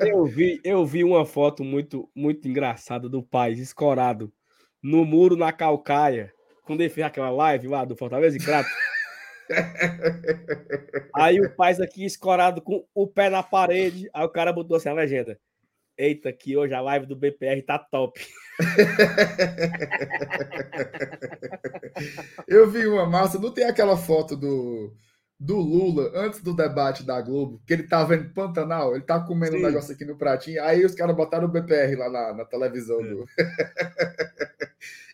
eu, 0.06 0.26
vi, 0.26 0.60
eu 0.64 0.86
vi 0.86 1.04
uma 1.04 1.26
foto 1.26 1.64
muito, 1.64 2.10
muito 2.16 2.48
engraçada 2.48 3.08
do 3.08 3.24
Paz 3.24 3.60
escorado 3.60 4.32
no 4.82 5.06
muro 5.06 5.36
na 5.36 5.52
Calcaia, 5.52 6.34
quando 6.64 6.82
ele 6.82 6.90
fez 6.90 7.08
aquela 7.08 7.30
live 7.30 7.68
lá 7.68 7.86
do 7.86 7.96
Fortaleza 7.96 8.38
e 8.38 8.40
Crato. 8.40 8.70
Aí 11.16 11.40
o 11.40 11.50
Paz 11.56 11.80
aqui 11.80 12.06
escorado 12.06 12.62
com 12.62 12.86
o 12.94 13.08
pé 13.08 13.30
na 13.30 13.42
parede, 13.42 14.10
aí 14.14 14.26
o 14.26 14.30
cara 14.30 14.52
botou 14.52 14.76
assim 14.76 14.90
a 14.90 14.94
legenda. 14.94 15.40
Eita, 15.98 16.32
que 16.32 16.56
hoje 16.56 16.76
a 16.76 16.82
live 16.82 17.08
do 17.08 17.16
BPR 17.16 17.60
tá 17.66 17.80
top. 17.80 18.24
Eu 22.48 22.70
vi 22.70 22.86
uma 22.86 23.08
massa, 23.08 23.40
não 23.40 23.52
tem 23.52 23.66
aquela 23.66 23.98
foto 23.98 24.38
do, 24.38 24.94
do 25.40 25.58
Lula 25.58 26.12
antes 26.14 26.42
do 26.42 26.56
debate 26.56 27.04
da 27.04 27.20
Globo, 27.20 27.60
que 27.66 27.74
ele 27.74 27.82
tá 27.84 28.04
vendo 28.04 28.32
Pantanal, 28.32 28.96
ele 28.96 29.04
tá 29.04 29.20
comendo 29.20 29.54
Sim. 29.54 29.60
um 29.60 29.66
negócio 29.66 29.94
aqui 29.94 30.06
no 30.06 30.18
pratinho, 30.18 30.64
aí 30.64 30.86
os 30.86 30.94
caras 30.94 31.16
botaram 31.16 31.48
o 31.48 31.52
BPR 31.52 31.96
lá 31.98 32.10
na, 32.10 32.34
na 32.34 32.46
televisão. 32.46 33.00
É. 33.00 33.10
Do... 33.10 33.26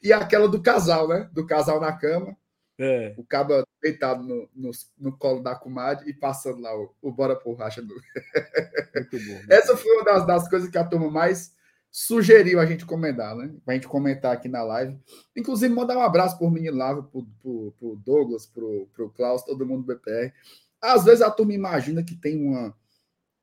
e 0.03 0.11
aquela 0.11 0.49
do 0.49 0.61
casal, 0.61 1.07
né? 1.07 1.29
Do 1.31 1.45
casal 1.45 1.79
na 1.79 1.93
cama. 1.93 2.35
É. 2.83 3.13
O 3.17 3.23
cabo 3.23 3.65
deitado 3.81 4.23
no, 4.23 4.49
no, 4.53 4.71
no, 4.99 5.17
colo 5.17 5.41
da 5.41 5.55
comadre 5.55 6.09
e 6.09 6.13
passando 6.13 6.59
lá 6.59 6.75
o, 6.75 6.93
o 7.01 7.11
Bora 7.13 7.33
por 7.33 7.53
Racha. 7.53 7.81
Do... 7.81 7.95
Essa 9.49 9.77
foi 9.77 9.89
uma 9.91 10.03
das, 10.03 10.27
das 10.27 10.49
coisas 10.49 10.69
que 10.69 10.77
a 10.77 10.83
turma 10.83 11.09
mais 11.09 11.53
sugeriu 11.89 12.59
a 12.59 12.65
gente 12.65 12.85
comentar, 12.85 13.35
né? 13.37 13.55
Pra 13.63 13.75
gente 13.75 13.87
comentar 13.87 14.33
aqui 14.33 14.49
na 14.49 14.63
live. 14.63 14.99
Inclusive, 15.33 15.73
mandar 15.73 15.95
um 15.95 16.01
abraço 16.01 16.37
por 16.37 16.51
menino 16.51 16.75
Lava, 16.75 17.03
pro, 17.03 17.25
pro, 17.41 17.73
pro 17.79 17.95
Douglas, 18.05 18.45
pro, 18.47 18.89
pro 18.93 19.09
Klaus, 19.11 19.43
todo 19.43 19.65
mundo 19.65 19.85
do 19.85 19.95
BPR. 19.95 20.33
Às 20.81 21.05
vezes 21.05 21.21
a 21.21 21.31
turma 21.31 21.53
imagina 21.53 22.03
que 22.03 22.15
tem 22.15 22.37
uma 22.37 22.75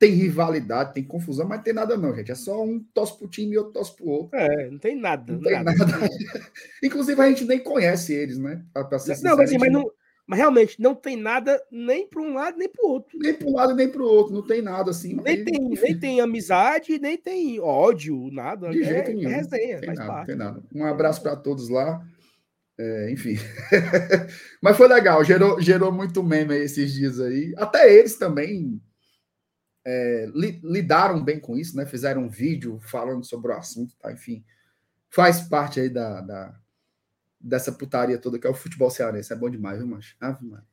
tem 0.01 0.13
rivalidade, 0.13 0.95
tem 0.95 1.05
confusão, 1.05 1.47
mas 1.47 1.61
tem 1.61 1.75
nada 1.75 1.95
não, 1.95 2.17
gente. 2.17 2.33
É 2.33 2.35
só 2.35 2.65
um 2.65 2.83
tosse 2.95 3.19
pro 3.19 3.29
time 3.29 3.53
e 3.53 3.59
outro 3.59 3.75
tosse 3.75 3.95
pro 3.95 4.07
outro. 4.07 4.39
É, 4.39 4.71
não 4.71 4.79
tem 4.79 4.99
nada. 4.99 5.35
Não 5.35 5.43
tem 5.43 5.63
nada. 5.63 5.75
nada. 5.75 6.09
Inclusive, 6.83 7.21
a 7.21 7.29
gente 7.29 7.45
nem 7.45 7.59
conhece 7.59 8.15
eles, 8.15 8.39
né? 8.39 8.65
Pra, 8.73 8.85
pra 8.85 8.99
não, 9.23 9.37
mas, 9.37 9.53
mas, 9.53 9.71
não, 9.71 9.93
mas 10.27 10.39
realmente 10.39 10.81
não 10.81 10.95
tem 10.95 11.19
nada 11.19 11.63
nem 11.71 12.09
para 12.09 12.23
um 12.23 12.33
lado 12.33 12.57
nem 12.57 12.67
para 12.67 12.83
o 12.83 12.89
outro. 12.89 13.19
Nem 13.19 13.35
para 13.35 13.47
um 13.47 13.55
lado 13.55 13.75
nem 13.75 13.91
para 13.91 14.01
o 14.01 14.07
outro, 14.07 14.33
não 14.33 14.43
tem 14.43 14.63
nada 14.63 14.91
assim. 14.91 15.21
Nem, 15.23 15.45
tem, 15.45 15.69
nem 15.69 15.99
tem 16.01 16.21
amizade, 16.23 16.99
nem 16.99 17.19
tem 17.19 17.61
ódio, 17.61 18.31
nada. 18.33 18.71
De 18.71 18.83
é, 18.83 18.87
jeito 18.87 19.13
nenhum. 19.13 19.29
É 19.29 19.35
resenha, 19.35 19.81
tem 19.81 19.95
nada, 19.95 20.25
tem 20.25 20.37
nada. 20.37 20.63
Um 20.75 20.85
abraço 20.87 21.23
para 21.23 21.37
todos 21.37 21.69
lá. 21.69 22.03
É, 22.79 23.13
enfim. 23.13 23.37
mas 24.63 24.79
foi 24.79 24.89
legal, 24.89 25.23
gerou, 25.23 25.61
gerou 25.61 25.93
muito 25.93 26.23
meme 26.23 26.57
esses 26.57 26.91
dias 26.91 27.21
aí. 27.21 27.53
Até 27.59 27.95
eles 27.95 28.17
também 28.17 28.81
é, 29.91 30.31
li, 30.33 30.61
lidaram 30.63 31.23
bem 31.23 31.41
com 31.41 31.59
isso, 31.59 31.77
né? 31.77 31.85
Fizeram 31.85 32.23
um 32.23 32.29
vídeo 32.29 32.79
falando 32.81 33.25
sobre 33.25 33.51
o 33.51 33.57
assunto, 33.57 33.97
tá? 33.97 34.13
Enfim, 34.13 34.45
faz 35.09 35.41
parte 35.41 35.81
aí 35.81 35.89
da, 35.89 36.21
da, 36.21 36.55
dessa 37.41 37.73
putaria 37.73 38.19
toda 38.19 38.39
que 38.39 38.47
é 38.47 38.51
o 38.51 38.55
futebol 38.55 38.89
cearense. 38.89 39.33
É 39.33 39.37
bom 39.37 39.51
demais, 39.51 39.79
viu, 39.79 39.89
mancho? 39.89 40.15
Ave 40.21 40.47
Maria. 40.47 40.71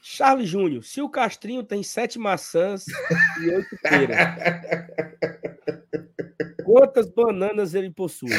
Charles 0.00 0.48
Júnior, 0.48 0.84
se 0.84 1.00
o 1.00 1.08
Castrinho 1.08 1.62
tem 1.62 1.82
sete 1.82 2.18
maçãs 2.18 2.84
e 3.40 3.48
oito 3.48 3.76
peiras, 3.82 4.18
quantas 6.64 7.10
bananas 7.10 7.74
ele 7.74 7.90
possui? 7.90 8.30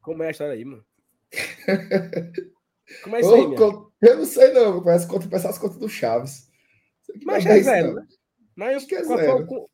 Como 0.00 0.22
é 0.22 0.28
a 0.28 0.30
história 0.30 0.54
aí, 0.54 0.64
mano? 0.64 0.84
Como 3.02 3.16
é 3.16 3.20
isso 3.20 3.34
aí, 3.34 3.42
Eu 4.02 4.18
não 4.18 4.24
sei, 4.24 4.52
não. 4.52 4.82
Parece 4.82 5.08
conta, 5.08 5.36
as 5.36 5.58
contas 5.58 5.78
do 5.78 5.88
Chaves. 5.88 6.48
Mas 7.22 7.46
é 7.46 7.62
zero, 7.62 7.94
né? 7.94 8.06
Mas 8.56 8.76
Acho 8.76 8.86
que 8.86 8.94
é 8.94 9.04
qual, 9.04 9.18
zero. 9.18 9.46
Qual, 9.46 9.70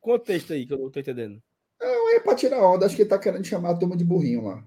contexto 0.00 0.52
aí 0.52 0.66
que 0.66 0.72
eu 0.72 0.78
não 0.78 0.90
tô 0.90 1.00
entendendo? 1.00 1.42
Não, 1.80 2.14
é 2.14 2.20
pra 2.20 2.34
tirar 2.34 2.62
onda. 2.62 2.86
Acho 2.86 2.96
que 2.96 3.02
ele 3.02 3.08
tá 3.08 3.18
querendo 3.18 3.44
chamar 3.44 3.70
a 3.70 3.78
turma 3.78 3.96
de 3.96 4.04
burrinho 4.04 4.44
lá. 4.44 4.64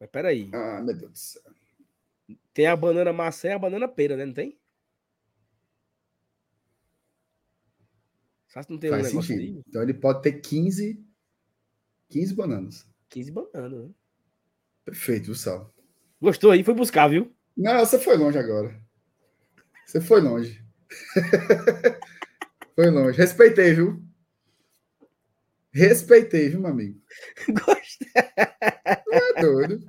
Mas 0.00 0.10
peraí. 0.10 0.50
Ah, 0.52 0.80
meu 0.82 0.96
Deus 0.96 1.12
do 1.12 1.18
céu. 1.18 1.42
Tem 2.52 2.66
a 2.66 2.76
banana 2.76 3.12
maçã 3.12 3.48
e 3.48 3.52
a 3.52 3.58
banana 3.58 3.88
pera, 3.88 4.16
né? 4.16 4.26
Não 4.26 4.34
tem? 4.34 4.58
Não 8.68 8.78
tem 8.78 8.90
Faz 8.90 9.14
um 9.14 9.22
sentido. 9.22 9.62
Então 9.68 9.82
ele 9.82 9.94
pode 9.94 10.22
ter 10.22 10.32
15, 10.40 11.00
15 12.08 12.34
bananas. 12.34 12.86
15 13.08 13.30
bananas, 13.30 13.84
né? 13.84 13.94
Perfeito, 14.84 15.34
Sal. 15.34 15.72
Gostou 16.20 16.50
aí? 16.50 16.64
Foi 16.64 16.74
buscar, 16.74 17.08
viu? 17.08 17.32
Não, 17.56 17.78
você 17.78 17.98
foi 17.98 18.16
longe 18.16 18.38
agora. 18.38 18.80
Você 19.88 20.02
foi 20.02 20.20
longe. 20.20 20.62
foi 22.76 22.90
longe. 22.90 23.16
Respeitei, 23.16 23.72
viu? 23.72 24.02
Respeitei, 25.72 26.50
viu, 26.50 26.60
meu 26.60 26.70
amigo? 26.70 27.00
Gostei. 27.48 28.08
Não 29.06 29.18
é 29.18 29.40
doido. 29.40 29.86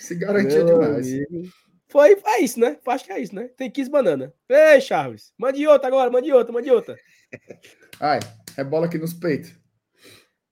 Se 0.00 0.16
garantiu 0.16 0.64
meu 0.64 0.80
demais. 0.80 1.06
Amigo. 1.06 1.48
Foi, 1.86 2.20
é 2.24 2.40
isso, 2.40 2.58
né? 2.58 2.76
Acho 2.84 3.04
que 3.04 3.12
é 3.12 3.20
isso, 3.20 3.32
né? 3.32 3.46
Tem 3.56 3.70
15 3.70 3.88
bananas. 3.88 4.32
Ei, 4.48 4.80
Charles. 4.80 5.32
Mande 5.38 5.64
outra 5.64 5.86
agora, 5.86 6.10
mande 6.10 6.32
outra, 6.32 6.52
mande 6.52 6.68
outra. 6.68 6.96
Ai, 8.00 8.18
é 8.56 8.64
bola 8.64 8.86
aqui 8.86 8.98
nos 8.98 9.14
peitos. 9.14 9.54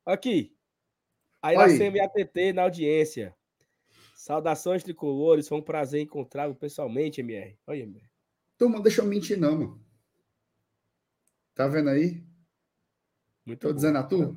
Aqui. 0.06 0.56
Aí 1.42 1.56
na 1.56 1.66
CMATT, 1.66 2.52
na 2.52 2.62
audiência. 2.62 3.34
Saudações 4.14 4.84
tricolores, 4.84 5.48
foi 5.48 5.59
um 5.59 5.62
prazer 5.62 6.00
encontrá-lo 6.00 6.55
pessoalmente, 6.55 7.20
MR. 7.20 7.59
Olha, 7.66 7.82
MR. 7.82 8.07
Turma, 8.59 8.82
deixa 8.82 9.01
eu 9.01 9.06
mentir, 9.06 9.39
não, 9.39 9.56
mano. 9.56 9.80
Tá 11.55 11.68
vendo 11.68 11.90
aí? 11.90 12.22
Muito 13.47 13.60
Tô 13.60 13.68
bom. 13.68 13.74
dizendo 13.74 13.98
a 13.98 14.02
tu? 14.02 14.36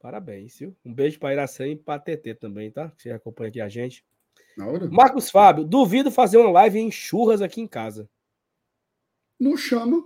Parabéns, 0.00 0.58
viu? 0.58 0.74
Um 0.82 0.92
beijo 0.92 1.18
para 1.18 1.34
Iracema 1.34 1.68
e 1.68 1.76
para 1.76 2.00
TT 2.00 2.34
também, 2.34 2.70
tá? 2.70 2.88
Que 2.90 3.02
você 3.02 3.10
acompanha 3.10 3.50
aqui 3.50 3.60
a 3.60 3.68
gente. 3.68 4.04
Na 4.56 4.66
hora? 4.66 4.88
Marcos 4.88 5.30
Fábio, 5.30 5.64
duvido 5.64 6.10
fazer 6.10 6.38
uma 6.38 6.50
live 6.50 6.78
em 6.78 6.90
churras 6.90 7.42
aqui 7.42 7.60
em 7.60 7.68
casa. 7.68 8.08
Não 9.38 9.56
chama. 9.56 10.02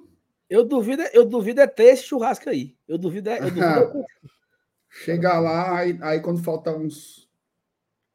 Eu 0.50 0.64
duvido, 0.64 1.02
eu 1.12 1.24
duvido 1.24 1.60
é 1.60 1.66
ter 1.68 1.84
esse 1.84 2.02
churrasco 2.02 2.50
aí. 2.50 2.76
Eu 2.86 2.98
duvido, 2.98 3.30
é, 3.30 3.38
eu 3.38 3.44
duvido 3.44 3.64
é... 3.64 4.06
Chegar 5.04 5.40
lá, 5.40 5.78
aí, 5.78 5.98
aí 6.02 6.20
quando 6.20 6.42
faltar 6.42 6.76
uns, 6.76 7.28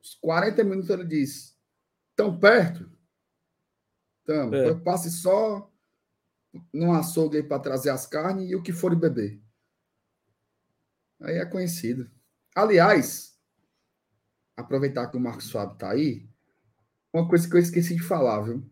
uns 0.01 0.15
40 0.15 0.63
minutos, 0.63 0.89
ele 0.89 1.05
diz: 1.05 1.57
tão 2.15 2.37
perto? 2.37 2.89
Então, 4.29 4.53
é. 4.53 4.75
passe 4.75 5.09
só 5.09 5.71
num 6.71 6.93
açougue 6.93 7.37
aí 7.37 7.43
para 7.43 7.59
trazer 7.59 7.89
as 7.89 8.05
carnes 8.05 8.47
e 8.47 8.55
o 8.55 8.61
que 8.61 8.71
for 8.71 8.95
beber. 8.95 9.41
Aí 11.19 11.37
é 11.37 11.45
conhecido. 11.45 12.09
Aliás, 12.55 13.35
aproveitar 14.55 15.07
que 15.07 15.17
o 15.17 15.19
Marcos 15.19 15.49
Fábio 15.49 15.73
está 15.73 15.89
aí, 15.89 16.29
uma 17.11 17.27
coisa 17.27 17.49
que 17.49 17.55
eu 17.55 17.59
esqueci 17.59 17.95
de 17.95 18.03
falar, 18.03 18.41
viu? 18.41 18.63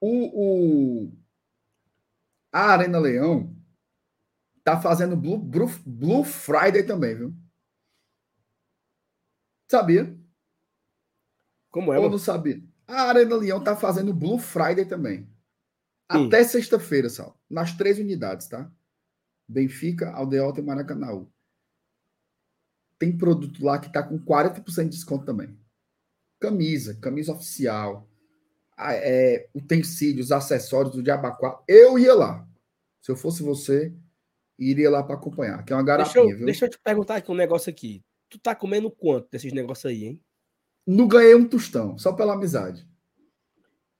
O, 0.00 1.04
o 1.04 1.12
a 2.52 2.72
Arena 2.72 2.98
Leão 2.98 3.56
tá 4.64 4.80
fazendo 4.80 5.16
Blue, 5.16 5.38
Blue, 5.38 5.70
Blue 5.86 6.24
Friday 6.24 6.82
também, 6.82 7.14
viu? 7.14 7.34
Sabia? 9.70 10.18
Como 11.70 11.92
é? 11.92 11.98
Ou 12.00 12.10
não 12.10 12.18
sabia? 12.18 12.60
A 12.90 13.02
Arena 13.02 13.36
Leão 13.36 13.62
tá 13.62 13.76
fazendo 13.76 14.12
Blue 14.12 14.38
Friday 14.38 14.84
também. 14.84 15.22
Sim. 16.10 16.26
Até 16.26 16.42
sexta-feira, 16.42 17.08
Sal. 17.08 17.38
Nas 17.48 17.72
três 17.76 17.98
unidades, 17.98 18.48
tá? 18.48 18.70
Benfica, 19.46 20.10
Aldeota 20.10 20.60
e 20.60 20.64
Maracanãú. 20.64 21.30
Tem 22.98 23.16
produto 23.16 23.64
lá 23.64 23.78
que 23.78 23.92
tá 23.92 24.02
com 24.02 24.18
40% 24.18 24.84
de 24.84 24.90
desconto 24.90 25.24
também. 25.24 25.56
Camisa, 26.40 26.94
camisa 26.96 27.32
oficial, 27.32 28.08
é, 28.78 29.48
utensílios, 29.54 30.32
acessórios 30.32 30.94
do 30.94 31.02
Diabaquá. 31.02 31.62
Eu 31.68 31.98
ia 31.98 32.14
lá. 32.14 32.46
Se 33.00 33.10
eu 33.10 33.16
fosse 33.16 33.42
você, 33.42 33.94
iria 34.58 34.90
lá 34.90 35.02
para 35.02 35.14
acompanhar. 35.14 35.64
Que 35.64 35.72
é 35.72 35.76
uma 35.76 35.84
Deixa 35.84 35.98
garapinha, 35.98 36.32
eu, 36.32 36.36
viu? 36.36 36.46
deixa 36.46 36.66
eu 36.66 36.70
te 36.70 36.78
perguntar 36.78 37.16
aqui 37.16 37.30
um 37.30 37.36
negócio 37.36 37.70
aqui. 37.70 38.02
Tu 38.28 38.38
tá 38.38 38.54
comendo 38.54 38.90
quanto 38.90 39.30
desses 39.30 39.52
negócios 39.52 39.86
aí, 39.86 40.04
hein? 40.04 40.20
Não 40.92 41.06
ganhei 41.06 41.36
um 41.36 41.48
tostão, 41.48 41.96
só 41.96 42.12
pela 42.12 42.34
amizade. 42.34 42.84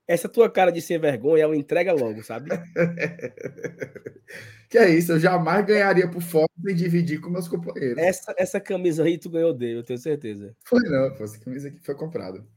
Essa 0.05 0.27
tua 0.27 0.51
cara 0.51 0.71
de 0.71 0.81
sem 0.81 0.99
vergonha, 0.99 1.43
ela 1.43 1.55
entrega 1.55 1.93
logo, 1.93 2.21
sabe? 2.21 2.49
Que 4.69 4.77
é 4.77 4.89
isso, 4.89 5.11
eu 5.11 5.19
jamais 5.19 5.65
ganharia 5.65 6.09
por 6.09 6.21
foto 6.21 6.49
e 6.65 6.73
dividir 6.73 7.19
com 7.19 7.29
meus 7.29 7.45
companheiros. 7.45 7.97
Essa, 7.97 8.33
essa 8.37 8.57
camisa 8.57 9.03
aí 9.03 9.17
tu 9.17 9.29
ganhou 9.29 9.53
dele, 9.53 9.79
eu 9.79 9.83
tenho 9.83 9.99
certeza. 9.99 10.55
Foi 10.63 10.79
não, 10.83 11.13
pô, 11.13 11.25
essa 11.25 11.37
camisa 11.37 11.67
aqui 11.67 11.77
foi 11.79 11.93
comprada. 11.93 12.47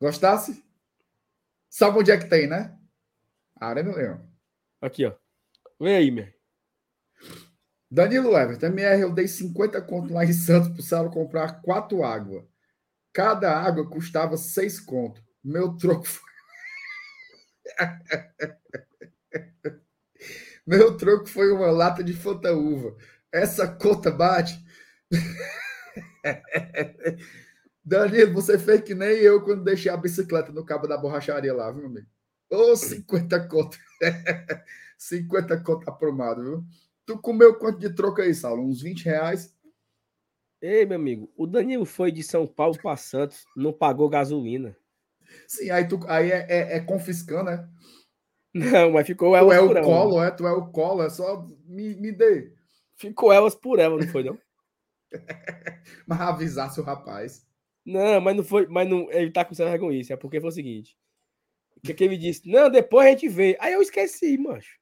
Gostasse? 0.00 0.64
Sabe 1.68 2.00
onde 2.00 2.10
é 2.10 2.18
que 2.18 2.28
tem, 2.28 2.48
né? 2.48 2.76
Arena 3.54 3.94
Leão. 3.94 4.28
Aqui, 4.80 5.06
ó. 5.06 5.14
Vem 5.80 5.94
aí, 5.94 6.10
meu. 6.10 6.26
Danilo 7.90 8.36
Everton, 8.36 8.66
MR, 8.66 9.02
eu 9.02 9.12
dei 9.12 9.26
50 9.26 9.80
conto 9.82 10.12
lá 10.14 10.24
em 10.24 10.32
Santos 10.32 10.68
pro 10.70 10.82
Salo 10.82 11.10
comprar 11.10 11.60
quatro 11.60 12.04
águas. 12.04 12.44
Cada 13.12 13.56
água 13.58 13.88
custava 13.88 14.36
6 14.36 14.80
conto. 14.80 15.22
Meu 15.44 15.76
troco 15.76 16.06
foi. 16.06 16.30
Meu 20.66 20.96
troco 20.96 21.26
foi 21.26 21.50
uma 21.52 21.70
lata 21.70 22.02
de 22.04 22.12
Fanta 22.12 22.52
Uva. 22.52 22.94
Essa 23.32 23.66
conta 23.68 24.10
bate. 24.10 24.62
Danilo, 27.84 28.32
você 28.34 28.58
fez 28.58 28.82
que 28.82 28.94
nem 28.94 29.16
eu 29.18 29.42
quando 29.42 29.64
deixei 29.64 29.90
a 29.90 29.96
bicicleta 29.96 30.52
no 30.52 30.64
cabo 30.64 30.86
da 30.86 30.96
borracharia 30.96 31.52
lá, 31.54 31.70
viu, 31.72 31.86
amigo? 31.86 32.06
Ô, 32.50 32.76
50 32.76 33.40
conto. 33.48 33.78
50 34.98 35.58
conto 35.62 35.88
aprumado, 35.88 36.42
viu? 36.42 36.64
Tu 37.06 37.18
comeu 37.20 37.58
quanto 37.58 37.78
de 37.78 37.94
troco 37.94 38.20
aí, 38.20 38.34
Saulo? 38.34 38.62
Uns 38.64 38.80
20 38.82 39.04
reais? 39.04 39.54
Ei, 40.62 40.84
meu 40.86 40.96
amigo, 40.96 41.32
o 41.36 41.46
Danilo 41.46 41.84
foi 41.86 42.12
de 42.12 42.22
São 42.22 42.46
Paulo 42.46 42.78
para 42.78 42.96
Santos, 42.96 43.44
não 43.56 43.72
pagou 43.72 44.08
gasolina. 44.08 44.76
Sim, 45.46 45.70
aí, 45.70 45.86
tu, 45.88 45.98
aí 46.08 46.30
é, 46.30 46.46
é, 46.48 46.76
é 46.76 46.80
confiscando, 46.80 47.50
né? 47.50 47.68
Não, 48.54 48.92
mas 48.92 49.06
ficou 49.06 49.36
Tu 49.36 49.36
elas 49.36 49.52
é 49.52 49.60
por 49.60 49.76
o 49.76 49.76
elas. 49.76 49.86
colo, 49.86 50.22
é? 50.22 50.30
Tu 50.30 50.46
é 50.46 50.52
o 50.52 50.70
colo, 50.70 51.02
é 51.02 51.10
só 51.10 51.46
me, 51.66 51.94
me 51.96 52.12
dê. 52.12 52.52
Ficou 52.96 53.32
elas 53.32 53.54
por 53.54 53.78
elas, 53.80 54.04
não 54.04 54.12
foi, 54.12 54.22
não? 54.22 54.38
Mas 56.06 56.20
avisasse 56.20 56.80
o 56.80 56.84
rapaz. 56.84 57.46
Não, 57.84 58.20
mas 58.20 58.36
não 58.36 58.44
foi. 58.44 58.66
Mas 58.66 58.88
não, 58.88 59.10
ele 59.10 59.30
tá 59.30 59.44
com 59.44 59.54
certa 59.54 59.70
vergonha, 59.70 60.00
é 60.10 60.16
porque 60.16 60.40
foi 60.40 60.48
o 60.50 60.52
seguinte. 60.52 60.96
O 61.76 61.80
que, 61.80 61.94
que 61.94 62.04
ele 62.04 62.16
disse? 62.18 62.48
Não, 62.48 62.70
depois 62.70 63.06
a 63.06 63.10
gente 63.10 63.28
vê. 63.28 63.56
Aí 63.60 63.72
eu 63.72 63.82
esqueci, 63.82 64.36
mancho. 64.38 64.79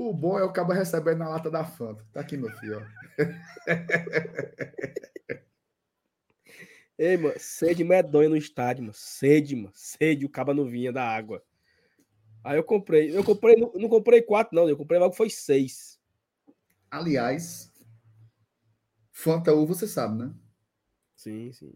O 0.00 0.14
bom 0.14 0.38
é 0.38 0.44
o 0.44 0.52
cabo 0.52 0.72
recebendo 0.72 1.18
na 1.18 1.28
lata 1.28 1.50
da 1.50 1.64
Fanta. 1.64 2.06
Tá 2.12 2.20
aqui, 2.20 2.36
meu 2.36 2.52
filho. 2.52 2.86
Ei, 6.96 7.16
mano, 7.16 7.34
sede 7.36 7.82
medonha 7.82 8.28
no 8.28 8.36
estádio, 8.36 8.84
mano. 8.84 8.94
Sede, 8.94 9.56
mano. 9.56 9.72
Sede, 9.74 10.24
o 10.24 10.28
caba 10.28 10.54
não 10.54 10.66
vinha 10.66 10.92
da 10.92 11.04
água. 11.04 11.44
Aí 12.44 12.56
eu 12.56 12.62
comprei. 12.62 13.10
Eu 13.10 13.24
comprei, 13.24 13.56
não, 13.56 13.72
não 13.74 13.88
comprei 13.88 14.22
quatro, 14.22 14.54
não. 14.54 14.68
Eu 14.68 14.76
comprei 14.76 15.00
logo 15.00 15.16
foi 15.16 15.30
seis. 15.30 16.00
Aliás, 16.88 17.72
Fanta 19.10 19.52
U, 19.52 19.66
você 19.66 19.88
sabe, 19.88 20.16
né? 20.16 20.32
Sim, 21.16 21.50
sim. 21.50 21.72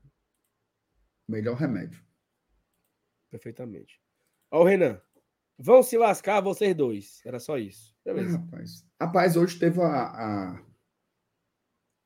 Melhor 1.27 1.57
remédio. 1.57 2.01
Perfeitamente. 3.29 4.01
Ó, 4.49 4.61
o 4.61 4.65
Renan. 4.65 5.03
Vão 5.63 5.81
se 5.81 5.97
lascar 5.97 6.41
vocês 6.41 6.75
dois. 6.75 7.21
Era 7.25 7.39
só 7.39 7.57
isso. 7.57 7.95
É, 8.05 8.13
Beleza. 8.13 8.37
rapaz. 8.37 8.85
Rapaz, 9.01 9.37
hoje 9.37 9.59
teve 9.61 9.81
a, 9.81 9.87
a, 10.57 10.67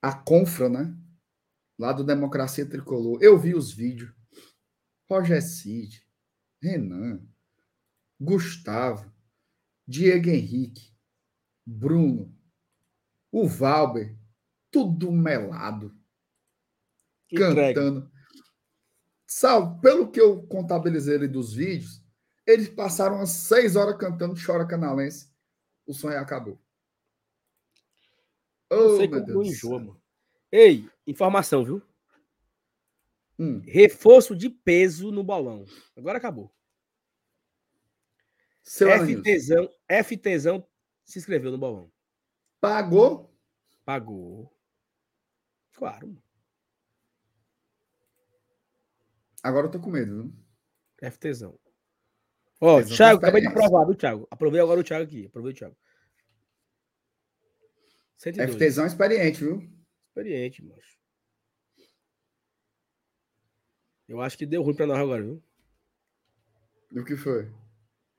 a 0.02 0.12
confra, 0.14 0.68
né? 0.68 0.94
Lá 1.78 1.90
do 1.92 2.04
Democracia 2.04 2.68
Tricolor. 2.68 3.18
Eu 3.22 3.38
vi 3.38 3.54
os 3.54 3.72
vídeos. 3.72 4.14
Roger 5.08 5.40
Cid, 5.42 6.06
Renan, 6.60 7.26
Gustavo, 8.20 9.10
Diego 9.86 10.28
Henrique, 10.28 10.92
Bruno, 11.64 12.36
o 13.30 13.46
Valber, 13.46 14.18
tudo 14.70 15.12
melado, 15.12 15.96
Entregue. 17.30 17.74
cantando. 17.74 18.10
Sal, 19.26 19.78
pelo 19.80 20.10
que 20.10 20.20
eu 20.20 20.42
contabilizei 20.48 21.14
ali 21.14 21.28
dos 21.28 21.54
vídeos, 21.54 22.04
eles 22.47 22.68
passaram 22.68 23.16
umas 23.16 23.31
seis 23.31 23.77
horas 23.77 23.97
cantando 23.98 24.35
Chora 24.40 24.66
Canalense. 24.66 25.31
O 25.86 25.93
sonho 25.93 26.18
acabou. 26.18 26.59
Não 28.70 28.78
Oh, 28.78 28.97
sei 28.97 29.09
meu 29.09 29.20
como 29.20 29.27
Deus 29.27 29.36
não 29.39 29.43
enjoa, 29.44 29.78
mano. 29.78 30.02
Ei, 30.51 30.89
informação, 31.06 31.64
viu? 31.64 31.82
Hum, 33.39 33.60
Reforço 33.64 34.35
de 34.35 34.48
peso 34.48 35.10
no 35.12 35.23
bolão. 35.23 35.64
Agora 35.97 36.18
acabou. 36.18 36.52
seu 38.62 38.89
FTzão, 38.90 39.68
FTzão 40.05 40.66
se 41.05 41.18
inscreveu 41.18 41.51
no 41.52 41.59
bolão. 41.59 41.93
pagou? 42.60 43.32
Pagou. 43.85 44.52
Claro. 45.73 46.20
Agora 49.43 49.66
eu 49.66 49.70
tô 49.70 49.78
com 49.81 49.90
medo, 49.90 50.14
viu? 50.24 51.10
FTzão. 51.10 51.59
Ó, 52.60 52.80
FTzão 52.80 52.96
Thiago, 52.96 53.18
acabei 53.18 53.40
de 53.42 53.48
aprovar, 53.48 53.84
viu, 53.84 53.94
Thiago? 53.94 54.28
Aprovei 54.30 54.60
agora 54.60 54.80
o 54.80 54.84
Thiago 54.84 55.04
aqui. 55.04 55.26
Aprovei 55.26 55.52
o 55.52 55.54
Thiago. 55.54 55.76
102. 58.16 58.54
FTzão 58.54 58.84
é 58.84 58.86
experiente, 58.86 59.44
viu? 59.44 59.62
Experiente, 60.08 60.64
macho. 60.64 60.96
Eu 64.08 64.20
acho 64.20 64.38
que 64.38 64.46
deu 64.46 64.62
ruim 64.62 64.74
pra 64.74 64.86
nós 64.86 64.98
agora, 64.98 65.22
viu? 65.22 65.42
Do 66.90 67.04
que 67.04 67.16
foi? 67.16 67.50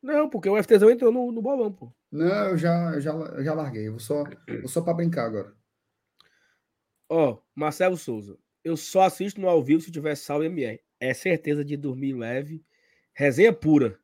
Não, 0.02 0.30
porque 0.30 0.50
o 0.50 0.62
FTzão 0.62 0.90
entrou 0.90 1.12
no, 1.12 1.32
no 1.32 1.42
bolão, 1.42 1.72
pô. 1.72 1.92
Não, 2.12 2.50
eu 2.50 2.58
já, 2.58 2.94
eu 2.94 3.02
já, 3.02 3.12
eu 3.12 3.44
já 3.44 3.54
larguei. 3.54 3.88
Eu 3.88 3.94
vou 3.94 4.00
só, 4.00 4.24
vou 4.24 4.68
só 4.68 4.82
para 4.82 4.94
brincar 4.94 5.26
agora. 5.26 5.56
Ó, 7.10 7.40
Marcelo 7.56 7.98
Souza. 7.98 8.38
Eu 8.64 8.76
só 8.76 9.02
assisto 9.02 9.40
no 9.40 9.48
ao 9.48 9.64
vivo 9.64 9.82
se 9.82 9.92
tiver 9.92 10.16
sal 10.16 10.44
e 10.44 10.48
MR. 10.48 10.80
É 11.00 11.14
certeza 11.14 11.64
de 11.64 11.78
dormir 11.78 12.14
leve. 12.14 12.64
Resenha 13.14 13.54
pura. 13.54 14.00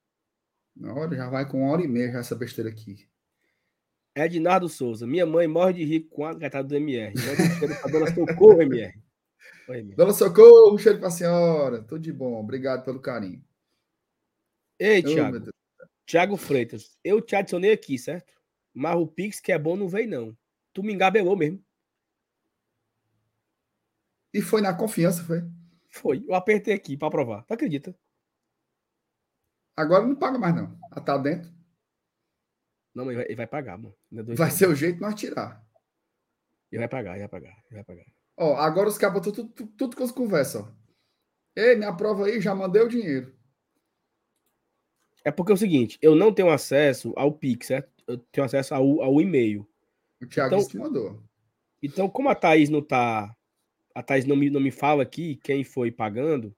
Na 0.76 0.94
hora 0.94 1.16
já 1.16 1.30
vai 1.30 1.48
com 1.48 1.62
uma 1.62 1.72
hora 1.72 1.84
e 1.84 1.88
meia 1.88 2.12
já 2.12 2.20
essa 2.20 2.36
besteira 2.36 2.70
aqui. 2.70 3.08
Ednardo 4.16 4.70
Souza. 4.70 5.08
Minha 5.08 5.26
mãe 5.26 5.48
morre 5.48 5.74
de 5.74 5.84
rir 5.84 6.02
com 6.02 6.26
a 6.26 6.34
gatada 6.34 6.68
do 6.68 6.76
MR. 6.76 7.14
Manda 7.16 7.74
um 7.74 7.80
pra 7.80 7.92
dona 7.92 8.14
Socorro, 8.14 8.62
MR. 8.62 8.94
Oi, 9.70 9.80
MR. 9.80 9.96
Dona 9.96 10.14
Socorro, 10.14 10.74
um 10.74 10.78
cheiro 10.78 11.00
pra 11.00 11.10
senhora. 11.10 11.82
Tudo 11.82 12.02
de 12.02 12.14
bom. 12.14 12.40
Obrigado 12.40 12.84
pelo 12.84 13.00
carinho. 13.00 13.44
Ei, 14.80 15.02
Oh, 15.02 15.08
meu 15.08 15.16
Thiago. 15.16 15.52
Thiago 16.06 16.38
Freitas. 16.38 16.98
Eu 17.04 17.22
te 17.22 17.36
adicionei 17.36 17.72
aqui, 17.72 17.98
certo? 17.98 18.34
Mas 18.74 18.96
o 18.96 19.08
Pix 19.08 19.40
que 19.40 19.52
é 19.52 19.58
bom 19.58 19.76
não 19.76 19.88
veio, 19.88 20.10
não. 20.10 20.38
Tu 20.74 20.84
me 20.84 20.94
engabelou 20.94 21.38
mesmo. 21.38 21.64
E 24.34 24.42
foi 24.42 24.62
na 24.62 24.74
confiança, 24.74 25.24
foi? 25.24 25.44
Foi. 25.90 26.26
Eu 26.28 26.34
apertei 26.34 26.74
aqui 26.74 26.98
pra 26.98 27.10
provar. 27.10 27.44
Tu 27.46 27.54
acredita? 27.54 27.96
Agora 29.76 30.06
não 30.06 30.16
paga 30.16 30.38
mais, 30.38 30.56
não. 30.56 30.78
Ah, 30.92 31.02
tá 31.02 31.18
dentro. 31.18 31.52
Não, 32.94 33.06
mas 33.06 33.14
ele 33.14 33.18
vai, 33.18 33.26
ele 33.26 33.36
vai 33.36 33.48
pagar, 33.48 33.78
mano. 33.78 33.96
É 34.16 34.22
Vai 34.36 34.52
ser 34.52 34.68
o 34.68 34.76
jeito 34.76 34.96
de 34.96 35.02
nós 35.02 35.16
tirar. 35.16 35.66
Ele 36.72 36.80
vai 36.80 36.88
pagar, 36.88 37.12
ele 37.12 37.28
vai 37.28 37.30
pagar. 37.30 37.58
Ele 37.66 37.76
vai 37.76 37.84
pagar. 37.84 38.06
Ó, 38.38 38.56
agora 38.56 38.90
os 38.90 38.98
cabos 38.98 39.22
tudo, 39.22 39.48
tudo, 39.50 39.72
tudo 39.78 39.96
com 39.96 40.04
as 40.04 40.12
conversas, 40.12 40.62
ó. 40.64 40.72
Ei, 41.56 41.76
me 41.76 41.86
aprova 41.86 42.26
aí, 42.26 42.42
já 42.42 42.54
mandei 42.56 42.82
o 42.82 42.88
dinheiro. 42.88 43.36
É 45.24 45.32
porque 45.32 45.52
é 45.52 45.56
o 45.56 45.58
seguinte, 45.58 45.98
eu 46.02 46.16
não 46.16 46.34
tenho 46.34 46.50
acesso 46.50 47.14
ao 47.16 47.32
Pix, 47.32 47.68
certo? 47.68 47.92
Eu 48.08 48.18
tenho 48.18 48.46
acesso 48.46 48.74
ao, 48.76 49.02
ao 49.02 49.22
e-mail. 49.22 49.68
O 50.22 50.28
Thiago 50.28 50.56
Então- 50.56 50.82
mandou. 50.82 51.24
Então, 51.82 52.10
como 52.10 52.30
a 52.30 52.36
Thaís 52.36 52.70
não 52.70 52.82
tá 52.82 53.36
a 53.94 54.02
Thaís 54.02 54.26
não 54.26 54.36
me, 54.36 54.50
não 54.50 54.60
me 54.60 54.72
fala 54.72 55.04
aqui 55.04 55.36
quem 55.44 55.64
foi 55.64 55.92
pagando. 55.92 56.56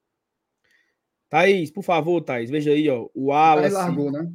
Thaís, 1.30 1.72
por 1.72 1.84
favor, 1.84 2.22
Thaís, 2.22 2.50
veja 2.50 2.72
aí, 2.72 2.90
ó. 2.90 3.10
O 3.14 3.28
Wallace, 3.28 3.74
largou, 3.74 4.12
né? 4.12 4.32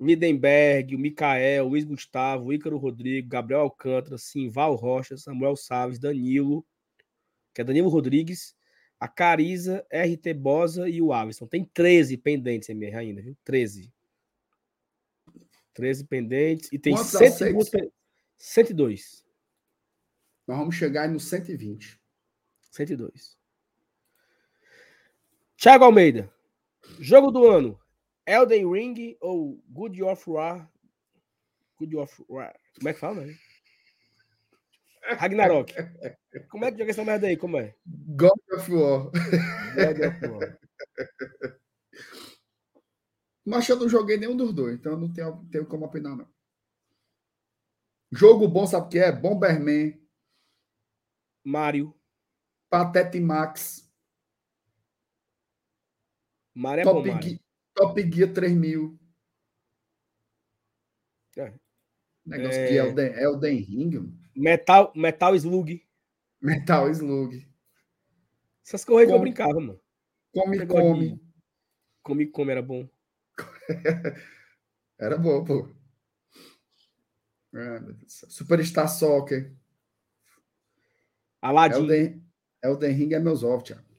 Lidenberg, 0.00 0.94
o 0.94 0.98
Mikael, 0.98 1.64
o 1.64 1.68
Luiz 1.68 1.84
Gustavo, 1.84 2.46
o 2.46 2.52
Ícaro 2.52 2.76
Rodrigo, 2.76 3.28
Gabriel 3.28 3.60
Alcântara, 3.60 4.18
Simval 4.18 4.74
Rocha, 4.74 5.16
Samuel 5.16 5.56
Salles, 5.56 5.98
Danilo, 5.98 6.64
que 7.54 7.60
é 7.60 7.64
Danilo 7.64 7.88
Rodrigues, 7.88 8.54
a 8.98 9.08
Cariza, 9.08 9.86
RT 9.90 10.34
Bosa 10.34 10.88
e 10.88 11.00
o 11.00 11.12
Alisson. 11.12 11.46
Tem 11.46 11.64
13 11.64 12.16
pendentes, 12.16 12.68
MR, 12.68 12.96
ainda, 12.96 13.22
viu? 13.22 13.36
13. 13.44 13.92
13 15.72 16.04
pendentes. 16.04 16.72
E 16.72 16.78
tem 16.78 16.94
Quantos 16.94 17.10
102. 17.10 17.66
aceitos? 17.68 17.92
102. 18.38 19.24
Nós 20.46 20.58
vamos 20.58 20.74
chegar 20.74 21.08
no 21.08 21.18
120. 21.18 22.00
102. 22.70 23.38
Thiago 25.56 25.84
Almeida. 25.84 26.33
Jogo 26.98 27.30
do 27.30 27.48
ano. 27.48 27.80
Elden 28.26 28.70
Ring 28.70 29.16
ou 29.20 29.62
Good 29.68 30.02
of 30.02 30.30
War? 30.30 30.70
Good 31.78 31.96
of 31.96 32.24
War. 32.28 32.54
Como 32.76 32.88
é 32.88 32.92
que 32.92 32.98
fala, 33.00 33.26
né? 33.26 33.34
Ragnarok. 35.18 35.74
Como 36.48 36.64
é 36.64 36.72
que 36.72 36.78
joga 36.78 36.90
essa 36.90 37.04
merda 37.04 37.26
aí? 37.26 37.36
Como 37.36 37.58
é? 37.58 37.74
God 37.86 38.32
of 38.52 38.72
War. 38.72 39.10
God 39.74 40.00
of 40.00 40.26
War. 40.26 40.58
Mas 43.44 43.68
eu 43.68 43.76
não 43.76 43.88
joguei 43.88 44.16
nenhum 44.16 44.36
dos 44.36 44.54
dois, 44.54 44.74
então 44.74 44.92
eu 44.92 44.98
não 44.98 45.12
tenho, 45.12 45.44
tenho 45.50 45.66
como 45.66 45.84
opinar, 45.84 46.16
não. 46.16 46.26
Jogo 48.10 48.48
bom, 48.48 48.66
sabe 48.66 48.86
o 48.86 48.88
que 48.88 48.98
é? 48.98 49.12
Bomberman, 49.12 50.00
Mario. 51.44 51.94
Patete 52.70 53.20
Max, 53.20 53.83
Mario 56.54 56.82
é 56.82 56.84
bom, 56.84 56.94
Top, 56.94 57.08
Mario. 57.10 57.28
Gear, 57.28 57.40
Top 57.74 58.12
Gear 58.12 58.32
3000. 58.32 58.98
É. 61.36 61.52
Negócio 62.24 62.60
É. 62.60 62.68
que 62.68 62.74
é 62.74 62.76
Elden, 62.76 63.12
Elden 63.14 63.56
Ring. 63.58 64.18
Metal, 64.36 64.92
Metal 64.94 65.34
Slug. 65.34 65.84
Metal 66.40 66.88
Slug. 66.90 67.46
Essas 68.66 68.84
que 68.84 68.92
eu 68.92 69.18
brincava, 69.18 69.60
mano. 69.60 69.80
Come 70.32 70.66
Come. 70.66 71.20
Come 72.02 72.26
Come 72.26 72.52
era 72.52 72.62
bom. 72.62 72.88
Era 74.98 75.18
bom, 75.18 75.44
pô. 75.44 75.68
Ah. 77.52 77.80
Superstar 78.06 78.88
Soccer. 78.88 79.52
Aladdin. 81.42 81.80
Elden, 81.80 82.26
Elden 82.62 82.92
Ring 82.92 83.12
é 83.12 83.18
meus 83.18 83.42
ovos, 83.42 83.64
Thiago. 83.64 83.93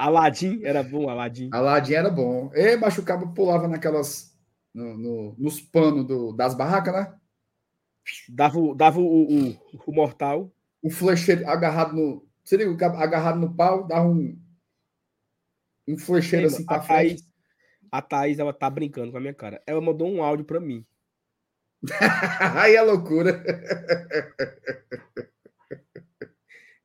Aladdin 0.00 0.64
era 0.64 0.82
bom, 0.82 1.10
Aladdin. 1.10 1.50
Aladdin 1.52 1.92
era 1.94 2.10
bom. 2.10 2.50
E 2.54 2.76
machucava, 2.76 3.26
pulava 3.34 3.68
naquelas. 3.68 4.30
no- 4.72 4.96
no- 4.96 5.34
nos 5.36 5.60
panos 5.60 6.06
do- 6.06 6.32
das 6.32 6.54
barracas, 6.54 6.94
né? 6.94 7.18
Dava, 8.28 8.58
o- 8.58 8.74
dava 8.74 9.00
o, 9.00 9.24
o, 9.24 9.56
o 9.86 9.92
mortal. 9.92 10.50
O 10.80 10.88
flecheiro 10.90 11.46
agarrado 11.48 11.92
no. 11.94 12.26
Você 12.44 12.56
liga, 12.56 12.70
o 12.70 12.76
cabo 12.76 12.96
agarrado 12.96 13.38
no 13.38 13.54
pau, 13.54 13.86
dava 13.86 14.06
um. 14.08 14.40
Um 15.88 15.98
flecheiro 15.98 16.46
Ei, 16.46 16.52
assim 16.54 16.64
pra 16.64 16.76
a 16.76 16.82
frente. 16.82 17.16
Thaís, 17.16 17.32
a 17.90 18.00
Thaís, 18.02 18.38
ela 18.38 18.52
tá 18.52 18.70
brincando 18.70 19.10
com 19.10 19.18
a 19.18 19.20
minha 19.20 19.34
cara. 19.34 19.60
Ela 19.66 19.80
mandou 19.80 20.08
um 20.08 20.22
áudio 20.22 20.44
pra 20.44 20.60
mim. 20.60 20.86
Aí 22.56 22.76
é 22.76 22.82
loucura. 22.82 23.42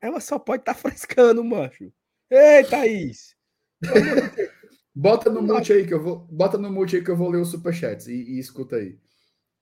Ela 0.02 0.20
só 0.20 0.40
pode 0.40 0.62
estar 0.64 0.74
tá 0.74 0.80
frescando, 0.80 1.44
macho. 1.44 1.94
Ei, 2.36 2.66
Thaís! 2.66 3.34
Bota 4.94 5.30
no 5.30 5.42
mute 5.42 5.72
aí 5.72 5.88
que 5.88 5.94
eu 5.94 6.04
vou. 6.04 6.20
Bota 6.30 6.58
no 6.58 6.70
mute 6.70 6.98
aí 6.98 7.04
que 7.04 7.10
eu 7.10 7.16
vou 7.16 7.30
ler 7.30 7.40
os 7.40 7.50
superchats 7.50 8.08
e, 8.08 8.14
e 8.14 8.40
escuta 8.40 8.76
aí. 8.76 9.00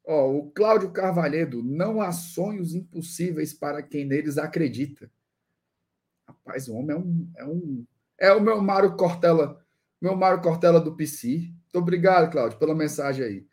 Ó, 0.05 0.31
o 0.31 0.51
Cláudio 0.51 0.91
Carvalhedo, 0.91 1.61
não 1.63 2.01
há 2.01 2.11
sonhos 2.11 2.73
impossíveis 2.73 3.53
para 3.53 3.83
quem 3.83 4.05
neles 4.05 4.39
acredita. 4.39 5.09
Rapaz, 6.27 6.67
o 6.67 6.73
homem 6.73 6.95
é 6.95 6.99
um. 6.99 7.31
É, 7.37 7.45
um, 7.45 7.85
é 8.19 8.33
o 8.33 8.41
meu 8.41 8.59
Mário 8.59 8.95
Cortella, 8.95 9.63
meu 10.01 10.15
Mário 10.15 10.41
Cortella 10.41 10.79
do 10.79 10.95
PC. 10.95 11.27
Muito 11.27 11.75
obrigado, 11.75 12.31
Cláudio, 12.31 12.57
pela 12.57 12.73
mensagem 12.73 13.23
aí. 13.23 13.47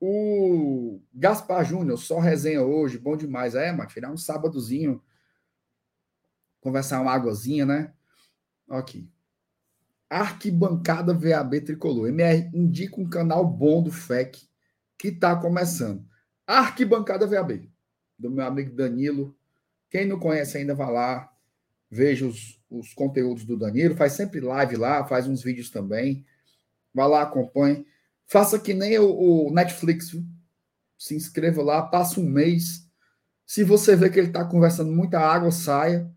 O 0.00 1.00
Gaspar 1.12 1.64
Júnior, 1.64 1.98
só 1.98 2.20
resenha 2.20 2.62
hoje, 2.62 2.96
bom 2.96 3.16
demais. 3.16 3.56
É, 3.56 3.72
mano, 3.72 3.88
tirar 3.88 4.12
um 4.12 4.16
sábadozinho, 4.16 5.02
conversar 6.60 7.00
uma 7.00 7.12
águazinha, 7.12 7.66
né? 7.66 7.92
Aqui. 8.68 9.10
Arquibancada 10.08 11.12
VAB 11.12 11.60
Tricolor. 11.60 12.08
MR 12.08 12.50
indica 12.54 13.00
um 13.00 13.08
canal 13.08 13.46
bom 13.46 13.82
do 13.82 13.90
FEC 13.90 14.48
que 14.98 15.08
está 15.08 15.36
começando. 15.36 16.06
Arquibancada 16.46 17.26
VAB, 17.26 17.70
do 18.18 18.30
meu 18.30 18.44
amigo 18.46 18.74
Danilo. 18.74 19.36
Quem 19.90 20.06
não 20.06 20.18
conhece 20.18 20.58
ainda, 20.58 20.74
vá 20.74 20.88
lá, 20.88 21.32
veja 21.90 22.26
os, 22.26 22.60
os 22.70 22.94
conteúdos 22.94 23.44
do 23.44 23.56
Danilo. 23.56 23.96
Faz 23.96 24.12
sempre 24.12 24.40
live 24.40 24.76
lá, 24.76 25.04
faz 25.04 25.26
uns 25.26 25.42
vídeos 25.42 25.70
também. 25.70 26.24
Vá 26.94 27.06
lá, 27.06 27.22
acompanhe. 27.22 27.86
Faça 28.26 28.58
que 28.58 28.74
nem 28.74 28.98
o, 28.98 29.48
o 29.48 29.52
Netflix, 29.52 30.10
viu? 30.10 30.24
se 30.98 31.14
inscreva 31.14 31.62
lá, 31.62 31.82
passa 31.82 32.20
um 32.20 32.28
mês. 32.28 32.88
Se 33.44 33.62
você 33.62 33.94
vê 33.94 34.10
que 34.10 34.18
ele 34.18 34.28
está 34.28 34.44
conversando 34.44 34.90
muita 34.90 35.20
água, 35.20 35.50
saia. 35.50 36.10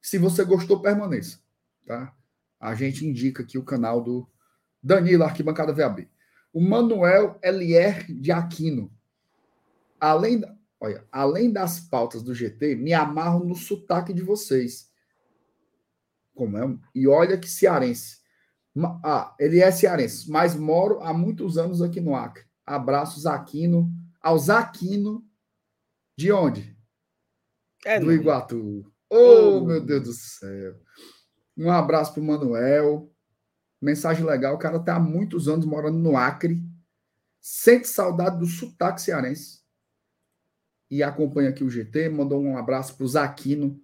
Se 0.00 0.18
você 0.18 0.44
gostou, 0.44 0.80
permaneça. 0.80 1.38
Tá? 1.86 2.14
A 2.58 2.74
gente 2.74 3.06
indica 3.06 3.42
aqui 3.42 3.58
o 3.58 3.64
canal 3.64 4.02
do 4.02 4.28
Danilo 4.82 5.24
Arquibancada 5.24 5.72
VAB. 5.72 6.08
O 6.52 6.60
Manuel 6.60 7.38
Elier 7.42 8.06
de 8.10 8.30
Aquino. 8.32 8.92
Além, 10.00 10.42
olha, 10.80 11.04
além 11.10 11.52
das 11.52 11.80
pautas 11.80 12.22
do 12.22 12.34
GT, 12.34 12.76
me 12.76 12.92
amarro 12.92 13.44
no 13.44 13.54
sotaque 13.54 14.12
de 14.12 14.22
vocês. 14.22 14.90
Como 16.34 16.56
é? 16.58 16.78
E 16.94 17.06
olha 17.06 17.38
que 17.38 17.48
cearense. 17.48 18.18
Ah, 19.04 19.34
ele 19.38 19.60
é 19.60 19.70
cearense, 19.70 20.28
mas 20.30 20.56
moro 20.56 21.00
há 21.00 21.12
muitos 21.12 21.56
anos 21.56 21.80
aqui 21.80 22.00
no 22.00 22.14
Acre. 22.16 22.44
Abraços 22.66 23.24
Aquino, 23.24 23.90
aos 24.20 24.50
Aquino. 24.50 25.24
De 26.16 26.32
onde? 26.32 26.76
É, 27.84 28.00
do. 28.00 28.12
Iguatu. 28.12 28.90
Oh, 29.10 29.58
Oh. 29.58 29.64
meu 29.64 29.80
Deus 29.80 30.02
do 30.04 30.12
céu. 30.12 30.74
Um 31.56 31.70
abraço 31.70 32.12
pro 32.12 32.22
Manuel. 32.22 33.10
Mensagem 33.80 34.24
legal. 34.24 34.54
O 34.54 34.58
cara 34.58 34.78
tá 34.78 34.96
há 34.96 35.00
muitos 35.00 35.48
anos 35.48 35.66
morando 35.66 35.98
no 35.98 36.16
Acre. 36.16 36.62
Sente 37.40 37.86
saudade 37.86 38.38
do 38.38 38.46
sotaque 38.46 39.02
cearense. 39.02 39.62
E 40.90 41.02
acompanha 41.02 41.50
aqui 41.50 41.62
o 41.62 41.70
GT. 41.70 42.08
Mandou 42.08 42.42
um 42.42 42.56
abraço 42.56 42.96
pro 42.96 43.06
Zaquino, 43.06 43.80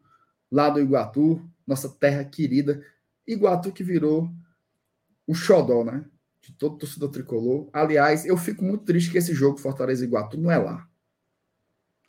lá 0.50 0.70
do 0.70 0.80
Iguatu, 0.80 1.46
nossa 1.66 1.88
terra 1.88 2.24
querida. 2.24 2.84
Iguatu 3.26 3.72
que 3.72 3.84
virou 3.84 4.30
o 5.26 5.34
xodó, 5.34 5.84
né? 5.84 6.04
De 6.40 6.52
todo 6.52 6.78
torcedor 6.78 7.10
tricolor. 7.10 7.68
Aliás, 7.72 8.24
eu 8.24 8.36
fico 8.36 8.64
muito 8.64 8.84
triste 8.84 9.10
que 9.10 9.18
esse 9.18 9.34
jogo 9.34 9.58
Fortaleza 9.58 10.04
Iguatu 10.04 10.38
não 10.38 10.50
é 10.50 10.58
lá. 10.58 10.88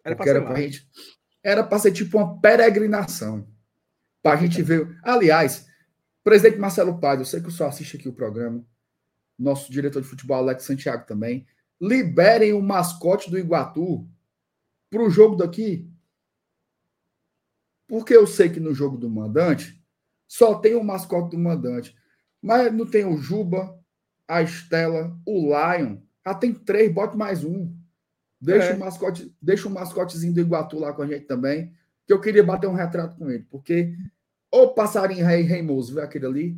Era 0.03 0.15
era 0.27 0.55
ser 0.55 0.61
gente. 0.61 0.89
Era 1.43 1.63
para 1.63 1.79
ser 1.79 1.91
tipo 1.91 2.17
uma 2.17 2.39
peregrinação. 2.39 3.47
Para 4.21 4.37
a 4.37 4.41
gente 4.41 4.61
ver. 4.61 4.99
Aliás, 5.03 5.67
presidente 6.23 6.59
Marcelo 6.59 6.99
Paz, 6.99 7.19
eu 7.19 7.25
sei 7.25 7.41
que 7.41 7.47
o 7.47 7.51
senhor 7.51 7.69
assiste 7.69 7.97
aqui 7.97 8.07
o 8.07 8.13
programa. 8.13 8.63
Nosso 9.37 9.71
diretor 9.71 10.01
de 10.01 10.07
futebol, 10.07 10.37
Alex 10.37 10.63
Santiago, 10.63 11.05
também. 11.05 11.47
Liberem 11.79 12.53
o 12.53 12.61
mascote 12.61 13.31
do 13.31 13.39
Iguatu 13.39 14.07
para 14.89 15.01
o 15.01 15.09
jogo 15.09 15.35
daqui. 15.35 15.89
Porque 17.87 18.15
eu 18.15 18.27
sei 18.27 18.49
que 18.49 18.59
no 18.59 18.73
jogo 18.73 18.97
do 18.97 19.09
mandante 19.09 19.81
só 20.27 20.55
tem 20.55 20.75
o 20.75 20.83
mascote 20.83 21.35
do 21.35 21.41
mandante. 21.41 21.95
Mas 22.41 22.71
não 22.73 22.85
tem 22.85 23.05
o 23.05 23.17
Juba, 23.17 23.77
a 24.27 24.41
Estela, 24.41 25.17
o 25.25 25.47
Lion. 25.47 25.97
Já 26.25 26.33
tem 26.35 26.53
três, 26.53 26.91
bote 26.93 27.17
mais 27.17 27.43
um. 27.43 27.75
Deixa, 28.39 28.67
É. 28.69 28.75
o 28.75 28.79
mascote, 28.79 29.35
deixa 29.41 29.67
o 29.67 29.71
mascotezinho 29.71 30.33
do 30.33 30.39
Iguatu 30.39 30.79
lá 30.79 30.93
com 30.93 31.01
a 31.01 31.07
gente 31.07 31.25
também. 31.25 31.73
Que 32.05 32.13
eu 32.13 32.21
queria 32.21 32.43
bater 32.43 32.67
um 32.67 32.73
retrato 32.73 33.17
com 33.17 33.29
ele. 33.29 33.45
Porque 33.49 33.95
o 34.51 34.67
passarinho 34.69 35.25
rei 35.25 35.41
reimoso, 35.43 35.95
vê 35.95 36.01
aquele 36.01 36.25
ali, 36.25 36.57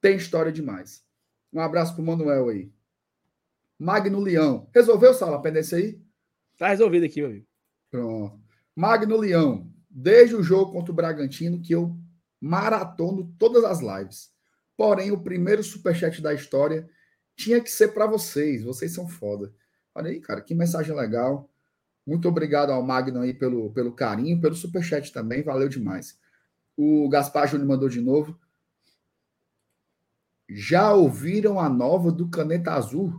tem 0.00 0.16
história 0.16 0.52
demais. 0.52 1.04
Um 1.52 1.60
abraço 1.60 1.94
pro 1.94 2.04
Manuel 2.04 2.48
aí. 2.48 2.72
Magno 3.78 4.20
Leão. 4.20 4.68
Resolveu, 4.74 5.14
Sala, 5.14 5.36
a 5.36 5.40
pendência 5.40 5.78
aí? 5.78 6.00
Tá 6.58 6.68
resolvido 6.68 7.04
aqui, 7.04 7.20
meu 7.20 7.30
amigo. 7.30 7.46
Pronto. 7.90 8.40
Magno 8.74 9.16
Leão, 9.16 9.70
desde 9.88 10.34
o 10.34 10.42
jogo 10.42 10.72
contra 10.72 10.92
o 10.92 10.94
Bragantino, 10.94 11.60
que 11.60 11.74
eu 11.74 11.96
maratono 12.40 13.32
todas 13.38 13.64
as 13.64 13.80
lives. 13.80 14.32
Porém, 14.76 15.10
o 15.12 15.22
primeiro 15.22 15.62
superchat 15.62 16.20
da 16.20 16.34
história 16.34 16.88
tinha 17.36 17.60
que 17.60 17.70
ser 17.70 17.88
para 17.88 18.06
vocês. 18.06 18.62
Vocês 18.62 18.92
são 18.92 19.08
foda. 19.08 19.52
Olha 19.94 20.10
aí, 20.10 20.20
cara, 20.20 20.40
que 20.40 20.54
mensagem 20.54 20.94
legal. 20.94 21.48
Muito 22.06 22.28
obrigado 22.28 22.70
ao 22.70 22.82
Magno 22.82 23.20
aí 23.20 23.32
pelo, 23.32 23.72
pelo 23.72 23.92
carinho, 23.92 24.40
pelo 24.40 24.54
superchat 24.54 25.12
também, 25.12 25.42
valeu 25.42 25.68
demais. 25.68 26.18
O 26.76 27.08
Gaspar 27.08 27.48
Júnior 27.48 27.68
mandou 27.68 27.88
de 27.88 28.00
novo. 28.00 28.38
Já 30.48 30.92
ouviram 30.92 31.58
a 31.58 31.68
nova 31.68 32.12
do 32.12 32.28
Caneta 32.28 32.72
Azul? 32.72 33.12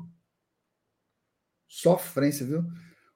Sofrência, 1.67 2.45
viu? 2.45 2.63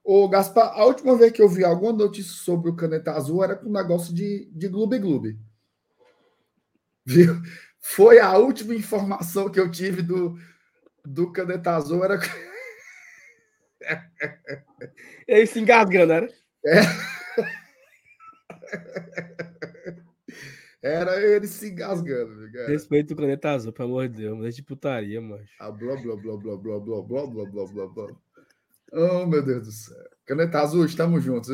Ô, 0.02 0.28
Gaspar, 0.28 0.72
a 0.76 0.84
última 0.84 1.16
vez 1.16 1.30
que 1.30 1.40
eu 1.40 1.48
vi 1.48 1.64
alguma 1.64 1.92
notícia 1.92 2.32
sobre 2.32 2.68
o 2.70 2.74
Caneta 2.74 3.12
Azul 3.12 3.44
era 3.44 3.54
com 3.54 3.68
um 3.68 3.72
negócio 3.72 4.12
de, 4.12 4.50
de 4.52 4.66
Gloob 4.66 4.98
Gloob. 4.98 5.38
Viu? 7.04 7.40
Foi 7.78 8.18
a 8.18 8.36
última 8.36 8.74
informação 8.74 9.48
que 9.48 9.60
eu 9.60 9.70
tive 9.70 10.02
do, 10.02 10.36
do 11.04 11.30
Caneta 11.30 11.76
Azul. 11.76 12.04
Era... 12.04 12.18
Ele 15.26 15.46
se 15.46 15.60
engasgando, 15.60 16.12
era? 16.12 16.28
É. 16.64 16.80
Era 20.82 21.20
ele 21.20 21.46
se 21.46 21.70
engasgando, 21.70 22.50
cara. 22.52 22.68
Respeito 22.68 23.12
o 23.12 23.16
Caneta 23.16 23.50
Azul, 23.50 23.72
pelo 23.72 23.90
amor 23.90 24.08
de 24.08 24.22
Deus. 24.22 24.46
É 24.46 24.48
de 24.48 24.62
putaria, 24.62 25.20
mano. 25.20 25.44
Ah, 25.58 25.70
blá, 25.70 25.94
blá, 25.96 26.16
blá, 26.16 26.36
blá, 26.38 26.56
blá, 26.56 26.80
blá, 26.80 27.02
blá, 27.02 27.26
blá, 27.26 27.46
blá, 27.46 27.66
blá, 27.66 27.86
blá. 27.88 28.16
Oh, 28.92 29.26
meu 29.26 29.42
Deus 29.42 29.66
do 29.66 29.72
céu. 29.72 29.96
Caneta 30.26 30.60
Azul, 30.60 30.86
estamos 30.86 31.22
juntos. 31.22 31.50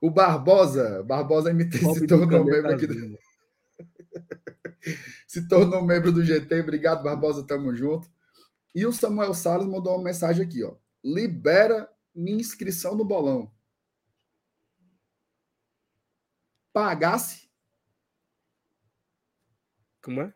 o 0.00 0.10
Barbosa, 0.10 1.02
Barbosa 1.02 1.52
MT 1.52 1.78
se 1.78 2.06
tornou 2.06 2.44
membro 2.44 2.72
aqui. 2.72 2.86
Do... 2.86 3.18
se 5.28 5.46
tornou 5.46 5.84
membro 5.84 6.10
do 6.10 6.24
GT. 6.24 6.60
Obrigado, 6.60 7.04
Barbosa, 7.04 7.46
tamo 7.46 7.74
junto. 7.76 8.08
E 8.74 8.86
o 8.86 8.92
Samuel 8.92 9.34
Salles 9.34 9.66
mandou 9.66 9.94
uma 9.94 10.04
mensagem 10.04 10.44
aqui, 10.44 10.64
ó. 10.64 10.74
Libera 11.02 11.90
minha 12.14 12.40
inscrição 12.40 12.94
no 12.94 13.04
bolão. 13.04 13.52
Pagasse 16.72 17.50
como 20.02 20.22
é? 20.22 20.34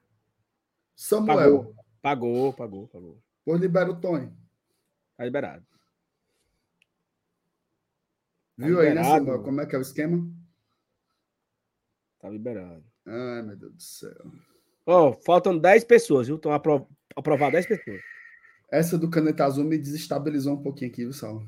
Samuel. 0.94 1.74
Pagou, 2.02 2.52
pagou, 2.52 2.52
pagou. 2.52 2.88
pagou. 2.88 3.22
Pois 3.44 3.60
libera 3.60 3.90
o 3.90 4.00
Tony. 4.00 4.32
Tá 5.16 5.24
liberado. 5.24 5.66
Tá 8.56 8.66
Viu 8.66 8.80
liberado, 8.80 8.88
aí, 8.88 8.94
né, 8.94 9.18
Samuel? 9.18 9.42
Como 9.42 9.60
é 9.60 9.66
que 9.66 9.74
é 9.74 9.78
o 9.78 9.82
esquema? 9.82 10.30
Tá 12.18 12.28
liberado. 12.28 12.84
Ai, 13.06 13.42
meu 13.42 13.56
Deus 13.56 13.74
do 13.74 13.82
céu. 13.82 14.32
Ó, 14.86 15.08
oh, 15.08 15.12
faltam 15.12 15.58
10 15.58 15.84
pessoas, 15.84 16.26
viu? 16.26 16.36
Estão 16.36 16.52
aprov 16.52 16.86
aprovar 17.16 17.50
10 17.50 17.66
pessoas. 17.66 18.00
Essa 18.74 18.98
do 18.98 19.08
Caneta 19.08 19.44
Azul 19.44 19.62
me 19.62 19.78
desestabilizou 19.78 20.54
um 20.54 20.60
pouquinho 20.60 20.90
aqui, 20.90 21.02
viu, 21.02 21.12
Sal? 21.12 21.40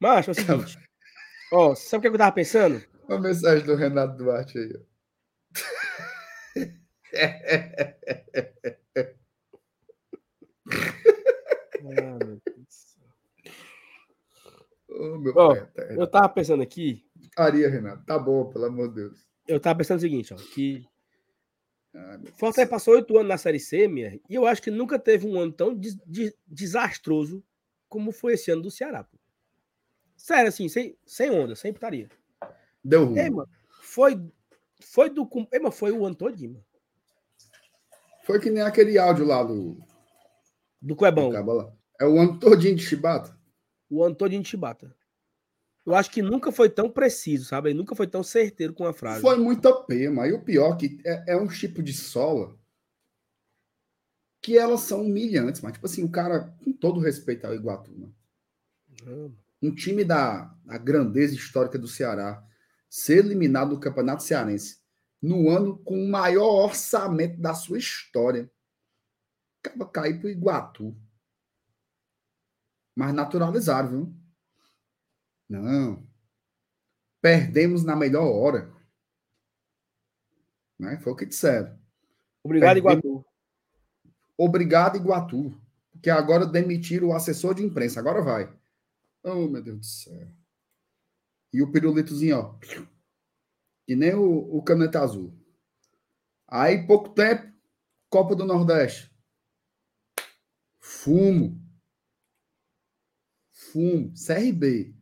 Macho, 0.00 0.30
é 0.30 0.32
o 0.32 0.34
seguinte. 0.34 0.78
Ó, 1.52 1.74
sabe 1.74 1.98
o 1.98 2.10
que 2.10 2.14
eu 2.14 2.18
tava 2.18 2.32
pensando? 2.32 2.82
Uma 3.06 3.20
mensagem 3.20 3.66
do 3.66 3.74
Renato 3.74 4.16
Duarte 4.16 4.56
aí, 4.56 4.72
ó 4.74 4.92
oh, 14.88 15.18
meu 15.18 15.34
oh, 15.36 15.54
eu 15.90 16.06
tava 16.06 16.30
pensando 16.30 16.62
aqui. 16.62 17.04
Aria, 17.36 17.68
Renato. 17.68 18.02
Tá 18.06 18.18
bom, 18.18 18.46
pelo 18.50 18.64
amor 18.64 18.88
de 18.88 18.94
Deus. 18.94 19.26
Eu 19.46 19.60
tava 19.60 19.76
pensando 19.76 19.98
o 19.98 20.00
seguinte, 20.00 20.32
ó, 20.32 20.36
que 20.36 20.86
Fortaleza 22.36 22.70
passou 22.70 22.94
oito 22.94 23.16
anos 23.16 23.28
na 23.28 23.36
Série 23.36 23.60
C, 23.60 23.86
minha, 23.86 24.18
e 24.28 24.34
eu 24.34 24.46
acho 24.46 24.62
que 24.62 24.70
nunca 24.70 24.98
teve 24.98 25.26
um 25.26 25.38
ano 25.38 25.52
tão 25.52 25.74
des 25.74 25.94
des 26.06 26.34
desastroso 26.46 27.44
como 27.88 28.12
foi 28.12 28.34
esse 28.34 28.50
ano 28.50 28.62
do 28.62 28.70
Ceará. 28.70 29.04
Pô. 29.04 29.18
Sério, 30.16 30.48
assim, 30.48 30.68
sem, 30.68 30.96
sem 31.04 31.30
onda, 31.30 31.54
sem 31.54 31.72
putaria. 31.72 32.08
Deu 32.82 33.04
ruim. 33.04 33.30
mano, 33.30 33.50
foi 33.82 34.18
foi 34.80 35.10
do. 35.10 35.28
Mas 35.62 35.78
foi 35.78 35.92
o 35.92 36.04
ano 36.04 36.14
todinho, 36.14 36.62
Foi 38.24 38.40
que 38.40 38.50
nem 38.50 38.62
aquele 38.62 38.98
áudio 38.98 39.26
lá 39.26 39.42
do. 39.42 39.76
Do 40.80 40.96
Cuebão. 40.96 41.30
Do 41.30 41.72
é 42.00 42.06
o 42.06 42.18
ano 42.18 42.38
todinho 42.38 42.74
de 42.74 42.82
Chibata? 42.82 43.38
O 43.88 44.02
ano 44.02 44.14
todinho 44.14 44.42
de 44.42 44.48
Chibata. 44.48 44.94
Eu 45.84 45.94
acho 45.94 46.10
que 46.10 46.22
nunca 46.22 46.52
foi 46.52 46.70
tão 46.70 46.88
preciso, 46.88 47.46
sabe? 47.46 47.70
Ele 47.70 47.78
nunca 47.78 47.94
foi 47.94 48.06
tão 48.06 48.22
certeiro 48.22 48.72
com 48.72 48.86
a 48.86 48.92
frase. 48.92 49.20
Foi 49.20 49.36
muita 49.36 49.74
pema. 49.82 50.28
E 50.28 50.32
o 50.32 50.42
pior 50.42 50.74
é 50.74 50.76
que 50.76 51.00
é, 51.04 51.32
é 51.32 51.36
um 51.36 51.48
tipo 51.48 51.82
de 51.82 51.92
sola 51.92 52.56
que 54.40 54.58
elas 54.58 54.80
são 54.80 55.02
humilhantes, 55.02 55.60
mas 55.60 55.72
tipo 55.72 55.86
assim, 55.86 56.04
o 56.04 56.10
cara, 56.10 56.56
com 56.64 56.72
todo 56.72 57.00
respeito 57.00 57.46
ao 57.46 57.54
Iguatu, 57.54 57.92
né? 57.92 58.08
Um 59.60 59.72
time 59.72 60.04
da, 60.04 60.52
da 60.64 60.76
grandeza 60.78 61.34
histórica 61.34 61.78
do 61.78 61.86
Ceará, 61.86 62.44
ser 62.90 63.24
eliminado 63.24 63.70
do 63.70 63.80
Campeonato 63.80 64.22
Cearense 64.22 64.82
no 65.20 65.48
ano 65.48 65.78
com 65.78 66.04
o 66.04 66.08
maior 66.08 66.64
orçamento 66.64 67.40
da 67.40 67.54
sua 67.54 67.78
história. 67.78 68.50
Acaba 69.64 69.86
cair 69.86 70.18
para 70.18 70.26
o 70.26 70.30
Iguatu. 70.30 70.96
Mas 72.96 73.14
naturalizaram, 73.14 73.88
viu? 73.88 74.21
Não. 75.52 76.08
Perdemos 77.20 77.84
na 77.84 77.94
melhor 77.94 78.24
hora. 78.24 78.72
Né? 80.78 80.98
Foi 80.98 81.12
o 81.12 81.16
que 81.16 81.26
disseram. 81.26 81.78
Obrigado, 82.42 82.74
Perdemos... 82.74 83.04
Iguatu. 83.04 83.26
Obrigado, 84.36 84.96
Iguatu. 84.96 85.62
Porque 85.92 86.08
agora 86.08 86.46
demitiram 86.46 87.08
o 87.08 87.14
assessor 87.14 87.54
de 87.54 87.62
imprensa. 87.62 88.00
Agora 88.00 88.22
vai. 88.22 88.52
Oh, 89.22 89.46
meu 89.46 89.62
Deus 89.62 89.78
do 89.78 89.84
céu. 89.84 90.28
E 91.52 91.62
o 91.62 91.70
pirulitozinho, 91.70 92.38
ó. 92.38 92.58
Que 93.86 93.94
nem 93.94 94.14
o, 94.14 94.56
o 94.56 94.62
caneta 94.62 95.02
azul. 95.02 95.32
Aí, 96.48 96.86
pouco 96.86 97.10
tempo, 97.10 97.52
Copa 98.08 98.34
do 98.34 98.46
Nordeste. 98.46 99.14
Fumo. 100.80 101.62
Fumo. 103.52 104.12
CRB. 104.14 105.01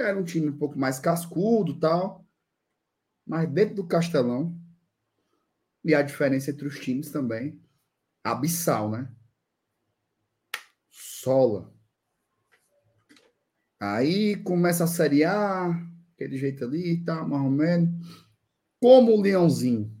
Era 0.00 0.18
um 0.18 0.24
time 0.24 0.48
um 0.48 0.56
pouco 0.56 0.78
mais 0.78 0.98
cascudo 0.98 1.78
tal. 1.78 2.26
Mas 3.26 3.48
dentro 3.50 3.74
do 3.74 3.86
Castelão. 3.86 4.58
E 5.84 5.94
a 5.94 6.02
diferença 6.02 6.50
entre 6.50 6.66
os 6.66 6.78
times 6.78 7.10
também. 7.10 7.60
Abissal, 8.24 8.90
né? 8.90 9.10
Sola. 10.90 11.72
Aí 13.80 14.36
começa 14.42 14.84
a 14.84 14.88
Série 14.88 15.24
A, 15.24 15.68
aquele 16.14 16.36
jeito 16.36 16.64
ali 16.64 16.94
e 16.94 17.04
tá, 17.04 17.16
tal, 17.16 17.28
mais 17.28 17.44
ou 17.44 17.50
menos. 17.50 17.88
Como 18.80 19.12
o 19.12 19.20
Leãozinho 19.20 19.96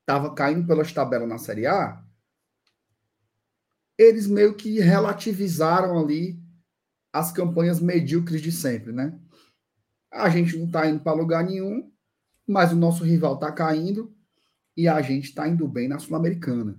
estava 0.00 0.34
caindo 0.34 0.66
pelas 0.66 0.92
tabelas 0.92 1.28
na 1.28 1.38
Série 1.38 1.66
A, 1.66 2.04
eles 3.98 4.26
meio 4.26 4.54
que 4.54 4.80
relativizaram 4.80 5.98
ali 5.98 6.39
as 7.12 7.32
campanhas 7.32 7.80
medíocres 7.80 8.40
de 8.40 8.52
sempre, 8.52 8.92
né? 8.92 9.18
A 10.10 10.28
gente 10.28 10.56
não 10.56 10.66
está 10.66 10.88
indo 10.88 11.02
para 11.02 11.12
lugar 11.12 11.44
nenhum, 11.44 11.92
mas 12.46 12.72
o 12.72 12.76
nosso 12.76 13.04
rival 13.04 13.34
está 13.34 13.52
caindo 13.52 14.14
e 14.76 14.88
a 14.88 15.00
gente 15.02 15.24
está 15.24 15.48
indo 15.48 15.66
bem 15.68 15.88
na 15.88 15.98
Sul-Americana. 15.98 16.78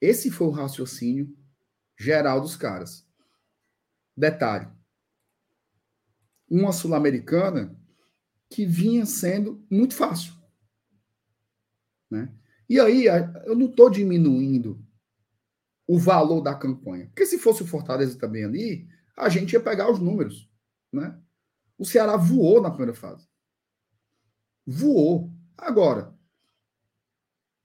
Esse 0.00 0.30
foi 0.30 0.46
o 0.46 0.50
raciocínio 0.50 1.36
geral 1.98 2.40
dos 2.40 2.56
caras. 2.56 3.06
Detalhe: 4.16 4.68
uma 6.48 6.72
Sul-Americana 6.72 7.76
que 8.48 8.64
vinha 8.64 9.04
sendo 9.04 9.64
muito 9.70 9.94
fácil. 9.94 10.32
Né? 12.10 12.32
E 12.68 12.78
aí, 12.78 13.06
eu 13.44 13.56
não 13.56 13.66
estou 13.66 13.90
diminuindo 13.90 14.84
o 15.86 15.98
valor 15.98 16.40
da 16.40 16.54
campanha. 16.54 17.06
Porque 17.06 17.26
se 17.26 17.38
fosse 17.38 17.62
o 17.62 17.66
Fortaleza 17.66 18.18
também 18.18 18.44
ali, 18.44 18.88
a 19.16 19.28
gente 19.28 19.52
ia 19.52 19.60
pegar 19.60 19.90
os 19.90 19.98
números. 19.98 20.50
Né? 20.92 21.18
O 21.78 21.84
Ceará 21.84 22.16
voou 22.16 22.60
na 22.60 22.70
primeira 22.70 22.94
fase. 22.94 23.28
Voou. 24.66 25.32
Agora, 25.56 26.14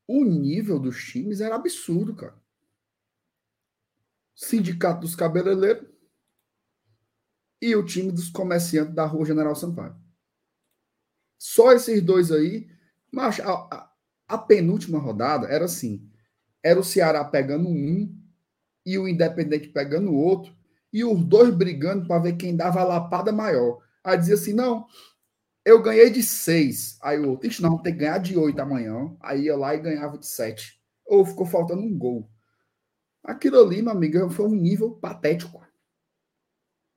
o 0.08 0.24
nível 0.24 0.80
dos 0.80 1.04
times 1.04 1.42
era 1.42 1.56
absurdo, 1.56 2.16
cara. 2.16 2.40
Sindicato 4.36 5.02
dos 5.02 5.16
cabeleireiros, 5.16 5.92
e 7.62 7.76
o 7.76 7.86
time 7.86 8.12
dos 8.12 8.30
comerciantes 8.30 8.96
da 8.96 9.06
Rua 9.06 9.26
General 9.26 9.56
Sampaio. 9.56 9.96
Só 11.38 11.72
esses 11.72 12.02
dois 12.02 12.32
aí. 12.32 12.70
Mas 13.12 13.40
a, 13.40 13.52
a, 13.52 13.94
a, 14.28 14.38
penúltima 14.38 14.98
rodada 14.98 15.48
era 15.48 15.66
assim: 15.66 16.10
era 16.64 16.80
o 16.80 16.84
Ceará 16.84 17.24
pegando 17.24 17.70
um 17.70 18.18
e 18.86 18.98
o 18.98 19.08
Independente 19.08 19.70
pegando 19.70 20.10
o 20.10 20.16
outro, 20.16 20.56
e 20.94 21.04
os 21.04 21.24
dois 21.26 21.54
brigando 21.56 22.08
para 22.08 22.22
ver 22.22 22.34
quem 22.38 22.56
dava 22.56 22.82
a 22.82 22.84
lapada 22.84 23.32
maior. 23.32 23.80
Aí 24.04 24.18
dizia 24.18 24.36
assim: 24.36 24.54
não, 24.54 24.86
eu 25.66 25.82
ganhei 25.82 26.10
de 26.10 26.24
seis. 26.24 26.98
Aí 27.02 27.20
o 27.20 27.32
outro, 27.32 27.50
não, 27.62 27.78
tem 27.82 27.94
que 27.94 28.00
ganhar 28.00 28.18
de 28.18 28.38
oito 28.38 28.60
amanhã. 28.60 29.16
Aí 29.20 29.44
ia 29.44 29.56
lá 29.58 29.76
e 29.76 29.80
ganhava 29.80 30.18
de 30.18 30.26
sete. 30.28 30.80
Ou 31.06 31.26
ficou 31.26 31.46
faltando 31.46 31.82
um 31.82 31.98
gol. 31.98 32.30
Aquilo 33.24 33.60
ali, 33.60 33.82
meu 33.82 33.92
amigo, 33.92 34.30
foi 34.32 34.46
um 34.48 34.56
nível 34.56 34.92
patético. 34.92 35.66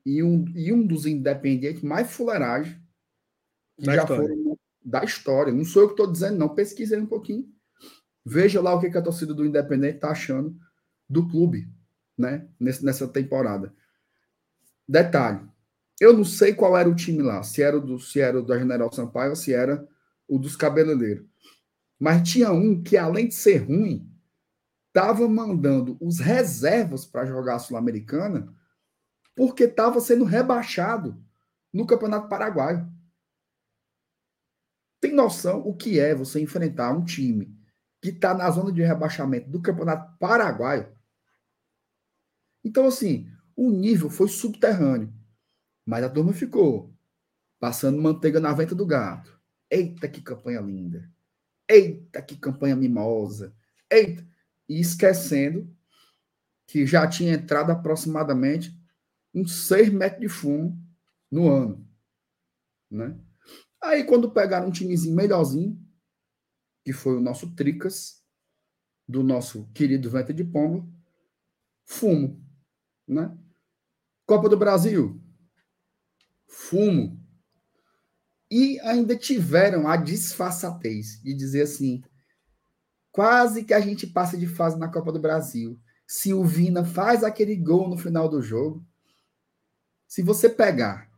E 0.06 0.22
um, 0.22 0.44
e 0.54 0.72
um 0.72 0.86
dos 0.86 1.06
independentes 1.06 1.82
mais 1.82 2.10
fuleiragem 2.10 2.80
que 3.78 3.86
Da 3.86 3.94
já 3.94 4.02
história. 4.02 4.28
foram 4.28 4.58
da 4.84 5.04
história. 5.04 5.52
Não 5.52 5.64
sou 5.64 5.82
eu 5.82 5.88
que 5.88 5.94
estou 5.94 6.10
dizendo, 6.10 6.38
não. 6.38 6.54
Pesquisei 6.54 6.98
um 6.98 7.06
pouquinho. 7.06 7.48
Veja 8.24 8.60
lá 8.60 8.74
o 8.74 8.80
que, 8.80 8.90
que 8.90 8.98
a 8.98 9.02
torcida 9.02 9.34
do 9.34 9.44
Independente 9.44 9.96
está 9.96 10.10
achando 10.10 10.56
do 11.08 11.28
clube, 11.28 11.68
né? 12.16 12.48
Nessa 12.58 13.08
temporada. 13.08 13.74
Detalhe. 14.88 15.48
Eu 16.00 16.12
não 16.12 16.24
sei 16.24 16.54
qual 16.54 16.76
era 16.76 16.88
o 16.88 16.94
time 16.94 17.22
lá, 17.22 17.42
se 17.42 17.62
era 17.62 17.76
o 17.76 17.80
do, 17.80 17.98
se 17.98 18.20
era 18.20 18.38
o 18.38 18.44
da 18.44 18.58
General 18.58 18.92
Sampaio 18.92 19.30
ou 19.30 19.36
se 19.36 19.52
era 19.52 19.86
o 20.28 20.38
dos 20.38 20.56
cabeleireiros. 20.56 21.26
Mas 21.98 22.28
tinha 22.28 22.50
um 22.50 22.82
que, 22.82 22.96
além 22.96 23.28
de 23.28 23.34
ser 23.34 23.58
ruim, 23.58 24.10
estava 24.88 25.28
mandando 25.28 25.96
os 26.00 26.18
reservas 26.18 27.04
para 27.04 27.26
jogar 27.26 27.56
a 27.56 27.58
Sul-Americana 27.58 28.54
porque 29.34 29.64
estava 29.64 30.00
sendo 30.00 30.24
rebaixado 30.24 31.20
no 31.72 31.86
Campeonato 31.86 32.28
Paraguaio. 32.28 32.88
Tem 35.00 35.12
noção 35.12 35.60
o 35.60 35.74
que 35.76 35.98
é 35.98 36.14
você 36.14 36.40
enfrentar 36.40 36.92
um 36.92 37.04
time 37.04 37.54
que 38.00 38.10
está 38.10 38.32
na 38.34 38.50
zona 38.50 38.72
de 38.72 38.82
rebaixamento 38.82 39.50
do 39.50 39.60
Campeonato 39.60 40.16
Paraguaio? 40.18 40.94
Então, 42.62 42.86
assim, 42.86 43.28
o 43.56 43.70
nível 43.70 44.10
foi 44.10 44.28
subterrâneo. 44.28 45.12
Mas 45.86 46.04
a 46.04 46.08
turma 46.08 46.32
ficou 46.32 46.94
passando 47.60 48.00
manteiga 48.00 48.40
na 48.40 48.52
venta 48.52 48.74
do 48.74 48.86
gato. 48.86 49.40
Eita, 49.70 50.08
que 50.08 50.20
campanha 50.20 50.60
linda. 50.60 51.10
Eita, 51.68 52.22
que 52.22 52.36
campanha 52.36 52.76
mimosa. 52.76 53.54
Eita. 53.90 54.26
E 54.68 54.80
esquecendo 54.80 55.74
que 56.66 56.86
já 56.86 57.06
tinha 57.06 57.34
entrado 57.34 57.70
aproximadamente 57.70 58.78
uns 59.34 59.66
6 59.66 59.92
metros 59.92 60.20
de 60.20 60.28
fumo 60.28 60.78
no 61.30 61.50
ano. 61.50 61.86
Né? 62.90 63.18
Aí, 63.82 64.04
quando 64.04 64.30
pegaram 64.30 64.68
um 64.68 64.72
timezinho 64.72 65.14
melhorzinho, 65.14 65.78
que 66.84 66.92
foi 66.92 67.16
o 67.16 67.20
nosso 67.20 67.54
Tricas, 67.54 68.22
do 69.06 69.22
nosso 69.22 69.68
querido 69.74 70.08
Venta 70.10 70.32
de 70.32 70.44
Pombo, 70.44 70.90
fumo. 71.84 72.42
Né? 73.06 73.36
Copa 74.26 74.48
do 74.48 74.56
Brasil, 74.56 75.20
fumo. 76.46 77.22
E 78.50 78.78
ainda 78.80 79.16
tiveram 79.16 79.88
a 79.88 79.96
disfarçatez 79.96 81.20
de 81.22 81.34
dizer 81.34 81.62
assim: 81.62 82.02
quase 83.10 83.64
que 83.64 83.74
a 83.74 83.80
gente 83.80 84.06
passa 84.06 84.36
de 84.36 84.46
fase 84.46 84.78
na 84.78 84.90
Copa 84.90 85.12
do 85.12 85.20
Brasil. 85.20 85.78
Se 86.06 86.34
o 86.34 86.44
Vina 86.44 86.84
faz 86.84 87.24
aquele 87.24 87.56
gol 87.56 87.88
no 87.88 87.96
final 87.96 88.28
do 88.28 88.42
jogo, 88.42 88.86
se 90.06 90.22
você 90.22 90.48
pegar 90.48 91.10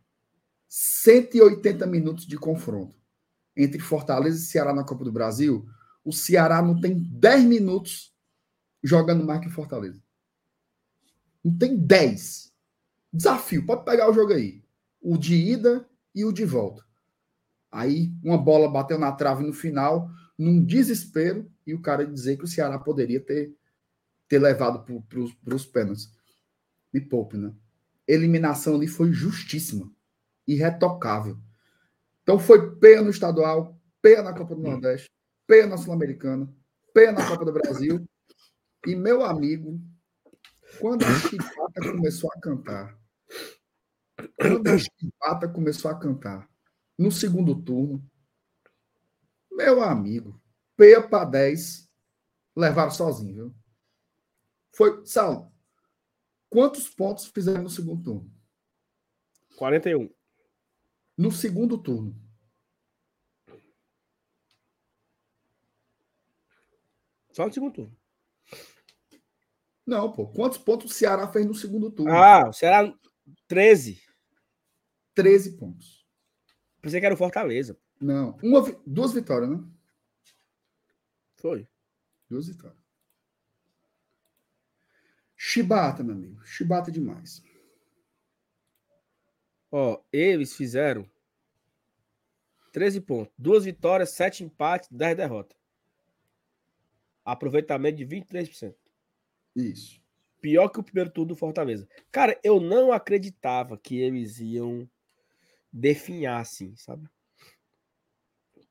180 0.67 1.85
minutos 1.85 2.25
de 2.25 2.37
confronto 2.37 2.95
entre 3.55 3.79
Fortaleza 3.79 4.37
e 4.37 4.41
Ceará 4.41 4.73
na 4.73 4.83
Copa 4.83 5.03
do 5.03 5.11
Brasil, 5.11 5.65
o 6.05 6.13
Ceará 6.13 6.61
não 6.61 6.79
tem 6.79 6.97
10 6.97 7.43
minutos 7.43 8.13
jogando 8.83 9.25
mais 9.25 9.41
que 9.41 9.49
Fortaleza. 9.49 10.01
Não 11.43 11.57
tem 11.57 11.77
10. 11.77 12.53
Desafio, 13.11 13.65
pode 13.65 13.85
pegar 13.85 14.09
o 14.09 14.13
jogo 14.13 14.33
aí. 14.33 14.63
O 15.01 15.17
de 15.17 15.35
ida 15.35 15.87
e 16.13 16.25
o 16.25 16.31
de 16.31 16.45
volta. 16.45 16.83
Aí 17.71 18.11
uma 18.23 18.37
bola 18.37 18.69
bateu 18.69 18.97
na 18.97 19.11
trave 19.11 19.45
no 19.45 19.53
final, 19.53 20.09
num 20.37 20.63
desespero, 20.63 21.49
e 21.65 21.73
o 21.73 21.81
cara 21.81 22.05
dizer 22.05 22.37
que 22.37 22.43
o 22.43 22.47
Ceará 22.47 22.79
poderia 22.79 23.19
ter, 23.19 23.53
ter 24.27 24.39
levado 24.39 24.83
para 25.43 25.55
os 25.55 25.65
pênaltis. 25.65 26.11
Me 26.93 27.01
poupe, 27.01 27.37
né? 27.37 27.53
Eliminação 28.07 28.75
ali 28.75 28.87
foi 28.87 29.11
justíssima, 29.11 29.91
irretocável. 30.47 31.37
Então 32.23 32.39
foi 32.39 32.75
peia 32.75 33.01
no 33.01 33.09
estadual, 33.09 33.77
peia 34.01 34.21
na 34.21 34.33
Copa 34.33 34.55
do 34.55 34.61
Nordeste, 34.61 35.09
peia 35.45 35.67
na 35.67 35.77
Sul-Americana, 35.77 36.53
peia 36.93 37.11
na 37.11 37.27
Copa 37.27 37.45
do 37.45 37.51
Brasil. 37.51 38.07
E 38.85 38.95
meu 38.95 39.23
amigo, 39.23 39.79
quando 40.79 41.03
a 41.03 41.19
chibata 41.19 41.81
começou 41.81 42.31
a 42.31 42.39
cantar, 42.39 42.99
quando 44.39 44.67
a 44.67 44.77
chibata 44.77 45.47
começou 45.47 45.91
a 45.91 45.99
cantar, 45.99 46.49
no 46.97 47.11
segundo 47.11 47.61
turno, 47.61 48.03
meu 49.51 49.83
amigo, 49.83 50.41
peia 50.75 51.07
para 51.07 51.25
10, 51.25 51.89
levaram 52.55 52.91
sozinho, 52.91 53.33
viu? 53.33 53.55
Foi, 54.71 55.05
Saulo, 55.05 55.51
quantos 56.49 56.87
pontos 56.89 57.25
fizeram 57.25 57.63
no 57.63 57.69
segundo 57.69 58.03
turno? 58.03 58.31
41. 59.57 60.13
No 61.17 61.31
segundo 61.31 61.77
turno. 61.79 62.15
Só 67.31 67.47
no 67.47 67.53
segundo 67.53 67.73
turno. 67.73 67.96
Não, 69.87 70.11
pô. 70.11 70.27
Quantos 70.27 70.57
pontos 70.57 70.91
o 70.91 70.93
Ceará 70.93 71.29
fez 71.29 71.45
no 71.45 71.55
segundo 71.55 71.89
turno? 71.89 72.11
Ah, 72.11 72.49
o 72.49 72.53
Ceará 72.53 72.93
13. 73.47 74.01
13 75.15 75.53
pontos. 75.53 76.05
Pensei 76.81 76.99
que 76.99 77.05
era 77.05 77.15
o 77.15 77.17
Fortaleza. 77.17 77.79
Não. 77.99 78.37
Uma, 78.43 78.61
duas 78.85 79.13
vitórias, 79.13 79.49
né? 79.49 79.63
Foi. 81.37 81.65
Duas 82.29 82.47
vitórias. 82.49 82.77
Chibata, 85.37 86.03
meu 86.03 86.15
amigo. 86.15 86.45
Chibata 86.45 86.91
demais. 86.91 87.41
Ó, 89.71 90.01
eles 90.11 90.53
fizeram 90.53 91.09
13 92.73 92.99
pontos. 92.99 93.33
Duas 93.37 93.63
vitórias, 93.63 94.11
7 94.11 94.43
empates, 94.43 94.89
10 94.91 95.15
derrotas. 95.15 95.57
Aproveitamento 97.23 97.97
de 97.97 98.05
23%. 98.05 98.86
Isso. 99.57 99.99
Pior 100.39 100.69
que 100.69 100.79
o 100.79 100.83
primeiro 100.83 101.09
turno 101.09 101.29
do 101.29 101.35
Fortaleza. 101.35 101.89
Cara, 102.11 102.39
eu 102.43 102.59
não 102.59 102.91
acreditava 102.91 103.75
que 103.75 103.97
eles 103.97 104.39
iam 104.39 104.87
definhar 105.73 106.39
assim, 106.39 106.75
sabe? 106.75 107.09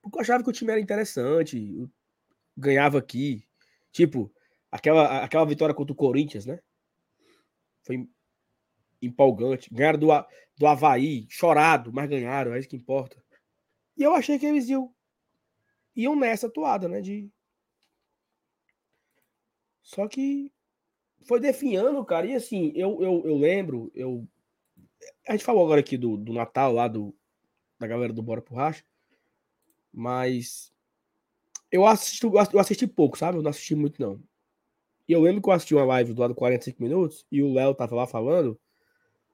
Porque 0.00 0.18
eu 0.18 0.22
achava 0.22 0.44
que 0.44 0.48
o 0.48 0.52
time 0.52 0.70
era 0.70 0.80
interessante, 0.80 1.90
ganhava 2.56 2.98
aqui. 2.98 3.44
Tipo, 3.90 4.32
aquela, 4.70 5.24
aquela 5.24 5.44
vitória 5.44 5.74
contra 5.74 5.92
o 5.92 5.96
Corinthians, 5.96 6.46
né? 6.46 6.60
Foi 7.82 8.08
empolgante. 9.02 9.68
Ganharam 9.74 9.98
do, 9.98 10.06
do 10.56 10.66
Havaí, 10.68 11.26
chorado, 11.28 11.92
mas 11.92 12.08
ganharam, 12.08 12.54
é 12.54 12.60
isso 12.60 12.68
que 12.68 12.76
importa. 12.76 13.20
E 13.96 14.04
eu 14.04 14.14
achei 14.14 14.38
que 14.38 14.46
eles 14.46 14.68
iam, 14.68 14.94
iam 15.96 16.14
nessa 16.14 16.48
toada, 16.48 16.88
né? 16.88 17.00
De... 17.00 17.28
Só 19.82 20.06
que 20.06 20.52
foi 21.24 21.40
definhando, 21.40 22.04
cara. 22.04 22.26
E 22.26 22.34
assim, 22.34 22.72
eu, 22.74 23.02
eu, 23.02 23.22
eu 23.24 23.36
lembro, 23.36 23.90
eu. 23.94 24.26
A 25.28 25.32
gente 25.32 25.44
falou 25.44 25.64
agora 25.64 25.80
aqui 25.80 25.96
do, 25.96 26.16
do 26.16 26.32
Natal 26.32 26.72
lá 26.72 26.88
do, 26.88 27.14
da 27.78 27.86
galera 27.86 28.12
do 28.12 28.22
Bora 28.22 28.42
pro 28.42 28.54
Racha. 28.54 28.84
Mas 29.92 30.72
eu 31.70 31.86
assisti, 31.86 32.24
eu 32.24 32.60
assisti 32.60 32.86
pouco, 32.86 33.18
sabe? 33.18 33.38
Eu 33.38 33.42
não 33.42 33.50
assisti 33.50 33.74
muito, 33.74 34.00
não. 34.00 34.22
E 35.08 35.12
eu 35.12 35.20
lembro 35.20 35.42
que 35.42 35.48
eu 35.48 35.52
assisti 35.52 35.74
uma 35.74 35.84
live 35.84 36.12
do 36.12 36.20
lado 36.20 36.34
45 36.34 36.82
minutos 36.82 37.26
e 37.30 37.42
o 37.42 37.52
Léo 37.52 37.74
tava 37.74 37.94
lá 37.94 38.06
falando 38.06 38.58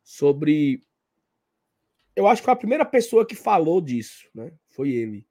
sobre. 0.03 0.83
Eu 2.15 2.27
acho 2.27 2.43
que 2.43 2.51
a 2.51 2.57
primeira 2.57 2.85
pessoa 2.85 3.27
que 3.27 3.35
falou 3.35 3.81
disso, 3.81 4.29
né? 4.35 4.53
Foi 4.69 4.91
ele. 4.91 5.27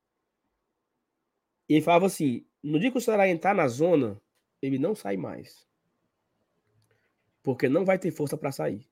E 1.69 1.75
ele 1.75 1.81
falava 1.81 2.07
assim: 2.07 2.45
no 2.63 2.79
dia 2.79 2.91
que 2.91 2.97
o 2.97 3.01
Ceará 3.01 3.27
entrar 3.27 3.53
na 3.53 3.67
zona, 3.67 4.19
ele 4.61 4.79
não 4.79 4.95
sai 4.95 5.15
mais. 5.15 5.67
Porque 7.43 7.67
não 7.69 7.85
vai 7.85 7.97
ter 7.97 8.11
força 8.11 8.37
para 8.37 8.51
sair. 8.51 8.87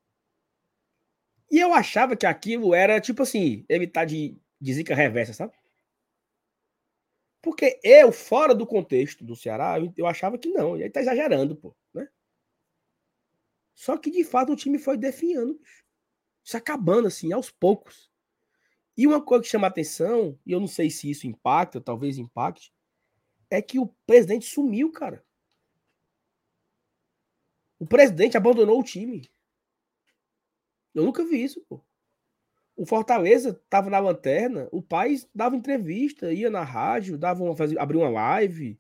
E 1.52 1.60
eu 1.60 1.74
achava 1.74 2.16
que 2.16 2.26
aquilo 2.26 2.74
era 2.76 3.02
tipo 3.02 3.24
assim, 3.24 3.66
tá 3.92 4.06
de, 4.06 4.38
de 4.62 4.74
zica 4.74 4.94
reversa, 4.94 5.34
sabe? 5.34 5.54
Porque 7.42 7.80
eu, 7.84 8.12
fora 8.12 8.54
do 8.54 8.68
contexto 8.68 9.24
do 9.24 9.36
Ceará, 9.36 9.80
eu, 9.80 9.94
eu 9.98 10.06
achava 10.06 10.38
que 10.38 10.50
não. 10.50 10.78
E 10.78 10.84
aí 10.84 10.90
tá 10.90 11.00
exagerando, 11.00 11.56
pô, 11.56 11.76
né? 11.94 12.08
Só 13.74 13.98
que 13.98 14.12
de 14.12 14.24
fato 14.24 14.52
o 14.52 14.56
time 14.56 14.78
foi 14.78 14.98
definhando, 14.98 15.60
se 16.44 16.58
acabando 16.58 17.08
assim, 17.08 17.32
aos 17.32 17.50
poucos. 17.50 18.12
E 18.98 19.08
uma 19.08 19.24
coisa 19.24 19.44
que 19.44 19.50
chama 19.50 19.68
atenção, 19.68 20.38
e 20.46 20.52
eu 20.52 20.60
não 20.60 20.68
sei 20.68 20.90
se 20.90 21.10
isso 21.10 21.26
impacta, 21.26 21.80
talvez 21.80 22.18
impacte, 22.18 22.74
é 23.50 23.62
que 23.62 23.80
o 23.80 23.88
presidente 24.06 24.46
sumiu, 24.46 24.92
cara. 24.92 25.26
O 27.80 27.86
presidente 27.88 28.36
abandonou 28.38 28.80
o 28.80 28.84
time. 28.84 29.30
Eu 30.94 31.04
nunca 31.04 31.24
vi 31.24 31.42
isso, 31.44 31.62
pô. 31.68 31.82
O 32.76 32.86
Fortaleza 32.86 33.62
tava 33.70 33.90
na 33.90 34.00
lanterna, 34.00 34.68
o 34.72 34.82
pai 34.82 35.16
dava 35.34 35.56
entrevista, 35.56 36.32
ia 36.32 36.50
na 36.50 36.64
rádio, 36.64 37.18
dava 37.18 37.44
uma, 37.44 37.56
fazia, 37.56 37.82
abria 37.82 38.00
uma 38.02 38.10
live, 38.10 38.80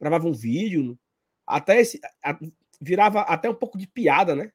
gravava 0.00 0.26
um 0.28 0.32
vídeo. 0.32 0.98
Até 1.46 1.80
esse. 1.80 2.00
a- 2.22 2.38
virava 2.80 3.22
até 3.22 3.50
um 3.50 3.54
pouco 3.54 3.76
de 3.76 3.86
piada, 3.88 4.36
né? 4.36 4.52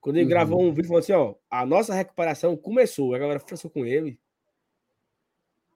Quando 0.00 0.16
ele 0.16 0.24
Uhum. 0.24 0.30
gravou 0.30 0.62
um 0.62 0.72
vídeo 0.72 0.88
falando 0.88 1.02
assim, 1.02 1.12
ó, 1.12 1.34
a 1.50 1.66
nossa 1.66 1.92
recuperação 1.94 2.56
começou, 2.56 3.14
a 3.14 3.18
galera 3.18 3.40
forçou 3.40 3.70
com 3.70 3.84
ele. 3.84 4.18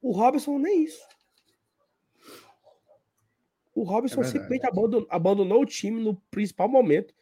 O 0.00 0.12
Robson 0.12 0.58
nem 0.58 0.84
isso. 0.84 1.04
O 3.74 3.82
Robson 3.82 4.20
É 4.20 4.24
simplesmente 4.24 4.66
abandonou, 4.66 5.06
abandonou 5.10 5.62
o 5.62 5.66
time 5.66 6.00
no 6.02 6.16
principal 6.30 6.68
momento. 6.68 7.14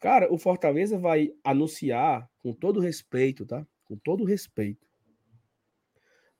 Cara, 0.00 0.32
o 0.32 0.38
Fortaleza 0.38 0.96
vai 0.96 1.34
anunciar, 1.42 2.30
com 2.38 2.52
todo 2.52 2.80
respeito, 2.80 3.44
tá? 3.44 3.66
Com 3.84 3.96
todo 3.96 4.24
respeito. 4.24 4.86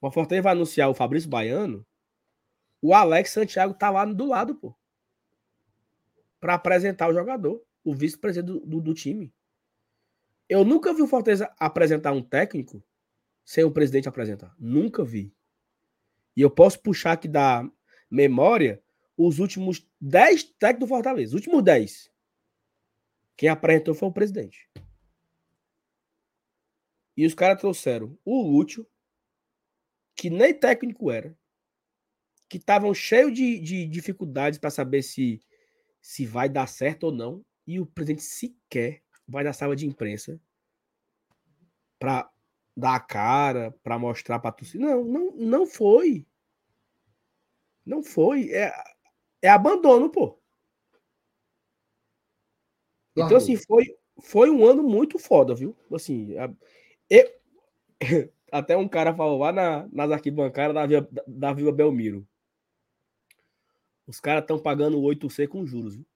O 0.01 0.11
Fortaleza 0.11 0.43
vai 0.43 0.53
anunciar 0.53 0.89
o 0.89 0.95
Fabrício 0.95 1.29
Baiano. 1.29 1.85
O 2.81 2.95
Alex 2.95 3.31
Santiago 3.31 3.75
tá 3.75 3.91
lá 3.91 4.05
do 4.05 4.27
lado, 4.27 4.55
pô. 4.55 4.77
Pra 6.39 6.55
apresentar 6.55 7.09
o 7.09 7.13
jogador, 7.13 7.61
o 7.83 7.93
vice-presidente 7.93 8.47
do, 8.47 8.61
do, 8.61 8.81
do 8.81 8.95
time. 8.95 9.35
Eu 10.49 10.65
nunca 10.65 10.95
vi 10.95 11.03
o 11.03 11.09
Fortaleza 11.09 11.53
apresentar 11.59 12.13
um 12.13 12.23
técnico 12.23 12.83
sem 13.45 13.65
o 13.65 13.73
presidente 13.73 14.09
apresentar. 14.09 14.55
Nunca 14.59 15.05
vi. 15.05 15.35
E 16.37 16.41
eu 16.41 16.51
posso 16.51 16.81
puxar 16.81 17.13
aqui 17.13 17.27
da 17.27 17.69
memória 18.09 18.81
os 19.17 19.41
últimos 19.41 19.85
10 20.01 20.45
técnicos 20.45 20.89
do 20.89 20.95
Fortaleza. 20.95 21.31
Os 21.31 21.35
últimos 21.35 21.65
10. 21.65 22.11
Quem 23.39 23.49
apresentou 23.49 23.95
foi 23.95 24.09
o 24.09 24.13
presidente. 24.13 24.69
E 27.17 27.25
os 27.25 27.35
caras 27.35 27.61
trouxeram 27.61 28.19
o 28.25 28.43
Lúcio, 28.43 28.85
que 30.17 30.29
nem 30.29 30.53
técnico 30.53 31.09
era, 31.09 31.39
que 32.49 32.57
estavam 32.57 32.93
cheios 32.93 33.33
de, 33.33 33.61
de 33.61 33.87
dificuldades 33.87 34.59
para 34.59 34.71
saber 34.71 35.03
se, 35.03 35.41
se 36.03 36.27
vai 36.27 36.49
dar 36.49 36.67
certo 36.67 37.05
ou 37.05 37.13
não, 37.13 37.45
e 37.65 37.79
o 37.79 37.87
presidente 37.87 38.23
sequer 38.23 39.05
vai 39.27 39.45
na 39.45 39.53
sala 39.53 39.77
de 39.77 39.87
imprensa 39.87 40.41
para 41.97 42.29
dar 42.77 42.97
a 42.97 43.01
cara, 43.01 43.71
para 43.85 43.99
mostrar 44.01 44.41
para 44.41 44.51
torcida. 44.51 44.85
Não, 44.85 45.05
não, 45.05 45.31
não 45.37 45.67
foi. 45.67 46.27
Não 47.87 48.03
foi. 48.03 48.51
É, 48.51 48.73
é 49.41 49.49
abandono, 49.49 50.11
pô. 50.11 50.41
Então, 53.27 53.37
assim, 53.37 53.57
foi, 53.57 53.97
foi 54.21 54.51
um 54.51 54.65
ano 54.67 54.83
muito 54.83 55.19
foda, 55.19 55.55
viu? 55.55 55.77
Assim, 55.93 56.35
eu- 57.11 57.33
até 58.53 58.77
um 58.77 58.89
cara 58.89 59.15
falou 59.15 59.39
lá 59.39 59.53
na, 59.53 59.89
nas 59.93 60.11
arquibancadas 60.11 60.75
da, 60.75 60.87
Vila- 60.87 61.09
da 61.27 61.53
Vila 61.53 61.73
Belmiro. 61.73 62.27
Os 64.07 64.21
caras 64.21 64.43
estão 64.43 64.59
pagando 64.59 65.01
8C 65.01 65.47
com 65.47 65.67
juros, 65.67 65.95
viu? 65.97 66.07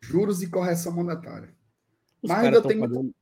Juros 0.00 0.42
e 0.42 0.48
correção 0.50 0.92
monetária. 0.94 1.54
Os 2.22 2.30
Mas 2.30 2.44
ainda 2.44 2.62
tem 2.62 2.76
muita- 2.76 2.94
pagando. 2.94 3.14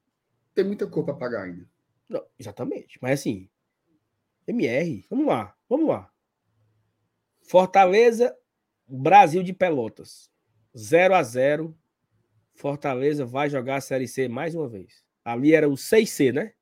Tem 0.55 0.65
muita 0.65 0.87
cor 0.87 1.05
para 1.05 1.15
pagar 1.15 1.43
ainda. 1.45 1.69
Não, 2.09 2.25
exatamente. 2.39 2.99
Mas 3.01 3.21
assim, 3.21 3.49
MR, 4.47 5.05
vamos 5.11 5.27
lá, 5.27 5.57
vamos 5.69 5.89
lá. 5.89 6.13
Fortaleza, 7.45 8.37
Brasil 8.89 9.43
de 9.43 9.53
Pelotas. 9.53 10.31
0 10.77 11.15
a 11.15 11.23
0 11.23 11.77
Fortaleza 12.55 13.25
vai 13.27 13.51
jogar 13.51 13.77
a 13.77 13.81
Série 13.81 14.09
C 14.09 14.29
mais 14.29 14.55
uma 14.55 14.69
vez. 14.69 15.05
Ali 15.25 15.55
era 15.55 15.69
o 15.69 15.75
6C, 15.75 16.33
né? 16.33 16.55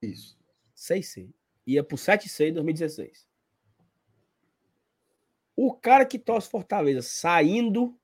Isso. 0.00 0.38
6C. 0.74 1.32
Ia 1.66 1.82
pro 1.82 1.96
7C 1.96 2.48
em 2.48 2.52
2016. 2.52 3.26
O 5.56 5.74
cara 5.74 6.06
que 6.06 6.18
torce 6.18 6.48
Fortaleza 6.48 7.02
saindo 7.02 7.98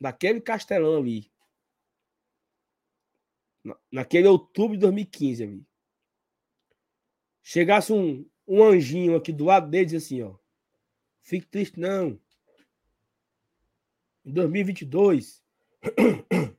daquele 0.00 0.40
castelão 0.40 0.98
ali, 0.98 1.30
na- 3.64 3.78
naquele 3.90 4.28
outubro 4.28 4.76
de 4.76 4.80
2015 4.80 5.42
ali, 5.42 5.66
chegasse 7.42 7.92
um, 7.92 8.28
um 8.46 8.62
anjinho 8.62 9.16
aqui 9.16 9.32
do 9.32 9.44
lado 9.44 9.68
dele 9.68 9.92
e 9.92 9.96
assim, 9.96 10.22
ó, 10.22 10.36
fique 11.22 11.46
triste 11.46 11.78
não. 11.80 12.20
Em 14.24 14.32
2022, 14.32 15.42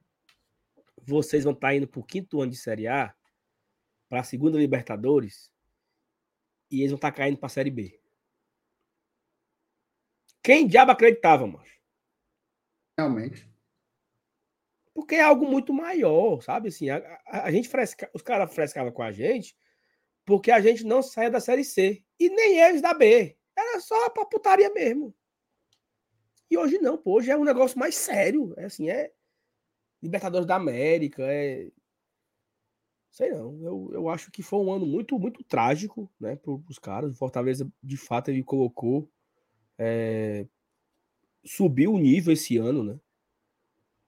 vocês 1.05 1.43
vão 1.43 1.53
estar 1.53 1.73
indo 1.75 1.87
pro 1.87 2.03
quinto 2.03 2.41
ano 2.41 2.51
de 2.51 2.57
Série 2.57 2.87
A, 2.87 3.15
para 4.09 4.19
a 4.21 4.23
segunda 4.23 4.57
Libertadores, 4.57 5.51
e 6.69 6.79
eles 6.79 6.91
vão 6.91 6.97
estar 6.97 7.11
caindo 7.11 7.37
para 7.37 7.47
a 7.47 7.49
Série 7.49 7.71
B. 7.71 7.99
Quem 10.41 10.67
diabo 10.67 10.91
acreditava, 10.91 11.47
mano? 11.47 11.63
Realmente. 12.97 13.49
Porque 14.93 15.15
é 15.15 15.21
algo 15.21 15.45
muito 15.49 15.73
maior, 15.73 16.41
sabe? 16.41 16.67
Assim, 16.67 16.89
a, 16.89 16.97
a- 17.25 17.45
a 17.45 17.51
gente 17.51 17.69
fresca, 17.69 18.09
os 18.13 18.21
caras 18.21 18.53
frescavam 18.53 18.91
com 18.91 19.01
a 19.01 19.11
gente 19.11 19.57
porque 20.25 20.51
a 20.51 20.61
gente 20.61 20.83
não 20.83 21.01
saia 21.01 21.29
da 21.29 21.39
Série 21.41 21.63
C. 21.63 22.03
E 22.19 22.29
nem 22.29 22.59
eles 22.59 22.81
da 22.81 22.93
B. 22.93 23.37
Era 23.55 23.79
só 23.79 24.09
pra 24.09 24.25
putaria 24.25 24.71
mesmo. 24.73 25.13
E 26.49 26.57
hoje 26.57 26.77
não, 26.79 26.97
pô. 26.97 27.13
Hoje 27.17 27.31
é 27.31 27.37
um 27.37 27.43
negócio 27.43 27.77
mais 27.79 27.95
sério. 27.95 28.53
É 28.57 28.65
assim, 28.65 28.89
é 28.89 29.11
Libertadores 30.01 30.45
da 30.45 30.55
América, 30.55 31.23
é. 31.23 31.71
Sei 33.09 33.31
não. 33.31 33.59
Eu, 33.63 33.89
eu 33.93 34.09
acho 34.09 34.31
que 34.31 34.41
foi 34.43 34.59
um 34.59 34.71
ano 34.71 34.85
muito, 34.85 35.17
muito 35.19 35.43
trágico, 35.43 36.09
né, 36.19 36.35
para 36.35 36.51
os 36.51 36.79
caras. 36.79 37.11
O 37.11 37.17
Fortaleza, 37.17 37.71
de 37.81 37.97
fato, 37.97 38.29
ele 38.29 38.43
colocou. 38.43 39.09
é, 39.77 40.45
subiu 41.45 41.93
o 41.93 41.99
nível 41.99 42.33
esse 42.33 42.57
ano, 42.57 42.83
né? 42.83 42.99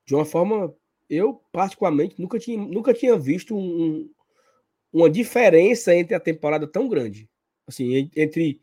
De 0.05 0.15
uma 0.15 0.25
forma. 0.25 0.73
Eu, 1.09 1.35
particularmente, 1.51 2.19
nunca 2.19 2.39
tinha, 2.39 2.57
nunca 2.57 2.93
tinha 2.93 3.17
visto 3.17 3.55
um- 3.55 3.83
um- 3.83 4.09
uma 4.91 5.09
diferença 5.09 5.95
entre 5.95 6.15
a 6.15 6.19
temporada 6.19 6.67
tão 6.67 6.87
grande. 6.87 7.29
Assim, 7.67 7.93
en- 7.95 8.11
entre 8.15 8.61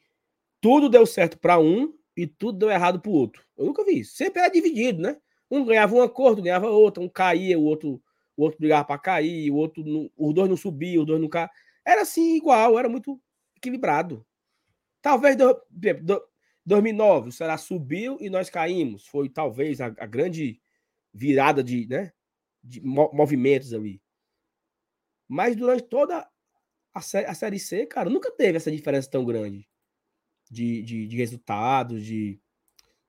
tudo 0.63 0.89
deu 0.89 1.07
certo 1.07 1.39
para 1.41 1.59
um 1.61 1.95
e 2.17 2.27
tudo 2.29 2.61
deu 2.61 2.71
errado 2.71 3.01
para 3.01 3.11
o 3.11 3.15
outro. 3.15 3.45
Eu 3.59 3.67
nunca 3.67 3.85
vi 3.85 4.01
isso. 4.01 4.15
Sempre 4.17 4.41
era 4.43 4.51
dividido, 4.51 5.03
né? 5.03 5.19
Um 5.51 5.67
ganhava 5.67 5.95
uma 5.97 6.09
cor, 6.09 6.29
outro 6.31 6.45
ganhava 6.45 6.71
outra, 6.71 7.03
um 7.05 7.11
caía, 7.11 7.59
o 7.59 7.65
outro, 7.65 8.03
o 8.37 8.45
outro 8.45 8.61
brigava 8.61 8.87
para 8.87 8.99
cair, 9.01 9.51
o 9.51 9.57
outro, 9.57 9.85
não- 9.85 10.11
os 10.17 10.35
dois 10.35 10.49
não 10.49 10.57
subiam, 10.57 11.03
os 11.03 11.09
dois 11.09 11.21
não 11.21 11.29
caíam. 11.29 11.51
Era 11.87 12.03
assim, 12.03 12.37
igual, 12.37 12.79
era 12.79 12.89
muito 12.89 13.21
equilibrado. 13.59 14.27
Talvez 15.03 15.37
do, 15.37 15.61
do, 15.71 16.23
2009, 16.65 17.31
o 17.31 17.33
Ceará 17.33 17.59
subiu 17.59 18.19
e 18.21 18.31
nós 18.31 18.51
caímos. 18.51 19.07
Foi 19.09 19.29
talvez 19.29 19.81
a, 19.81 19.87
a 19.87 20.07
grande 20.07 20.61
virada 21.15 21.63
de, 21.65 21.87
né, 21.89 22.13
de 22.65 22.81
mo- 22.83 23.11
movimentos 23.15 23.75
ali. 23.75 24.01
Mas 25.29 25.57
durante 25.57 25.85
toda 25.89 26.19
a, 26.19 26.99
a 27.01 27.35
Série 27.35 27.59
C, 27.59 27.87
cara, 27.87 28.11
nunca 28.11 28.31
teve 28.33 28.57
essa 28.59 28.71
diferença 28.71 29.11
tão 29.11 29.25
grande 29.25 29.67
de, 30.53 30.83
de, 30.83 31.07
de 31.07 31.17
resultados, 31.17 32.05
de, 32.05 32.39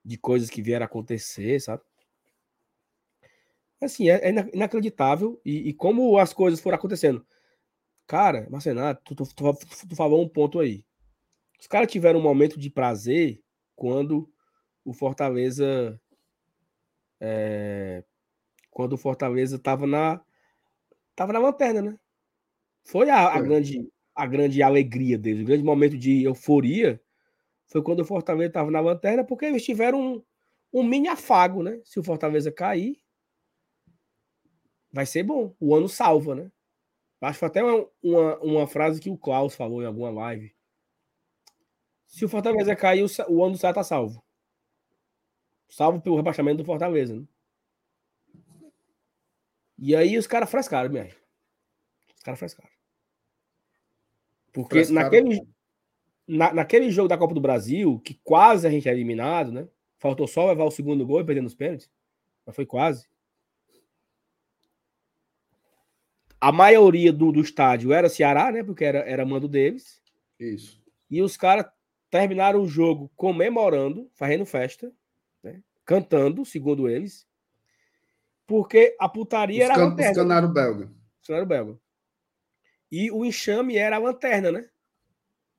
de 0.03 0.17
coisas 0.17 0.49
que 0.49 0.61
vieram 0.61 0.85
a 0.85 0.87
acontecer, 0.87 1.59
sabe? 1.59 1.83
Assim, 3.81 4.09
é, 4.09 4.13
é 4.25 4.29
ina- 4.29 4.49
inacreditável. 4.53 5.41
E, 5.43 5.69
e 5.69 5.73
como 5.73 6.17
as 6.17 6.31
coisas 6.33 6.61
foram 6.61 6.77
acontecendo. 6.77 7.25
Cara, 8.07 8.47
Marcenato, 8.49 9.13
tu, 9.13 9.25
tu, 9.25 9.35
tu, 9.35 9.87
tu 9.89 9.95
falou 9.95 10.23
um 10.23 10.29
ponto 10.29 10.59
aí. 10.61 10.85
Os 11.59 11.67
caras 11.67 11.91
tiveram 11.91 12.19
um 12.19 12.23
momento 12.23 12.57
de 12.57 12.69
prazer 12.69 13.41
quando 13.75 14.31
o 14.85 14.93
Fortaleza. 14.93 15.99
é, 17.19 18.03
quando 18.71 18.93
o 18.93 18.97
Fortaleza 18.97 19.57
estava 19.57 19.85
na. 19.85 20.23
Tava 21.13 21.33
na 21.33 21.39
lanterna, 21.39 21.81
né? 21.81 21.99
Foi 22.85 23.09
a, 23.09 23.27
a 23.33 23.41
grande, 23.41 23.87
a 24.15 24.25
grande 24.25 24.63
alegria 24.63 25.17
deles, 25.17 25.43
o 25.43 25.45
grande 25.45 25.63
momento 25.63 25.97
de 25.97 26.23
euforia 26.23 27.02
foi 27.73 27.81
quando 27.81 28.01
o 28.01 28.05
Fortaleza 28.05 28.49
estava 28.49 28.69
na 28.69 28.79
lanterna, 28.79 29.23
porque 29.23 29.45
eles 29.45 29.65
tiveram 29.65 29.99
um, 29.99 30.23
um 30.71 30.83
mini 30.83 31.07
afago, 31.07 31.63
né? 31.63 31.81
Se 31.83 31.99
o 31.99 32.03
Fortaleza 32.03 32.51
cair, 32.51 33.01
vai 34.91 35.07
ser 35.07 35.23
bom. 35.23 35.55
O 35.59 35.73
ano 35.73 35.89
salva, 35.89 36.35
né? 36.35 36.51
Acho 37.19 37.39
que 37.39 37.45
até 37.45 37.63
uma, 37.63 37.89
uma, 38.03 38.37
uma 38.41 38.67
frase 38.67 39.01
que 39.01 39.09
o 39.09 39.17
Klaus 39.17 39.55
falou 39.55 39.81
em 39.81 39.87
alguma 39.87 40.11
live. 40.11 40.55
Se 42.05 42.23
o 42.23 42.29
Fortaleza 42.29 42.75
cair, 42.75 43.03
o, 43.03 43.07
o 43.27 43.43
ano 43.43 43.53
do 43.53 43.57
Ceará 43.57 43.73
tá 43.73 43.83
salvo. 43.83 44.23
Salvo 45.67 45.99
pelo 45.99 46.17
rebaixamento 46.17 46.57
do 46.57 46.65
Fortaleza, 46.65 47.15
né? 47.15 47.25
E 49.79 49.95
aí 49.95 50.15
os 50.15 50.27
caras 50.27 50.51
frescaram, 50.51 50.91
minha. 50.91 51.09
Os 52.15 52.21
caras 52.21 52.37
frescaram. 52.37 52.69
Porque 54.51 54.75
Frescaram. 54.75 55.01
naquele, 55.05 55.41
na, 56.27 56.53
naquele 56.53 56.89
jogo 56.89 57.07
da 57.07 57.17
Copa 57.17 57.33
do 57.33 57.41
Brasil, 57.41 57.99
que 57.99 58.19
quase 58.23 58.65
a 58.67 58.69
gente 58.69 58.87
é 58.87 58.91
eliminado, 58.91 59.51
né? 59.51 59.67
Faltou 59.99 60.27
só 60.27 60.47
levar 60.47 60.65
o 60.65 60.71
segundo 60.71 61.05
gol 61.05 61.21
e 61.21 61.23
perder 61.25 61.41
nos 61.41 61.55
pênaltis. 61.55 61.89
Mas 62.45 62.55
foi 62.55 62.65
quase. 62.65 63.07
A 66.39 66.51
maioria 66.51 67.13
do, 67.13 67.31
do 67.31 67.39
estádio 67.41 67.93
era 67.93 68.09
Ceará, 68.09 68.51
né? 68.51 68.63
Porque 68.63 68.83
era, 68.83 68.99
era 68.99 69.25
mando 69.25 69.47
deles. 69.47 70.01
Isso. 70.39 70.81
E 71.09 71.21
os 71.21 71.37
caras 71.37 71.65
terminaram 72.09 72.61
o 72.61 72.67
jogo 72.67 73.09
comemorando, 73.15 74.09
fazendo 74.13 74.45
festa, 74.45 74.91
né? 75.41 75.61
cantando, 75.85 76.43
segundo 76.45 76.89
eles, 76.89 77.25
porque 78.45 78.95
a 78.99 79.07
putaria 79.07 79.59
Os 79.63 79.65
era 79.65 79.75
can- 79.75 79.85
lanterna. 79.85 80.11
os 80.11 80.17
canário 80.17 80.49
belga. 80.49 80.91
Cenário 81.21 81.47
belga. 81.47 81.79
E 82.91 83.09
o 83.09 83.23
enxame 83.25 83.77
era 83.77 83.95
a 83.95 83.99
lanterna, 83.99 84.51
né? 84.51 84.69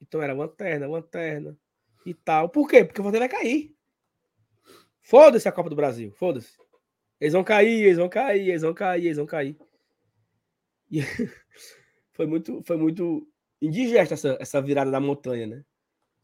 Então 0.01 0.23
era 0.23 0.33
lanterna, 0.33 0.87
lanterna 0.87 1.57
e 2.05 2.15
tal. 2.15 2.49
Por 2.49 2.69
quê? 2.69 2.85
Porque 2.85 3.01
o 3.01 3.05
Fortaleza 3.05 3.29
vai 3.29 3.41
cair. 3.41 3.75
Foda-se 5.01 5.49
a 5.49 5.53
Copa 5.53 5.71
do 5.71 5.77
Brasil, 5.77 6.13
foda-se. 6.13 6.57
Eles 7.21 7.33
vão 7.33 7.45
cair, 7.45 7.85
eles 7.85 7.99
vão 7.99 8.09
cair, 8.09 8.49
eles 8.49 8.63
vão 8.63 8.75
cair, 8.75 9.05
eles 9.05 9.17
vão 9.17 9.27
cair. 9.27 9.57
E 10.91 11.01
foi 12.13 12.27
muito, 12.27 12.63
foi 12.65 12.77
muito 12.77 13.29
indigesta 13.61 14.15
essa, 14.15 14.37
essa 14.41 14.63
virada 14.63 14.91
da 14.91 15.01
montanha, 15.01 15.47
né? 15.47 15.65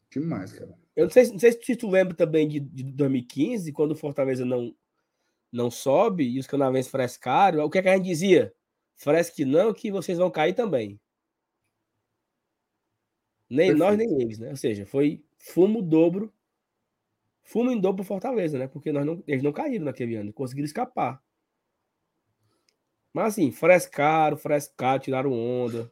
Demais, 0.09 0.51
cara. 0.51 0.77
Eu 0.95 1.05
não 1.05 1.11
sei, 1.11 1.27
não 1.27 1.39
sei 1.39 1.51
se 1.53 1.75
tu 1.75 1.89
lembra 1.89 2.13
também 2.13 2.47
de, 2.47 2.59
de 2.59 2.83
2015, 2.83 3.71
quando 3.71 3.91
o 3.91 3.95
Fortaleza 3.95 4.43
não, 4.43 4.75
não 5.51 5.71
sobe 5.71 6.27
e 6.27 6.39
os 6.39 6.47
canavenses 6.47 6.91
frescaram. 6.91 7.63
O 7.63 7.69
que, 7.69 7.77
é 7.77 7.81
que 7.81 7.89
a 7.89 7.95
gente 7.95 8.05
dizia? 8.05 8.53
Fresque 8.95 9.45
não, 9.45 9.73
que 9.73 9.91
vocês 9.91 10.17
vão 10.17 10.29
cair 10.29 10.53
também. 10.53 10.99
Nem 13.51 13.75
nós, 13.75 13.97
nem 13.97 14.21
eles, 14.21 14.39
né? 14.39 14.49
Ou 14.49 14.55
seja, 14.55 14.85
foi 14.85 15.25
fumo 15.37 15.81
dobro. 15.81 16.33
Fumo 17.43 17.69
em 17.69 17.81
dobro 17.81 18.03
Fortaleza, 18.05 18.57
né? 18.57 18.65
Porque 18.67 18.93
nós 18.93 19.05
não, 19.05 19.21
eles 19.27 19.43
não 19.43 19.51
caíram 19.51 19.83
naquele 19.83 20.15
ano, 20.15 20.31
conseguiram 20.31 20.65
escapar. 20.65 21.21
Mas 23.13 23.33
assim, 23.33 23.51
frescaram, 23.51 24.37
frescaram, 24.37 25.01
tiraram 25.01 25.33
onda. 25.33 25.91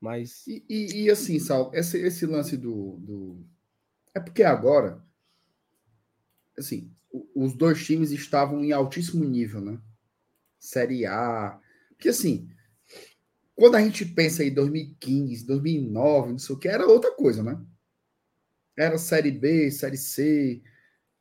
Mas. 0.00 0.46
E, 0.46 0.64
e- 0.68 1.02
e 1.04 1.10
assim, 1.10 1.40
Sal, 1.40 1.72
esse, 1.74 1.98
esse 1.98 2.24
lance 2.26 2.56
do, 2.56 2.96
do. 2.98 3.44
É 4.14 4.20
porque 4.20 4.44
agora, 4.44 5.04
assim, 6.56 6.94
os 7.34 7.54
dois 7.54 7.84
times 7.84 8.10
estavam 8.12 8.64
em 8.64 8.72
altíssimo 8.72 9.24
nível, 9.24 9.60
né? 9.60 9.80
Série 10.58 11.06
A. 11.06 11.60
Porque 11.90 12.08
assim, 12.08 12.48
quando 13.62 13.76
a 13.76 13.80
gente 13.80 14.04
pensa 14.04 14.42
em 14.42 14.52
2015, 14.52 15.46
2009, 15.46 16.32
não 16.32 16.38
sei 16.40 16.56
o 16.56 16.58
que, 16.58 16.66
era 16.66 16.84
outra 16.84 17.12
coisa, 17.14 17.44
né? 17.44 17.64
Era 18.76 18.98
Série 18.98 19.30
B, 19.30 19.70
Série 19.70 19.96
C, 19.96 20.60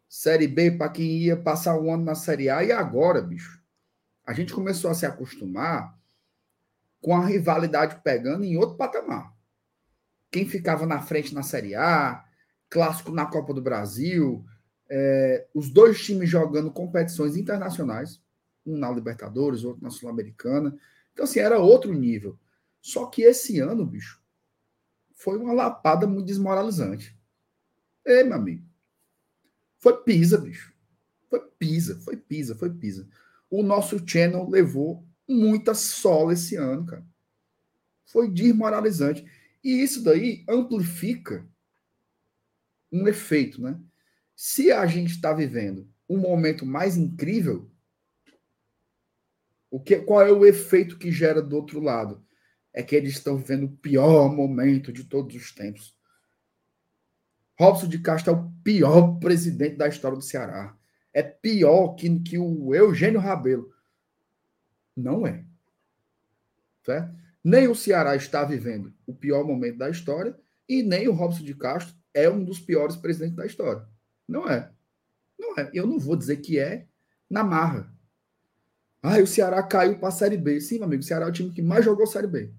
Série 0.09 0.47
B 0.47 0.71
para 0.71 0.89
quem 0.89 1.19
ia 1.19 1.37
passar 1.37 1.79
um 1.79 1.93
ano 1.93 2.03
na 2.03 2.15
Série 2.15 2.49
A. 2.49 2.63
E 2.63 2.71
agora, 2.71 3.21
bicho, 3.21 3.61
a 4.25 4.33
gente 4.33 4.53
começou 4.53 4.89
a 4.89 4.95
se 4.95 5.05
acostumar 5.05 5.95
com 6.99 7.15
a 7.15 7.23
rivalidade 7.23 8.01
pegando 8.03 8.43
em 8.43 8.57
outro 8.57 8.75
patamar. 8.75 9.31
Quem 10.31 10.47
ficava 10.47 10.87
na 10.87 10.99
frente 10.99 11.35
na 11.35 11.43
Série 11.43 11.75
A, 11.75 12.25
clássico 12.71 13.11
na 13.11 13.27
Copa 13.27 13.53
do 13.53 13.61
Brasil, 13.61 14.43
é, 14.89 15.45
os 15.53 15.69
dois 15.69 16.03
times 16.03 16.27
jogando 16.27 16.71
competições 16.71 17.37
internacionais, 17.37 18.19
um 18.65 18.77
na 18.79 18.89
Libertadores, 18.89 19.63
outro 19.63 19.83
na 19.83 19.91
Sul-Americana. 19.91 20.75
Então, 21.21 21.29
assim, 21.29 21.39
era 21.39 21.59
outro 21.59 21.93
nível. 21.93 22.35
Só 22.81 23.05
que 23.05 23.21
esse 23.21 23.59
ano, 23.59 23.85
bicho, 23.85 24.19
foi 25.13 25.37
uma 25.37 25.53
lapada 25.53 26.07
muito 26.07 26.25
desmoralizante. 26.25 27.15
Ei, 28.03 28.23
meu 28.23 28.33
amigo. 28.33 28.65
Foi 29.77 30.01
pisa, 30.01 30.39
bicho. 30.39 30.73
Foi 31.29 31.39
pisa, 31.59 31.99
foi 31.99 32.17
pisa, 32.17 32.55
foi 32.55 32.71
pisa. 32.71 33.07
O 33.51 33.61
nosso 33.61 34.01
channel 34.03 34.49
levou 34.49 35.05
muita 35.27 35.75
sola 35.75 36.33
esse 36.33 36.55
ano, 36.55 36.87
cara. 36.87 37.05
Foi 38.07 38.27
desmoralizante. 38.27 39.23
E 39.63 39.79
isso 39.83 40.03
daí 40.03 40.43
amplifica 40.49 41.47
um 42.91 43.07
efeito, 43.07 43.61
né? 43.61 43.79
Se 44.35 44.71
a 44.71 44.87
gente 44.87 45.11
está 45.11 45.31
vivendo 45.33 45.87
um 46.09 46.17
momento 46.17 46.65
mais 46.65 46.97
incrível, 46.97 47.70
o 49.71 49.79
que, 49.79 49.99
qual 50.01 50.21
é 50.21 50.31
o 50.31 50.45
efeito 50.45 50.99
que 50.99 51.11
gera 51.11 51.41
do 51.41 51.55
outro 51.55 51.79
lado? 51.79 52.21
É 52.73 52.83
que 52.83 52.95
eles 52.95 53.13
estão 53.13 53.37
vivendo 53.37 53.63
o 53.63 53.77
pior 53.77 54.29
momento 54.29 54.91
de 54.91 55.05
todos 55.05 55.33
os 55.33 55.51
tempos. 55.53 55.97
Robson 57.57 57.87
de 57.87 57.99
Castro 57.99 58.33
é 58.33 58.35
o 58.35 58.51
pior 58.63 59.17
presidente 59.19 59.77
da 59.77 59.87
história 59.87 60.17
do 60.17 60.23
Ceará. 60.23 60.75
É 61.13 61.23
pior 61.23 61.95
que, 61.95 62.19
que 62.19 62.37
o 62.37 62.75
Eugênio 62.75 63.19
Rabelo. 63.19 63.73
Não 64.95 65.25
é. 65.25 65.45
Certo? 66.83 67.15
Nem 67.43 67.67
o 67.67 67.75
Ceará 67.75 68.15
está 68.15 68.43
vivendo 68.43 68.93
o 69.05 69.13
pior 69.13 69.45
momento 69.45 69.77
da 69.77 69.89
história 69.89 70.37
e 70.67 70.83
nem 70.83 71.07
o 71.07 71.13
Robson 71.13 71.43
de 71.43 71.55
Castro 71.55 71.95
é 72.13 72.29
um 72.29 72.43
dos 72.43 72.59
piores 72.59 72.95
presidentes 72.95 73.35
da 73.35 73.45
história. 73.45 73.87
Não 74.27 74.47
é. 74.49 74.71
Não 75.39 75.57
é. 75.57 75.69
Eu 75.73 75.87
não 75.87 75.97
vou 75.97 76.15
dizer 76.15 76.37
que 76.37 76.59
é 76.59 76.87
na 77.29 77.43
marra. 77.43 77.90
Ah, 79.01 79.17
o 79.19 79.27
Ceará 79.27 79.61
caiu 79.63 79.97
para 79.97 80.09
a 80.09 80.11
Série 80.11 80.37
B. 80.37 80.61
Sim, 80.61 80.75
meu 80.75 80.85
amigo, 80.85 81.01
o 81.01 81.05
Ceará 81.05 81.25
é 81.25 81.29
o 81.29 81.31
time 81.31 81.51
que 81.51 81.61
mais 81.61 81.83
jogou 81.83 82.05
Série 82.05 82.27
B. 82.27 82.51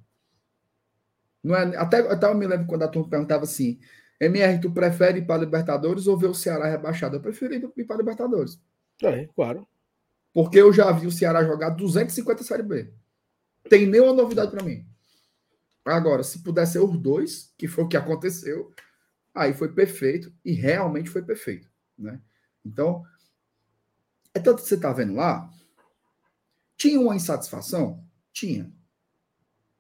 Não 1.43 1.57
é, 1.57 1.77
até, 1.77 1.99
até 1.99 2.27
eu 2.27 2.35
me 2.35 2.47
lembro 2.47 2.67
quando 2.67 2.83
a 2.83 2.89
turma 2.89 3.09
perguntava 3.09 3.45
assim: 3.45 3.79
MR, 4.21 4.61
tu 4.61 4.71
prefere 4.71 5.19
ir 5.19 5.27
para 5.27 5.43
Libertadores 5.43 6.07
ou 6.07 6.17
ver 6.17 6.29
o 6.29 6.35
Ceará 6.35 6.67
rebaixado? 6.67 7.17
Eu 7.17 7.21
prefiro 7.21 7.55
ir 7.55 7.85
para 7.85 7.97
Libertadores. 7.97 8.61
É, 9.03 9.27
claro. 9.35 9.67
Porque 10.33 10.59
eu 10.59 10.73
já 10.73 10.91
vi 10.93 11.07
o 11.07 11.13
Ceará 11.13 11.45
jogar 11.45 11.71
250 11.71 12.43
Série 12.43 12.63
B. 12.63 12.93
Tem 13.69 13.87
nenhuma 13.87 14.13
novidade 14.13 14.51
para 14.51 14.65
mim. 14.65 14.87
Agora, 15.85 16.23
se 16.23 16.43
puder 16.43 16.67
ser 16.67 16.79
os 16.79 16.97
dois, 16.97 17.53
que 17.59 17.67
foi 17.67 17.85
o 17.85 17.89
que 17.89 17.97
aconteceu, 17.97 18.73
aí 19.35 19.53
foi 19.53 19.73
perfeito 19.73 20.33
e 20.45 20.53
realmente 20.53 21.11
foi 21.11 21.23
perfeito, 21.23 21.69
né? 21.99 22.21
Então, 22.65 23.05
é 24.33 24.39
tanto 24.39 24.63
que 24.63 24.69
você 24.69 24.77
está 24.77 24.93
vendo 24.93 25.15
lá, 25.15 25.51
tinha 26.83 26.99
uma 26.99 27.15
insatisfação? 27.15 28.05
Tinha. 28.33 28.75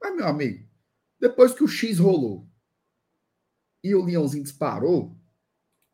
Mas, 0.01 0.15
meu 0.15 0.25
amigo, 0.25 0.69
depois 1.19 1.53
que 1.53 1.65
o 1.65 1.67
X 1.67 1.99
rolou 1.99 2.49
e 3.83 3.93
o 3.93 4.05
Leãozinho 4.05 4.45
disparou, 4.45 5.21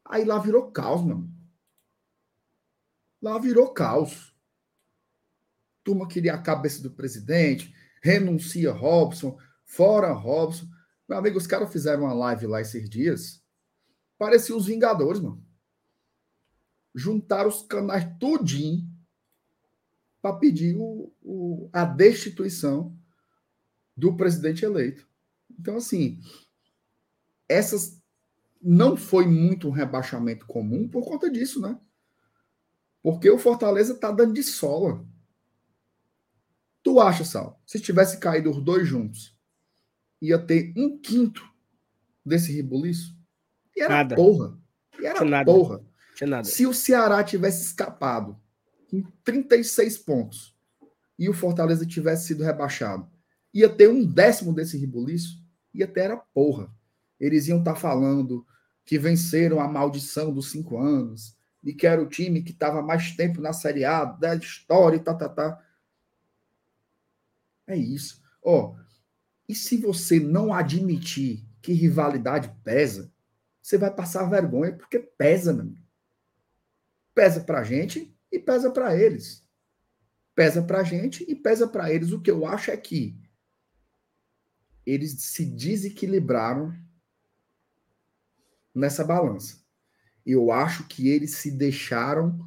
aí 0.05 0.27
lá 0.27 0.39
virou 0.39 0.71
caos, 0.71 1.01
amigo. 1.01 1.27
Lá 3.23 3.39
virou 3.39 3.73
caos. 3.73 4.37
Turma 5.83 6.07
queria 6.07 6.35
a 6.35 6.43
cabeça 6.43 6.83
do 6.83 6.91
presidente, 6.91 7.75
renuncia 8.03 8.71
Robson, 8.71 9.39
fora 9.65 10.13
Robson. 10.13 10.67
Meu 11.09 11.17
amigo, 11.17 11.39
os 11.39 11.47
caras 11.47 11.73
fizeram 11.73 12.03
uma 12.03 12.13
live 12.13 12.47
lá 12.47 12.61
esses 12.61 12.87
dias. 12.91 13.43
Parecia 14.19 14.55
os 14.55 14.67
Vingadores, 14.67 15.23
mano. 15.23 15.43
Juntaram 16.95 17.49
os 17.49 17.63
canais 17.63 18.05
tudinho 18.21 18.87
para 20.29 20.39
pedir 20.39 20.77
o, 20.77 21.13
o, 21.23 21.71
a 21.73 21.85
destituição 21.85 22.95
do 23.97 24.15
presidente 24.17 24.65
eleito. 24.65 25.09
Então, 25.59 25.77
assim, 25.77 26.21
essas 27.49 28.01
não 28.61 28.97
foi 28.97 29.27
muito 29.27 29.69
um 29.69 29.73
rebaixamento 29.73 30.47
comum 30.47 30.89
por 30.89 31.05
conta 31.05 31.31
disso, 31.31 31.61
né? 31.61 31.79
Porque 33.03 33.31
o 33.31 33.39
Fortaleza 33.39 33.95
tá 33.95 34.11
dando 34.11 34.35
de 34.35 34.43
sola. 34.43 35.05
Tu 36.83 37.01
acha, 37.01 37.25
Sal, 37.25 37.61
se 37.67 37.81
tivesse 37.81 38.19
caído 38.19 38.51
os 38.51 38.63
dois 38.63 38.87
juntos, 38.87 39.37
ia 40.21 40.39
ter 40.39 40.75
um 40.77 40.99
quinto 40.99 41.43
desse 42.25 42.53
rebuliço? 42.53 43.17
E 43.75 43.81
era 43.83 43.95
Nada. 43.97 44.17
porra. 44.17 44.59
E 45.01 45.07
era 45.07 45.25
nada. 45.25 45.51
porra. 45.51 45.85
Se 46.45 46.67
o 46.67 46.75
Ceará 46.75 47.23
tivesse 47.23 47.63
escapado 47.65 48.39
com 48.89 49.03
36 49.23 49.99
pontos 49.99 50.57
e 51.19 51.29
o 51.29 51.35
Fortaleza 51.35 51.85
tivesse 51.85 52.29
sido 52.29 52.43
rebaixado, 52.43 53.09
ia 53.53 53.69
ter 53.69 53.89
um 53.89 54.05
décimo 54.05 54.53
desse 54.53 54.79
rebuliço? 54.79 55.45
Ia 55.75 55.87
ter 55.87 56.01
era 56.03 56.17
porra. 56.17 56.73
Eles 57.19 57.49
iam 57.49 57.59
estar 57.59 57.75
falando 57.75 58.47
que 58.85 58.99
venceram 58.99 59.61
a 59.61 59.69
maldição 59.69 60.33
dos 60.33 60.51
cinco 60.51 60.79
anos 60.79 61.37
e 61.63 61.75
que 61.75 61.87
era 61.87 62.01
o 62.01 62.09
time 62.09 62.43
que 62.43 62.53
estava 62.53 62.81
mais 62.81 63.15
tempo 63.15 63.41
na 63.41 63.53
Série 63.53 63.85
A 63.85 64.05
da 64.05 64.35
história 64.35 64.97
e 64.97 65.01
tá, 65.01 65.13
tá, 65.13 65.29
tá. 65.29 65.63
É 67.67 67.77
isso. 67.77 68.23
Ó, 68.43 68.75
e 69.49 69.55
se 69.55 69.77
você 69.77 70.19
não 70.19 70.53
admitir 70.55 71.45
que 71.61 71.73
rivalidade 71.73 72.55
pesa, 72.65 73.13
você 73.61 73.77
vai 73.77 73.95
passar 73.95 74.31
vergonha 74.31 74.73
porque 74.73 74.99
pesa, 74.99 75.53
meu 75.53 75.63
amigo. 75.63 75.87
Pesa 77.15 77.41
pra 77.41 77.65
gente 77.65 78.17
e 78.31 78.39
pesa 78.39 78.71
para 78.71 78.97
eles. 78.97 79.47
Pesa 80.35 80.63
pra 80.63 80.83
gente 80.83 81.25
e 81.29 81.35
pesa 81.35 81.67
para 81.67 81.93
eles. 81.93 82.13
O 82.13 82.21
que 82.21 82.31
eu 82.31 82.47
acho 82.47 82.71
é 82.71 82.77
que 82.77 83.19
eles 84.87 85.23
se 85.23 85.45
desequilibraram 85.45 86.75
nessa 88.75 89.05
balança. 89.05 89.59
Eu 90.25 90.53
acho 90.53 90.87
que 90.87 91.09
eles 91.09 91.33
se 91.37 91.51
deixaram 91.51 92.39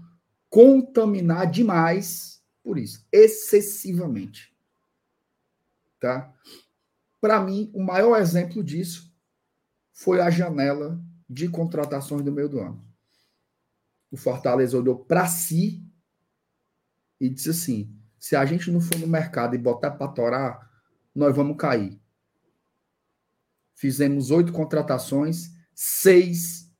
contaminar 0.49 1.49
demais 1.49 2.41
por 2.64 2.78
isso, 2.78 3.06
excessivamente. 3.12 4.56
Tá? 5.99 6.34
Para 7.20 7.40
mim, 7.40 7.72
o 7.74 7.84
maior 7.84 8.20
exemplo 8.20 8.64
disso 8.64 9.14
foi 9.91 10.20
a 10.20 10.30
janela 10.30 10.99
de 11.30 11.48
contratações 11.48 12.24
do 12.24 12.32
meio 12.32 12.49
do 12.49 12.60
ano. 12.60 12.90
O 14.12 14.18
Fortaleza 14.18 14.78
olhou 14.78 15.06
para 15.06 15.26
si 15.26 15.84
e 17.20 17.30
disse 17.30 17.50
assim: 17.50 17.98
se 18.20 18.36
a 18.36 18.46
gente 18.46 18.70
não 18.70 18.82
for 18.82 19.00
no 19.00 19.08
mercado 19.08 19.56
e 19.56 19.58
botar 19.58 19.92
para 19.92 20.12
torar, 20.12 20.72
nós 21.16 21.36
vamos 21.36 21.58
cair. 21.58 22.00
Fizemos 23.74 24.30
oito 24.30 24.52
contratações, 24.52 25.50
seis 25.74 26.72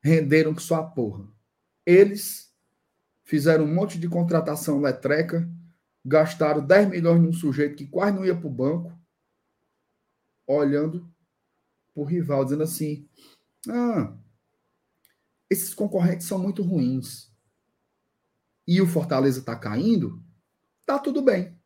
renderam 0.00 0.54
que 0.54 0.62
só 0.62 0.76
a 0.76 0.82
porra. 0.84 1.28
Eles 1.84 2.52
fizeram 3.22 3.64
um 3.64 3.74
monte 3.74 3.98
de 3.98 4.08
contratação 4.08 4.80
letreca, 4.80 5.48
gastaram 6.04 6.64
10 6.64 6.88
milhões 6.88 7.20
num 7.20 7.32
sujeito 7.32 7.76
que 7.76 7.86
quase 7.86 8.16
não 8.16 8.24
ia 8.24 8.36
para 8.36 8.46
o 8.46 8.50
banco, 8.50 8.96
olhando 10.46 11.12
para 11.92 12.02
o 12.02 12.06
rival, 12.06 12.44
dizendo 12.44 12.62
assim: 12.62 13.08
ah, 13.68 14.16
esses 15.48 15.74
concorrentes 15.74 16.26
são 16.26 16.38
muito 16.38 16.62
ruins. 16.62 17.30
E 18.66 18.80
o 18.80 18.86
Fortaleza 18.86 19.40
está 19.40 19.54
caindo, 19.54 20.22
tá 20.84 20.98
tudo 20.98 21.22
bem. 21.22 21.56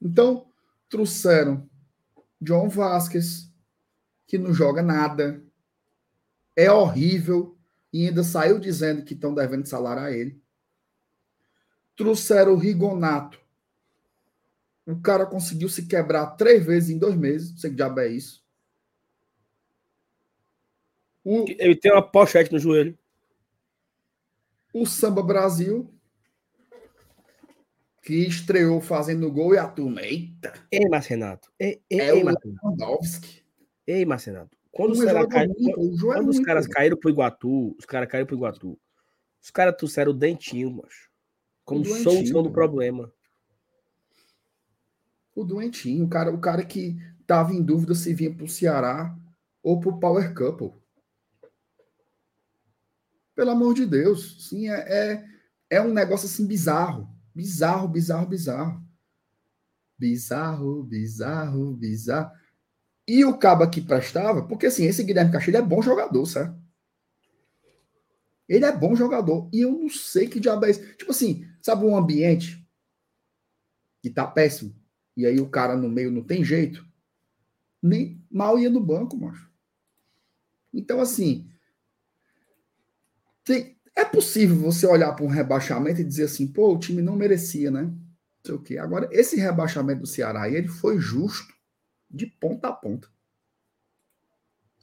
Então, 0.00 0.46
trouxeram 0.88 1.68
John 2.40 2.68
Vasquez, 2.68 3.50
que 4.26 4.38
não 4.38 4.52
joga 4.52 4.82
nada, 4.82 5.42
é 6.54 6.70
horrível, 6.70 7.58
e 7.92 8.08
ainda 8.08 8.22
saiu 8.22 8.58
dizendo 8.58 9.04
que 9.04 9.14
estão 9.14 9.34
devendo 9.34 9.66
salário 9.66 10.02
a 10.02 10.10
ele. 10.10 10.42
Trouxeram 11.96 12.52
o 12.52 12.58
Rigonato. 12.58 13.40
O 14.84 15.00
cara 15.00 15.24
conseguiu 15.24 15.68
se 15.68 15.86
quebrar 15.86 16.32
três 16.32 16.64
vezes 16.66 16.90
em 16.90 16.98
dois 16.98 17.16
meses. 17.16 17.52
Não 17.52 17.58
sei 17.58 17.70
que 17.70 17.76
diabo 17.76 18.00
é 18.00 18.08
isso. 18.08 18.43
O, 21.24 21.44
ele 21.48 21.74
tem 21.74 21.90
uma 21.90 22.02
pochete 22.02 22.52
no 22.52 22.58
joelho. 22.58 22.96
O 24.72 24.84
Samba 24.84 25.22
Brasil, 25.22 25.90
que 28.02 28.26
estreou 28.26 28.80
fazendo 28.80 29.30
gol 29.32 29.54
e 29.54 29.58
a 29.58 29.66
turma, 29.66 30.02
eita! 30.02 30.52
Ei, 30.70 30.86
Marcenato. 30.88 31.50
Ei, 31.58 31.82
ei, 31.88 32.00
é 32.00 32.14
ei, 32.14 32.22
o. 32.22 32.26
Lewandowski. 32.26 33.42
Ei, 33.86 34.04
Marcenato. 34.04 34.56
Quando, 34.70 34.92
os, 34.92 35.04
cara 35.04 35.26
cai- 35.26 35.46
bonito, 35.46 35.80
o 35.80 35.96
João 35.96 36.12
é 36.12 36.16
quando 36.16 36.28
os 36.28 36.36
muito 36.36 36.46
caras 36.46 36.66
caíram 36.66 36.96
pro 36.96 37.08
Iguatu, 37.08 37.76
os 37.78 37.84
caras 37.86 38.08
caíram 38.08 38.26
pro 38.26 38.36
Iguatu. 38.36 38.78
Os 39.40 39.50
caras 39.50 39.76
trouxeram 39.76 40.10
o 40.10 40.14
dentinho, 40.14 40.70
macho. 40.70 41.10
Como 41.64 41.80
O 41.80 41.84
doentinho, 41.84 42.02
solução 42.12 42.42
do 42.42 42.50
problema. 42.50 43.12
O 45.34 45.44
doentinho, 45.44 46.04
o 46.04 46.08
cara, 46.08 46.30
o 46.32 46.40
cara 46.40 46.64
que 46.64 46.96
tava 47.26 47.52
em 47.54 47.62
dúvida 47.62 47.94
se 47.94 48.12
vinha 48.12 48.34
pro 48.34 48.48
Ceará 48.48 49.16
ou 49.62 49.80
pro 49.80 49.98
Power 49.98 50.34
Couple. 50.34 50.72
Pelo 53.34 53.50
amor 53.50 53.74
de 53.74 53.86
Deus. 53.86 54.48
Sim, 54.48 54.68
é, 54.68 54.74
é, 54.74 55.24
é 55.70 55.80
um 55.80 55.92
negócio 55.92 56.26
assim 56.26 56.46
bizarro. 56.46 57.08
Bizarro, 57.34 57.88
bizarro, 57.88 58.26
bizarro. 58.26 58.84
Bizarro, 59.98 60.82
bizarro, 60.84 61.72
bizarro. 61.74 62.30
E 63.06 63.24
o 63.24 63.36
cabo 63.36 63.68
que 63.68 63.80
prestava, 63.80 64.46
porque 64.46 64.66
assim, 64.66 64.84
esse 64.84 65.02
Guilherme 65.02 65.32
Castilho 65.32 65.58
é 65.58 65.62
bom 65.62 65.82
jogador, 65.82 66.24
certo? 66.26 66.58
Ele 68.48 68.64
é 68.64 68.72
bom 68.72 68.94
jogador. 68.94 69.48
E 69.52 69.60
eu 69.60 69.72
não 69.72 69.88
sei 69.88 70.28
que 70.28 70.40
diabo 70.40 70.66
é 70.66 70.70
isso. 70.70 70.96
Tipo 70.96 71.10
assim, 71.10 71.46
sabe 71.60 71.84
um 71.84 71.96
ambiente 71.96 72.64
que 74.02 74.10
tá 74.10 74.26
péssimo? 74.26 74.74
E 75.16 75.26
aí 75.26 75.40
o 75.40 75.48
cara 75.48 75.76
no 75.76 75.88
meio 75.88 76.10
não 76.10 76.22
tem 76.22 76.44
jeito? 76.44 76.86
Nem 77.82 78.22
mal 78.30 78.58
ia 78.58 78.70
no 78.70 78.80
banco, 78.80 79.16
macho. 79.16 79.50
Então, 80.72 81.00
assim, 81.00 81.48
tem- 83.44 83.76
é 83.96 84.04
possível 84.04 84.56
você 84.56 84.86
olhar 84.86 85.12
para 85.12 85.24
um 85.24 85.28
rebaixamento 85.28 86.00
e 86.00 86.04
dizer 86.04 86.24
assim, 86.24 86.46
pô, 86.46 86.74
o 86.74 86.78
time 86.78 87.00
não 87.02 87.14
merecia, 87.16 87.70
né? 87.70 87.82
Não 87.82 87.96
sei 88.44 88.54
o 88.54 88.62
quê. 88.62 88.78
Agora, 88.78 89.08
esse 89.12 89.36
rebaixamento 89.36 90.00
do 90.02 90.06
Ceará, 90.06 90.48
ele 90.48 90.68
foi 90.68 90.98
justo 90.98 91.52
de 92.10 92.26
ponta 92.26 92.68
a 92.68 92.72
ponta. 92.72 93.08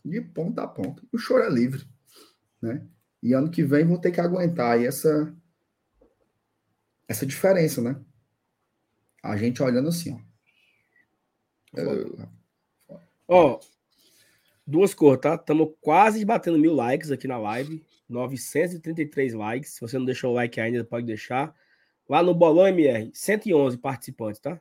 De 0.03 0.19
ponta 0.21 0.63
a 0.63 0.67
ponta. 0.67 1.03
O 1.11 1.17
choro 1.17 1.43
é 1.43 1.49
livre, 1.49 1.85
né? 2.61 2.87
E 3.21 3.33
ano 3.33 3.51
que 3.51 3.63
vem 3.63 3.85
vão 3.85 3.99
ter 3.99 4.11
que 4.11 4.19
aguentar 4.21 4.71
aí 4.77 4.85
essa 4.85 5.35
essa 7.07 7.25
diferença, 7.25 7.81
né? 7.81 7.99
A 9.21 9.35
gente 9.37 9.61
olhando 9.61 9.89
assim, 9.89 10.13
ó. 10.13 11.79
Eu- 11.79 12.17
Ó, 13.27 13.59
duas 14.65 14.93
cores, 14.93 15.21
tá? 15.21 15.35
Estamos 15.35 15.69
quase 15.79 16.23
batendo 16.25 16.57
mil 16.57 16.73
likes 16.73 17.11
aqui 17.11 17.27
na 17.27 17.37
live. 17.37 17.85
933 18.11 19.33
likes. 19.33 19.73
Se 19.73 19.81
você 19.81 19.97
não 19.97 20.05
deixou 20.05 20.31
o 20.31 20.35
like 20.35 20.59
ainda, 20.59 20.83
pode 20.83 21.05
deixar. 21.05 21.55
Lá 22.07 22.21
no 22.21 22.33
Bolão 22.33 22.67
MR, 22.67 23.09
111 23.13 23.77
participantes, 23.77 24.41
tá? 24.41 24.59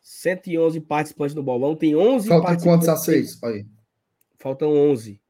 111 0.00 0.80
participantes 0.80 1.34
no 1.34 1.42
Bolão. 1.42 1.76
Tem 1.76 1.94
11 1.94 2.28
Falta 2.28 2.46
participantes. 2.46 2.86
quantos 2.86 2.88
a 2.88 2.96
seis? 2.96 3.38
Olha 3.42 3.56
aí. 3.56 3.66
Faltam 4.38 4.70
11. 4.70 5.20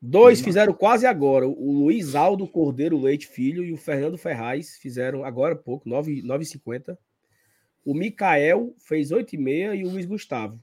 Dois 0.00 0.38
lá. 0.38 0.44
fizeram 0.44 0.72
quase 0.72 1.04
agora. 1.04 1.48
O 1.48 1.72
Luiz 1.72 2.14
Aldo 2.14 2.46
Cordeiro 2.46 2.96
Leite 2.96 3.26
Filho 3.26 3.64
e 3.64 3.72
o 3.72 3.76
Fernando 3.76 4.16
Ferraz 4.16 4.76
fizeram 4.76 5.24
agora 5.24 5.54
há 5.54 5.58
pouco, 5.58 5.88
9 5.88 6.22
9h50. 6.22 6.96
O 7.84 7.92
Mikael 7.92 8.72
fez 8.78 9.10
8h30 9.10 9.76
e 9.76 9.84
o 9.84 9.90
Luiz 9.90 10.06
Gustavo. 10.06 10.62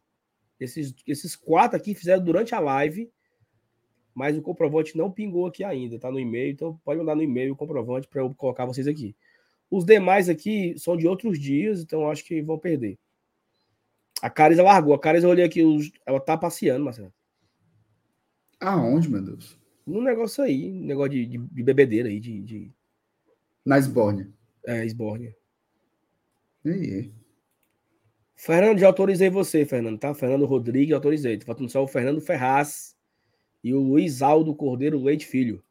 Esses, 0.64 0.94
esses 1.08 1.36
quatro 1.36 1.78
aqui 1.78 1.94
fizeram 1.94 2.24
durante 2.24 2.56
a 2.56 2.60
live, 2.60 3.12
mas 4.16 4.38
o 4.38 4.42
comprovante 4.42 4.96
não 4.98 5.12
pingou 5.12 5.46
aqui 5.48 5.64
ainda, 5.64 5.98
tá 6.00 6.12
no 6.12 6.20
e-mail, 6.20 6.52
então 6.52 6.80
pode 6.84 7.00
mandar 7.00 7.16
no 7.16 7.24
e-mail 7.24 7.54
o 7.54 7.56
comprovante 7.56 8.08
para 8.08 8.22
eu 8.22 8.34
colocar 8.36 8.66
vocês 8.66 8.88
aqui. 8.88 9.16
Os 9.72 9.84
demais 9.86 10.30
aqui 10.30 10.76
são 10.78 10.96
de 10.96 11.08
outros 11.08 11.40
dias, 11.40 11.82
então 11.82 12.10
acho 12.10 12.24
que 12.24 12.42
vão 12.42 12.60
perder. 12.60 12.98
A 14.22 14.30
Carisa 14.30 14.62
largou. 14.64 14.94
A 14.94 15.00
Carisa, 15.00 15.26
eu 15.26 15.32
olhei 15.32 15.44
aqui, 15.44 15.64
os- 15.64 15.92
ela 16.06 16.20
tá 16.20 16.38
passeando, 16.38 16.86
Marcelo. 16.86 17.12
Aonde, 18.60 19.10
meu 19.10 19.22
Deus? 19.22 19.58
Num 19.86 20.02
negócio 20.02 20.44
aí, 20.44 20.72
um 20.72 20.86
negócio 20.86 21.12
de, 21.12 21.26
de, 21.26 21.38
de 21.38 21.64
bebedeira 21.64 22.08
aí, 22.08 22.20
de, 22.20 22.42
de 22.42 22.72
Na 23.66 23.78
Esbórnia. 23.78 24.32
é, 24.66 24.86
esbórnia. 24.86 25.36
E 26.64 26.70
aí? 26.70 27.12
Fernando, 28.46 28.78
já 28.78 28.88
autorizei 28.88 29.30
você, 29.30 29.66
Fernando, 29.66 29.98
tá? 29.98 30.14
Fernando 30.14 30.46
Rodrigues, 30.46 30.94
autorizei. 30.94 31.38
Tá 31.38 31.46
faltando 31.46 31.70
só 31.70 31.82
o 31.82 31.88
Fernando 31.88 32.20
Ferraz 32.20 32.94
e 33.64 33.74
o 33.74 33.80
Luiz 33.80 34.22
Aldo 34.22 34.54
Cordeiro 34.54 35.02
Leite 35.02 35.26
Filho. 35.26 35.64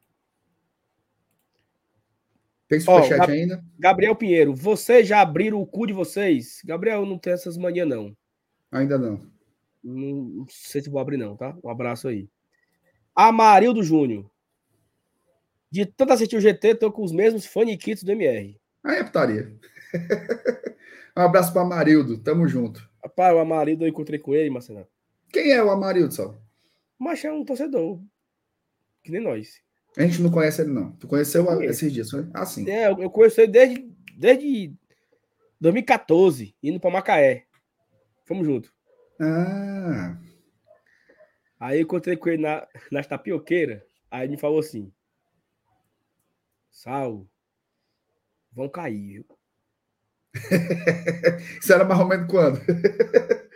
Tem 2.67 2.79
superchat 2.79 3.19
Gab- 3.19 3.31
ainda? 3.31 3.63
Gabriel 3.77 4.15
Pinheiro, 4.15 4.55
vocês 4.55 5.07
já 5.07 5.21
abriram 5.21 5.61
o 5.61 5.67
cu 5.67 5.85
de 5.85 5.93
vocês? 5.93 6.63
Gabriel, 6.65 7.05
não 7.05 7.19
tem 7.19 7.33
essas 7.33 7.57
manias, 7.57 7.87
não. 7.87 8.17
Ainda 8.71 8.97
não. 8.97 9.21
Não, 9.83 10.23
não 10.23 10.45
sei 10.49 10.81
se 10.81 10.89
vou 10.89 10.99
abrir, 10.99 11.17
não, 11.17 11.37
tá? 11.37 11.55
Um 11.63 11.69
abraço 11.69 12.07
aí. 12.07 12.27
Amarildo 13.13 13.83
Júnior. 13.83 14.27
De 15.69 15.85
tanto 15.85 16.13
assistir 16.13 16.37
o 16.37 16.41
GT, 16.41 16.73
tô 16.73 16.91
com 16.91 17.03
os 17.03 17.11
mesmos 17.11 17.45
faniquitos 17.45 18.03
do 18.03 18.11
MR. 18.13 18.59
Aí 18.83 18.97
é 18.97 19.03
putaria. 19.03 19.55
um 21.17 21.21
abraço 21.21 21.51
para 21.53 21.61
Amarildo. 21.61 22.17
Tamo 22.17 22.47
junto. 22.47 22.87
Rapaz, 23.03 23.35
o 23.35 23.39
Amarildo 23.39 23.83
eu 23.85 23.89
encontrei 23.89 24.19
com 24.19 24.33
ele, 24.33 24.49
Marcelo. 24.49 24.87
Quem 25.31 25.51
é 25.51 25.63
o 25.63 25.69
Amarildo, 25.71 26.13
só? 26.13 26.39
Mas 26.97 27.23
é 27.25 27.31
um 27.31 27.43
torcedor. 27.43 27.99
Que 29.03 29.11
nem 29.11 29.21
nós. 29.21 29.61
A 29.97 30.01
gente 30.03 30.21
não 30.21 30.31
conhece 30.31 30.61
ele, 30.61 30.71
não. 30.71 30.91
Tu 30.93 31.07
conheceu 31.07 31.49
a- 31.49 31.63
esses 31.65 31.91
dias, 31.91 32.09
foi? 32.09 32.27
Ah, 32.33 32.45
sim. 32.45 32.69
É, 32.69 32.87
eu 32.89 33.09
conheço 33.09 33.41
ele 33.41 33.51
desde, 33.51 33.91
desde 34.17 34.73
2014, 35.59 36.55
indo 36.63 36.79
pra 36.79 36.89
Macaé. 36.89 37.45
Fomos 38.25 38.45
juntos. 38.45 38.71
Ah, 39.19 40.17
Aí 41.59 41.77
eu 41.79 41.83
encontrei 41.83 42.17
com 42.17 42.29
ele 42.29 42.41
na, 42.41 42.67
nas 42.91 43.07
tapioqueiras. 43.07 43.81
Aí 44.09 44.23
ele 44.25 44.31
me 44.33 44.37
falou 44.39 44.59
assim: 44.59 44.91
Sal, 46.71 47.27
vão 48.51 48.67
cair. 48.69 49.13
viu?" 49.13 49.25
isso 51.61 51.71
era 51.71 51.83
mais 51.83 51.99
ou 51.99 52.07
menos 52.07 52.27
quando? 52.29 52.59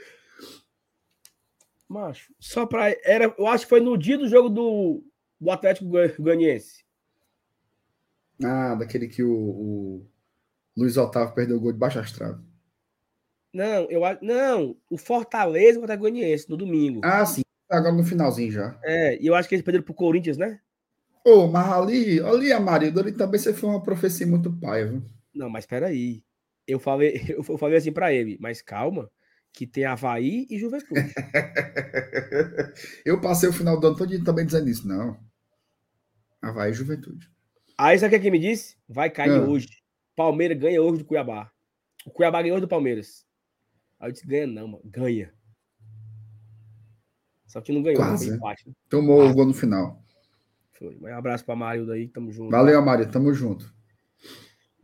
Macho, 1.89 2.33
só 2.39 2.65
pra. 2.65 2.89
Era, 3.03 3.33
eu 3.37 3.47
acho 3.47 3.63
que 3.63 3.69
foi 3.69 3.79
no 3.79 3.97
dia 3.97 4.17
do 4.17 4.27
jogo 4.27 4.49
do, 4.49 5.03
do 5.39 5.49
Atlético 5.49 5.89
Goianiense. 6.19 6.85
Ah, 8.43 8.75
daquele 8.75 9.07
que 9.07 9.23
o, 9.23 9.33
o 9.33 10.05
Luiz 10.75 10.97
Otávio 10.97 11.33
perdeu 11.33 11.57
o 11.57 11.59
gol 11.59 11.71
de 11.71 11.79
baixo 11.79 11.97
astral. 11.99 12.39
Não, 13.53 13.89
eu 13.89 14.03
acho. 14.03 14.23
Não, 14.23 14.77
o 14.89 14.97
Fortaleza 14.97 15.79
e 15.79 15.83
o 15.83 15.97
Goianiense, 15.97 16.49
no 16.49 16.57
domingo. 16.57 17.01
Ah, 17.03 17.25
sim. 17.25 17.41
Agora 17.69 17.93
no 17.93 18.03
finalzinho 18.03 18.51
já. 18.51 18.79
É, 18.83 19.17
e 19.21 19.27
eu 19.27 19.35
acho 19.35 19.47
que 19.49 19.55
eles 19.55 19.63
perderam 19.63 19.83
pro 19.83 19.93
Corinthians, 19.93 20.37
né? 20.37 20.59
Ô, 21.25 21.47
mas 21.47 21.67
ali, 21.73 22.21
ali, 22.21 22.53
Amarildo, 22.53 22.99
ali 22.99 23.11
também 23.11 23.39
você 23.39 23.53
foi 23.53 23.69
uma 23.69 23.83
profecia 23.83 24.25
muito 24.25 24.49
viu? 24.49 25.03
Não, 25.33 25.49
mas 25.49 25.65
peraí. 25.65 26.23
Eu 26.67 26.79
falei, 26.79 27.21
eu 27.29 27.57
falei 27.57 27.77
assim 27.77 27.91
pra 27.91 28.13
ele, 28.13 28.37
mas 28.39 28.61
calma, 28.61 29.09
que 29.53 29.65
tem 29.65 29.85
Havaí 29.85 30.45
e 30.49 30.59
Juventude. 30.59 31.13
eu 33.05 33.19
passei 33.21 33.49
o 33.49 33.53
final 33.53 33.79
do 33.79 33.87
ano 33.87 33.95
todo 33.95 34.23
também 34.23 34.45
dizendo 34.45 34.69
isso. 34.69 34.87
Não. 34.87 35.17
Havaí 36.41 36.71
e 36.71 36.73
Juventude. 36.73 37.29
Aí 37.77 37.97
sabe 37.97 38.07
o 38.07 38.09
que, 38.11 38.15
é 38.15 38.19
que 38.19 38.31
me 38.31 38.39
disse? 38.39 38.75
Vai 38.87 39.09
cair 39.09 39.31
ah. 39.31 39.41
hoje. 39.41 39.67
Palmeiras 40.15 40.57
ganha 40.57 40.81
hoje 40.81 40.99
do 40.99 41.05
Cuiabá. 41.05 41.51
O 42.05 42.11
Cuiabá 42.11 42.41
ganhou 42.41 42.59
do 42.59 42.67
Palmeiras. 42.67 43.25
Aí 43.99 44.09
eu 44.09 44.13
disse, 44.13 44.27
ganha 44.27 44.47
não, 44.47 44.67
mano. 44.67 44.83
Ganha. 44.85 45.33
Só 47.45 47.61
que 47.61 47.71
não 47.71 47.81
ganhou. 47.81 47.97
Quase. 47.97 48.29
Empate, 48.29 48.67
né? 48.67 48.73
Tomou 48.89 49.27
o 49.27 49.33
gol 49.33 49.45
no 49.45 49.53
final. 49.53 50.03
Foi. 50.73 50.95
Um 50.95 51.15
abraço 51.15 51.45
pra 51.45 51.55
Marilda 51.55 51.93
aí, 51.93 52.07
tamo 52.07 52.31
junto. 52.31 52.51
Valeu, 52.51 52.81
Maria, 52.81 53.07
tamo 53.07 53.33
junto. 53.33 53.73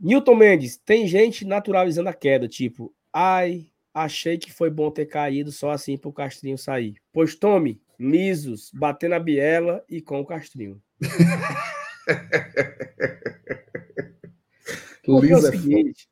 Newton 0.00 0.34
Mendes, 0.34 0.76
tem 0.76 1.06
gente 1.06 1.44
naturalizando 1.44 2.08
a 2.08 2.14
queda, 2.14 2.48
tipo, 2.48 2.92
ai, 3.12 3.68
achei 3.92 4.36
que 4.36 4.52
foi 4.52 4.70
bom 4.70 4.90
ter 4.90 5.06
caído 5.06 5.52
só 5.52 5.70
assim 5.70 5.96
pro 5.96 6.12
Castrinho 6.12 6.58
sair. 6.58 6.96
Pois 7.12 7.36
tome, 7.36 7.80
lisos, 7.98 8.70
bater 8.72 9.08
na 9.08 9.18
biela 9.18 9.84
e 9.88 10.02
com 10.02 10.20
o 10.20 10.26
Castrinho. 10.26 10.82
porque 15.04 15.32
é 15.32 15.36
o 15.36 15.42
seguinte, 15.42 16.08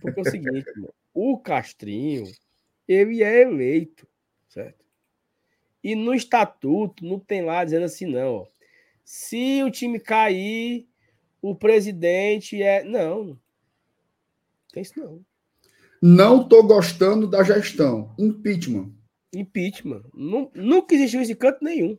porque 0.00 0.20
é 0.20 0.22
o 0.22 0.30
seguinte, 0.30 0.72
mano, 0.76 0.94
o 1.12 1.38
Castrinho, 1.38 2.24
ele 2.86 3.22
é 3.22 3.42
eleito, 3.42 4.08
certo? 4.48 4.84
E 5.84 5.94
no 5.94 6.14
estatuto 6.14 7.04
não 7.04 7.20
tem 7.20 7.42
lá 7.42 7.62
dizendo 7.64 7.84
assim, 7.84 8.06
não, 8.06 8.34
ó. 8.34 8.46
Se 9.04 9.62
o 9.62 9.70
time 9.70 10.00
cair, 10.00 10.88
o 11.40 11.54
presidente 11.54 12.62
é. 12.62 12.82
Não. 12.84 13.24
Não 13.24 13.38
tem 14.72 14.82
isso, 14.82 14.98
não. 14.98 15.24
Não 16.00 16.48
tô 16.48 16.62
gostando 16.62 17.26
da 17.26 17.42
gestão. 17.42 18.14
Impeachment. 18.18 18.92
Impeachment. 19.32 20.04
Não, 20.14 20.50
nunca 20.54 20.94
existiu 20.94 21.20
esse 21.20 21.34
canto 21.34 21.64
nenhum. 21.64 21.98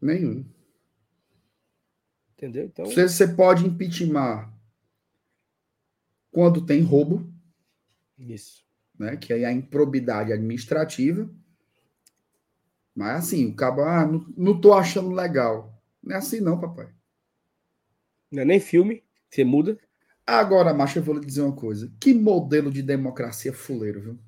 Nenhum. 0.00 0.44
Entendeu? 2.36 2.66
Então. 2.66 2.86
Você, 2.86 3.08
você 3.08 3.26
pode 3.26 3.66
impeachment 3.66 4.52
quando 6.30 6.64
tem 6.64 6.82
roubo. 6.82 7.32
Isso. 8.18 8.66
Né, 8.98 9.16
que 9.16 9.32
é 9.32 9.44
a 9.44 9.52
improbidade 9.52 10.32
administrativa. 10.32 11.30
Mas 12.94 13.26
assim, 13.26 13.46
o 13.46 13.54
cabo, 13.54 13.82
ah, 13.82 14.04
não, 14.04 14.26
não 14.36 14.60
tô 14.60 14.72
achando 14.72 15.10
legal. 15.10 15.80
Não 16.02 16.16
é 16.16 16.18
assim, 16.18 16.40
não, 16.40 16.58
papai. 16.58 16.92
Não 18.30 18.42
é 18.42 18.44
nem 18.44 18.60
filme, 18.60 19.04
você 19.30 19.44
muda. 19.44 19.78
Agora, 20.26 20.74
macho, 20.74 20.98
eu 20.98 21.02
vou 21.02 21.14
lhe 21.14 21.24
dizer 21.24 21.42
uma 21.42 21.56
coisa. 21.56 21.90
Que 21.98 22.12
modelo 22.12 22.70
de 22.70 22.82
democracia 22.82 23.52
fuleiro, 23.52 24.02
viu? 24.02 24.18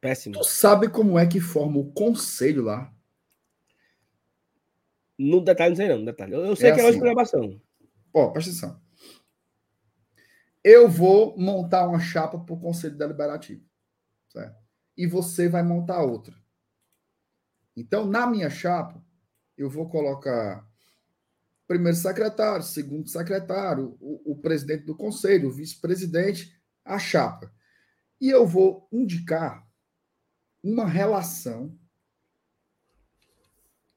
Péssimo. 0.00 0.34
Tu 0.34 0.44
sabe 0.44 0.88
como 0.88 1.18
é 1.18 1.26
que 1.26 1.40
forma 1.40 1.78
o 1.78 1.92
conselho 1.92 2.62
lá? 2.62 2.92
No 5.18 5.40
detalhe, 5.40 5.70
não 5.70 5.76
sei 5.76 5.88
não, 5.88 5.98
no 5.98 6.04
detalhe. 6.04 6.34
Eu, 6.34 6.56
sei 6.56 6.70
é 6.70 6.74
que 6.74 6.80
assim, 6.80 6.88
é 6.88 6.90
uma 6.90 6.96
exclamação. 6.96 7.60
Ó, 8.12 8.30
presta 8.30 8.50
atenção. 8.50 8.82
Eu 10.64 10.88
vou 10.88 11.36
montar 11.38 11.86
uma 11.88 12.00
chapa 12.00 12.38
para 12.38 12.54
o 12.54 12.60
Conselho 12.60 12.96
Deliberativo. 12.96 13.64
Certo? 14.28 14.56
E 14.96 15.06
você 15.06 15.48
vai 15.48 15.62
montar 15.62 16.02
outra. 16.02 16.34
Então, 17.76 18.04
na 18.06 18.26
minha 18.26 18.50
chapa, 18.50 19.02
eu 19.56 19.70
vou 19.70 19.88
colocar 19.88 20.68
primeiro 21.72 21.96
secretário, 21.96 22.62
segundo 22.62 23.08
secretário, 23.08 23.96
o, 23.98 24.32
o 24.32 24.36
presidente 24.36 24.84
do 24.84 24.94
conselho, 24.94 25.48
o 25.48 25.52
vice-presidente, 25.52 26.54
a 26.84 26.98
chapa. 26.98 27.50
E 28.20 28.28
eu 28.28 28.46
vou 28.46 28.86
indicar 28.92 29.66
uma 30.62 30.86
relação 30.86 31.74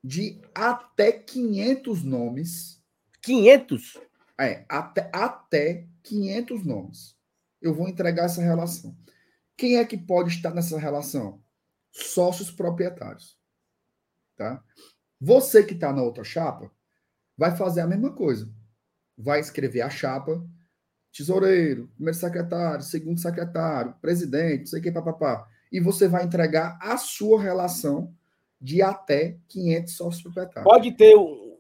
de 0.02 0.42
até 0.54 1.12
500 1.12 2.02
nomes. 2.02 2.82
500? 3.22 3.98
É, 4.40 4.64
até, 4.70 5.12
até 5.14 5.86
500 6.02 6.66
nomes. 6.66 7.18
Eu 7.62 7.76
vou 7.76 7.90
entregar 7.90 8.24
essa 8.24 8.42
relação. 8.42 8.98
Quem 9.58 9.78
é 9.78 9.84
que 9.84 9.98
pode 9.98 10.30
estar 10.30 10.54
nessa 10.54 10.80
relação? 10.80 11.44
Sócios 11.92 12.50
proprietários. 12.50 13.38
Tá? 14.38 14.64
Você 15.20 15.62
que 15.62 15.74
está 15.74 15.92
na 15.92 16.04
outra 16.04 16.24
chapa 16.24 16.72
vai 17.38 17.56
fazer 17.56 17.82
a 17.82 17.88
mesma 17.88 18.12
coisa. 18.12 18.50
Vai 19.18 19.40
escrever 19.40 19.82
a 19.82 19.90
chapa, 19.90 20.46
tesoureiro, 21.12 21.88
primeiro 21.96 22.18
secretário, 22.18 22.84
segundo 22.84 23.20
secretário, 23.20 23.96
presidente, 24.02 24.60
não 24.60 24.66
sei 24.68 24.80
o 24.80 24.84
que, 24.84 24.92
papapá. 24.92 25.48
E 25.72 25.80
você 25.80 26.08
vai 26.08 26.24
entregar 26.24 26.78
a 26.82 26.98
sua 26.98 27.42
relação 27.42 28.14
de 28.60 28.82
até 28.82 29.38
500 29.48 29.96
sócios 29.96 30.24
proprietários. 30.24 30.64
Pode 30.64 30.92
ter 30.94 31.16
um 31.16 31.58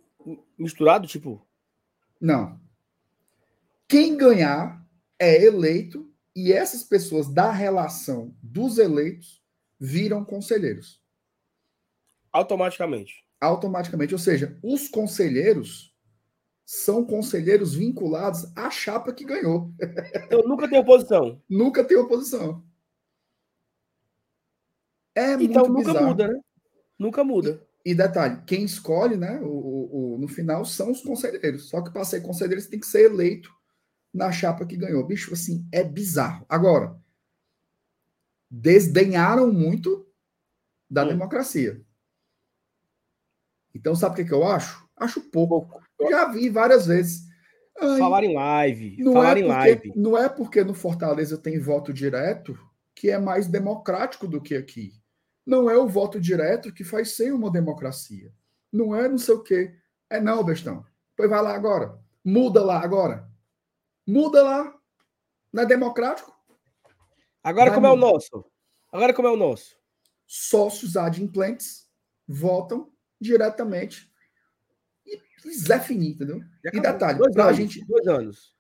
misturado, 0.57 1.07
tipo? 1.07 1.45
Não. 2.19 2.60
Quem 3.88 4.18
ganhar 4.18 4.85
é 5.19 5.43
eleito 5.43 6.11
e 6.35 6.52
essas 6.52 6.84
pessoas 6.84 7.30
da 7.30 7.52
relação 7.52 8.35
dos 8.41 8.77
eleitos 8.77 9.41
viram 9.80 10.26
conselheiros. 10.26 11.02
Automaticamente 12.31 13.24
automaticamente. 13.39 14.13
Ou 14.13 14.19
seja, 14.19 14.57
os 14.63 14.87
conselheiros 14.87 15.95
são 16.65 17.05
conselheiros 17.05 17.75
vinculados 17.75 18.45
à 18.55 18.71
chapa 18.71 19.13
que 19.13 19.23
ganhou. 19.23 19.71
Então 20.15 20.41
nunca 20.43 20.67
tem 20.67 20.79
oposição. 20.79 21.41
nunca 21.47 21.83
tem 21.83 21.97
oposição. 21.97 22.63
É 25.13 25.33
então 25.33 25.67
nunca 25.67 25.93
bizarro. 25.93 26.07
muda, 26.07 26.27
né? 26.27 26.39
Nunca 26.97 27.23
muda. 27.23 27.67
E, 27.85 27.91
e, 27.91 27.95
detalhe, 27.95 28.41
quem 28.45 28.65
escolhe, 28.65 29.15
né, 29.15 29.39
o, 29.41 29.47
o, 29.47 30.15
o, 30.15 30.17
no 30.17 30.27
final 30.27 30.65
são 30.65 30.91
os 30.91 31.01
conselheiros. 31.01 31.69
Só 31.69 31.81
que 31.81 31.91
para 31.91 32.03
ser 32.03 32.21
conselheiro 32.21 32.59
você 32.59 32.69
tem 32.69 32.79
que 32.79 32.87
ser 32.87 33.11
eleito 33.11 33.49
na 34.13 34.31
chapa 34.31 34.65
que 34.65 34.75
ganhou. 34.75 35.05
Bicho, 35.05 35.33
assim, 35.33 35.67
é 35.71 35.83
bizarro. 35.83 36.45
Agora, 36.49 36.97
desdenharam 38.49 39.51
muito 39.51 40.07
da 40.89 41.03
hum. 41.03 41.09
democracia. 41.09 41.81
Então, 43.76 43.93
sabe 43.93 44.14
o 44.14 44.15
que, 44.15 44.26
que 44.26 44.34
eu 44.34 44.47
acho? 44.47 44.88
Acho 44.95 45.19
pouco. 45.19 45.81
Já 46.10 46.30
vi 46.30 46.49
várias 46.49 46.88
vezes. 46.88 47.26
Ai, 47.77 47.99
falar 47.99 48.23
em 48.23 48.34
live. 48.34 49.03
Não 49.03 49.14
falar 49.14 49.26
é 49.26 49.34
porque, 49.34 49.43
em 49.43 49.47
live. 49.47 49.93
Não 49.95 50.18
é 50.18 50.30
porque 50.30 50.64
no 50.64 50.73
Fortaleza 50.73 51.38
tem 51.38 51.60
voto 51.60 51.91
direto 51.91 52.57
que 52.95 53.11
é 53.11 53.19
mais 53.19 53.47
democrático 53.47 54.27
do 54.27 54.41
que 54.41 54.56
aqui. 54.56 54.93
Não 55.45 55.69
é 55.69 55.77
o 55.77 55.88
voto 55.88 56.19
direto 56.19 56.73
que 56.73 56.85
faz 56.85 57.15
ser 57.15 57.34
uma 57.34 57.52
democracia. 57.52 58.34
Não 58.72 58.95
é 58.95 59.10
não 59.10 59.18
sei 59.18 59.35
o 59.35 59.43
quê. 59.43 59.76
É 60.10 60.22
não, 60.22 60.43
bestão. 60.43 60.85
Pois 61.15 61.30
vai 61.30 61.41
lá 61.41 61.53
agora. 61.53 61.99
Muda 62.23 62.64
lá 62.64 62.80
agora. 62.80 63.30
Muda 64.07 64.41
lá. 64.41 64.73
Não 65.52 65.64
é 65.64 65.65
democrático? 65.65 66.34
Agora 67.43 67.69
vai 67.69 67.76
como 67.76 67.88
é 67.88 67.91
o 67.91 67.97
nosso? 67.97 68.45
Agora 68.91 69.14
como 69.14 69.27
é 69.27 69.31
o 69.31 69.38
nosso? 69.38 69.77
Sócios 70.26 70.95
adimplentes 70.95 71.88
votam 72.27 72.89
diretamente. 73.26 74.11
E 75.06 75.53
Zé 75.53 75.80
Fini, 75.80 76.11
entendeu? 76.11 76.41
E, 76.64 76.80
detalhe, 76.80 77.19
dois 77.19 77.34
pra 77.34 77.45
anos, 77.45 77.57
gente. 77.57 77.85
Dois 77.85 78.07
anos. 78.07 78.56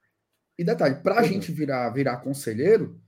E 0.57 0.63
detalhe, 0.63 1.01
para 1.01 1.19
a 1.19 1.23
gente 1.23 1.51
virar, 1.51 1.89
virar 1.89 2.17
conselheiro, 2.17 3.01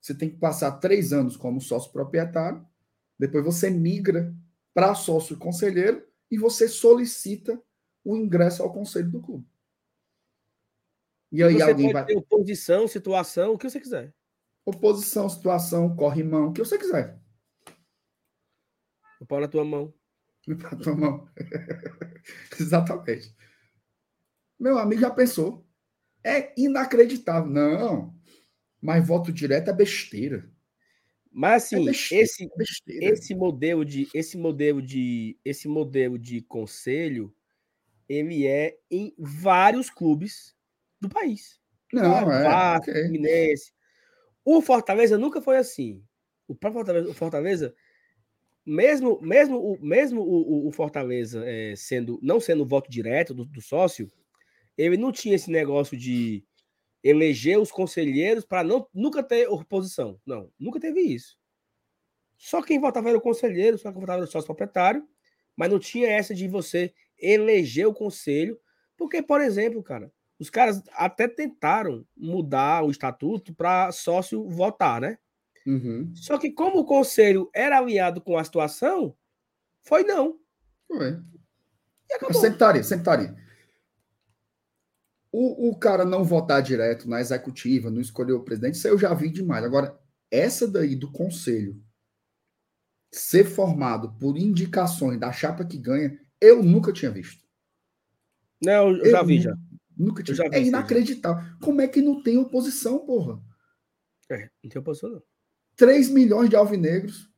você 0.00 0.14
tem 0.14 0.28
que 0.28 0.36
passar 0.36 0.72
três 0.72 1.12
anos 1.12 1.36
como 1.36 1.60
sócio 1.60 1.92
proprietário, 1.92 2.66
depois 3.18 3.44
você 3.44 3.70
migra 3.70 4.34
para 4.74 4.94
sócio 4.94 5.38
conselheiro 5.38 6.04
e 6.30 6.36
você 6.36 6.66
solicita 6.66 7.62
o 8.04 8.16
ingresso 8.16 8.62
ao 8.62 8.72
conselho 8.72 9.10
do 9.10 9.22
clube. 9.22 9.46
E 11.30 11.42
aí 11.42 11.54
você 11.54 11.62
alguém 11.62 11.92
vai. 11.92 12.04
Ter 12.04 12.16
oposição, 12.16 12.88
situação, 12.88 13.54
o 13.54 13.58
que 13.58 13.70
você 13.70 13.80
quiser. 13.80 14.12
Oposição, 14.66 15.28
situação, 15.28 15.94
corrimão, 15.96 16.48
o 16.48 16.52
que 16.52 16.60
você 16.60 16.76
quiser. 16.76 17.18
O 19.20 19.24
pau 19.24 19.40
na 19.40 19.48
tua 19.48 19.64
mão. 19.64 19.94
Tua 20.82 20.96
mão. 20.96 21.28
Exatamente. 22.58 23.34
Meu 24.58 24.78
amigo 24.78 25.00
já 25.00 25.10
pensou. 25.10 25.66
É 26.24 26.52
inacreditável. 26.56 27.50
Não. 27.50 28.14
Mas 28.80 29.06
voto 29.06 29.32
direto 29.32 29.70
é 29.70 29.72
besteira. 29.72 30.50
Mas 31.30 31.64
assim, 31.64 31.82
é 31.82 31.84
besteira, 31.86 32.24
esse, 32.24 32.44
é 32.44 32.56
besteira. 32.56 33.06
esse 33.06 33.34
modelo 33.34 33.84
de 33.84 34.08
esse 34.12 34.36
modelo 34.36 34.82
de 34.82 35.38
esse 35.44 35.66
modelo 35.66 36.18
de 36.18 36.42
conselho, 36.42 37.34
ele 38.08 38.46
é 38.46 38.76
em 38.90 39.14
vários 39.18 39.88
clubes 39.88 40.54
do 41.00 41.08
país. 41.08 41.58
Não, 41.92 42.30
é. 42.30 42.42
Vasco, 42.44 42.90
okay. 42.90 43.02
Fluminense. 43.04 43.72
O 44.44 44.60
Fortaleza 44.60 45.16
nunca 45.16 45.40
foi 45.40 45.56
assim. 45.56 46.04
O 46.46 46.54
próprio 46.54 46.84
Fortaleza, 46.84 47.10
o 47.10 47.14
Fortaleza 47.14 47.74
mesmo 48.64 49.20
mesmo 49.20 49.58
o, 49.58 49.78
mesmo 49.84 50.22
o, 50.22 50.68
o 50.68 50.72
Fortaleza 50.72 51.42
é, 51.44 51.74
sendo 51.76 52.18
não 52.22 52.40
sendo 52.40 52.66
voto 52.66 52.90
direto 52.90 53.34
do, 53.34 53.44
do, 53.44 53.60
sócio, 53.60 54.08
ele 54.76 54.96
não 54.96 55.12
tinha 55.12 55.34
esse 55.34 55.50
negócio 55.50 55.96
de 55.96 56.44
eleger 57.02 57.58
os 57.58 57.72
conselheiros 57.72 58.44
para 58.44 58.62
não 58.62 58.86
nunca 58.94 59.22
ter 59.22 59.48
oposição. 59.48 60.20
Não, 60.24 60.50
nunca 60.58 60.78
teve 60.78 61.00
isso. 61.00 61.36
Só 62.36 62.62
quem 62.62 62.80
votava 62.80 63.08
era 63.08 63.18
o 63.18 63.20
conselheiro, 63.20 63.78
só 63.78 63.90
quem 63.92 64.00
votava 64.00 64.18
era 64.18 64.28
o 64.28 64.30
sócio 64.30 64.46
proprietário, 64.46 65.06
mas 65.56 65.70
não 65.70 65.78
tinha 65.78 66.08
essa 66.08 66.34
de 66.34 66.48
você 66.48 66.92
eleger 67.18 67.86
o 67.86 67.94
conselho, 67.94 68.58
porque, 68.96 69.22
por 69.22 69.40
exemplo, 69.40 69.82
cara, 69.82 70.12
os 70.38 70.50
caras 70.50 70.82
até 70.92 71.28
tentaram 71.28 72.04
mudar 72.16 72.84
o 72.84 72.90
estatuto 72.90 73.54
para 73.54 73.92
sócio 73.92 74.48
votar, 74.48 75.00
né? 75.00 75.18
Uhum. 75.66 76.12
Só 76.14 76.38
que 76.38 76.50
como 76.52 76.80
o 76.80 76.84
conselho 76.84 77.50
era 77.54 77.78
alinhado 77.78 78.20
com 78.20 78.36
a 78.36 78.44
situação, 78.44 79.16
foi 79.84 80.02
não. 80.04 80.38
Foi. 80.88 81.10
E 81.10 82.12
Eu 82.12 82.16
acabou. 82.16 82.40
sempre 82.40 82.80
estaria. 82.80 83.36
O, 85.30 85.70
o 85.70 85.78
cara 85.78 86.04
não 86.04 86.22
votar 86.24 86.60
direto 86.62 87.08
na 87.08 87.20
executiva, 87.20 87.90
não 87.90 88.00
escolher 88.00 88.32
o 88.32 88.42
presidente, 88.44 88.74
isso 88.74 88.86
eu 88.88 88.98
já 88.98 89.14
vi 89.14 89.30
demais. 89.30 89.64
Agora, 89.64 89.98
essa 90.30 90.68
daí 90.68 90.94
do 90.94 91.10
conselho 91.10 91.82
ser 93.10 93.44
formado 93.44 94.12
por 94.18 94.36
indicações 94.36 95.18
da 95.18 95.32
chapa 95.32 95.64
que 95.64 95.78
ganha, 95.78 96.18
eu 96.40 96.62
nunca 96.62 96.92
tinha 96.92 97.10
visto. 97.10 97.42
Não, 98.62 98.90
eu 98.96 99.10
já 99.10 99.22
vi 99.22 99.40
já. 99.40 99.54
Nunca 99.96 100.22
tinha 100.22 100.34
já 100.34 100.44
vi 100.44 100.54
É 100.54 100.58
aí, 100.58 100.62
já. 100.64 100.68
inacreditável. 100.68 101.42
Como 101.62 101.80
é 101.80 101.88
que 101.88 102.00
não 102.02 102.22
tem 102.22 102.36
oposição, 102.38 102.98
porra? 103.04 103.40
É, 104.30 104.50
não 104.62 104.70
tem 104.70 104.80
oposição, 104.80 105.10
não. 105.10 105.22
3 105.76 106.10
milhões 106.10 106.48
de 106.48 106.56
alvinegros, 106.56 107.30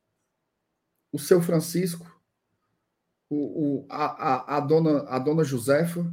o 1.11 1.19
seu 1.19 1.41
Francisco, 1.41 2.05
o, 3.29 3.81
o- 3.81 3.87
a, 3.89 4.05
a, 4.05 4.57
a, 4.57 4.59
dona, 4.59 5.03
a 5.09 5.17
dona 5.19 5.43
Josefa, 5.43 6.05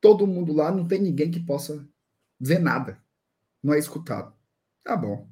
todo 0.00 0.26
mundo 0.26 0.52
lá, 0.52 0.70
não 0.70 0.86
tem 0.86 1.00
ninguém 1.00 1.30
que 1.30 1.40
possa 1.40 1.88
dizer 2.38 2.58
nada. 2.58 3.02
Não 3.62 3.72
é 3.72 3.78
escutado. 3.78 4.36
Tá 4.82 4.96
bom. 4.96 5.28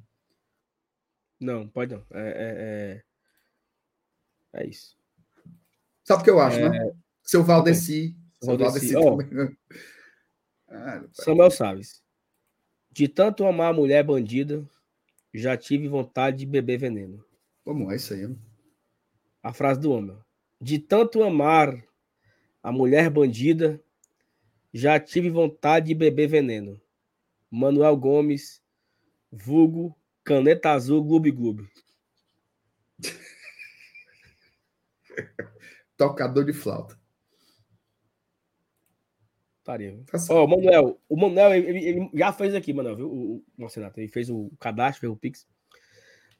Não, 1.39 1.67
pode 1.67 1.93
não. 1.93 2.03
É, 2.11 3.03
é, 4.53 4.53
é... 4.53 4.61
é 4.63 4.67
isso. 4.67 4.97
Sabe 6.03 6.21
o 6.21 6.23
que 6.23 6.29
eu 6.31 6.39
acho, 6.39 6.57
né? 6.59 6.91
Seu 7.21 7.43
Valdeci. 7.43 8.17
Seu 8.41 8.57
Valdeci, 8.57 8.93
Valdeci 8.93 9.27
também. 9.27 9.57
Ah, 10.75 11.03
Samuel 11.11 11.51
Salles. 11.51 12.03
De 12.91 13.07
tanto 13.07 13.45
amar 13.45 13.69
a 13.69 13.75
mulher 13.75 14.03
bandida, 14.03 14.67
já 15.33 15.57
tive 15.57 15.87
vontade 15.87 16.37
de 16.37 16.45
beber 16.45 16.77
veneno. 16.77 17.25
vamos 17.65 17.87
lá, 17.87 17.95
isso 17.95 18.13
aí. 18.13 18.29
A 19.41 19.51
frase 19.51 19.79
do 19.79 19.91
homem. 19.91 20.15
De 20.61 20.77
tanto 20.79 21.23
amar 21.23 21.83
a 22.61 22.71
mulher 22.71 23.09
bandida, 23.09 23.81
já 24.73 24.99
tive 24.99 25.29
vontade 25.29 25.87
de 25.87 25.95
beber 25.95 26.27
veneno. 26.27 26.79
Manuel 27.51 27.97
Gomes, 27.97 28.63
vulgo, 29.31 29.95
caneta 30.23 30.71
azul, 30.71 31.03
gloob 31.03 31.31
gloob. 31.31 31.67
Tocador 35.97 36.45
de 36.45 36.53
flauta. 36.53 37.02
Estaria. 39.63 39.97
Tá 40.11 40.17
Ó, 40.17 40.19
certo. 40.19 40.43
o 40.43 40.47
Manuel, 40.47 40.99
o 41.07 41.15
Manuel, 41.15 41.53
ele, 41.55 41.85
ele 41.85 42.09
já 42.13 42.33
fez 42.33 42.53
aqui, 42.53 42.73
Manuel, 42.73 42.97
viu? 42.97 43.07
O, 43.09 43.35
o, 43.37 43.43
nosso 43.57 43.79
Renato, 43.79 43.97
ele 43.97 44.09
fez 44.09 44.29
o 44.29 44.51
cadastro, 44.59 44.99
fez 44.99 45.11
o 45.11 45.15
Pix. 45.15 45.47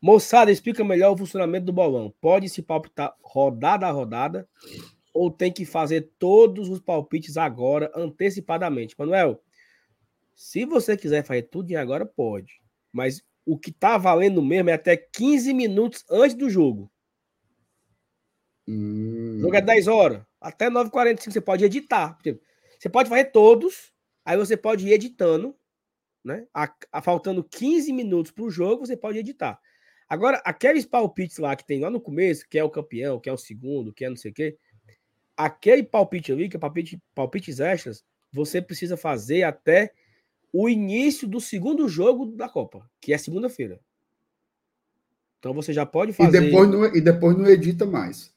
Moçada, 0.01 0.51
explica 0.51 0.83
melhor 0.83 1.13
o 1.13 1.17
funcionamento 1.17 1.65
do 1.65 1.71
bolão. 1.71 2.13
Pode 2.19 2.49
se 2.49 2.61
palpitar 2.61 3.15
rodada 3.21 3.87
a 3.87 3.91
rodada 3.91 4.45
ou 5.13 5.31
tem 5.31 5.53
que 5.53 5.63
fazer 5.63 6.11
todos 6.19 6.67
os 6.67 6.81
palpites 6.81 7.37
agora, 7.37 7.89
antecipadamente? 7.95 8.93
Manuel, 8.99 9.41
se 10.35 10.65
você 10.65 10.97
quiser 10.97 11.23
fazer 11.23 11.43
tudo 11.43 11.71
em 11.71 11.75
agora, 11.75 12.05
pode. 12.05 12.61
Mas 12.91 13.23
o 13.45 13.57
que 13.57 13.71
tá 13.71 13.97
valendo 13.97 14.41
mesmo 14.41 14.69
é 14.69 14.73
até 14.73 14.97
15 14.97 15.53
minutos 15.53 16.03
antes 16.11 16.35
do 16.35 16.49
jogo. 16.49 16.91
Hum, 18.67 19.37
O 19.37 19.41
jogo 19.43 19.55
é 19.55 19.61
10 19.61 19.87
horas. 19.87 20.21
Até 20.41 20.69
9h45 20.69 21.31
você 21.31 21.39
pode 21.39 21.63
editar. 21.63 22.17
Tipo, 22.21 22.43
Você 22.84 22.89
pode 22.89 23.07
fazer 23.07 23.31
todos, 23.31 23.93
aí 24.26 24.35
você 24.35 24.57
pode 24.57 24.85
ir 24.85 24.91
editando, 24.91 25.55
né? 26.22 26.45
A, 26.53 26.69
a- 26.91 27.01
faltando 27.01 27.41
15 27.41 27.93
minutos 27.93 28.30
para 28.30 28.43
o 28.43 28.49
jogo, 28.49 28.85
você 28.85 28.97
pode 28.97 29.18
editar. 29.18 29.57
Agora, 30.10 30.41
aqueles 30.43 30.85
palpites 30.85 31.38
lá 31.38 31.55
que 31.55 31.65
tem 31.65 31.80
lá 31.80 31.89
no 31.89 32.01
começo, 32.01 32.45
que 32.45 32.60
é 32.60 32.64
o 32.64 32.69
campeão, 32.69 33.22
que 33.22 33.30
é 33.30 33.31
o 33.31 33.38
segundo, 33.38 33.93
que 33.93 34.03
é 34.03 34.10
não 34.10 34.18
sei 34.18 34.31
o 34.31 34.34
quê, 34.34 34.57
aquele 35.38 35.81
palpite 35.81 36.34
ali, 36.34 36.49
que 36.49 36.57
é 36.57 36.60
palpite, 36.60 37.01
palpites 37.15 37.61
extras, 37.61 38.03
você 38.34 38.61
precisa 38.61 38.97
fazer 38.97 39.43
até 39.43 39.93
o 40.51 40.68
início 40.68 41.26
do 41.26 41.39
segundo 41.39 41.88
jogo 41.88 42.35
da 42.35 42.49
Copa, 42.49 42.91
que 42.99 43.14
é 43.14 43.18
segunda-feira. 43.18 43.80
Então 45.39 45.53
você 45.53 45.72
já 45.72 45.85
pode 45.85 46.11
e, 46.11 46.15
fazer. 46.15 46.41
depois 46.41 46.69
não, 46.69 46.85
e 46.93 46.99
depois 46.99 47.38
não 47.38 47.45
edita 47.47 47.85
mais. 47.85 48.35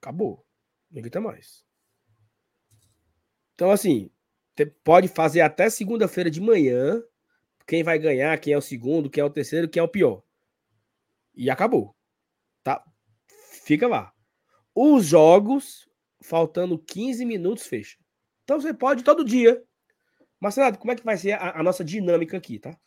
Acabou. 0.00 0.44
Não 0.90 1.00
grita 1.00 1.20
mais. 1.20 1.64
Então, 3.54 3.70
assim, 3.70 4.10
pode 4.82 5.08
fazer 5.08 5.40
até 5.40 5.68
segunda-feira 5.70 6.30
de 6.30 6.40
manhã. 6.40 7.02
Quem 7.66 7.82
vai 7.82 7.98
ganhar, 7.98 8.36
quem 8.38 8.52
é 8.52 8.58
o 8.58 8.62
segundo, 8.62 9.08
quem 9.08 9.22
é 9.22 9.24
o 9.24 9.30
terceiro, 9.30 9.68
quem 9.68 9.80
é 9.80 9.82
o 9.82 9.88
pior. 9.88 10.22
E 11.34 11.48
acabou. 11.50 11.94
Tá? 12.62 12.84
Fica 13.64 13.86
lá. 13.88 14.12
Os 14.74 15.06
jogos, 15.06 15.88
faltando 16.22 16.78
15 16.78 17.24
minutos, 17.24 17.66
fecha. 17.66 17.96
Então 18.44 18.60
você 18.60 18.74
pode 18.74 19.02
todo 19.02 19.24
dia. 19.24 19.62
Marcelo, 20.40 20.76
como 20.76 20.92
é 20.92 20.96
que 20.96 21.04
vai 21.04 21.16
ser 21.16 21.32
a, 21.32 21.60
a 21.60 21.62
nossa 21.62 21.84
dinâmica 21.84 22.36
aqui, 22.36 22.58
tá? 22.58 22.78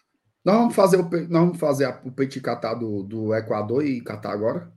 Nós 0.46 0.56
vamos 0.58 0.76
fazer 0.76 0.98
o, 0.98 1.10
nós 1.10 1.28
vamos 1.30 1.58
fazer 1.58 1.86
a- 1.86 2.02
o 2.06 2.12
Petit 2.12 2.40
Catar 2.42 2.76
do, 2.76 3.04
do 3.04 3.34
Equador 3.36 3.86
e 3.86 4.00
Catar 4.02 4.32
agora? 4.32 4.72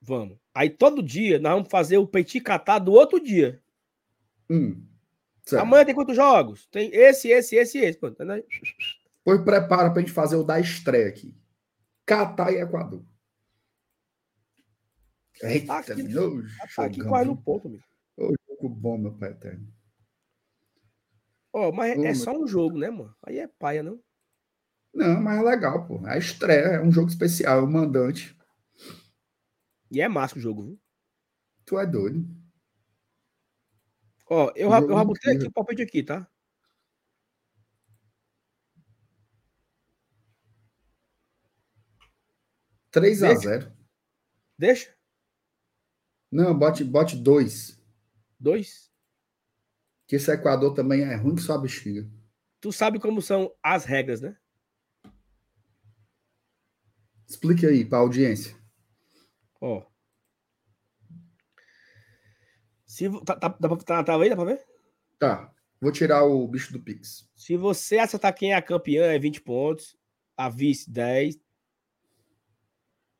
Vamos. 0.00 0.36
Aí 0.54 0.68
todo 0.68 1.02
dia 1.02 1.38
nós 1.38 1.52
vamos 1.52 1.68
fazer 1.70 1.96
o 1.98 2.06
petit 2.06 2.40
catar 2.40 2.78
do 2.78 2.92
outro 2.92 3.18
dia. 3.18 3.62
Hum, 4.50 4.84
certo. 5.44 5.62
Amanhã 5.62 5.84
tem 5.84 5.94
quantos 5.94 6.16
jogos? 6.16 6.66
Tem 6.66 6.90
esse, 6.94 7.28
esse, 7.28 7.56
esse, 7.56 7.78
esse. 7.78 7.98
Pronto, 7.98 8.16
tá? 8.16 8.24
Pois 9.24 9.40
prepara 9.42 9.90
pra 9.90 10.00
gente 10.00 10.12
fazer 10.12 10.36
o 10.36 10.44
da 10.44 10.60
estreia 10.60 11.08
aqui. 11.08 11.34
Catar 12.06 12.52
e 12.52 12.60
Equador. 12.60 13.04
Eita, 15.42 15.66
Tá 15.66 15.78
aqui, 15.78 16.02
meu 16.02 16.42
Tá 16.76 16.84
aqui 16.84 17.02
quase 17.04 17.28
no 17.28 17.36
ponto, 17.36 17.68
amigo. 17.68 17.82
Ô, 18.16 18.32
jogo 18.48 18.68
bom, 18.68 18.98
meu 18.98 19.12
pai 19.14 19.30
eterno. 19.30 19.66
Ó, 21.52 21.72
mas 21.72 21.92
é, 21.92 21.96
Ô, 21.98 22.00
é 22.00 22.04
meu- 22.06 22.14
só 22.14 22.32
um 22.32 22.46
jogo, 22.46 22.78
né, 22.78 22.90
mano? 22.90 23.14
Aí 23.22 23.38
é 23.38 23.46
paia, 23.48 23.82
não? 23.82 24.00
Não, 24.92 25.20
mas 25.20 25.38
é 25.40 25.42
legal, 25.42 25.86
pô. 25.86 26.06
É 26.06 26.14
a 26.14 26.18
estreia, 26.18 26.66
é 26.76 26.80
um 26.82 26.92
jogo 26.92 27.08
especial, 27.08 27.58
é 27.58 27.62
o 27.62 27.66
mandante. 27.70 28.36
E 29.90 30.00
é 30.00 30.08
massa 30.08 30.36
o 30.38 30.40
jogo, 30.40 30.62
viu? 30.62 30.80
Tu 31.64 31.78
é 31.78 31.86
doido. 31.86 32.24
Ó, 34.26 34.50
eu, 34.56 34.72
eu 34.72 35.04
botei 35.04 35.36
aqui 35.36 35.46
o 35.46 35.52
palpite 35.52 35.82
aqui, 35.82 36.02
tá? 36.02 36.28
3 42.90 43.22
a 43.24 43.28
Deixa. 43.28 43.40
0 43.40 43.72
Deixa? 44.56 44.96
Não, 46.30 46.56
bote, 46.56 46.84
bote 46.84 47.16
dois. 47.16 47.76
Dois. 48.38 48.90
Que 50.06 50.16
esse 50.16 50.30
Equador 50.30 50.74
também 50.74 51.02
é 51.02 51.16
ruim 51.16 51.34
que 51.34 51.42
só 51.42 51.54
a 51.54 51.58
bexiga. 51.58 52.08
Tu 52.60 52.72
sabe 52.72 53.00
como 53.00 53.20
são 53.20 53.52
as 53.62 53.84
regras, 53.84 54.20
né? 54.20 54.36
Explique 57.26 57.66
aí 57.66 57.84
pra 57.84 57.98
audiência. 57.98 58.56
Ó. 59.60 59.84
Se, 62.94 63.10
tá, 63.24 63.34
tá, 63.34 63.48
dá 63.48 63.68
pra, 63.68 63.76
tá, 63.78 64.04
tá 64.04 64.14
aí? 64.14 64.30
Dá 64.30 64.36
pra 64.36 64.44
ver? 64.44 64.64
Tá. 65.18 65.52
Vou 65.80 65.90
tirar 65.90 66.22
o 66.22 66.46
bicho 66.46 66.72
do 66.72 66.80
Pix. 66.80 67.28
Se 67.34 67.56
você 67.56 67.98
acertar 67.98 68.32
quem 68.32 68.52
é 68.52 68.54
a 68.54 68.62
campeã, 68.62 69.06
é 69.06 69.18
20 69.18 69.40
pontos. 69.40 69.96
A 70.36 70.48
vice, 70.48 70.88
10. 70.88 71.36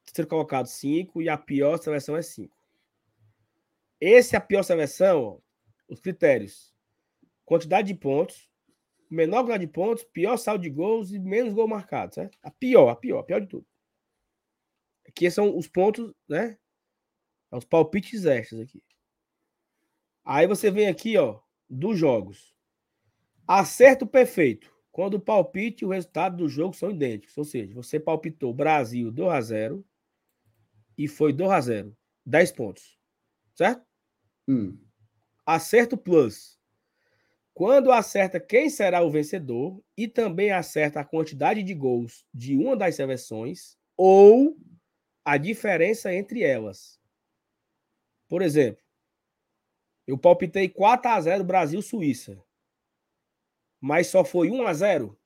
Terceiro 0.05 0.29
colocado, 0.29 0.67
5. 0.67 1.21
E 1.21 1.29
a 1.29 1.37
pior 1.37 1.77
seleção 1.79 2.17
é 2.17 2.23
5. 2.23 2.57
Esse 4.01 4.37
é 4.37 4.39
a 4.39 4.41
pior 4.41 4.63
seleção, 4.63 5.25
ó, 5.25 5.39
os 5.89 5.99
critérios. 5.99 6.73
Quantidade 7.45 7.89
de 7.89 7.99
pontos, 7.99 8.49
menor 9.11 9.39
quantidade 9.39 9.67
de 9.67 9.73
pontos, 9.73 10.05
pior 10.05 10.37
saldo 10.37 10.63
de 10.63 10.71
gols 10.71 11.11
e 11.11 11.19
menos 11.19 11.53
gol 11.53 11.67
marcado, 11.67 12.15
certo? 12.15 12.39
A 12.45 12.51
pior, 12.53 12.91
a 12.91 12.95
pior, 12.95 13.19
a 13.19 13.25
pior 13.25 13.41
de 13.41 13.49
tudo. 13.49 13.67
Aqui 15.09 15.29
são 15.33 15.59
os 15.59 15.67
pontos, 15.67 16.15
né? 16.29 16.57
Os 17.51 17.65
palpites 17.65 18.25
extras 18.25 18.61
aqui. 18.61 18.81
Aí 20.25 20.47
você 20.47 20.71
vem 20.71 20.87
aqui, 20.89 21.17
ó, 21.19 21.41
dos 21.69 21.99
jogos. 21.99 22.55
Acerto 23.47 24.07
perfeito. 24.07 24.73
Quando 24.91 25.15
o 25.15 25.21
palpite 25.21 25.85
e 25.85 25.87
o 25.87 25.91
resultado 25.91 26.37
do 26.37 26.49
jogo 26.49 26.75
são 26.75 26.91
idênticos. 26.91 27.37
Ou 27.37 27.45
seja, 27.45 27.75
você 27.75 28.01
palpitou 28.01 28.55
Brasil 28.55 29.13
2x0 29.13 29.85
e 30.97 31.09
foi 31.09 31.33
2x0. 31.33 31.93
10 32.25 32.53
pontos. 32.53 32.99
Certo? 33.55 33.85
Hum. 34.49 34.79
Acerto 35.47 35.97
plus. 35.97 36.59
quando 37.55 37.93
acerta 37.93 38.41
quem 38.41 38.69
será 38.69 39.03
o 39.03 39.11
vencedor 39.11 39.83
e 39.97 40.09
também 40.09 40.51
acerta 40.51 41.01
a 41.01 41.05
quantidade 41.05 41.63
de 41.63 41.73
gols 41.75 42.27
de 42.35 42.57
uma 42.57 42.77
das 42.77 42.97
seleções 42.97 43.79
ou 43.97 44.57
a 45.25 45.37
diferença 45.37 46.13
entre 46.13 46.43
elas. 46.43 47.01
Por 48.29 48.43
exemplo, 48.43 48.84
eu 50.07 50.19
palpitei 50.19 50.69
4 50.69 51.11
a 51.11 51.21
0 51.21 51.45
Brasil-Suíça. 51.45 52.43
Mas 53.81 54.07
só 54.09 54.25
foi 54.25 54.51
1 54.51 54.67
a 54.67 54.73
0. 54.73 55.19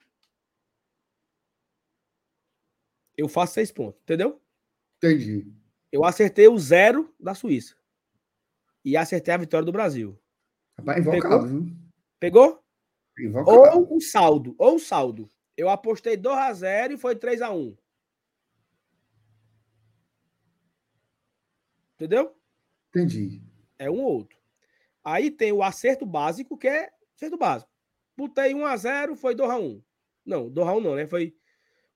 Eu 3.16 3.28
faço 3.28 3.54
6 3.54 3.72
pontos, 3.72 4.00
entendeu? 4.02 4.40
Entendi. 4.98 5.52
Eu 5.90 6.04
acertei 6.04 6.48
o 6.48 6.58
zero 6.58 7.14
da 7.18 7.34
Suíça. 7.34 7.76
E 8.84 8.96
acertei 8.96 9.34
a 9.34 9.38
vitória 9.38 9.64
do 9.64 9.72
Brasil. 9.72 10.20
Rapaz, 10.78 11.04
invocado, 11.04 11.46
viu? 11.46 11.76
Pegou? 12.20 12.62
Invocado. 13.18 13.58
Ou 13.58 13.96
o 13.96 14.00
saldo, 14.00 14.54
ou 14.58 14.76
o 14.76 14.78
saldo. 14.78 15.30
Eu 15.56 15.68
apostei 15.68 16.16
2 16.16 16.38
a 16.38 16.52
0 16.52 16.94
e 16.94 16.98
foi 16.98 17.16
3 17.16 17.42
a 17.42 17.50
1. 17.50 17.76
Entendeu? 21.94 22.36
Entendi. 22.90 23.42
É 23.76 23.90
um 23.90 24.00
ou 24.00 24.12
outro. 24.18 24.37
Aí 25.08 25.30
tem 25.30 25.52
o 25.52 25.62
acerto 25.62 26.04
básico, 26.04 26.58
que 26.58 26.68
é 26.68 26.90
acerto 27.16 27.38
básico. 27.38 27.70
Botei 28.14 28.54
1 28.54 28.66
a 28.66 28.76
0 28.76 29.16
foi 29.16 29.34
2 29.34 29.50
a 29.50 29.56
1. 29.56 29.82
Não, 30.26 30.50
2 30.50 30.68
a 30.68 30.72
1 30.74 30.80
não, 30.80 30.94
né? 30.94 31.06
Foi 31.06 31.34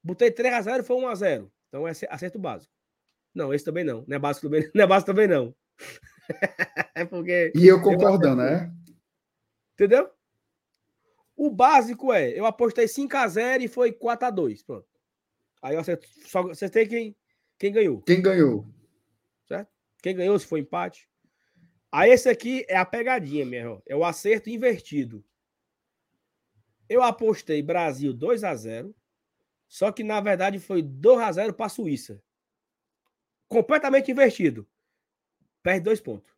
Botei 0.02 0.30
3 0.30 0.54
a 0.54 0.62
0 0.62 0.82
foi 0.82 0.96
1 0.96 1.08
a 1.08 1.14
0. 1.14 1.52
Então 1.68 1.86
é 1.86 1.90
acerto 1.90 2.38
básico. 2.38 2.72
Não, 3.34 3.52
esse 3.52 3.66
também 3.66 3.84
não. 3.84 4.02
Não 4.08 4.16
é 4.16 4.18
básico 4.18 4.46
também, 4.46 4.62
não 4.74 4.84
é 4.84 4.86
básico 4.86 5.12
também 5.12 5.28
não. 5.28 5.54
é 6.94 7.04
porque 7.04 7.52
E 7.54 7.66
eu 7.66 7.82
concordando, 7.82 8.42
né? 8.42 8.72
Entendeu? 9.74 10.10
O 11.36 11.50
básico 11.50 12.14
é, 12.14 12.30
eu 12.30 12.46
apostei 12.46 12.88
5 12.88 13.14
a 13.14 13.28
0 13.28 13.62
e 13.62 13.68
foi 13.68 13.92
4 13.92 14.28
a 14.28 14.30
2. 14.30 14.62
Pronto. 14.62 14.88
Aí 15.60 15.74
eu 15.74 15.80
acerto, 15.80 16.06
só 16.24 16.48
acertei 16.50 16.86
quem 16.86 17.14
quem 17.58 17.72
ganhou. 17.72 18.00
Quem 18.02 18.22
ganhou? 18.22 18.66
Certo? 19.46 19.70
Quem 20.02 20.16
ganhou 20.16 20.38
se 20.38 20.46
foi 20.46 20.60
empate. 20.60 21.11
Aí 21.92 22.10
esse 22.10 22.28
aqui 22.28 22.64
é 22.68 22.76
a 22.76 22.86
pegadinha 22.86 23.44
mesmo. 23.44 23.82
É 23.86 23.94
o 23.94 24.02
acerto 24.02 24.48
invertido. 24.48 25.22
Eu 26.88 27.02
apostei 27.02 27.62
Brasil 27.62 28.14
2 28.14 28.42
a 28.42 28.54
0 28.54 28.94
só 29.68 29.90
que 29.90 30.04
na 30.04 30.20
verdade 30.20 30.58
foi 30.58 30.82
2 30.82 31.18
a 31.20 31.32
0 31.32 31.54
para 31.54 31.64
a 31.64 31.70
Suíça. 31.70 32.22
Completamente 33.48 34.10
invertido. 34.10 34.68
Perde 35.62 35.84
dois 35.84 35.98
pontos. 35.98 36.30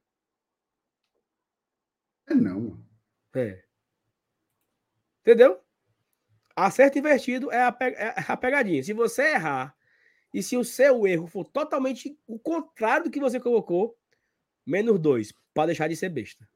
É 2.29 2.35
não. 2.35 2.79
É. 3.35 3.65
Entendeu? 5.23 5.61
Acerto 6.55 6.97
invertido 6.97 7.51
é 7.51 7.61
a, 7.61 7.77
é 7.81 8.15
a 8.29 8.37
pegadinha. 8.37 8.85
Se 8.85 8.93
você 8.93 9.33
errar 9.33 9.77
e 10.33 10.41
se 10.41 10.57
o 10.57 10.65
seu 10.65 11.05
erro 11.05 11.27
for 11.27 11.45
totalmente 11.45 12.17
o 12.29 12.39
contrário 12.39 13.07
do 13.07 13.11
que 13.11 13.19
você 13.19 13.41
colocou, 13.41 13.99
menos 14.67 14.99
dois, 14.99 15.33
para 15.53 15.67
deixar 15.67 15.89
de 15.89 15.97
ser 15.97 16.09
besta. 16.09 16.49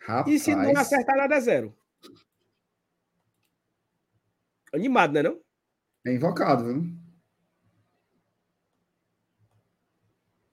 Rapaz. 0.00 0.34
E 0.34 0.38
se 0.38 0.54
não 0.54 0.76
acertar 0.76 1.16
nada, 1.16 1.34
é 1.36 1.40
zero. 1.40 1.76
Animado, 4.72 5.12
né 5.12 5.22
não? 5.22 5.40
É 6.06 6.12
invocado, 6.12 6.64
viu? 6.64 6.82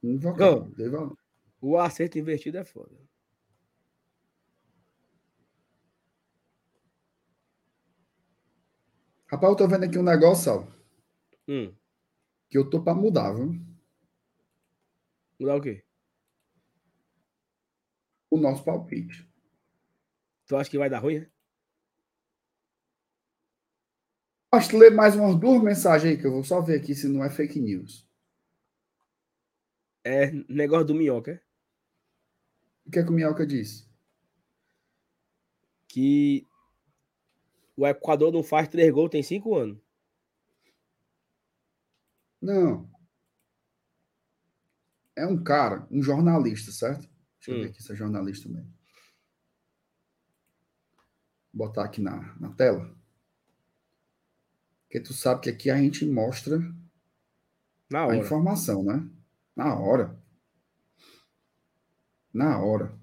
Invocado. 0.04 0.74
Não. 0.78 1.18
O 1.60 1.78
acerto 1.78 2.18
invertido 2.18 2.58
é 2.58 2.64
foda. 2.66 2.96
Rapaz, 9.28 9.52
eu 9.52 9.56
tô 9.58 9.68
vendo 9.68 9.86
aqui 9.86 9.98
um 9.98 10.04
negócio, 10.04 10.44
Sal, 10.46 10.68
Hum. 11.48 11.74
que 12.50 12.58
eu 12.58 12.70
tô 12.70 12.82
pra 12.84 12.94
mudar, 12.94 13.34
viu? 13.34 13.60
Mudar 15.42 15.56
o 15.56 15.62
quê? 15.62 15.84
O 18.30 18.38
nosso 18.38 18.64
palpite. 18.64 19.28
Tu 20.46 20.56
acha 20.56 20.70
que 20.70 20.78
vai 20.78 20.88
dar 20.88 21.00
ruim, 21.00 21.22
né? 21.22 21.32
Que 24.70 24.78
ler 24.78 24.92
mais 24.92 25.16
umas 25.16 25.36
duas 25.40 25.64
mensagens 25.64 26.12
aí, 26.12 26.22
que 26.22 26.28
eu 26.28 26.32
vou 26.32 26.44
só 26.44 26.62
ver 26.62 26.80
aqui 26.80 26.94
se 26.94 27.08
não 27.08 27.24
é 27.24 27.30
fake 27.32 27.60
news. 27.60 28.08
É 30.04 30.30
negócio 30.48 30.86
do 30.86 30.94
Minhoca. 30.94 31.32
é? 31.32 31.42
O 32.86 32.92
que 32.92 33.00
é 33.00 33.04
que 33.04 33.10
o 33.10 33.12
Minhoca 33.12 33.48
disse? 33.48 33.90
Que 35.88 36.46
o 37.76 37.88
Equador 37.88 38.32
não 38.32 38.44
faz 38.44 38.68
três 38.68 38.94
gols 38.94 39.10
tem 39.10 39.24
cinco 39.24 39.56
anos. 39.56 39.80
Não. 42.40 42.91
É 45.16 45.26
um 45.26 45.44
cara, 45.44 45.88
um 45.92 46.02
jornalista, 46.02 46.72
certo? 46.72 47.10
Deixa 47.38 47.52
eu 47.52 47.56
Hum. 47.58 47.62
ver 47.62 47.70
aqui 47.70 47.84
se 47.84 47.92
é 47.92 47.96
jornalista 47.96 48.48
mesmo. 48.50 48.72
Vou 51.54 51.68
botar 51.68 51.84
aqui 51.86 52.02
na, 52.02 52.34
na 52.40 52.50
tela. 52.54 52.96
Porque 54.84 55.00
tu 55.02 55.14
sabe 55.14 55.42
que 55.42 55.50
aqui 55.50 55.70
a 55.70 55.78
gente 55.78 56.06
mostra 56.06 56.60
Na 57.90 58.02
a 58.02 58.06
hora. 58.08 58.18
informação, 58.18 58.84
né? 58.84 59.10
Na 59.56 59.76
hora. 59.78 60.18
Na 62.34 62.58
hora. 62.60 62.98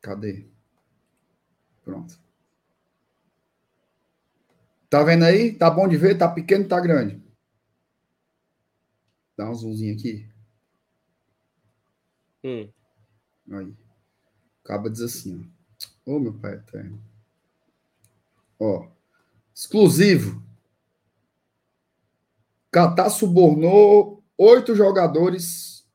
Cadê? 0.00 0.46
Pronto. 1.84 2.18
Tá 4.92 5.02
vendo 5.02 5.24
aí? 5.24 5.54
Tá 5.54 5.70
bom 5.70 5.88
de 5.88 5.96
ver? 5.96 6.18
Tá 6.18 6.28
pequeno, 6.28 6.68
tá 6.68 6.78
grande? 6.78 7.18
Dá 9.34 9.48
um 9.48 9.54
zoomzinho 9.54 9.94
aqui. 9.94 10.28
Hum. 12.44 12.70
Aí. 13.52 13.74
Acaba 14.62 14.90
diz 14.90 15.00
assim, 15.00 15.50
ó. 16.04 16.12
Ô, 16.12 16.18
meu 16.20 16.34
pai 16.34 16.56
eterno. 16.56 17.02
Ó. 18.58 18.86
Exclusivo. 19.54 20.44
Catar 22.70 23.08
subornou 23.08 24.22
oito 24.36 24.74
jogadores 24.74 25.88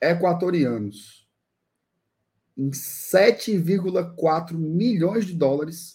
equatorianos 0.00 1.28
em 2.56 2.70
7,4 2.70 4.54
milhões 4.54 5.26
de 5.26 5.34
dólares 5.34 5.93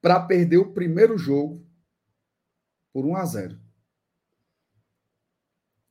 para 0.00 0.20
perder 0.20 0.58
o 0.58 0.72
primeiro 0.72 1.16
jogo 1.18 1.64
por 2.92 3.04
1 3.04 3.16
a 3.16 3.24
0. 3.24 3.60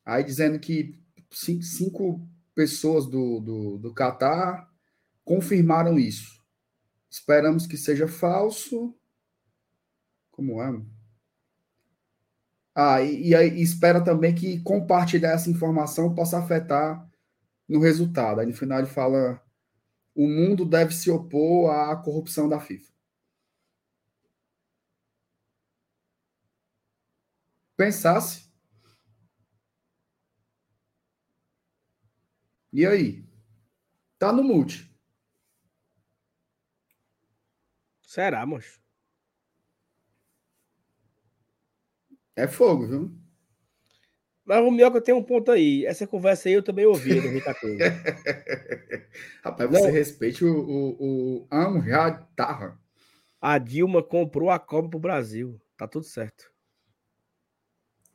Aí 0.05 0.23
dizendo 0.23 0.59
que 0.59 0.99
cinco, 1.31 2.27
pessoas 2.55 3.05
do, 3.05 3.39
do, 3.39 3.77
do 3.77 3.93
Catar 3.93 4.69
confirmaram 5.23 5.99
isso. 5.99 6.43
Esperamos 7.09 7.67
que 7.67 7.77
seja 7.77 8.07
falso. 8.07 8.95
Como 10.31 10.61
é? 10.61 10.81
Ah, 12.73 13.01
e, 13.01 13.33
e 13.33 13.61
espera 13.61 14.03
também 14.03 14.33
que 14.33 14.61
compartilhar 14.61 15.31
essa 15.31 15.49
informação 15.49 16.15
possa 16.15 16.39
afetar 16.39 17.07
no 17.67 17.79
resultado. 17.79 18.39
Aí 18.39 18.47
no 18.47 18.53
final 18.53 18.79
ele 18.79 18.87
fala: 18.87 19.41
o 20.15 20.27
mundo 20.27 20.65
deve 20.65 20.93
se 20.93 21.11
opor 21.11 21.71
à 21.71 21.95
corrupção 21.95 22.49
da 22.49 22.59
FIFA. 22.59 22.91
Pensasse. 27.79 28.51
E 32.73 32.85
aí? 32.85 33.23
Tá 34.17 34.33
no 34.33 34.43
multi. 34.43 34.93
Será, 38.05 38.45
moço? 38.45 38.81
É 42.35 42.49
fogo, 42.49 42.85
viu? 42.85 43.17
Mas 44.43 44.61
o 44.61 44.71
Minhoca 44.71 44.99
tem 44.99 45.15
um 45.15 45.23
ponto 45.23 45.49
aí. 45.49 45.85
Essa 45.85 46.05
conversa 46.05 46.49
aí 46.49 46.55
eu 46.55 46.63
também 46.63 46.85
ouvi 46.85 47.11
em 47.11 47.21
2014. 47.23 47.77
Rapaz, 49.41 49.71
Não. 49.71 49.79
você 49.79 49.89
respeite 49.89 50.43
o, 50.43 50.53
o, 50.53 51.43
o 51.43 51.47
Amjad 51.49 52.25
Tarra. 52.35 52.77
A 53.39 53.57
Dilma 53.57 54.03
comprou 54.03 54.49
a 54.49 54.59
Copa 54.59 54.89
pro 54.89 54.99
Brasil. 54.99 55.61
Tá 55.77 55.87
tudo 55.87 56.03
certo. 56.03 56.51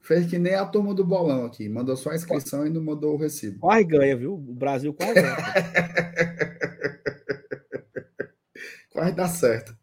Fez 0.05 0.28
que 0.28 0.39
nem 0.39 0.55
a 0.55 0.66
turma 0.66 0.94
do 0.94 1.02
bolão 1.02 1.47
aqui. 1.47 1.66
Mandou 1.66 1.97
só 1.97 2.10
a 2.10 2.14
inscrição 2.14 2.66
e 2.66 2.70
não 2.70 2.85
mandou 2.85 3.14
o 3.14 3.16
recibo. 3.16 3.60
Quase 3.60 3.85
ganha, 3.85 4.14
viu? 4.14 4.35
O 4.35 4.55
Brasil 4.55 4.93
quase 4.93 5.14
ganha. 5.14 5.35
quase 8.93 9.16
dá 9.16 9.26
certo. 9.26 9.74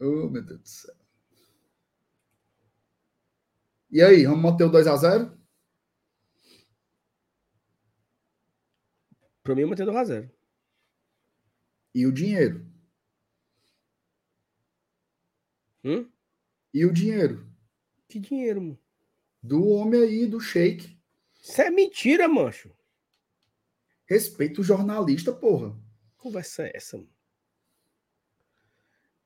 Oh, 0.00 0.30
meu 0.30 0.42
Deus 0.42 0.62
do 0.62 0.66
céu. 0.66 0.94
E 3.90 4.00
aí, 4.00 4.24
vamos 4.24 4.40
manter 4.40 4.64
o 4.64 4.70
2x0? 4.70 5.30
Para 9.42 9.54
mim, 9.54 9.66
manter 9.66 9.86
o 9.86 9.92
2x0. 9.92 10.30
E 11.94 12.06
o 12.06 12.12
dinheiro? 12.12 12.66
Hum? 15.84 16.10
E 16.72 16.86
o 16.86 16.92
dinheiro? 16.94 17.51
Que 18.12 18.20
dinheiro, 18.20 18.60
mano? 18.60 18.78
Do 19.42 19.66
homem 19.70 20.02
aí, 20.02 20.26
do 20.26 20.38
shake. 20.38 20.98
Isso 21.42 21.62
é 21.62 21.70
mentira, 21.70 22.28
mancho. 22.28 22.70
Respeita 24.04 24.60
o 24.60 24.64
jornalista, 24.64 25.32
porra. 25.32 25.74
Conversa 26.18 26.64
é 26.66 26.72
essa, 26.76 26.98
mano? 26.98 27.08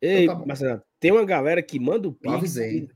Ei, 0.01 0.23
Então 0.23 0.39
tá. 0.39 0.47
Marcelo, 0.47 0.83
tem 1.01 1.11
uma 1.11 1.25
galera 1.25 1.61
que 1.65 1.81
manda 1.81 2.07
o 2.07 2.13
Pix. 2.15 2.33
avisei. 2.33 2.79
e- 2.85 2.91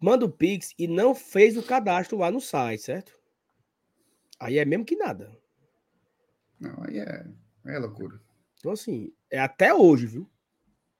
Manda 0.00 0.24
o 0.24 0.32
Pix 0.32 0.72
e 0.78 0.88
não 0.88 1.14
fez 1.14 1.54
o 1.58 1.62
cadastro 1.62 2.16
lá 2.16 2.30
no 2.30 2.40
site, 2.40 2.80
certo? 2.82 3.12
Aí 4.40 4.56
é 4.56 4.64
mesmo 4.64 4.86
que 4.86 4.96
nada. 4.96 5.38
Não, 6.58 6.82
aí 6.84 6.98
é, 6.98 7.26
é 7.66 7.78
loucura. 7.78 8.18
Então, 8.58 8.72
assim, 8.72 9.12
é 9.30 9.38
até 9.38 9.74
hoje, 9.74 10.06
viu? 10.06 10.30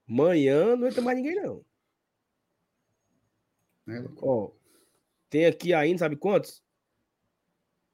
Amanhã 0.08 0.76
não 0.76 0.86
entra 0.86 1.02
mais 1.02 1.16
ninguém, 1.18 1.34
não. 1.34 1.64
É 3.88 4.00
loucura. 4.00 4.26
Ó, 4.26 4.52
tem 5.28 5.46
aqui 5.46 5.74
ainda, 5.74 6.00
sabe 6.00 6.16
quantos? 6.16 6.64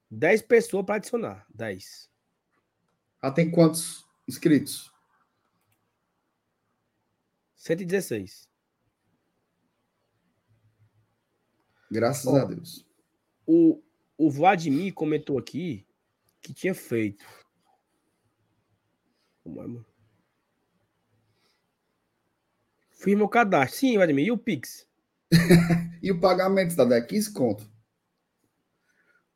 10 0.09 0.43
pessoas 0.43 0.85
para 0.85 0.95
adicionar. 0.95 1.45
10. 1.53 2.09
Ah, 3.21 3.31
tem 3.31 3.49
quantos 3.49 4.05
inscritos? 4.27 4.91
116. 7.55 8.47
Graças 11.89 12.25
Ó. 12.27 12.37
a 12.37 12.45
Deus. 12.45 12.85
O, 13.45 13.81
o 14.17 14.29
Vladimir 14.29 14.93
comentou 14.93 15.37
aqui 15.37 15.87
que 16.41 16.53
tinha 16.53 16.75
feito. 16.75 17.25
É? 19.45 19.83
Firma 22.91 23.23
o 23.23 23.29
cadastro. 23.29 23.79
Sim, 23.79 23.95
Vladimir. 23.95 24.27
E 24.27 24.31
o 24.31 24.37
Pix? 24.37 24.87
E 26.03 26.11
o 26.11 26.19
pagamento 26.19 26.75
tá 26.75 26.83
dando 26.83 27.07
15 27.07 27.31
conto. 27.31 27.65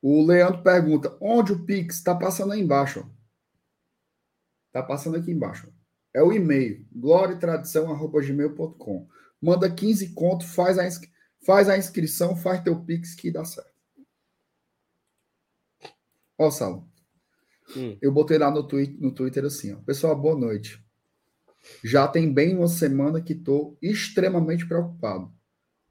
O 0.02 0.22
Leandro 0.26 0.62
pergunta: 0.62 1.18
onde 1.22 1.54
o 1.54 1.66
Pix 1.66 1.96
está 1.96 2.14
passando 2.14 2.52
aí 2.52 2.60
embaixo? 2.60 3.00
ó. 3.00 3.06
Tá 4.74 4.84
passando 4.84 5.16
aqui 5.16 5.32
embaixo. 5.32 5.74
É 6.14 6.22
o 6.22 6.34
e-mail, 6.34 6.86
gloriatradição.gmail.com. 6.92 9.08
Manda 9.42 9.74
15 9.74 10.14
conto, 10.14 10.46
faz 10.46 10.78
a, 10.78 10.84
faz 11.46 11.70
a 11.70 11.78
inscrição, 11.78 12.36
faz 12.36 12.62
teu 12.62 12.84
Pix 12.84 13.16
que 13.16 13.32
dá 13.32 13.46
certo. 13.46 13.72
Ó, 16.38 16.52
Salo. 16.52 16.86
Hum. 17.76 17.98
Eu 18.02 18.12
botei 18.12 18.38
lá 18.38 18.52
no, 18.52 18.68
twi 18.68 18.98
no 19.00 19.12
Twitter 19.12 19.46
assim, 19.46 19.74
ó. 19.74 19.78
Pessoal, 19.78 20.20
boa 20.20 20.38
noite. 20.38 20.86
Já 21.84 22.08
tem 22.08 22.32
bem 22.32 22.56
uma 22.56 22.68
semana 22.68 23.20
que 23.22 23.34
estou 23.34 23.78
extremamente 23.82 24.68
preocupado. 24.68 25.36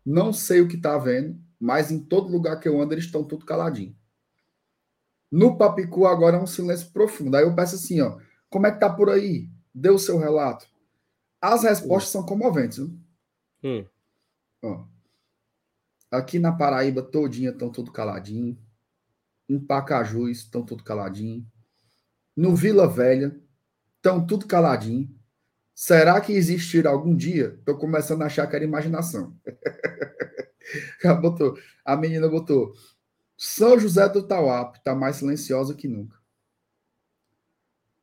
Não 0.07 0.33
sei 0.33 0.61
o 0.61 0.69
que 0.69 0.77
tá 0.77 0.97
vendo, 0.97 1.37
mas 1.59 1.91
em 1.91 1.99
todo 1.99 2.31
lugar 2.31 2.61
que 2.61 2.69
eu 2.69 2.81
ando 2.81 2.95
eles 2.95 3.07
estão 3.07 3.25
tudo 3.25 3.45
caladinho. 3.45 3.97
No 5.29 5.59
Papicu 5.59 6.07
agora 6.07 6.37
é 6.37 6.41
um 6.41 6.47
silêncio 6.47 6.93
profundo. 6.93 7.37
Aí 7.37 7.43
eu 7.43 7.57
peço 7.57 7.75
assim, 7.75 8.01
ó, 8.01 8.17
como 8.49 8.69
é 8.69 8.71
que 8.71 8.79
tá 8.79 8.89
por 8.89 9.11
aí? 9.11 9.51
Dê 9.75 9.91
o 9.91 9.99
seu 9.99 10.17
relato. 10.17 10.69
As 11.41 11.65
respostas 11.65 12.13
são 12.13 12.25
comoventes. 12.25 12.79
Hum. 13.65 13.85
Ó. 14.63 14.85
Aqui 16.09 16.39
na 16.39 16.53
Paraíba 16.53 17.03
todinha 17.03 17.51
estão 17.51 17.69
tudo 17.69 17.91
caladinho. 17.91 18.57
Em 19.49 19.59
Pacajus 19.59 20.39
estão 20.39 20.65
tudo 20.65 20.85
caladinho. 20.85 21.45
No 22.37 22.55
Vila 22.55 22.87
Velha 22.87 23.37
estão 23.97 24.25
tudo 24.25 24.47
caladinho. 24.47 25.16
Será 25.79 26.19
que 26.23 26.33
existirá 26.33 26.89
algum 26.89 27.15
dia? 27.15 27.55
Estou 27.59 27.77
começando 27.77 28.23
a 28.23 28.27
achar 28.27 28.47
que 28.47 28.57
era 28.57 28.65
imaginação. 28.65 29.37
Botou, 31.21 31.57
a 31.85 31.95
menina 31.95 32.29
botou. 32.29 32.73
São 33.37 33.79
José 33.79 34.09
do 34.09 34.27
Tauape 34.27 34.79
está 34.79 34.95
mais 34.95 35.17
silenciosa 35.17 35.75
que 35.75 35.87
nunca. 35.87 36.17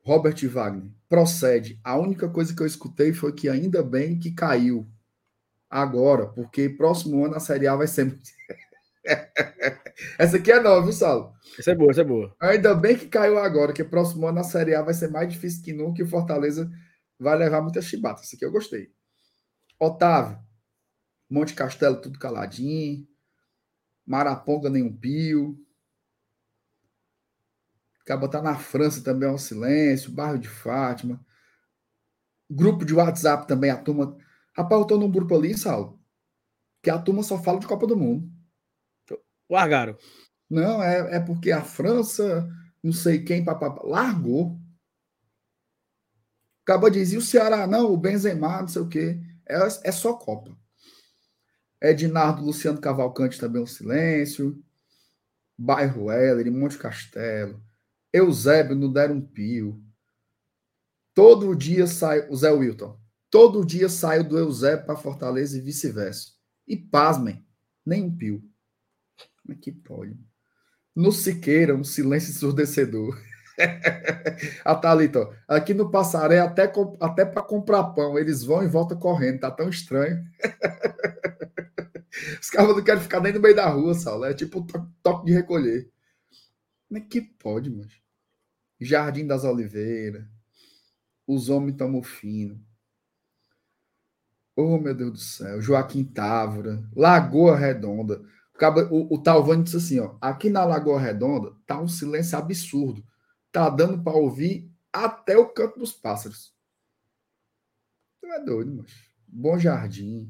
Robert 0.01 0.35
Wagner, 0.47 0.91
procede. 1.09 1.79
A 1.83 1.97
única 1.97 2.29
coisa 2.29 2.55
que 2.55 2.61
eu 2.61 2.67
escutei 2.67 3.11
foi 3.11 3.33
que 3.33 3.49
ainda 3.49 3.81
bem 3.81 4.19
que 4.19 4.31
caiu 4.31 4.87
agora, 5.67 6.27
porque 6.27 6.69
próximo 6.69 7.25
ano 7.25 7.35
a 7.35 7.39
Série 7.39 7.67
A 7.67 7.75
vai 7.75 7.87
ser. 7.87 8.17
Essa 10.17 10.37
aqui 10.37 10.51
é 10.51 10.59
nova, 10.59 10.83
viu, 10.83 10.93
Saulo? 10.93 11.33
Essa 11.57 11.71
é 11.71 11.75
boa, 11.75 11.91
essa 11.91 12.01
é 12.01 12.05
boa. 12.05 12.35
Ainda 12.39 12.75
bem 12.75 12.95
que 12.95 13.07
caiu 13.07 13.37
agora, 13.39 13.73
que 13.73 13.83
próximo 13.83 14.27
ano 14.27 14.39
a 14.39 14.43
Série 14.43 14.75
A 14.75 14.81
vai 14.81 14.93
ser 14.93 15.09
mais 15.09 15.27
difícil 15.27 15.63
que 15.63 15.73
nunca 15.73 16.01
e 16.01 16.03
o 16.03 16.07
Fortaleza 16.07 16.71
vai 17.19 17.37
levar 17.37 17.61
muita 17.61 17.81
chibata. 17.81 18.21
Isso 18.21 18.35
aqui 18.35 18.45
eu 18.45 18.51
gostei. 18.51 18.91
Otávio, 19.79 20.39
Monte 21.29 21.53
Castelo 21.53 21.99
tudo 22.01 22.19
caladinho. 22.19 23.07
Maraponga 24.05 24.69
nenhum 24.69 24.95
pio. 24.95 25.57
Acaba 28.01 28.27
tá 28.27 28.41
na 28.41 28.57
França 28.57 29.01
também 29.01 29.29
é 29.29 29.31
um 29.31 29.37
silêncio. 29.37 30.11
Bairro 30.11 30.37
de 30.37 30.49
Fátima. 30.49 31.25
Grupo 32.49 32.85
de 32.85 32.93
WhatsApp 32.93 33.47
também, 33.47 33.71
a 33.71 33.77
turma. 33.77 34.17
Rapaz, 34.55 34.81
eu 34.81 34.87
tô 34.87 34.97
num 34.97 35.09
grupo 35.09 35.35
ali, 35.35 35.57
Saulo, 35.57 35.99
que 36.83 36.89
a 36.89 36.99
turma 36.99 37.23
só 37.23 37.41
fala 37.41 37.59
de 37.59 37.65
Copa 37.65 37.87
do 37.87 37.97
Mundo. 37.97 38.31
Largaram. 39.49 39.97
Não, 40.49 40.83
é, 40.83 41.15
é 41.15 41.19
porque 41.19 41.51
a 41.51 41.63
França, 41.63 42.47
não 42.83 42.91
sei 42.91 43.23
quem, 43.23 43.43
papapá, 43.43 43.81
largou. 43.83 44.59
Acaba 46.63 46.89
dizer 46.89 47.17
o 47.17 47.21
Ceará, 47.21 47.67
não, 47.67 47.91
o 47.91 47.97
Benzema, 47.97 48.61
não 48.61 48.67
sei 48.67 48.81
o 48.81 48.87
quê. 48.87 49.19
É, 49.45 49.55
é 49.83 49.91
só 49.91 50.13
Copa. 50.13 50.57
Ednardo, 51.81 52.43
Luciano 52.43 52.79
Cavalcante 52.79 53.39
também 53.39 53.61
um 53.61 53.67
silêncio. 53.67 54.63
Bairro 55.57 56.09
Heller, 56.09 56.51
Monte 56.51 56.77
Castelo. 56.77 57.61
Eusébio, 58.11 58.75
não 58.75 58.91
deram 58.91 59.15
um 59.15 59.21
pio. 59.21 59.83
Todo 61.13 61.55
dia 61.55 61.85
sai, 61.85 62.27
o 62.29 62.35
Zé 62.35 62.51
Wilton, 62.51 62.99
todo 63.29 63.65
dia 63.65 63.89
saio 63.89 64.27
do 64.27 64.37
Eusébio 64.37 64.85
para 64.85 64.95
Fortaleza 64.95 65.57
e 65.57 65.61
vice-versa. 65.61 66.31
E 66.67 66.77
pasmem, 66.77 67.45
nem 67.85 68.03
um 68.03 68.15
pio. 68.15 68.43
Como 69.41 69.53
é 69.53 69.61
que 69.61 69.71
pode? 69.71 70.17
No 70.95 71.11
Siqueira, 71.11 71.75
um 71.75 71.83
silêncio 71.83 72.31
ensurdecedor. 72.31 73.19
A 74.65 74.75
Thalita, 74.75 75.19
ó, 75.21 75.33
aqui 75.47 75.73
no 75.73 75.89
Passaré, 75.91 76.39
até, 76.39 76.71
até 76.99 77.25
para 77.25 77.41
comprar 77.41 77.83
pão, 77.93 78.17
eles 78.17 78.43
vão 78.43 78.63
e 78.63 78.67
voltam 78.67 78.97
correndo, 78.97 79.39
tá 79.39 79.51
tão 79.51 79.69
estranho. 79.69 80.23
Os 82.41 82.49
caras 82.49 82.75
não 82.75 82.83
querem 82.83 83.01
ficar 83.01 83.19
nem 83.21 83.33
no 83.33 83.39
meio 83.39 83.55
da 83.55 83.67
rua, 83.69 83.93
Saulo. 83.93 84.25
É 84.25 84.33
tipo 84.33 84.59
um 84.59 84.65
to- 84.65 84.87
toque 85.01 85.25
de 85.25 85.33
recolher. 85.33 85.89
Como 86.87 86.97
é 86.99 87.01
que 87.01 87.21
pode, 87.21 87.69
mano? 87.69 87.89
Jardim 88.81 89.27
das 89.27 89.45
Oliveiras. 89.45 90.25
Os 91.27 91.49
homens 91.49 91.75
tomam 91.75 92.01
fino. 92.01 92.65
Oh, 94.55 94.77
meu 94.77 94.93
Deus 94.93 95.11
do 95.11 95.17
céu. 95.19 95.61
Joaquim 95.61 96.03
Távora. 96.03 96.83
Lagoa 96.95 97.57
Redonda. 97.57 98.21
O, 98.91 99.13
o, 99.13 99.15
o 99.15 99.23
Talvani 99.23 99.63
disse 99.63 99.77
assim, 99.77 99.99
ó. 99.99 100.15
Aqui 100.21 100.49
na 100.49 100.63
Lagoa 100.63 100.99
Redonda 100.99 101.51
tá 101.65 101.79
um 101.81 101.87
silêncio 101.87 102.37
absurdo. 102.37 103.03
Tá 103.53 103.69
dando 103.69 104.03
para 104.03 104.17
ouvir 104.17 104.69
até 104.91 105.37
o 105.37 105.47
canto 105.47 105.79
dos 105.79 105.93
pássaros. 105.93 106.53
Tu 108.19 108.25
é 108.27 108.43
doido, 108.43 108.71
mano. 108.75 108.87
Bom 109.27 109.57
Jardim. 109.59 110.29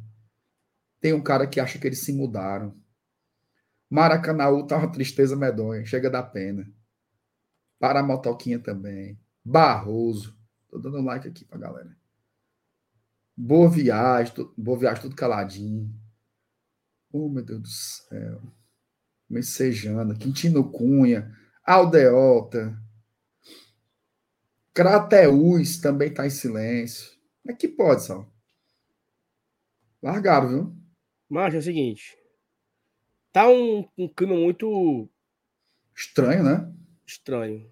Tem 0.99 1.13
um 1.13 1.23
cara 1.23 1.47
que 1.47 1.59
acha 1.59 1.79
que 1.79 1.87
eles 1.87 1.99
se 2.03 2.13
mudaram. 2.13 2.77
Maracanaú 3.89 4.67
tá 4.67 4.77
uma 4.77 4.91
tristeza 4.91 5.35
medonha. 5.37 5.85
Chega 5.85 6.09
da 6.09 6.21
pena. 6.21 6.69
Paramotoquinha 7.79 8.59
também. 8.59 9.17
Barroso. 9.43 10.37
Tô 10.69 10.77
dando 10.79 11.01
like 11.01 11.27
aqui 11.27 11.45
pra 11.45 11.57
galera. 11.59 11.95
Boa 13.37 13.69
viagem. 13.69 14.33
tu- 14.33 14.53
Boa 14.57 14.77
viagem, 14.77 15.01
tudo 15.01 15.15
caladinho. 15.15 15.93
Oh, 17.11 17.29
meu 17.29 17.43
Deus 17.45 17.61
do 17.61 17.67
céu. 17.69 18.41
Messejana. 19.29 20.15
Quintino 20.15 20.69
Cunha. 20.71 21.33
Aldeota. 21.65 22.77
Crateús 24.73 25.79
também 25.79 26.13
tá 26.13 26.25
em 26.25 26.31
silêncio. 26.31 27.11
Como 27.41 27.53
é 27.53 27.55
que 27.55 27.67
pode, 27.67 28.03
Sal? 28.03 28.27
Largaram, 30.01 30.49
viu? 30.49 30.75
Mas 31.29 31.53
é 31.53 31.57
o 31.57 31.61
seguinte. 31.61 32.17
Tá 33.31 33.47
um, 33.47 33.87
um 33.97 34.07
clima 34.07 34.35
muito 34.35 35.09
Estranho, 35.95 36.43
né? 36.43 36.73
estranho. 37.05 37.71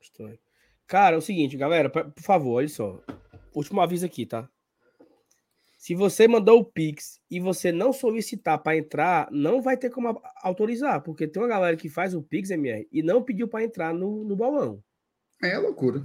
Estranho. 0.00 0.38
Cara, 0.86 1.14
é 1.16 1.18
o 1.18 1.22
seguinte, 1.22 1.56
galera, 1.56 1.88
por 1.88 2.22
favor, 2.22 2.54
olha 2.54 2.68
só. 2.68 3.00
Último 3.54 3.80
aviso 3.80 4.04
aqui, 4.04 4.26
tá? 4.26 4.48
Se 5.76 5.94
você 5.94 6.26
mandou 6.26 6.58
o 6.58 6.64
Pix 6.64 7.20
e 7.30 7.38
você 7.38 7.70
não 7.70 7.92
solicitar 7.92 8.58
para 8.58 8.76
entrar, 8.76 9.28
não 9.30 9.62
vai 9.62 9.76
ter 9.76 9.90
como 9.90 10.20
autorizar, 10.42 11.02
porque 11.02 11.28
tem 11.28 11.40
uma 11.40 11.48
galera 11.48 11.76
que 11.76 11.88
faz 11.88 12.14
o 12.14 12.22
Pix, 12.22 12.50
MR, 12.50 12.88
e 12.90 13.02
não 13.02 13.22
pediu 13.22 13.46
para 13.46 13.62
entrar 13.62 13.94
no, 13.94 14.24
no 14.24 14.34
bolão. 14.34 14.82
É 15.42 15.56
loucura. 15.58 16.04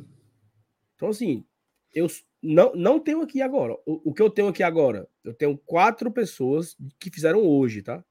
Então, 0.96 1.10
assim, 1.10 1.46
eu 1.94 2.08
não, 2.42 2.74
não 2.76 3.00
tenho 3.00 3.22
aqui 3.22 3.42
agora. 3.42 3.74
O, 3.86 4.10
o 4.12 4.14
que 4.14 4.22
eu 4.22 4.30
tenho 4.30 4.48
aqui 4.48 4.64
agora? 4.64 5.08
Eu 5.24 5.34
tenho 5.34 5.58
quatro 5.58 6.12
pessoas 6.12 6.76
que 7.00 7.10
fizeram 7.10 7.42
hoje, 7.42 7.82
tá? 7.82 8.04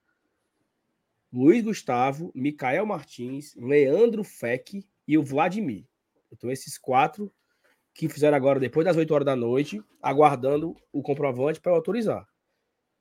Luiz 1.32 1.62
Gustavo, 1.62 2.30
Micael 2.34 2.84
Martins, 2.84 3.54
Leandro 3.56 4.22
Feck 4.22 4.86
e 5.06 5.16
o 5.16 5.22
Vladimir. 5.22 5.86
Então, 6.30 6.50
esses 6.50 6.76
quatro 6.76 7.32
que 7.94 8.08
fizeram 8.08 8.36
agora 8.36 8.58
depois 8.58 8.84
das 8.84 8.96
8 8.96 9.12
horas 9.12 9.26
da 9.26 9.36
noite, 9.36 9.82
aguardando 10.00 10.76
o 10.92 11.02
comprovante 11.02 11.60
para 11.60 11.72
autorizar. 11.72 12.26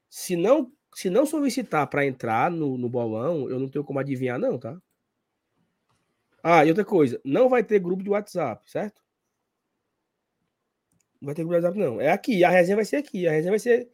Se 0.10 0.36
não, 0.36 0.72
se 0.94 1.10
não 1.10 1.26
solicitar 1.26 1.88
para 1.88 2.06
entrar 2.06 2.52
no, 2.52 2.78
no 2.78 2.90
bolão, 2.90 3.50
eu 3.50 3.60
não 3.60 3.70
tenho 3.70 3.86
como 3.86 4.00
adivinhar, 4.00 4.38
não, 4.38 4.58
tá? 4.58 4.78
Ah, 6.44 6.66
e 6.66 6.70
outra 6.70 6.84
coisa, 6.84 7.20
não 7.24 7.50
vai 7.50 7.64
ter 7.64 7.80
grupo 7.80 8.04
de 8.04 8.10
WhatsApp, 8.10 8.70
certo? 8.70 9.02
Não 11.22 11.28
vai 11.28 11.36
ter 11.36 11.44
grupo 11.44 11.60
de 11.60 11.66
WhatsApp, 11.66 11.80
não. 11.80 12.02
É 12.02 12.12
aqui, 12.12 12.44
a 12.44 12.50
resenha 12.50 12.76
vai 12.76 12.86
ser 12.86 12.98
aqui. 12.98 13.28
A 13.28 13.32
resenha 13.32 13.52
vai 13.52 13.60
ser. 13.60 13.90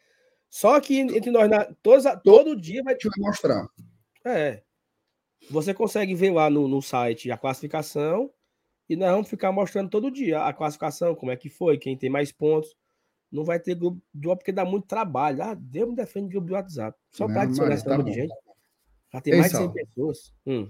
Só 0.50 0.76
aqui 0.76 1.00
entre 1.00 1.30
nós, 1.30 1.50
na, 1.50 1.66
todos, 1.84 2.06
todo 2.24 2.56
dia 2.56 2.82
vai. 2.84 2.93
Deixa 2.93 3.09
eu 3.09 3.24
mostrar. 3.26 3.67
É. 4.24 4.64
Você 5.51 5.74
consegue 5.74 6.16
ver 6.16 6.32
lá 6.32 6.50
no, 6.50 6.67
no 6.67 6.82
site 6.82 7.32
a 7.32 7.38
classificação 7.38 8.32
e 8.90 8.95
nós 8.95 9.11
vamos 9.11 9.30
ficar 9.30 9.51
mostrando 9.51 9.90
todo 9.90 10.09
dia 10.09 10.43
a 10.43 10.53
classificação, 10.53 11.16
como 11.16 11.32
é 11.32 11.35
que 11.35 11.50
foi, 11.50 11.77
quem 11.77 11.98
tem 11.98 12.09
mais 12.09 12.32
pontos. 12.32 12.76
Não 13.30 13.43
vai 13.43 13.59
ter 13.59 13.76
grupo 13.76 14.01
do 14.14 14.35
porque 14.38 14.53
dá 14.53 14.64
muito 14.64 14.88
trabalho. 14.88 15.43
Ah, 15.43 15.53
Deus 15.53 15.90
me 15.90 15.95
defende 15.95 16.30
grupo 16.30 16.48
do 16.48 16.53
WhatsApp. 16.53 16.98
Só 17.11 17.27
para 17.27 17.42
adicionar 17.42 17.74
essa 17.74 17.85
tá 17.85 17.98
de 17.98 18.14
gente. 18.14 18.34
Já 19.11 19.22
tem 19.22 19.34
Ei, 19.34 19.40
mais 19.40 19.51
de 19.51 19.58
100 19.58 19.74
pessoas. 19.74 20.34
Hum. 20.45 20.69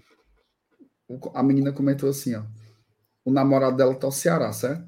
A 1.33 1.41
menina 1.41 1.71
comentou 1.71 2.09
assim, 2.09 2.35
ó. 2.35 2.43
O 3.23 3.31
namorado 3.31 3.77
dela 3.77 3.95
tá 3.95 4.07
no 4.07 4.11
Ceará, 4.11 4.51
certo? 4.51 4.87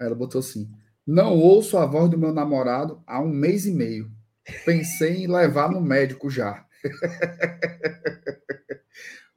Ela 0.00 0.14
botou 0.14 0.38
assim: 0.38 0.70
Não 1.06 1.38
ouço 1.38 1.78
a 1.78 1.86
voz 1.86 2.10
do 2.10 2.18
meu 2.18 2.32
namorado 2.32 3.02
há 3.06 3.20
um 3.20 3.28
mês 3.28 3.66
e 3.66 3.72
meio. 3.72 4.10
Pensei 4.64 5.24
em 5.24 5.26
levar 5.28 5.70
no 5.70 5.80
médico 5.80 6.28
já. 6.28 6.66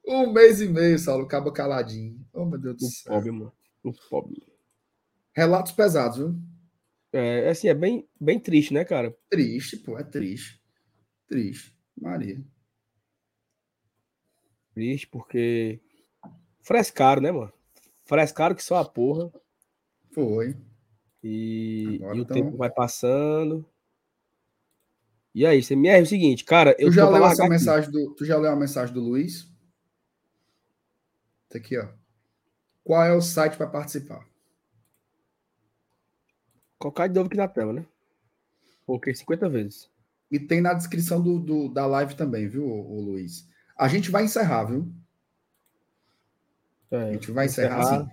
Um 0.07 0.31
mês 0.31 0.61
e 0.61 0.67
meio, 0.67 0.99
Saulo, 0.99 1.27
caba 1.27 1.51
caladinho. 1.51 2.23
Oh, 2.31 2.45
meu 2.45 2.59
Deus 2.59 2.77
do 2.77 2.85
o 2.85 2.89
céu. 2.89 3.13
Pobre, 3.13 3.31
mano. 3.31 3.51
O 3.83 3.91
pobre. 3.91 4.43
Relatos 5.35 5.71
pesados, 5.71 6.17
viu? 6.17 6.35
É, 7.11 7.49
assim, 7.49 7.67
é 7.67 7.73
bem, 7.73 8.07
bem 8.19 8.39
triste, 8.39 8.73
né, 8.73 8.85
cara? 8.85 9.15
Triste, 9.29 9.77
pô, 9.77 9.97
é 9.97 10.03
triste. 10.03 10.61
Triste. 11.27 11.75
Maria. 11.99 12.43
Triste 14.75 15.07
porque. 15.07 15.79
Frescaram, 16.61 17.21
né, 17.21 17.31
mano? 17.31 17.51
Frescaram 18.03 18.53
que 18.53 18.63
só 18.63 18.75
a 18.75 18.85
porra. 18.85 19.31
Foi. 20.11 20.55
E, 21.23 21.99
e 22.01 22.19
o 22.19 22.25
tempo 22.25 22.55
vai 22.55 22.69
passando. 22.69 23.65
E 25.33 25.45
aí, 25.45 25.63
você 25.63 25.75
me 25.75 25.87
é 25.87 26.01
o 26.01 26.05
seguinte, 26.05 26.43
cara. 26.43 26.75
Eu 26.77 26.89
tu 26.89 26.93
já 26.93 27.09
leu 27.09 27.25
essa 27.25 27.47
mensagem 27.47 27.89
do. 27.89 28.13
Tu 28.15 28.25
já 28.25 28.37
leu 28.37 28.51
a 28.51 28.55
mensagem 28.55 28.93
do 28.93 29.01
Luiz? 29.01 29.49
Tá 31.49 31.57
aqui, 31.57 31.77
ó. 31.77 31.87
Qual 32.83 33.03
é 33.03 33.13
o 33.13 33.21
site 33.21 33.57
para 33.57 33.67
participar? 33.67 34.27
Colocar 36.77 37.07
de 37.07 37.15
novo 37.15 37.27
aqui 37.27 37.37
na 37.37 37.47
tela, 37.47 37.73
né? 37.73 37.85
Coloquei 38.85 39.15
50 39.15 39.49
vezes. 39.49 39.89
E 40.29 40.39
tem 40.39 40.61
na 40.61 40.73
descrição 40.73 41.21
do, 41.21 41.39
do 41.39 41.69
da 41.69 41.85
live 41.85 42.15
também, 42.15 42.47
viu, 42.47 42.65
o, 42.65 43.01
Luiz? 43.01 43.47
A 43.77 43.87
gente 43.87 44.09
vai 44.09 44.23
encerrar, 44.23 44.65
viu? 44.65 44.91
É, 46.91 47.09
a 47.09 47.11
gente 47.13 47.31
vai 47.31 47.45
encerrar, 47.45 47.81
encerrar. 47.81 48.01
assim. 48.01 48.09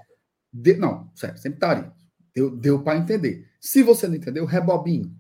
De, 0.53 0.75
não, 0.75 1.11
sério, 1.15 1.39
sempre 1.39 1.57
estaria. 1.57 1.85
Tá 1.85 1.97
deu, 2.35 2.55
deu 2.55 2.83
para 2.83 2.99
entender. 2.99 3.49
Se 3.61 3.83
você 3.83 4.09
não 4.09 4.17
entendeu, 4.17 4.45
rebobinho. 4.45 5.15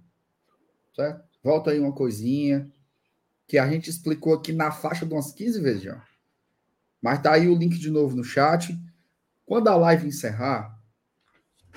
Certo? 0.94 1.24
Volta 1.42 1.70
aí 1.70 1.80
uma 1.80 1.92
coisinha 1.92 2.70
que 3.46 3.58
a 3.58 3.68
gente 3.70 3.90
explicou 3.90 4.34
aqui 4.34 4.52
na 4.52 4.70
faixa 4.70 5.06
de 5.06 5.12
umas 5.12 5.32
15 5.32 5.60
vezes 5.60 5.82
já. 5.82 6.04
Mas 7.00 7.20
tá 7.20 7.32
aí 7.32 7.48
o 7.48 7.56
link 7.56 7.78
de 7.78 7.90
novo 7.90 8.16
no 8.16 8.24
chat. 8.24 8.78
Quando 9.44 9.68
a 9.68 9.76
live 9.76 10.06
encerrar, 10.06 10.78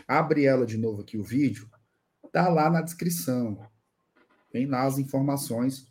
abre 0.07 0.45
ela 0.45 0.65
de 0.65 0.77
novo 0.77 1.01
aqui 1.01 1.17
o 1.17 1.23
vídeo, 1.23 1.69
tá 2.31 2.47
lá 2.47 2.69
na 2.69 2.81
descrição. 2.81 3.59
Tem 4.51 4.65
lá 4.65 4.83
as 4.83 4.97
informações 4.97 5.87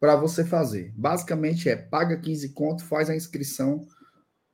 para 0.00 0.16
você 0.16 0.44
fazer. 0.44 0.92
Basicamente 0.96 1.68
é 1.68 1.76
paga 1.76 2.16
15 2.16 2.48
conto, 2.54 2.84
faz 2.84 3.10
a 3.10 3.14
inscrição 3.14 3.86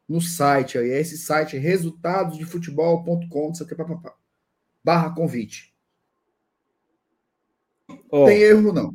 no 0.09 0.21
site 0.21 0.77
aí. 0.77 0.91
É 0.91 1.01
esse 1.01 1.17
site 1.17 1.57
resultadosdefutebol.com, 1.57 3.53
isso 3.53 3.63
aqui 3.63 3.75
papapá. 3.75 4.15
Barra 4.85 5.15
convite. 5.15 5.73
Oh, 8.11 8.27
Tem 8.27 8.43
erro 8.43 8.73
não. 8.73 8.93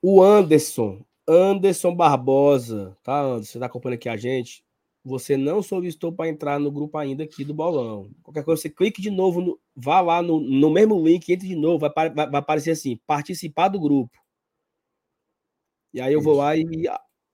O 0.00 0.22
Anderson 0.22 1.04
Anderson 1.28 1.94
Barbosa, 1.94 2.96
tá, 3.02 3.20
Anderson? 3.20 3.52
Você 3.52 3.58
tá 3.58 3.66
acompanhando 3.66 3.96
aqui 3.96 4.08
a 4.08 4.16
gente? 4.16 4.64
Você 5.04 5.36
não 5.36 5.62
solicitou 5.62 6.12
para 6.12 6.28
entrar 6.28 6.58
no 6.58 6.70
grupo 6.70 6.98
ainda 6.98 7.24
aqui 7.24 7.44
do 7.44 7.54
bolão. 7.54 8.10
Qualquer 8.22 8.44
coisa, 8.44 8.62
você 8.62 8.70
clique 8.70 9.00
de 9.00 9.10
novo, 9.10 9.40
no, 9.40 9.58
vá 9.74 10.00
lá 10.00 10.22
no, 10.22 10.40
no 10.40 10.70
mesmo 10.70 11.00
link, 11.04 11.32
entre 11.32 11.46
de 11.46 11.56
novo, 11.56 11.78
vai, 11.78 11.90
vai, 11.90 12.10
vai 12.10 12.40
aparecer 12.40 12.70
assim: 12.70 12.98
participar 13.06 13.68
do 13.68 13.80
grupo. 13.80 14.25
E 15.96 16.00
aí 16.02 16.12
eu 16.12 16.20
vou 16.20 16.36
lá 16.36 16.54
e 16.54 16.84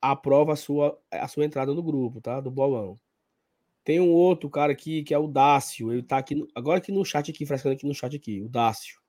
aprova 0.01 0.53
a 0.53 0.57
sua, 0.57 0.97
a 1.11 1.27
sua 1.27 1.45
entrada 1.45 1.75
no 1.75 1.83
grupo, 1.83 2.21
tá? 2.21 2.41
Do 2.41 2.49
bolão. 2.49 2.97
Tem 3.83 3.99
um 3.99 4.13
outro 4.13 4.49
cara 4.49 4.71
aqui 4.71 5.03
que 5.03 5.13
é 5.13 5.19
o 5.19 5.27
Dácio. 5.27 5.93
Ele 5.93 6.01
tá 6.01 6.19
aqui, 6.19 6.47
agora 6.55 6.79
aqui 6.79 6.93
no 6.93 7.05
chat 7.05 7.29
aqui, 7.29 7.45
frescando 7.45 7.75
aqui 7.75 7.85
no 7.85 7.93
chat 7.93 8.15
aqui, 8.15 8.41
o 8.41 8.49
Dácio. 8.49 9.01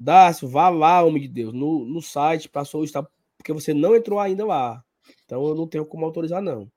Dácio, 0.00 0.48
vá 0.48 0.70
lá, 0.70 1.04
homem 1.04 1.20
de 1.20 1.28
Deus, 1.28 1.52
no, 1.52 1.84
no 1.84 2.00
site 2.00 2.48
para 2.48 2.64
solicitar 2.64 3.06
porque 3.36 3.52
você 3.52 3.74
não 3.74 3.94
entrou 3.94 4.18
ainda 4.18 4.46
lá. 4.46 4.82
Então 5.26 5.46
eu 5.46 5.54
não 5.54 5.68
tenho 5.68 5.84
como 5.84 6.06
autorizar, 6.06 6.40
não. 6.40 6.72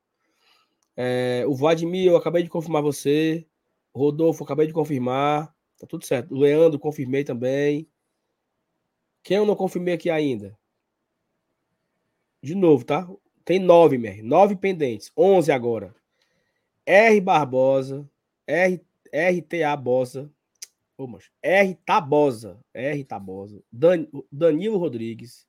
É, 0.94 1.46
o 1.46 1.54
Vladimir, 1.54 2.08
eu 2.08 2.16
acabei 2.18 2.42
de 2.42 2.50
confirmar 2.50 2.82
você. 2.82 3.46
Rodolfo, 3.94 4.44
acabei 4.44 4.66
de 4.66 4.74
confirmar. 4.74 5.46
Tá 5.78 5.86
tudo 5.86 6.04
certo. 6.04 6.34
O 6.34 6.38
Leandro, 6.38 6.78
confirmei 6.78 7.24
também. 7.24 7.88
Quem 9.22 9.38
eu 9.38 9.46
não 9.46 9.56
confirmei 9.56 9.94
aqui 9.94 10.10
ainda? 10.10 10.59
De 12.42 12.54
novo, 12.54 12.84
tá? 12.84 13.08
Tem 13.44 13.58
nove, 13.58 13.98
Mer. 13.98 14.22
Nove 14.22 14.56
pendentes. 14.56 15.12
Onze 15.16 15.52
agora. 15.52 15.94
R 16.86 17.20
Barbosa. 17.20 18.08
R, 18.46 18.80
RTA 19.12 19.76
Bosa. 19.76 20.30
R 21.42 21.74
Tabosa. 21.86 22.58
R 22.74 23.04
Tabosa. 23.04 23.62
Dan, 23.72 24.06
Danilo 24.30 24.78
Rodrigues. 24.78 25.48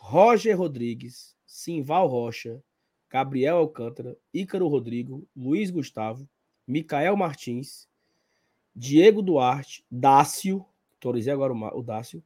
Roger 0.00 0.54
Rodrigues, 0.54 1.36
Simval 1.46 2.08
Rocha, 2.08 2.62
Gabriel 3.08 3.58
Alcântara, 3.58 4.16
Ícaro 4.32 4.66
Rodrigo, 4.66 5.28
Luiz 5.36 5.70
Gustavo, 5.70 6.26
Micael 6.66 7.16
Martins, 7.16 7.86
Diego 8.74 9.20
Duarte, 9.20 9.84
Dácio, 9.90 10.64
autorizei 10.94 11.32
agora 11.32 11.52
o 11.52 11.82
Dácio, 11.82 12.24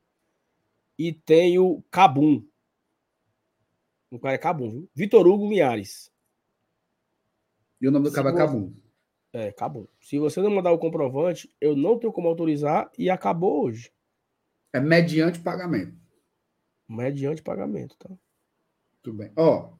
e 0.96 1.12
tem 1.12 1.58
o 1.58 1.82
Cabum. 1.90 2.46
O 4.14 4.20
cara 4.20 4.34
é 4.34 4.38
Cabum, 4.38 4.70
viu? 4.70 4.90
Vitor 4.94 5.26
Hugo 5.26 5.48
Linhares. 5.48 6.10
E 7.80 7.88
o 7.88 7.90
nome 7.90 8.08
do 8.08 8.12
cara 8.12 8.30
é 8.30 8.36
Cabum. 8.36 8.72
É, 9.32 9.52
Cabum. 9.52 9.86
Se 10.00 10.18
você 10.18 10.40
não 10.40 10.50
mandar 10.50 10.72
o 10.72 10.78
comprovante, 10.78 11.54
eu 11.60 11.74
não 11.76 11.98
tenho 11.98 12.12
como 12.12 12.28
autorizar 12.28 12.90
e 12.98 13.10
acabou 13.10 13.64
hoje. 13.64 13.92
É 14.72 14.80
mediante 14.80 15.40
pagamento 15.40 16.04
mediante 16.88 17.42
pagamento, 17.42 17.96
tá? 17.96 18.10
Tudo 19.02 19.18
bem. 19.18 19.32
Ó, 19.36 19.74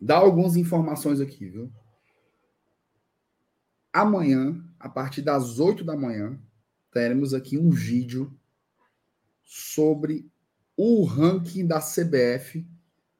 dá 0.00 0.16
algumas 0.16 0.56
informações 0.56 1.20
aqui, 1.20 1.48
viu? 1.48 1.72
Amanhã, 3.92 4.62
a 4.78 4.88
partir 4.88 5.22
das 5.22 5.58
8 5.58 5.84
da 5.84 5.96
manhã, 5.96 6.40
teremos 6.92 7.34
aqui 7.34 7.58
um 7.58 7.70
vídeo 7.70 8.38
sobre 9.42 10.30
o 10.76 11.04
ranking 11.04 11.66
da 11.66 11.80
CBF 11.80 12.66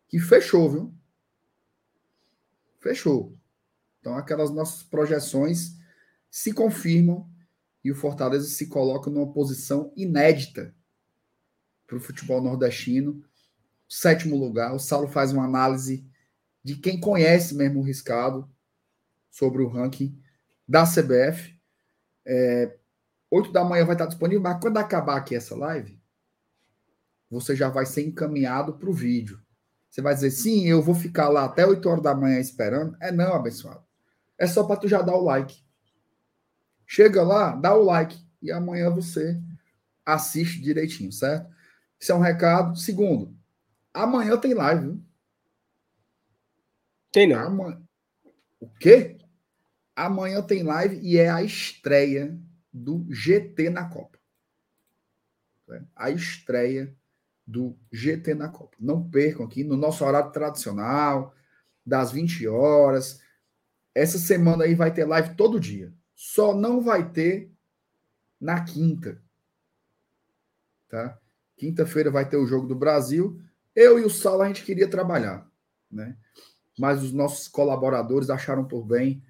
que 0.08 0.18
fechou, 0.18 0.70
viu? 0.70 0.94
Fechou. 2.80 3.38
Então, 4.00 4.16
aquelas 4.16 4.50
nossas 4.50 4.82
projeções 4.82 5.76
se 6.30 6.52
confirmam 6.52 7.28
e 7.84 7.90
o 7.90 7.94
Fortaleza 7.94 8.48
se 8.48 8.66
coloca 8.66 9.10
numa 9.10 9.32
posição 9.32 9.92
inédita 9.96 10.74
para 11.86 11.96
o 11.96 12.00
futebol 12.00 12.42
nordestino. 12.42 13.22
Sétimo 13.88 14.36
lugar, 14.36 14.74
o 14.74 14.78
Saulo 14.78 15.08
faz 15.08 15.32
uma 15.32 15.44
análise 15.44 16.06
de 16.62 16.76
quem 16.76 17.00
conhece 17.00 17.54
mesmo 17.54 17.80
o 17.80 17.82
riscado 17.82 18.48
sobre 19.30 19.62
o 19.62 19.68
ranking 19.68 20.20
da 20.66 20.84
CBF. 20.84 21.58
É, 22.26 22.76
8 23.30 23.52
da 23.52 23.64
manhã 23.64 23.84
vai 23.84 23.94
estar 23.94 24.06
disponível, 24.06 24.42
mas 24.42 24.60
quando 24.60 24.78
acabar 24.78 25.16
aqui 25.16 25.34
essa 25.34 25.54
live, 25.54 25.98
você 27.30 27.54
já 27.54 27.68
vai 27.68 27.86
ser 27.86 28.06
encaminhado 28.06 28.74
para 28.74 28.88
o 28.88 28.92
vídeo. 28.92 29.40
Você 29.88 30.02
vai 30.02 30.14
dizer, 30.14 30.30
sim, 30.30 30.66
eu 30.66 30.82
vou 30.82 30.94
ficar 30.94 31.28
lá 31.28 31.44
até 31.44 31.66
8 31.66 31.88
horas 31.88 32.02
da 32.02 32.14
manhã 32.14 32.38
esperando. 32.38 32.96
É 33.00 33.10
não, 33.10 33.34
abençoado. 33.34 33.82
É 34.36 34.46
só 34.46 34.64
para 34.64 34.80
tu 34.80 34.86
já 34.88 35.02
dar 35.02 35.16
o 35.16 35.24
like. 35.24 35.64
Chega 36.86 37.22
lá, 37.22 37.56
dá 37.56 37.74
o 37.74 37.82
like. 37.82 38.24
E 38.40 38.52
amanhã 38.52 38.90
você 38.90 39.40
assiste 40.04 40.60
direitinho, 40.60 41.10
certo? 41.10 41.50
Isso 41.98 42.12
é 42.12 42.14
um 42.14 42.20
recado. 42.20 42.76
Segundo, 42.76 43.36
amanhã 43.92 44.36
tem 44.38 44.54
live, 44.54 44.82
viu? 44.82 45.04
Tem 47.10 47.28
não. 47.28 47.38
Amanhã... 47.38 47.82
O 48.60 48.68
quê? 48.68 49.18
Amanhã 49.96 50.42
tem 50.42 50.62
live 50.62 50.98
e 51.00 51.16
é 51.16 51.28
a 51.28 51.42
estreia 51.42 52.38
do 52.72 53.06
GT 53.10 53.70
na 53.70 53.88
Copa. 53.88 54.18
A 55.94 56.10
estreia 56.10 56.96
do 57.48 57.74
GT 57.90 58.34
na 58.34 58.50
Copa. 58.50 58.76
Não 58.78 59.08
percam 59.08 59.46
aqui 59.46 59.64
no 59.64 59.74
nosso 59.74 60.04
horário 60.04 60.30
tradicional, 60.30 61.34
das 61.84 62.12
20 62.12 62.46
horas. 62.46 63.22
Essa 63.94 64.18
semana 64.18 64.64
aí 64.64 64.74
vai 64.74 64.92
ter 64.92 65.06
live 65.06 65.34
todo 65.34 65.58
dia. 65.58 65.90
Só 66.14 66.54
não 66.54 66.82
vai 66.82 67.10
ter 67.10 67.50
na 68.38 68.62
quinta. 68.62 69.22
Tá? 70.90 71.18
Quinta-feira 71.56 72.10
vai 72.10 72.28
ter 72.28 72.36
o 72.36 72.46
jogo 72.46 72.66
do 72.66 72.74
Brasil. 72.74 73.40
Eu 73.74 73.98
e 73.98 74.04
o 74.04 74.10
Saulo 74.10 74.42
a 74.42 74.48
gente 74.48 74.62
queria 74.62 74.88
trabalhar, 74.88 75.50
né? 75.90 76.18
Mas 76.78 77.02
os 77.02 77.12
nossos 77.12 77.48
colaboradores 77.48 78.28
acharam 78.28 78.64
por 78.64 78.84
bem 78.84 79.24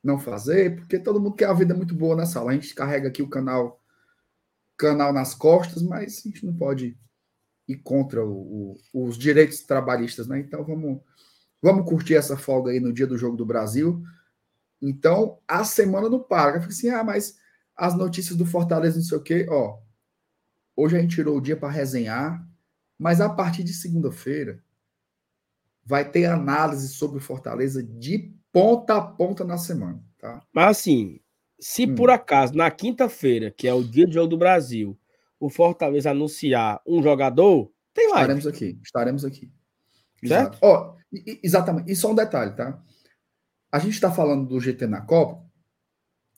não 0.00 0.18
fazer, 0.18 0.76
porque 0.76 0.96
todo 0.96 1.20
mundo 1.20 1.34
quer 1.34 1.46
a 1.46 1.52
vida 1.52 1.74
muito 1.74 1.94
boa 1.94 2.14
na 2.14 2.24
sala. 2.24 2.52
A 2.52 2.54
gente 2.54 2.72
carrega 2.72 3.08
aqui 3.08 3.20
o 3.20 3.28
canal 3.28 3.82
canal 4.76 5.12
nas 5.12 5.34
costas, 5.34 5.82
mas 5.82 6.18
a 6.18 6.28
gente 6.28 6.46
não 6.46 6.54
pode 6.54 6.96
ir 7.68 7.76
contra 7.76 8.24
o, 8.24 8.76
o, 8.92 9.06
os 9.06 9.18
direitos 9.18 9.60
trabalhistas, 9.60 10.26
né? 10.26 10.40
Então 10.40 10.64
vamos 10.64 11.00
vamos 11.60 11.88
curtir 11.88 12.14
essa 12.14 12.36
folga 12.36 12.70
aí 12.70 12.80
no 12.80 12.92
dia 12.92 13.06
do 13.06 13.18
jogo 13.18 13.36
do 13.36 13.46
Brasil. 13.46 14.02
Então 14.80 15.38
a 15.48 15.64
semana 15.64 16.08
não 16.08 16.22
para. 16.22 16.60
Fica 16.60 16.72
assim, 16.72 16.90
ah, 16.90 17.02
mas 17.02 17.38
as 17.76 17.96
notícias 17.96 18.36
do 18.36 18.46
Fortaleza, 18.46 18.96
não 18.96 19.04
sei 19.04 19.18
o 19.18 19.22
quê, 19.22 19.46
ó. 19.48 19.78
Hoje 20.74 20.96
a 20.96 21.00
gente 21.00 21.14
tirou 21.14 21.36
o 21.36 21.40
dia 21.40 21.56
para 21.56 21.70
resenhar, 21.70 22.46
mas 22.98 23.20
a 23.20 23.28
partir 23.30 23.64
de 23.64 23.72
segunda-feira 23.72 24.62
vai 25.84 26.08
ter 26.10 26.26
análise 26.26 26.88
sobre 26.88 27.18
o 27.18 27.22
Fortaleza 27.22 27.82
de 27.82 28.34
ponta 28.52 28.96
a 28.96 29.00
ponta 29.00 29.44
na 29.44 29.56
semana, 29.56 30.02
tá? 30.18 30.42
Mas 30.52 30.78
assim, 30.78 31.20
se 31.58 31.86
hum. 31.86 31.94
por 31.94 32.10
acaso 32.10 32.54
na 32.54 32.70
quinta-feira, 32.70 33.50
que 33.50 33.68
é 33.68 33.72
o 33.72 33.84
dia 33.84 34.06
do 34.06 34.12
jogo 34.12 34.28
do 34.28 34.38
Brasil, 34.38 34.98
o 35.38 35.50
Fortaleza 35.50 36.10
anunciar 36.10 36.80
um 36.86 37.02
jogador, 37.02 37.70
tem 37.92 38.08
lá. 38.08 38.20
Estaremos 38.20 38.46
aqui, 38.46 38.78
estaremos 38.82 39.24
aqui. 39.24 39.52
Certo? 40.24 40.58
Ó, 40.62 40.94
exatamente. 41.42 41.90
E 41.90 41.96
só 41.96 42.10
um 42.10 42.14
detalhe, 42.14 42.52
tá? 42.52 42.82
A 43.70 43.78
gente 43.78 43.94
está 43.94 44.10
falando 44.10 44.46
do 44.46 44.60
GT 44.60 44.86
na 44.86 45.00
Copa, 45.02 45.46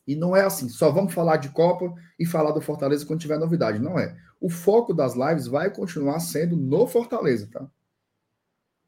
e 0.09 0.17
não 0.17 0.35
é 0.35 0.41
assim, 0.43 0.71
só 0.71 0.91
vamos 0.91 1.13
falar 1.13 1.37
de 1.37 1.51
Copa 1.51 1.95
e 2.19 2.25
falar 2.25 2.53
do 2.53 2.63
Fortaleza 2.63 3.05
quando 3.05 3.21
tiver 3.21 3.39
novidade. 3.39 3.79
Não 3.79 3.99
é. 3.99 4.17
O 4.41 4.49
foco 4.49 4.95
das 4.95 5.15
lives 5.15 5.47
vai 5.47 5.71
continuar 5.71 6.19
sendo 6.21 6.57
no 6.57 6.87
Fortaleza, 6.87 7.47
tá? 7.53 7.69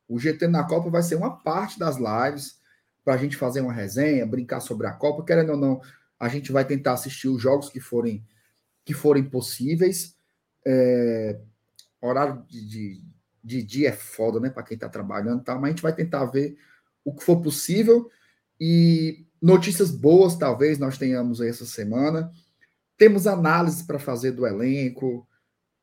O 0.09 0.19
GT 0.19 0.49
na 0.49 0.65
Copa 0.65 0.89
vai 0.89 1.03
ser 1.03 1.17
uma 1.17 1.37
parte 1.43 1.79
das 1.79 1.99
lives 1.99 2.59
para 3.05 3.15
a 3.15 3.17
gente 3.19 3.37
fazer 3.37 3.61
uma 3.61 3.73
resenha, 3.73 4.27
brincar 4.27 4.61
sobre 4.61 4.87
a 4.87 4.93
Copa. 4.93 5.23
Querendo 5.23 5.51
ou 5.51 5.59
não, 5.59 5.83
a 6.19 6.27
gente 6.27 6.51
vai 6.51 6.65
tentar 6.65 6.95
assistir 6.95 7.29
os 7.29 7.41
jogos 7.41 7.69
que 7.69 7.81
forem, 7.81 8.25
que 8.93 9.01
forem 9.01 9.25
possíveis. 9.25 10.17
É, 10.67 11.41
horário 12.01 12.45
de, 12.49 12.69
de, 12.69 13.05
de, 13.43 13.63
dia 13.63 13.89
é 13.91 13.93
foda, 13.93 14.41
né? 14.41 14.51
Para 14.51 14.63
quem 14.63 14.75
está 14.75 14.89
trabalhando, 14.89 15.43
tá? 15.43 15.55
mas 15.55 15.65
a 15.65 15.69
gente 15.69 15.83
vai 15.83 15.95
tentar 15.95 16.25
ver 16.27 16.57
o 17.05 17.15
que 17.15 17.25
for 17.25 17.41
possível. 17.41 18.11
E 18.59 19.25
Notícias 19.41 19.91
boas, 19.91 20.37
talvez, 20.37 20.79
nós 20.79 20.99
tenhamos 20.99 21.41
essa 21.41 21.65
semana. 21.65 22.31
Temos 22.99 23.27
análise 23.27 23.85
para 23.85 23.99
fazer 23.99 24.33
do 24.33 24.47
elenco, 24.47 25.27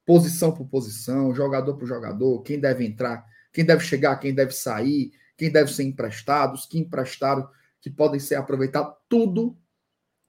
posição 0.06 0.52
por 0.52 0.68
posição, 0.68 1.34
jogador 1.34 1.76
por 1.76 1.88
jogador, 1.88 2.44
quem 2.44 2.60
deve 2.60 2.86
entrar, 2.86 3.26
quem 3.52 3.66
deve 3.66 3.84
chegar, 3.84 4.16
quem 4.18 4.34
deve 4.34 4.52
sair, 4.52 5.12
quem 5.36 5.52
deve 5.52 5.74
ser 5.74 5.84
emprestado, 5.84 6.54
os 6.54 6.68
que 6.68 6.78
emprestaram, 6.78 7.50
que 7.82 7.90
podem 7.90 8.20
ser 8.20 8.36
aproveitados, 8.36 8.94
tudo 9.10 9.58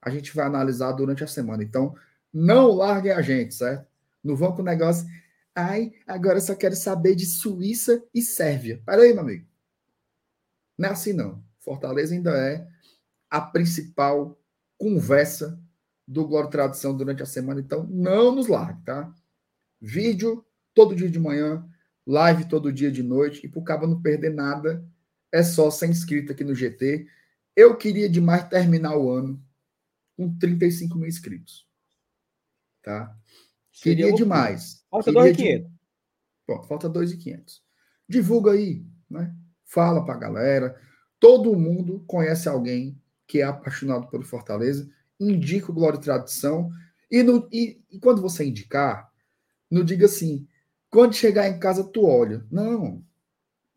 a 0.00 0.08
gente 0.08 0.34
vai 0.34 0.46
analisar 0.46 0.92
durante 0.92 1.22
a 1.22 1.26
semana. 1.26 1.62
Então, 1.62 1.94
não 2.32 2.68
larguem 2.72 3.12
a 3.12 3.22
gente, 3.22 3.54
certo? 3.54 3.86
Não 4.22 4.36
vão 4.36 4.54
com 4.54 4.62
o 4.62 4.64
negócio. 4.64 5.06
Ai, 5.54 5.92
agora 6.06 6.38
eu 6.38 6.42
só 6.42 6.54
quero 6.54 6.76
saber 6.76 7.14
de 7.14 7.26
Suíça 7.26 8.02
e 8.14 8.22
Sérvia. 8.22 8.82
Peraí, 8.84 9.12
meu 9.12 9.22
amigo. 9.22 9.46
Não 10.78 10.88
é 10.88 10.92
assim, 10.92 11.12
não. 11.12 11.42
Fortaleza 11.58 12.14
ainda 12.14 12.36
é 12.36 12.66
a 13.28 13.40
principal 13.40 14.40
conversa 14.76 15.60
do 16.06 16.26
Glória 16.26 16.50
Tradição 16.50 16.96
durante 16.96 17.22
a 17.22 17.26
semana. 17.26 17.60
Então, 17.60 17.86
não 17.90 18.34
nos 18.34 18.46
largue, 18.46 18.82
tá? 18.84 19.12
Vídeo 19.80 20.44
todo 20.74 20.94
dia 20.94 21.10
de 21.10 21.18
manhã, 21.18 21.68
live 22.06 22.48
todo 22.48 22.72
dia 22.72 22.90
de 22.90 23.02
noite. 23.02 23.44
E 23.44 23.48
para 23.48 23.60
o 23.60 23.64
cabo 23.64 23.86
não 23.86 24.00
perder 24.00 24.32
nada, 24.32 24.84
é 25.30 25.42
só 25.42 25.70
ser 25.70 25.88
inscrito 25.88 26.32
aqui 26.32 26.44
no 26.44 26.54
GT. 26.54 27.06
Eu 27.54 27.76
queria 27.76 28.08
demais 28.08 28.48
terminar 28.48 28.96
o 28.96 29.10
ano 29.10 29.42
com 30.16 30.34
35 30.38 30.96
mil 30.96 31.08
inscritos. 31.08 31.67
Tá? 32.88 33.14
Queria 33.70 34.14
demais. 34.14 34.82
Falta 34.90 35.12
2.500. 35.12 35.66
Bom, 36.48 36.62
falta 36.62 36.88
2.500. 36.88 37.60
Divulga 38.08 38.52
aí, 38.52 38.82
né? 39.10 39.36
Fala 39.62 40.02
pra 40.06 40.16
galera. 40.16 40.74
Todo 41.20 41.54
mundo 41.54 42.02
conhece 42.06 42.48
alguém 42.48 42.98
que 43.26 43.42
é 43.42 43.44
apaixonado 43.44 44.08
pelo 44.08 44.24
Fortaleza, 44.24 44.88
indica 45.20 45.70
o 45.70 45.74
Glória 45.74 45.98
e 45.98 46.00
Tradição. 46.00 46.70
E, 47.10 47.22
no, 47.22 47.46
e, 47.52 47.78
e, 47.90 47.98
quando 47.98 48.22
você 48.22 48.46
indicar, 48.46 49.12
não 49.70 49.84
diga 49.84 50.06
assim, 50.06 50.48
quando 50.88 51.12
chegar 51.12 51.46
em 51.46 51.60
casa 51.60 51.84
tu 51.84 52.06
olha. 52.06 52.42
Não. 52.50 53.04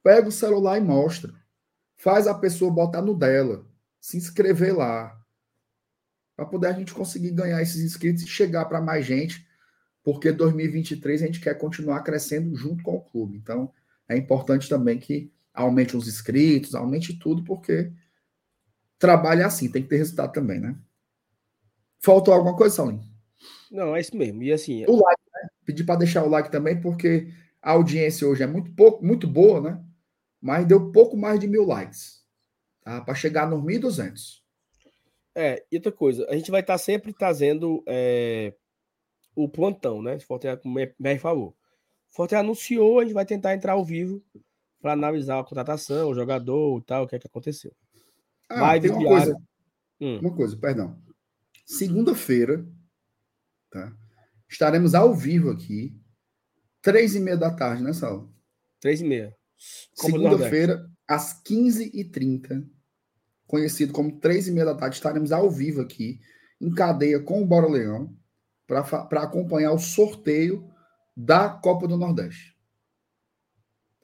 Pega 0.01 0.30
o 0.30 0.31
celular 0.31 0.77
e 0.77 0.81
mostra. 0.81 1.33
Faz 1.98 2.27
a 2.27 2.33
pessoa 2.33 2.72
botar 2.72 3.01
no 3.01 3.14
dela. 3.14 3.67
Se 3.99 4.15
inscrever 4.15 4.73
lá. 4.73 5.20
Para 6.35 6.45
poder 6.45 6.68
a 6.68 6.74
gente 6.74 6.93
conseguir 6.93 7.32
ganhar 7.32 7.61
esses 7.61 7.82
inscritos 7.82 8.24
e 8.24 8.27
chegar 8.27 8.66
para 8.66 8.82
mais 8.82 9.06
gente. 9.06 9.45
Porque 10.03 10.32
2023 10.32 11.22
a 11.22 11.26
gente 11.27 11.40
quer 11.40 11.56
continuar 11.58 12.01
crescendo 12.01 12.56
junto 12.56 12.84
com 12.84 12.95
o 12.95 13.01
clube. 13.01 13.38
Então, 13.38 13.72
é 14.10 14.18
importante 14.18 14.68
também 14.68 14.98
que 14.98 15.32
aumente 15.53 15.95
os 15.95 16.08
inscritos, 16.08 16.74
aumente 16.74 17.18
tudo, 17.18 17.43
porque 17.43 17.92
trabalha 18.98 19.45
assim, 19.45 19.69
tem 19.69 19.84
que 19.84 19.90
ter 19.90 19.98
resultado 19.98 20.32
também, 20.32 20.60
né? 20.60 20.76
Faltou 22.00 22.34
alguma 22.34 22.56
coisa, 22.56 22.76
Saulinho? 22.76 23.03
Não, 23.72 23.95
é 23.95 24.01
isso 24.01 24.16
mesmo. 24.16 24.42
E 24.43 24.51
assim. 24.51 24.85
O 24.88 24.95
like, 24.95 25.22
né? 25.34 25.50
Pedir 25.66 25.84
para 25.84 26.00
deixar 26.00 26.24
o 26.24 26.30
like 26.30 26.51
também, 26.51 26.80
porque 26.80 27.32
a 27.61 27.72
audiência 27.72 28.27
hoje 28.27 28.43
é 28.43 28.48
muito 28.48 28.72
pouco, 28.74 29.06
muito 29.06 29.27
boa, 29.27 29.61
né? 29.61 29.84
Mas 30.42 30.66
deu 30.66 30.92
pouco 30.92 31.16
mais 31.16 31.40
de 31.40 31.48
mil 31.48 31.66
likes. 31.66 32.26
Tá? 32.82 33.01
Para 33.01 33.14
chegar 33.14 33.48
nos 33.48 33.61
1.200. 33.64 34.41
É, 35.35 35.64
e 35.72 35.77
outra 35.77 35.92
coisa, 35.92 36.26
a 36.30 36.35
gente 36.35 36.51
vai 36.51 36.61
estar 36.61 36.74
tá 36.74 36.77
sempre 36.77 37.14
trazendo 37.14 37.84
é, 37.88 38.53
o 39.35 39.48
plantão, 39.48 40.01
né? 40.01 40.19
Se 40.19 40.26
Forte 40.26 40.48
me 40.66 41.19
favor. 41.19 41.53
Forte 42.10 42.35
anunciou, 42.35 43.00
a 43.00 43.03
gente 43.03 43.14
vai 43.14 43.26
tentar 43.26 43.53
entrar 43.53 43.74
ao 43.74 43.85
vivo 43.85 44.22
para 44.82 44.93
analisar 44.93 45.40
a 45.40 45.43
contratação, 45.43 46.10
o 46.10 46.16
jogador 46.16 46.80
e 46.80 46.84
tal, 46.84 47.03
o 47.03 47.08
que 47.08 47.16
é 47.16 47.19
que 47.19 47.27
aconteceu. 47.27 47.72
Ah, 48.50 48.77
tem 48.80 48.92
uma 48.92 49.03
coisa. 49.03 49.38
Hum. 50.01 50.19
Uma 50.19 50.35
coisa, 50.35 50.58
perdão. 50.58 51.01
Segunda-feira, 51.66 52.68
tá? 53.69 53.95
Estaremos 54.50 54.93
ao 54.93 55.16
vivo 55.16 55.50
aqui, 55.50 55.95
três 56.82 57.16
e 57.16 57.19
meia 57.19 57.38
da 57.38 57.51
tarde, 57.51 57.84
né, 57.84 57.93
Sala? 57.93 58.27
Três 58.82 59.00
e 59.00 59.06
meia. 59.06 59.38
Segunda-feira, 59.93 60.90
às 61.08 61.42
15h30, 61.43 62.68
conhecido 63.52 63.92
como 63.92 64.18
três 64.18 64.48
e 64.48 64.52
meia 64.52 64.66
da 64.66 64.76
tarde, 64.76 64.96
estaremos 64.96 65.34
ao 65.34 65.52
vivo 65.52 65.82
aqui, 65.82 66.22
em 66.60 66.74
cadeia 66.74 67.20
com 67.20 67.42
o 67.42 67.46
Bora 67.46 67.68
Leão, 67.68 68.16
para 68.66 69.24
acompanhar 69.24 69.74
o 69.74 69.78
sorteio 69.78 70.72
da 71.16 71.50
Copa 71.50 71.86
do 71.86 71.98
Nordeste. 71.98 72.56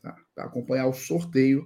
Tá? 0.01 0.17
Para 0.35 0.43
acompanhar 0.43 0.87
o 0.87 0.93
sorteio 0.93 1.65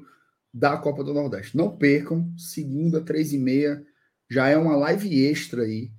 da 0.54 0.78
Copa 0.78 1.04
do 1.04 1.12
Nordeste. 1.12 1.58
Não 1.58 1.76
percam, 1.76 2.32
segunda, 2.38 3.02
três 3.02 3.34
e 3.34 3.40
meia, 3.40 3.84
já 4.30 4.48
é 4.48 4.56
uma 4.56 4.76
live 4.76 5.26
extra 5.26 5.64
aí 5.64 5.92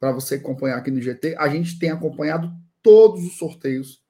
para 0.00 0.12
você 0.12 0.36
acompanhar 0.36 0.78
aqui 0.78 0.90
no 0.90 1.02
GT. 1.02 1.36
A 1.36 1.48
gente 1.48 1.78
tem 1.78 1.90
acompanhado 1.90 2.50
todos 2.82 3.22
os 3.22 3.36
sorteios 3.36 4.02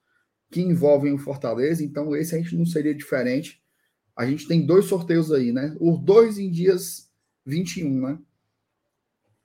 que 0.52 0.60
envolvem 0.60 1.12
o 1.12 1.18
Fortaleza, 1.18 1.82
então 1.82 2.14
esse 2.14 2.36
a 2.36 2.38
gente 2.38 2.56
não 2.56 2.64
seria 2.64 2.94
diferente. 2.94 3.60
A 4.16 4.24
gente 4.24 4.46
tem 4.46 4.64
dois 4.64 4.84
sorteios 4.84 5.32
aí, 5.32 5.52
né? 5.52 5.76
Os 5.80 5.98
dois 5.98 6.38
em 6.38 6.48
dias 6.48 7.07
21, 7.48 8.00
né? 8.00 8.18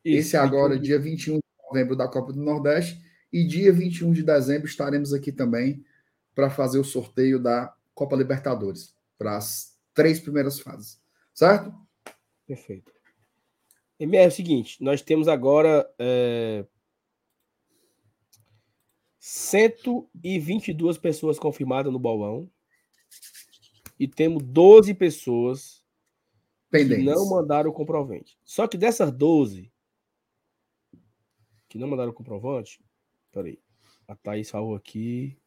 Isso, 0.04 0.20
esse 0.20 0.38
agora, 0.38 0.74
21. 0.74 0.82
dia 0.82 1.00
21 1.00 1.36
de 1.36 1.42
novembro 1.68 1.96
da 1.96 2.08
Copa 2.08 2.34
do 2.34 2.42
Nordeste 2.42 3.02
e 3.32 3.46
dia 3.46 3.72
21 3.72 4.12
de 4.12 4.22
dezembro 4.22 4.68
estaremos 4.68 5.14
aqui 5.14 5.32
também 5.32 5.84
para 6.36 6.50
fazer 6.50 6.80
o 6.80 6.84
sorteio 6.84 7.40
da 7.40 7.74
Copa 7.96 8.16
Libertadores 8.16 8.94
para 9.18 9.38
as 9.38 9.78
três 9.94 10.20
primeiras 10.20 10.60
fases. 10.60 11.02
Certo? 11.34 11.74
Perfeito. 12.46 12.92
É 14.00 14.28
o 14.28 14.32
seguinte, 14.32 14.84
nós 14.84 15.02
temos 15.02 15.30
agora 15.30 15.90
é, 15.98 16.66
122 19.18 20.98
pessoas 20.98 21.40
confirmadas 21.40 21.94
no 21.94 22.00
bolão 22.00 22.52
e 23.98 24.06
temos 24.06 24.44
12 24.44 24.94
pessoas 24.96 25.83
Pendentes. 26.74 27.06
não 27.06 27.30
mandaram 27.30 27.70
o 27.70 27.74
comprovante. 27.74 28.36
Só 28.44 28.68
que 28.68 28.78
dessas 28.78 29.12
12 29.12 29.72
que 31.70 31.78
não 31.78 31.88
mandaram 31.88 32.12
o 32.12 32.14
comprovante, 32.14 32.80
peraí, 33.32 33.60
a 34.08 34.16
Thaís 34.16 34.50
falou 34.50 34.76
aqui. 34.76 35.38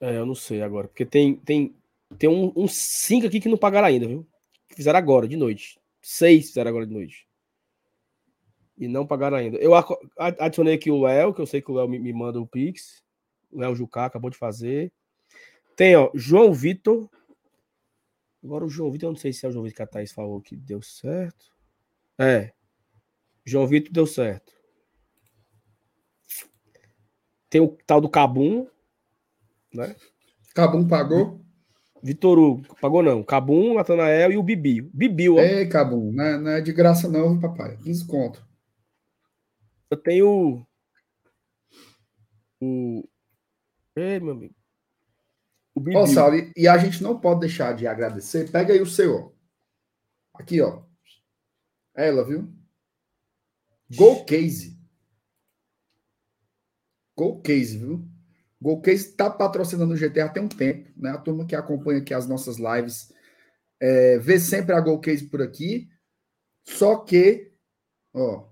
É, 0.00 0.18
eu 0.18 0.26
não 0.26 0.34
sei 0.34 0.62
agora, 0.62 0.86
porque 0.88 1.04
tem, 1.04 1.36
tem, 1.36 1.74
tem 2.18 2.28
uns 2.28 2.52
um, 2.56 2.64
um 2.64 2.68
cinco 2.68 3.26
aqui 3.26 3.40
que 3.40 3.48
não 3.48 3.56
pagaram 3.56 3.88
ainda, 3.88 4.06
viu? 4.06 4.26
Fizeram 4.68 4.98
agora, 4.98 5.26
de 5.26 5.36
noite. 5.36 5.80
Seis 6.00 6.48
fizeram 6.48 6.68
agora 6.68 6.86
de 6.86 6.92
noite. 6.92 7.25
E 8.78 8.86
não 8.86 9.06
pagaram 9.06 9.36
ainda. 9.38 9.56
Eu 9.58 9.72
adicionei 10.18 10.74
aqui 10.74 10.90
o 10.90 11.00
Léo, 11.00 11.32
que 11.32 11.40
eu 11.40 11.46
sei 11.46 11.62
que 11.62 11.70
o 11.70 11.74
Léo 11.74 11.88
me, 11.88 11.98
me 11.98 12.12
manda 12.12 12.40
o 12.40 12.46
Pix. 12.46 13.02
O 13.50 13.60
Léo 13.60 13.74
Jucá 13.74 14.04
acabou 14.04 14.30
de 14.30 14.36
fazer. 14.36 14.92
Tem, 15.74 15.96
ó, 15.96 16.10
João 16.14 16.52
Vitor. 16.52 17.08
Agora 18.44 18.64
o 18.64 18.68
João 18.68 18.90
Vitor, 18.90 19.08
eu 19.08 19.12
não 19.12 19.18
sei 19.18 19.32
se 19.32 19.46
é 19.46 19.48
o 19.48 19.52
João 19.52 19.64
Vitor 19.64 19.76
que 19.76 19.82
a 19.82 19.86
Thaís 19.86 20.12
falou 20.12 20.40
que 20.40 20.54
deu 20.54 20.82
certo. 20.82 21.52
É. 22.18 22.52
João 23.44 23.66
Vitor 23.66 23.92
deu 23.92 24.06
certo. 24.06 24.52
Tem 27.48 27.60
o 27.60 27.76
tal 27.86 28.00
do 28.00 28.08
Cabum, 28.08 28.66
né? 29.72 29.94
Cabum 30.54 30.86
pagou? 30.86 31.40
Vitor 32.02 32.38
Hugo, 32.38 32.76
pagou 32.80 33.02
não. 33.02 33.22
Cabum, 33.22 33.74
Natanael 33.74 34.32
e 34.32 34.36
o 34.36 34.42
Bibi. 34.42 34.80
Bibi, 34.80 35.28
ó. 35.28 35.38
Ei, 35.38 35.66
Cabum, 35.66 36.12
não 36.12 36.24
é, 36.24 36.38
não 36.38 36.50
é 36.50 36.60
de 36.60 36.72
graça 36.72 37.08
não, 37.08 37.38
papai. 37.38 37.76
15 37.82 38.06
conto. 38.06 38.45
Eu 39.90 39.96
tenho 39.96 40.66
o. 42.60 43.08
Ei, 43.94 44.20
meu 44.20 44.32
amigo. 44.32 44.54
O 45.74 45.80
Bibi. 45.80 45.96
Ó, 45.96 46.06
Saulo, 46.06 46.36
e, 46.56 46.68
a 46.68 46.78
gente 46.78 47.02
não 47.02 47.20
pode 47.20 47.40
deixar 47.40 47.74
de 47.74 47.86
agradecer. 47.86 48.50
Pega 48.50 48.72
aí 48.72 48.80
o 48.80 48.86
seu, 48.86 49.14
ó. 49.14 49.32
Aqui, 50.34 50.60
ó. 50.60 50.82
Ela, 51.94 52.24
viu? 52.24 52.52
Go 53.94 54.24
Case. 54.24 54.78
Go 57.16 57.40
Case, 57.40 57.78
viu? 57.78 58.08
Golcase 58.60 59.10
está 59.10 59.30
patrocinando 59.30 59.92
o 59.92 59.96
GT 59.96 60.20
há 60.20 60.28
tem 60.28 60.42
um 60.42 60.48
tempo, 60.48 60.90
né? 60.96 61.10
A 61.10 61.18
turma 61.18 61.46
que 61.46 61.54
acompanha 61.54 62.00
aqui 62.00 62.14
as 62.14 62.26
nossas 62.26 62.56
lives 62.56 63.12
é, 63.80 64.18
vê 64.18 64.40
sempre 64.40 64.74
a 64.74 64.80
Golcase 64.80 65.28
por 65.28 65.42
aqui. 65.42 65.88
Só 66.64 66.96
que, 66.96 67.52
ó, 68.14 68.48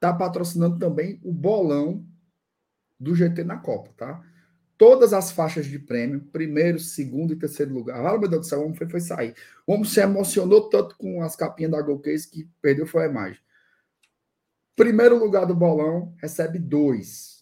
tá 0.00 0.12
patrocinando 0.12 0.78
também 0.78 1.20
o 1.22 1.32
bolão 1.32 2.04
do 2.98 3.14
GT 3.14 3.44
na 3.44 3.58
Copa, 3.58 3.92
tá? 3.96 4.22
Todas 4.76 5.12
as 5.12 5.30
faixas 5.30 5.66
de 5.66 5.78
prêmio, 5.78 6.22
primeiro, 6.32 6.78
segundo 6.78 7.32
e 7.32 7.36
terceiro 7.36 7.72
lugar. 7.72 8.04
Ah, 8.04 8.18
meu 8.18 8.28
Deus 8.28 8.46
do 8.46 8.48
céu, 8.48 8.60
o 8.60 8.64
homem 8.64 8.74
foi, 8.74 8.88
foi 8.88 9.00
sair. 9.00 9.34
O 9.66 9.74
homem 9.74 9.84
se 9.84 10.00
emocionou 10.00 10.68
tanto 10.68 10.96
com 10.96 11.22
as 11.22 11.36
capinhas 11.36 11.70
da 11.70 11.82
Golcase 11.82 12.28
que 12.28 12.48
perdeu 12.62 12.86
foi 12.86 13.04
a 13.04 13.08
imagem. 13.08 13.40
Primeiro 14.74 15.18
lugar 15.18 15.44
do 15.44 15.54
bolão 15.54 16.14
recebe 16.18 16.58
dois 16.58 17.40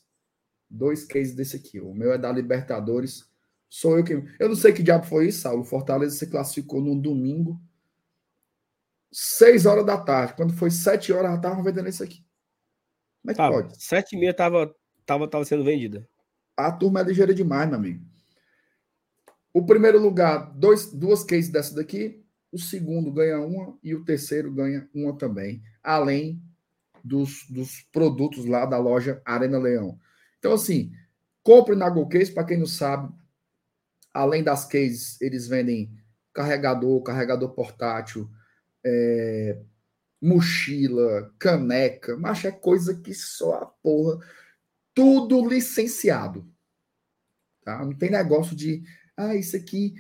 dois 0.69 1.05
cases 1.05 1.35
desse 1.35 1.57
aqui. 1.57 1.81
O 1.81 1.95
meu 1.95 2.13
é 2.13 2.19
da 2.19 2.31
Libertadores. 2.31 3.27
Sou 3.69 3.99
eu 3.99 4.05
que. 4.05 4.13
Eu 4.39 4.49
não 4.49 4.57
sei 4.57 4.73
que 4.73 4.83
diabo 4.83 5.07
foi 5.07 5.29
isso, 5.29 5.43
Saulo. 5.43 5.65
Fortaleza 5.65 6.17
se 6.17 6.27
classificou 6.27 6.81
num 6.81 6.99
domingo, 6.99 7.61
seis 9.13 9.67
horas 9.67 9.85
da 9.85 9.97
tarde. 9.97 10.35
Quando 10.35 10.53
foi 10.53 10.71
sete 10.71 11.13
horas, 11.13 11.33
já 11.33 11.37
estavam 11.37 11.63
vendendo 11.63 11.89
isso 11.89 12.03
aqui. 12.03 12.25
Que 13.33 13.39
tava. 13.39 13.63
pode? 13.63 13.83
Sete 13.83 14.17
e 14.17 14.19
meia 14.19 14.35
tava, 14.35 14.75
tava, 15.05 15.29
tava 15.29 15.45
sendo 15.45 15.65
vendida. 15.65 16.09
A 16.57 16.73
turma 16.73 17.01
é 17.01 17.05
ligeira 17.05 17.35
demais, 17.35 17.69
meu 17.69 17.79
amigo. 17.79 18.05
O 19.53 19.65
primeiro 19.65 20.01
lugar, 20.01 20.53
dois, 20.55 20.93
duas 20.93 21.25
cases 21.25 21.51
dessa 21.51 21.75
daqui. 21.75 22.25
O 22.51 22.59
segundo 22.59 23.13
ganha 23.13 23.41
uma 23.41 23.79
e 23.83 23.95
o 23.95 24.05
terceiro 24.05 24.53
ganha 24.53 24.89
uma 24.95 25.17
também. 25.17 25.63
Além 25.83 26.43
dos, 27.05 27.47
dos 27.49 27.83
produtos 27.93 28.47
lá 28.47 28.67
da 28.67 28.79
loja 28.79 29.21
Arena 29.25 29.59
Leão. 29.59 29.99
Então, 30.39 30.53
assim, 30.53 30.93
compre 31.43 31.75
na 31.75 31.89
GoCase, 31.89 32.33
para 32.33 32.45
quem 32.45 32.59
não 32.59 32.67
sabe, 32.67 33.13
além 34.13 34.43
das 34.43 34.65
cases, 34.65 35.21
eles 35.21 35.47
vendem 35.49 35.91
carregador, 36.33 37.03
carregador 37.03 37.51
portátil, 37.51 38.29
é, 38.85 39.59
mochila, 40.21 41.33
caneca, 41.39 42.17
mas 42.17 42.45
é 42.45 42.51
coisa 42.51 42.95
que 42.95 43.15
só 43.15 43.55
a 43.55 43.67
porra, 43.67 44.19
tudo 44.95 45.49
licenciado. 45.49 46.49
Tá? 47.65 47.85
Não 47.85 47.95
tem 47.95 48.11
negócio 48.11 48.57
de, 48.57 48.83
ah, 49.17 49.35
isso 49.35 49.57
aqui, 49.57 49.95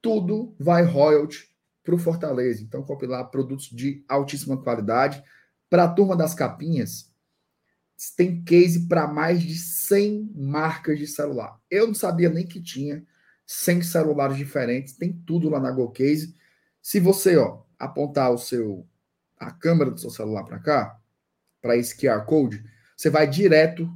tudo 0.00 0.54
vai 0.58 0.82
royalty 0.82 1.50
para 1.84 1.94
o 1.94 1.98
Fortaleza. 1.98 2.62
Então, 2.62 2.82
compre 2.82 3.06
lá 3.06 3.24
produtos 3.24 3.68
de 3.68 4.04
altíssima 4.08 4.62
qualidade. 4.62 5.22
Para 5.68 5.84
a 5.84 5.92
turma 5.92 6.16
das 6.16 6.34
capinhas, 6.34 7.12
tem 8.16 8.42
case 8.42 8.88
para 8.88 9.06
mais 9.06 9.42
de 9.42 9.56
100 9.56 10.32
marcas 10.34 10.98
de 10.98 11.06
celular. 11.06 11.60
Eu 11.70 11.86
não 11.86 11.94
sabia 11.94 12.30
nem 12.30 12.46
que 12.46 12.60
tinha 12.60 13.04
100 13.46 13.82
celulares 13.82 14.36
diferentes, 14.36 14.96
tem 14.96 15.12
tudo 15.12 15.48
lá 15.48 15.60
na 15.60 15.70
GoCase. 15.70 16.34
Se 16.80 16.98
você, 16.98 17.36
ó, 17.36 17.62
apontar 17.78 18.32
o 18.32 18.38
seu 18.38 18.88
a 19.40 19.50
câmera 19.50 19.90
do 19.90 19.98
seu 19.98 20.10
celular 20.10 20.44
para 20.44 20.60
cá, 20.60 21.00
para 21.62 21.76
esse 21.76 21.96
QR 21.96 22.24
Code, 22.26 22.62
você 22.96 23.08
vai 23.08 23.26
direto 23.26 23.90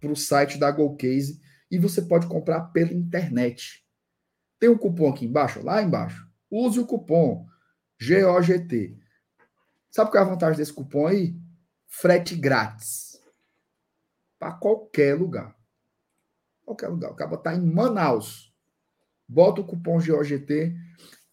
para 0.00 0.10
o 0.10 0.16
site 0.16 0.58
da 0.58 0.70
GoCase 0.70 1.40
e 1.70 1.78
você 1.78 2.00
pode 2.02 2.26
comprar 2.26 2.60
pela 2.72 2.92
internet. 2.92 3.84
Tem 4.58 4.68
um 4.68 4.78
cupom 4.78 5.10
aqui 5.10 5.26
embaixo, 5.26 5.62
lá 5.62 5.82
embaixo. 5.82 6.26
Use 6.50 6.80
o 6.80 6.86
cupom 6.86 7.46
GOGT. 8.00 8.98
Sabe 9.90 10.10
qual 10.10 10.24
é 10.24 10.26
a 10.26 10.30
vantagem 10.30 10.56
desse 10.56 10.72
cupom 10.72 11.06
aí? 11.06 11.36
Frete 11.86 12.34
grátis 12.34 13.20
para 14.38 14.52
qualquer 14.52 15.14
lugar. 15.18 15.56
Qualquer 16.64 16.88
lugar. 16.88 17.12
O 17.12 17.14
cara 17.14 17.34
está 17.34 17.54
em 17.54 17.60
Manaus. 17.60 18.52
Bota 19.28 19.60
o 19.60 19.66
cupom 19.66 19.98
GOGT 19.98 20.74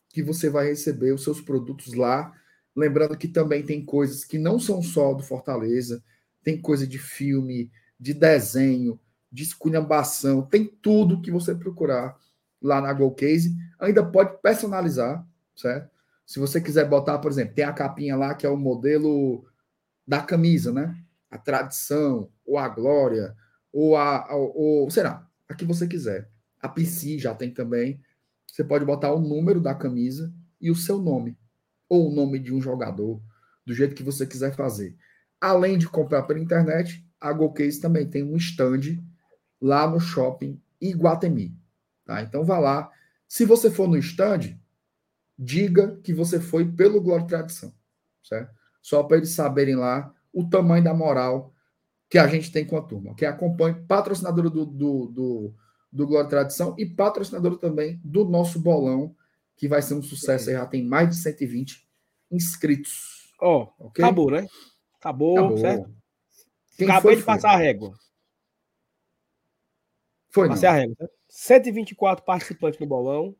que 0.10 0.22
você 0.22 0.50
vai 0.50 0.68
receber 0.68 1.14
os 1.14 1.24
seus 1.24 1.40
produtos 1.40 1.93
lá. 1.93 2.34
Lembrando 2.75 3.17
que 3.17 3.27
também 3.27 3.64
tem 3.64 3.83
coisas 3.83 4.24
que 4.24 4.38
não 4.38 4.59
são 4.59 4.82
só 4.82 5.14
do 5.14 5.24
Fortaleza, 5.24 6.03
tem 6.43 6.59
coisa 6.59 6.88
de 6.88 6.98
filme, 6.98 7.72
de 8.00 8.14
desenho, 8.14 9.00
de 9.32 9.43
esculhambação, 9.43 10.41
tem 10.41 10.66
tudo 10.66 11.22
que 11.22 11.32
você 11.32 11.53
procurar 11.53 12.17
lá 12.61 12.82
na 12.82 12.93
GoCase. 12.93 13.56
Ainda 13.80 14.06
pode 14.06 14.41
personalizar, 14.41 15.25
certo? 15.56 15.90
Se 16.25 16.40
você 16.40 16.61
quiser 16.61 16.88
botar, 16.88 17.19
por 17.19 17.32
exemplo, 17.32 17.56
tem 17.56 17.66
a 17.66 17.74
capinha 17.74 18.16
lá 18.16 18.33
que 18.33 18.45
é 18.45 18.50
o 18.50 18.58
modelo 18.58 19.45
da 20.08 20.22
camisa, 20.22 20.72
né? 20.72 20.95
A 21.30 21.38
tradição, 21.38 22.30
ou 22.45 22.58
a 22.58 22.67
Glória, 22.67 23.35
ou 23.72 23.95
a. 23.95 24.33
Ou, 24.33 24.83
ou 24.83 24.91
será? 24.91 25.27
A 25.48 25.53
que 25.53 25.66
você 25.66 25.88
quiser. 25.88 26.30
A 26.59 26.69
PC 26.69 27.17
já 27.17 27.33
tem 27.33 27.53
também. 27.53 28.00
Você 28.48 28.64
pode 28.64 28.85
botar 28.85 29.14
o 29.14 29.19
número 29.19 29.61
da 29.61 29.74
camisa 29.74 30.33
e 30.59 30.69
o 30.69 30.75
seu 30.75 31.00
nome. 31.00 31.38
Ou 31.92 32.10
o 32.10 32.16
nome 32.16 32.40
de 32.40 32.53
um 32.53 32.61
jogador, 32.61 33.22
do 33.66 33.74
jeito 33.74 33.94
que 33.94 34.02
você 34.02 34.26
quiser 34.26 34.56
fazer. 34.56 34.95
Além 35.42 35.78
de 35.78 35.90
comprar 35.90 36.24
pela 36.24 36.40
internet, 36.40 37.06
a 37.20 37.34
GoCase 37.34 37.82
também 37.82 38.10
tem 38.10 38.24
um 38.24 38.38
stand 38.38 38.98
lá 39.60 39.86
no 39.86 40.00
shopping 40.00 40.58
Iguatemi. 40.80 41.53
Tá? 42.06 42.22
Então 42.22 42.45
vá 42.45 42.58
lá. 42.60 42.90
Se 43.28 43.44
você 43.44 43.70
for 43.70 43.90
no 43.90 43.98
stand, 43.98 44.58
diga 45.38 45.98
que 46.02 46.14
você 46.14 46.40
foi 46.40 46.66
pelo 46.72 47.02
Glória 47.02 47.26
e 47.26 47.28
Tradição. 47.28 47.74
Certo? 48.24 48.56
Só 48.82 49.03
para 49.03 49.18
eles 49.18 49.32
saberem 49.32 49.76
lá 49.76 50.14
o 50.32 50.50
tamanho 50.50 50.86
da 50.86 50.94
moral 50.94 51.53
que 52.10 52.18
a 52.18 52.26
gente 52.26 52.53
tem 52.53 52.66
com 52.66 52.78
a 52.78 52.82
turma, 52.82 53.14
que 53.16 53.26
acompanha, 53.26 53.84
patrocinadora 53.86 54.50
do, 54.50 54.66
do, 54.66 55.08
do, 55.08 55.53
do 55.92 56.08
Glória 56.08 56.30
Tradição 56.30 56.74
e 56.78 56.86
patrocinadora 56.86 57.58
também 57.58 58.00
do 58.02 58.24
nosso 58.24 58.61
bolão, 58.61 59.14
que 59.62 59.68
vai 59.68 59.80
ser 59.80 59.94
um 59.94 60.02
sucesso, 60.02 60.50
aí 60.50 60.56
já 60.56 60.66
tem 60.66 60.84
mais 60.84 61.08
de 61.08 61.18
120 61.18 61.88
inscritos. 62.32 63.32
Ó, 63.40 63.72
oh, 63.78 63.86
okay? 63.86 64.04
acabou, 64.04 64.32
né? 64.32 64.48
Acabou, 64.96 65.38
acabou. 65.38 65.58
certo? 65.60 65.96
Quem 66.76 66.90
Acabei 66.90 67.16
de 67.16 67.24
passar 67.24 67.52
a 67.52 67.58
régua. 67.58 67.94
Foi 70.32 70.48
não. 70.48 70.56
Passei 70.56 70.68
a 70.68 70.72
regra, 70.72 70.96
tá? 70.96 71.08
124 71.30 72.26
participantes 72.26 72.80
no 72.80 72.88
bolão. 72.88 73.36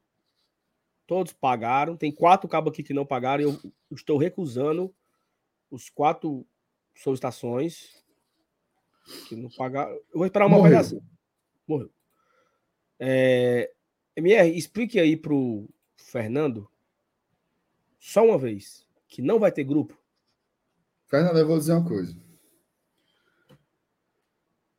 Todos 1.08 1.34
pagaram. 1.34 1.98
Tem 1.98 2.12
quatro 2.12 2.48
cabos 2.48 2.72
aqui 2.72 2.84
que 2.84 2.94
não 2.94 3.06
pagaram. 3.06 3.44
Eu 3.44 3.60
estou 3.90 4.20
recusando 4.20 4.94
os 5.72 5.90
quatro 5.90 6.46
solicitações. 6.96 8.06
Que 9.28 9.36
não 9.36 9.50
pagaram. 9.58 9.92
Eu 9.94 10.04
vou 10.14 10.26
esperar 10.28 10.46
uma 10.46 10.58
Morreu. 10.58 10.78
avaliação. 10.78 11.02
Morreu. 11.68 11.92
É... 13.00 13.74
MR, 14.16 14.56
explique 14.56 15.00
aí 15.00 15.18
pro 15.18 15.68
Fernando, 16.12 16.70
só 17.98 18.26
uma 18.26 18.38
vez, 18.38 18.86
que 19.08 19.22
não 19.22 19.40
vai 19.40 19.50
ter 19.50 19.64
grupo. 19.64 19.98
Fernando, 21.08 21.38
eu 21.38 21.48
vou 21.48 21.58
dizer 21.58 21.72
uma 21.72 21.88
coisa. 21.88 22.14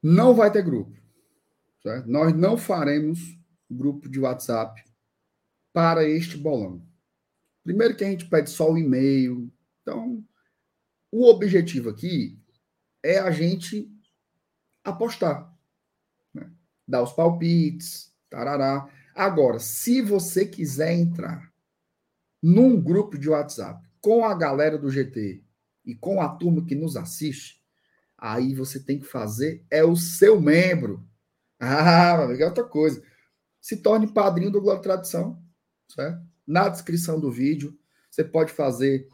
Não 0.03 0.35
vai 0.35 0.53
ter 0.53 0.63
grupo. 0.63 0.95
certo? 1.83 2.07
Nós 2.07 2.35
não 2.35 2.59
faremos 2.59 3.19
grupo 3.71 4.11
de 4.11 4.21
WhatsApp 4.21 4.85
para 5.73 6.07
este 6.07 6.37
bolão. 6.37 6.87
Primeiro 7.65 7.97
que 7.97 8.05
a 8.05 8.11
gente 8.11 8.29
pede 8.29 8.51
só 8.51 8.71
o 8.71 8.77
e-mail. 8.77 9.51
Então, 9.81 10.23
o 11.11 11.25
objetivo 11.31 11.89
aqui 11.89 12.39
é 13.03 13.19
a 13.19 13.31
gente 13.31 13.91
apostar. 14.85 15.51
né? 16.35 16.53
Dar 16.87 17.03
os 17.03 17.13
palpites, 17.15 18.15
tarará. 18.29 18.87
Agora, 19.15 19.59
se 19.59 20.01
você 20.01 20.47
quiser 20.47 20.93
entrar 20.93 21.53
num 22.43 22.81
grupo 22.81 23.19
de 23.19 23.29
WhatsApp 23.29 23.87
com 24.01 24.25
a 24.25 24.35
galera 24.35 24.79
do 24.79 24.91
GT 24.91 25.45
e 25.85 25.95
com 25.95 26.21
a 26.21 26.29
turma 26.29 26.65
que 26.65 26.75
nos 26.75 26.97
assiste, 26.97 27.63
aí 28.17 28.55
você 28.55 28.81
tem 28.81 28.99
que 28.99 29.07
fazer 29.07 29.65
é 29.71 29.85
o 29.85 29.97
seu 29.97 30.41
membro. 30.41 31.07
Ah, 31.65 32.27
é 32.37 32.45
outra 32.45 32.65
coisa. 32.65 33.01
Se 33.61 33.77
torne 33.77 34.13
padrinho 34.13 34.51
do 34.51 34.61
Globo 34.61 34.83
Tradição, 34.83 35.41
certo? 35.89 36.21
Na 36.45 36.69
descrição 36.69 37.21
do 37.21 37.31
vídeo, 37.31 37.79
você 38.11 38.25
pode 38.25 38.53
fazer 38.53 39.07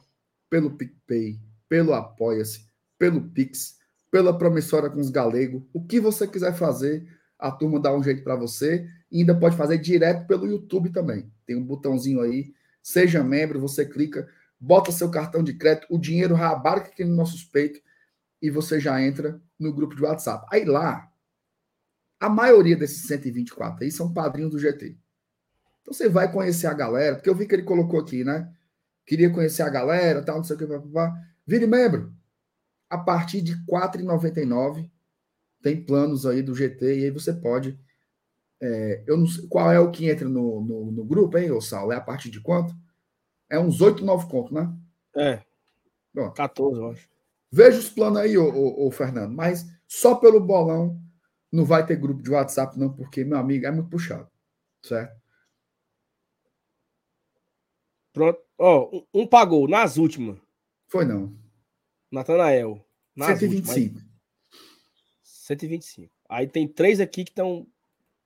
pelo 0.49 0.71
PicPay, 0.71 1.39
pelo 1.69 1.93
Apoia-se, 1.93 2.67
pelo 2.99 3.21
Pix, 3.21 3.77
pela 4.11 4.37
promissora 4.37 4.89
com 4.89 4.99
os 4.99 5.11
galegos, 5.11 5.63
o 5.75 5.85
que 5.85 6.01
você 6.01 6.27
quiser 6.27 6.55
fazer, 6.55 7.07
a 7.39 7.53
turma 7.53 7.79
dá 7.79 7.95
um 7.95 8.03
jeito 8.03 8.25
para 8.25 8.35
você 8.35 8.89
e 9.11 9.21
ainda 9.21 9.35
pode 9.35 9.57
fazer 9.57 9.79
direto 9.79 10.27
pelo 10.27 10.47
YouTube 10.47 10.91
também. 10.91 11.31
Tem 11.47 11.57
um 11.57 11.65
botãozinho 11.65 12.21
aí, 12.21 12.53
seja 12.83 13.23
membro, 13.25 13.61
você 13.61 13.85
clica, 13.85 14.29
bota 14.61 14.93
seu 14.93 15.11
cartão 15.11 15.43
de 15.43 15.55
crédito, 15.55 15.87
o 15.91 15.99
dinheiro 15.99 16.35
rabarca 16.35 16.89
aqui 16.89 17.05
nos 17.05 17.17
nossos 17.17 17.45
peitos 17.45 17.81
e 18.41 18.51
você 18.51 18.79
já 18.79 19.01
entra 19.03 19.41
no 19.59 19.73
grupo 19.73 19.95
de 19.95 20.03
WhatsApp. 20.03 20.47
Aí 20.51 20.65
lá, 20.65 21.11
a 22.21 22.29
maioria 22.29 22.77
desses 22.77 23.07
124 23.07 23.85
aí 23.85 23.91
são 23.91 24.13
padrinhos 24.13 24.51
do 24.51 24.59
GT. 24.59 24.97
Então 25.83 25.93
você 25.93 26.09
vai 26.09 26.31
conhecer 26.31 26.67
a 26.67 26.75
galera, 26.75 27.17
porque 27.17 27.31
eu 27.31 27.35
vi 27.35 27.47
que 27.47 27.55
ele 27.55 27.63
colocou 27.63 28.01
aqui, 28.01 28.25
né? 28.25 28.53
Queria 29.07 29.31
conhecer 29.31 29.63
a 29.63 29.71
galera, 29.71 30.23
tal, 30.23 30.37
não 30.37 30.45
sei 30.45 30.57
o 30.57 30.59
que, 30.59 30.67
papapá. 30.67 31.17
Vire 31.47 31.67
membro. 31.67 32.13
A 32.91 32.99
partir 32.99 33.41
de 33.41 33.53
R$ 33.53 33.61
4,99 33.67 34.91
tem 35.63 35.83
planos 35.83 36.27
aí 36.27 36.43
do 36.43 36.55
GT 36.55 37.01
e 37.01 37.05
aí 37.05 37.11
você 37.11 37.33
pode. 37.33 37.79
É, 38.61 39.05
eu 39.07 39.17
não 39.17 39.27
sei 39.27 39.47
qual 39.47 39.71
é 39.71 39.79
o 39.79 39.91
que 39.91 40.09
entra 40.09 40.29
no, 40.29 40.61
no, 40.61 40.93
no 40.93 41.05
grupo, 41.05 41.39
hein, 41.39 41.51
ô 41.51 41.61
Saulo? 41.61 41.93
É 41.93 41.97
a 41.97 42.01
partir 42.01 42.31
de 42.31 42.41
quanto? 42.41 42.75
É 43.49 43.59
uns 43.59 43.81
8, 43.81 44.05
9 44.05 44.29
contos, 44.29 44.53
né? 44.53 44.73
É. 45.17 45.43
Bom. 46.13 46.31
14, 46.33 46.81
eu 46.81 46.91
acho. 46.91 47.09
Veja 47.51 47.79
os 47.79 47.89
planos 47.89 48.19
aí, 48.19 48.37
ô, 48.37 48.49
ô, 48.51 48.87
ô, 48.87 48.91
Fernando, 48.91 49.35
mas 49.35 49.67
só 49.87 50.15
pelo 50.15 50.41
bolão 50.41 51.01
não 51.51 51.65
vai 51.65 51.87
ter 51.87 51.97
grupo 51.97 52.23
de 52.23 52.31
WhatsApp, 52.31 52.79
não, 52.79 52.93
porque, 52.93 53.25
meu 53.25 53.39
amigo, 53.39 53.67
é 53.67 53.71
muito 53.71 53.89
puxado. 53.89 54.29
Certo? 54.83 55.17
Pronto. 58.13 58.41
Ó, 58.59 58.91
um, 58.93 59.23
um 59.23 59.27
pagou 59.27 59.69
nas 59.69 59.97
últimas. 59.97 60.39
Foi 60.89 61.05
não. 61.05 61.33
Natanael. 62.11 62.85
Nas 63.15 63.39
125. 63.39 63.79
últimas. 63.79 64.09
125. 65.23 66.13
Aí 66.29 66.47
tem 66.47 66.67
três 66.67 67.01
aqui 67.01 67.25
que 67.25 67.31
estão 67.31 67.67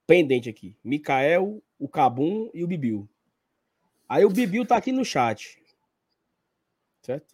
pendentes 0.06 0.50
aqui. 0.50 0.76
Mikael, 0.84 1.62
o 1.78 1.88
Cabum 1.88 2.50
e 2.54 2.62
o 2.64 2.66
Bibiu. 2.66 3.08
Aí 4.08 4.24
o 4.24 4.30
Bibiu 4.30 4.66
tá 4.66 4.76
aqui 4.76 4.92
no 4.92 5.04
chat. 5.04 5.58
Certo? 7.02 7.26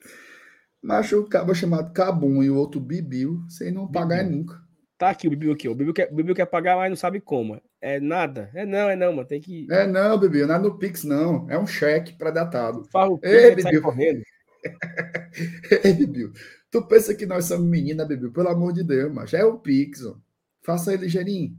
Mas 0.80 1.10
o 1.12 1.24
cabo 1.24 1.54
chamado 1.54 1.92
Cabum 1.92 2.42
e 2.42 2.50
o 2.50 2.56
outro 2.56 2.80
Bibiu, 2.80 3.42
sem 3.48 3.70
não 3.72 3.90
pagar 3.90 4.22
Bibiu. 4.24 4.38
nunca. 4.38 4.62
Tá 4.96 5.10
aqui 5.10 5.26
o 5.26 5.30
Bibiu 5.30 5.52
aqui. 5.52 5.68
O 5.68 5.74
Bibiu 5.74 5.94
quer, 5.94 6.10
o 6.12 6.14
Bibiu 6.14 6.34
quer 6.34 6.46
pagar, 6.46 6.76
mas 6.76 6.88
não 6.88 6.96
sabe 6.96 7.20
como. 7.20 7.60
É 7.80 8.00
nada. 8.00 8.50
É 8.54 8.64
não, 8.66 8.88
é 8.90 8.96
não, 8.96 9.12
mano. 9.12 9.28
Tem 9.28 9.40
que. 9.40 9.66
É 9.70 9.86
não, 9.86 10.18
Bibiu, 10.18 10.46
não 10.46 10.56
é 10.56 10.58
no 10.58 10.78
Pix, 10.78 11.04
não. 11.04 11.48
É 11.50 11.58
um 11.58 11.66
cheque 11.66 12.12
pré-datado. 12.14 12.84
Faz 12.90 13.08
o 13.10 13.20
Ei, 13.22 13.50
Pix, 13.50 13.62
sai 13.62 13.72
Bibiu. 13.72 13.82
correndo. 13.82 14.22
Ei, 15.84 15.92
Bibiu, 15.92 16.32
tu 16.70 16.82
pensa 16.86 17.14
que 17.14 17.26
nós 17.26 17.44
somos 17.44 17.68
menina, 17.68 18.04
Bibiu? 18.04 18.32
Pelo 18.32 18.48
amor 18.48 18.72
de 18.72 18.82
Deus, 18.82 19.12
mas 19.12 19.32
é 19.34 19.44
o 19.44 19.58
Pix, 19.58 20.04
ó. 20.04 20.16
Faça 20.62 20.90
aí 20.90 20.96
ligeirinho. 20.96 21.56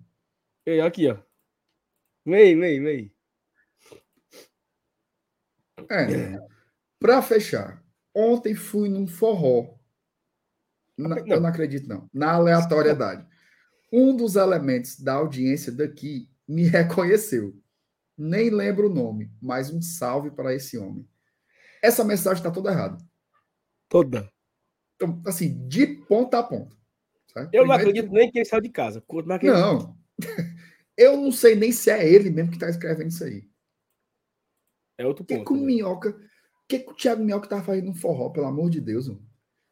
Ei, 0.66 0.82
aqui, 0.82 1.08
ó. 1.10 1.18
Vem, 2.26 2.60
vem, 2.60 2.84
vem. 2.84 3.16
É. 5.90 6.38
Pra 7.00 7.22
fechar, 7.22 7.84
ontem 8.14 8.54
fui 8.54 8.90
num 8.90 9.08
forró. 9.08 9.76
Na- 10.98 11.16
Não. 11.16 11.28
eu 11.28 11.40
não 11.42 11.50
acredito, 11.50 11.88
não. 11.88 12.10
Na 12.14 12.34
aleatoriedade. 12.34 13.26
Um 13.92 14.16
dos 14.16 14.36
elementos 14.36 15.00
da 15.00 15.14
audiência 15.14 15.72
daqui 15.72 16.30
me 16.48 16.64
reconheceu. 16.68 17.58
Nem 18.18 18.50
lembro 18.50 18.90
o 18.90 18.94
nome, 18.94 19.32
mas 19.42 19.72
um 19.72 19.82
salve 19.82 20.30
para 20.30 20.54
esse 20.54 20.78
homem. 20.78 21.08
Essa 21.82 22.04
mensagem 22.04 22.40
está 22.40 22.52
toda 22.52 22.70
errada. 22.72 22.98
Toda. 23.88 24.30
Então, 24.96 25.22
assim, 25.26 25.66
de 25.70 25.88
ponta 25.88 26.40
a 26.40 26.44
ponta. 26.44 26.76
Eu 27.36 27.42
não 27.44 27.50
Primeiro 27.50 27.74
acredito 27.74 28.12
nem 28.12 28.30
que 28.30 28.40
ele 28.40 28.46
saiu 28.46 28.62
de 28.62 28.70
casa. 28.70 29.02
Não. 29.44 29.98
Eu 30.98 31.16
não 31.18 31.32
sei 31.32 31.56
nem 31.56 31.72
se 31.72 31.90
é 31.90 32.08
ele 32.08 32.30
mesmo 32.30 32.50
que 32.52 32.58
está 32.58 32.70
escrevendo 32.70 33.10
isso 33.10 33.24
aí. 33.24 33.48
É 34.98 35.06
outro 35.06 35.24
O 35.24 35.26
que, 35.26 35.36
ponto. 35.38 35.46
que 35.48 35.54
o 35.54 35.58
né? 35.62 35.66
Minhoca. 35.66 36.10
O 36.10 36.68
que, 36.68 36.80
que 36.80 36.92
o 36.92 36.94
Thiago 36.96 37.24
Minhoca 37.24 37.48
tá 37.48 37.64
fazendo 37.64 37.86
no 37.88 37.96
forró, 37.96 38.30
pelo 38.30 38.48
amor 38.48 38.70
de 38.70 38.82
Deus? 38.82 39.08
Mano? 39.08 39.26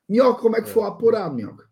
Minhoca, 0.08 0.42
como 0.42 0.56
é 0.56 0.61
que 0.61 0.69
É. 0.69 0.72
foi 0.72 0.84
apurado, 0.88 1.35
Minhoca? 1.35 1.67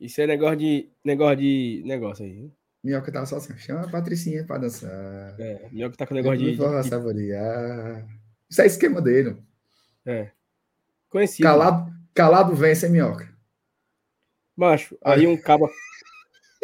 Isso 0.00 0.20
é 0.20 0.26
negócio 0.26 0.56
de. 0.58 0.90
Negócio 1.04 1.36
de. 1.38 1.82
Negócio 1.84 2.24
aí. 2.24 2.50
Minhoca 2.82 3.12
tava 3.12 3.26
só 3.26 3.36
assim, 3.36 3.56
chama 3.58 3.82
a 3.84 3.90
Patricinha 3.90 4.44
pra 4.46 4.56
dançar. 4.58 4.90
É. 5.38 5.68
Que 5.68 5.96
tá 5.96 6.06
com 6.06 6.14
negócio 6.14 6.38
de. 6.38 6.56
Forró, 6.56 6.80
de- 6.80 6.88
saborear. 6.88 8.06
Isso 8.48 8.62
é 8.62 8.66
esquema 8.66 9.02
dele. 9.02 9.30
mano. 9.30 9.46
É. 10.06 10.30
Conhecido. 11.10 11.42
Calado, 11.42 11.92
calado 12.14 12.54
vence, 12.54 12.86
hein, 12.86 12.92
Minhoca? 12.92 13.28
Macho, 14.56 14.96
aí 15.04 15.26
um 15.26 15.36
cabo. 15.36 15.68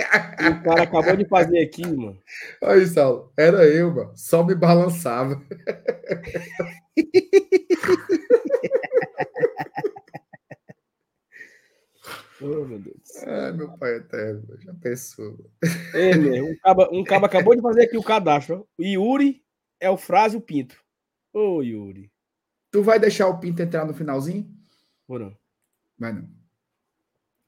o 0.01 0.63
cara 0.63 0.83
acabou 0.83 1.17
de 1.17 1.25
fazer 1.27 1.61
aqui, 1.61 1.87
mano. 1.87 2.19
Olha 2.63 2.83
isso, 2.83 2.95
Saulo. 2.95 3.33
Era 3.37 3.65
eu, 3.67 3.95
mano. 3.95 4.13
Só 4.17 4.43
me 4.43 4.55
balançava. 4.55 5.41
Oh, 12.41 12.65
meu 12.67 12.79
Deus. 12.79 13.23
Ai, 13.27 13.53
meu 13.53 13.71
pai 13.79 13.95
eterno. 13.97 14.43
Já 14.61 14.75
pensou. 14.75 15.51
É, 15.95 16.15
meu, 16.15 16.47
um 16.47 16.57
cabo, 16.57 16.89
um 16.93 17.05
cabo 17.05 17.27
acabou 17.27 17.55
de 17.55 17.63
fazer 17.63 17.85
aqui 17.85 17.97
o 17.97 18.03
cadastro. 18.03 18.69
O 18.77 18.83
Yuri 18.83 19.43
é 19.81 19.89
o 19.89 19.97
Frase 19.97 20.35
e 20.35 20.39
o 20.39 20.43
Pinto. 20.43 20.77
Ô, 21.33 21.63
Yuri. 21.63 22.11
Tu 22.71 22.83
vai 22.83 22.99
deixar 22.99 23.29
o 23.29 23.39
Pinto 23.39 23.63
entrar 23.63 23.87
no 23.87 23.95
finalzinho? 23.95 24.47
Ou 25.09 25.19
não? 25.19 25.37
Vai 25.99 26.13
não. 26.13 26.29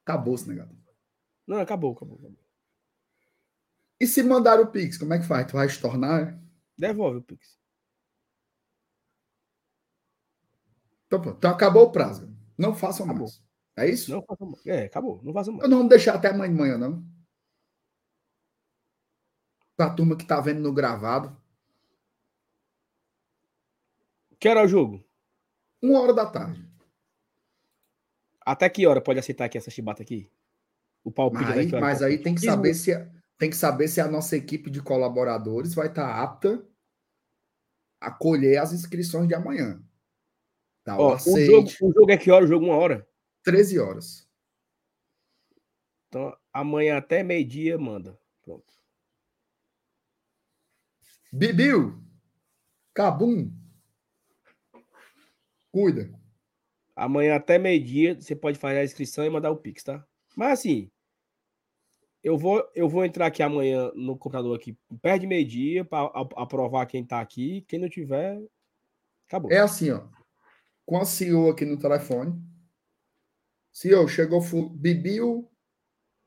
Acabou-se, 0.03 0.47
negado. 0.47 0.75
Não, 1.47 1.59
acabou, 1.59 1.93
acabou. 1.93 2.17
acabou. 2.17 2.37
E 3.99 4.05
se 4.05 4.21
mandar 4.21 4.59
o 4.59 4.67
Pix, 4.71 4.97
como 4.97 5.13
é 5.13 5.19
que 5.19 5.25
faz? 5.25 5.47
Tu 5.47 5.53
vai 5.53 5.65
estornar? 5.65 6.39
Devolve 6.77 7.17
o 7.19 7.23
Pix. 7.23 7.57
Então, 11.07 11.21
pronto. 11.21 11.37
Então 11.37 11.51
acabou 11.51 11.85
o 11.85 11.91
prazo. 11.91 12.29
Não 12.57 12.75
façam 12.75 13.05
Acabou. 13.05 13.23
mais. 13.27 13.41
É 13.77 13.87
isso? 13.89 14.11
Não 14.11 14.21
faça 14.21 14.45
mais. 14.45 14.65
É, 14.65 14.85
acabou. 14.85 15.21
Não 15.23 15.33
faça 15.33 15.51
mais. 15.51 15.63
Eu 15.63 15.69
não 15.69 15.79
vou 15.79 15.87
deixar 15.87 16.15
até 16.15 16.29
amanhã 16.29 16.51
de 16.51 16.59
manhã, 16.59 16.77
não. 16.77 17.03
Pra 19.75 19.93
turma 19.93 20.17
que 20.17 20.25
tá 20.25 20.41
vendo 20.41 20.59
no 20.59 20.73
gravado. 20.73 21.35
Que 24.39 24.49
hora 24.49 24.61
é 24.61 24.65
o 24.65 24.67
jogo? 24.67 25.03
Uma 25.81 25.99
hora 26.01 26.13
da 26.13 26.25
tarde. 26.29 26.67
Até 28.41 28.69
que 28.69 28.85
hora 28.85 29.01
pode 29.01 29.19
aceitar 29.19 29.45
aqui 29.45 29.57
essa 29.57 29.71
chibata 29.71 30.01
aqui? 30.03 30.31
O 31.07 31.11
palpite 31.11 31.45
Mas 31.45 31.57
aí, 31.57 31.71
mas 31.79 32.01
aí 32.01 32.17
tem 32.17 32.35
que 32.35 32.41
saber 32.41 32.73
se 32.73 32.93
a- 32.93 33.09
tem 33.37 33.49
que 33.49 33.55
saber 33.55 33.87
se 33.87 34.01
a 34.01 34.09
nossa 34.09 34.35
equipe 34.35 34.69
de 34.69 34.81
colaboradores 34.81 35.73
vai 35.73 35.87
estar 35.87 36.21
apta 36.21 36.67
a 38.01 38.11
colher 38.11 38.57
as 38.57 38.73
inscrições 38.73 39.25
de 39.25 39.33
amanhã. 39.33 39.81
Tá, 40.83 40.97
o 40.97 41.03
Ó, 41.03 41.15
o, 41.15 41.17
jogo, 41.17 41.69
o 41.81 41.93
jogo 41.93 42.11
é 42.11 42.17
que 42.17 42.29
hora? 42.29 42.43
O 42.43 42.47
jogo 42.49 42.65
uma 42.65 42.75
hora? 42.75 43.07
13 43.41 43.79
horas. 43.79 44.27
Então, 46.09 46.35
amanhã 46.51 46.97
até 46.97 47.23
meio-dia, 47.23 47.77
manda. 47.77 48.19
Pronto. 48.41 48.73
Bibiu. 51.31 52.03
Cabum. 52.93 53.49
Cuida. 55.71 56.11
Amanhã 56.93 57.37
até 57.37 57.57
meio-dia 57.57 58.19
você 58.19 58.35
pode 58.35 58.59
fazer 58.59 58.79
a 58.79 58.83
inscrição 58.83 59.23
e 59.23 59.29
mandar 59.29 59.51
o 59.51 59.57
Pix, 59.57 59.83
tá? 59.83 60.05
Mas 60.35 60.59
assim, 60.59 60.91
eu 62.23 62.37
vou, 62.37 62.67
eu 62.75 62.89
vou 62.89 63.05
entrar 63.05 63.27
aqui 63.27 63.41
amanhã 63.41 63.91
no 63.95 64.17
computador 64.17 64.55
aqui, 64.55 64.77
perto 65.01 65.21
de 65.21 65.27
meio-dia, 65.27 65.85
para 65.85 66.07
aprovar 66.35 66.85
quem 66.85 67.05
tá 67.05 67.21
aqui. 67.21 67.61
Quem 67.67 67.79
não 67.79 67.89
tiver, 67.89 68.41
acabou. 69.27 69.51
É 69.51 69.59
assim, 69.59 69.91
ó. 69.91 70.07
Com 70.85 70.97
a 70.97 71.05
CEO 71.05 71.49
aqui 71.49 71.65
no 71.65 71.77
telefone. 71.77 72.41
CEO, 73.71 74.07
chegou, 74.07 74.41
Bibiu, 74.71 75.49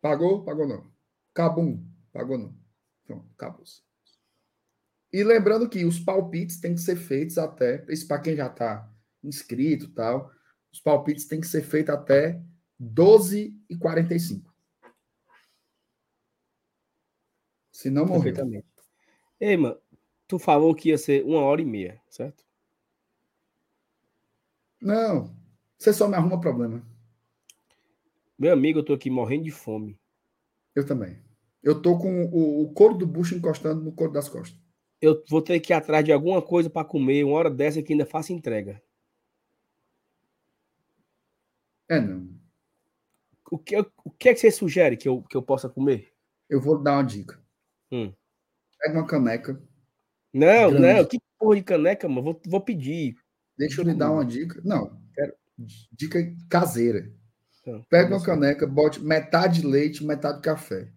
pagou? 0.00 0.44
Pagou 0.44 0.68
não. 0.68 0.90
Cabum, 1.34 1.84
pagou 2.12 2.38
não. 2.38 2.56
Então, 3.04 3.28
acabou. 3.34 3.64
E 5.12 5.24
lembrando 5.24 5.68
que 5.68 5.84
os 5.84 5.98
palpites 5.98 6.60
têm 6.60 6.74
que 6.74 6.80
ser 6.80 6.96
feitos 6.96 7.36
até, 7.36 7.84
isso 7.88 8.06
para 8.06 8.20
quem 8.20 8.36
já 8.36 8.46
está 8.46 8.88
inscrito 9.24 9.92
tal, 9.92 10.30
os 10.72 10.80
palpites 10.80 11.26
têm 11.26 11.40
que 11.40 11.48
ser 11.48 11.62
feitos 11.62 11.92
até 11.92 12.40
12h45. 12.80 14.49
Se 17.80 17.88
não 17.88 18.04
morrer. 18.04 18.24
Perfeitamente. 18.24 18.66
Ei, 19.40 19.56
mano, 19.56 19.80
tu 20.28 20.38
falou 20.38 20.74
que 20.74 20.90
ia 20.90 20.98
ser 20.98 21.24
uma 21.24 21.40
hora 21.40 21.62
e 21.62 21.64
meia, 21.64 21.98
certo? 22.10 22.44
Não, 24.78 25.34
você 25.78 25.90
só 25.90 26.06
me 26.06 26.14
arruma 26.14 26.38
problema. 26.38 26.86
Meu 28.38 28.52
amigo, 28.52 28.80
eu 28.80 28.84
tô 28.84 28.92
aqui 28.92 29.08
morrendo 29.08 29.44
de 29.44 29.50
fome. 29.50 29.98
Eu 30.74 30.84
também. 30.84 31.22
Eu 31.62 31.80
tô 31.80 31.96
com 31.96 32.26
o, 32.26 32.64
o 32.64 32.72
couro 32.74 32.98
do 32.98 33.06
bucho 33.06 33.34
encostando 33.34 33.82
no 33.82 33.92
couro 33.92 34.12
das 34.12 34.28
costas. 34.28 34.60
Eu 35.00 35.24
vou 35.30 35.40
ter 35.40 35.58
que 35.58 35.72
ir 35.72 35.74
atrás 35.74 36.04
de 36.04 36.12
alguma 36.12 36.42
coisa 36.42 36.68
para 36.68 36.86
comer, 36.86 37.24
uma 37.24 37.38
hora 37.38 37.50
dessa 37.50 37.82
que 37.82 37.94
ainda 37.94 38.04
faço 38.04 38.30
entrega. 38.30 38.82
É, 41.88 41.98
não. 41.98 42.28
O 43.50 43.58
que, 43.58 43.74
o 43.78 44.10
que 44.10 44.28
é 44.28 44.34
que 44.34 44.40
você 44.40 44.50
sugere 44.50 44.98
que 44.98 45.08
eu, 45.08 45.22
que 45.22 45.34
eu 45.34 45.42
possa 45.42 45.66
comer? 45.66 46.12
Eu 46.46 46.60
vou 46.60 46.78
dar 46.78 46.98
uma 46.98 47.04
dica. 47.04 47.39
Hum. 47.92 48.12
Pega 48.78 48.98
uma 48.98 49.06
caneca. 49.06 49.60
Não, 50.32 50.70
Grande. 50.70 50.80
não, 51.00 51.04
que 51.06 51.18
porra 51.38 51.56
de 51.56 51.62
caneca, 51.62 52.08
mano? 52.08 52.22
Vou, 52.22 52.40
vou 52.46 52.60
pedir. 52.60 53.16
Deixa 53.58 53.80
eu 53.80 53.84
lhe 53.84 53.94
dar 53.94 54.10
uma 54.12 54.24
dica. 54.24 54.60
Não, 54.64 55.00
Quero. 55.14 55.34
dica 55.92 56.18
caseira. 56.48 57.12
Então, 57.60 57.82
Pega 57.90 58.10
uma 58.14 58.18
você- 58.20 58.26
caneca, 58.26 58.66
bote 58.66 59.00
metade 59.02 59.66
leite, 59.66 60.04
metade 60.04 60.40
café. 60.40 60.90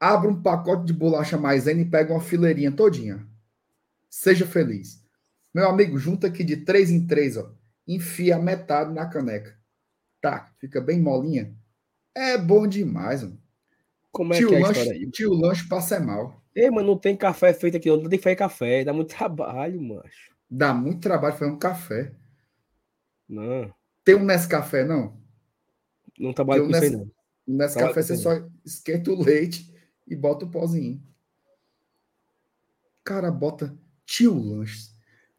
Abra 0.00 0.30
um 0.30 0.42
pacote 0.42 0.84
de 0.86 0.92
bolacha 0.92 1.36
maisena 1.36 1.80
e 1.80 1.84
pega 1.84 2.12
uma 2.12 2.20
fileirinha 2.20 2.72
todinha. 2.72 3.26
Seja 4.08 4.46
feliz. 4.46 5.04
Meu 5.54 5.68
amigo, 5.68 5.98
junta 5.98 6.26
aqui 6.28 6.42
de 6.44 6.56
três 6.58 6.90
em 6.90 7.06
três, 7.06 7.36
ó. 7.36 7.52
Enfia 7.86 8.38
metade 8.38 8.92
na 8.92 9.06
caneca. 9.06 9.56
Tá, 10.20 10.52
fica 10.60 10.80
bem 10.80 11.00
molinha. 11.00 11.54
É 12.14 12.36
bom 12.38 12.66
demais, 12.66 13.22
mano. 13.22 13.40
Como 14.10 14.34
é 14.34 14.38
tio, 14.38 14.48
que 14.48 14.54
é 14.54 14.58
a 14.58 14.66
lanche, 14.66 14.90
aí? 14.90 15.10
tio 15.10 15.32
lanche 15.34 15.68
passa 15.68 16.00
mal. 16.00 16.42
Ei, 16.54 16.70
mas 16.70 16.84
não 16.84 16.98
tem 16.98 17.16
café 17.16 17.52
feito 17.52 17.76
aqui, 17.76 17.88
não. 17.88 17.98
Não 17.98 18.08
tem 18.08 18.18
que 18.18 18.22
fazer 18.22 18.36
café. 18.36 18.84
Dá 18.84 18.92
muito 18.92 19.14
trabalho, 19.14 19.80
macho. 19.80 20.32
Dá 20.50 20.72
muito 20.72 21.00
trabalho 21.00 21.36
fazer 21.36 21.50
um 21.50 21.58
café. 21.58 22.12
Não, 23.28 23.72
Tem 24.02 24.14
um 24.14 24.24
Nescafé, 24.24 24.84
não? 24.84 25.20
não 26.18 26.32
trabalho 26.32 26.62
Eu 26.62 26.70
com 26.70 26.76
isso 26.76 26.98
não. 26.98 27.10
Nescafé 27.46 28.02
você 28.02 28.14
com 28.16 28.22
só 28.22 28.48
esquenta 28.64 29.10
o 29.10 29.22
leite 29.22 29.72
e 30.06 30.16
bota 30.16 30.46
o 30.46 30.50
pozinho. 30.50 31.02
Cara, 33.04 33.30
bota 33.30 33.76
tio 34.06 34.34
lanche. 34.34 34.90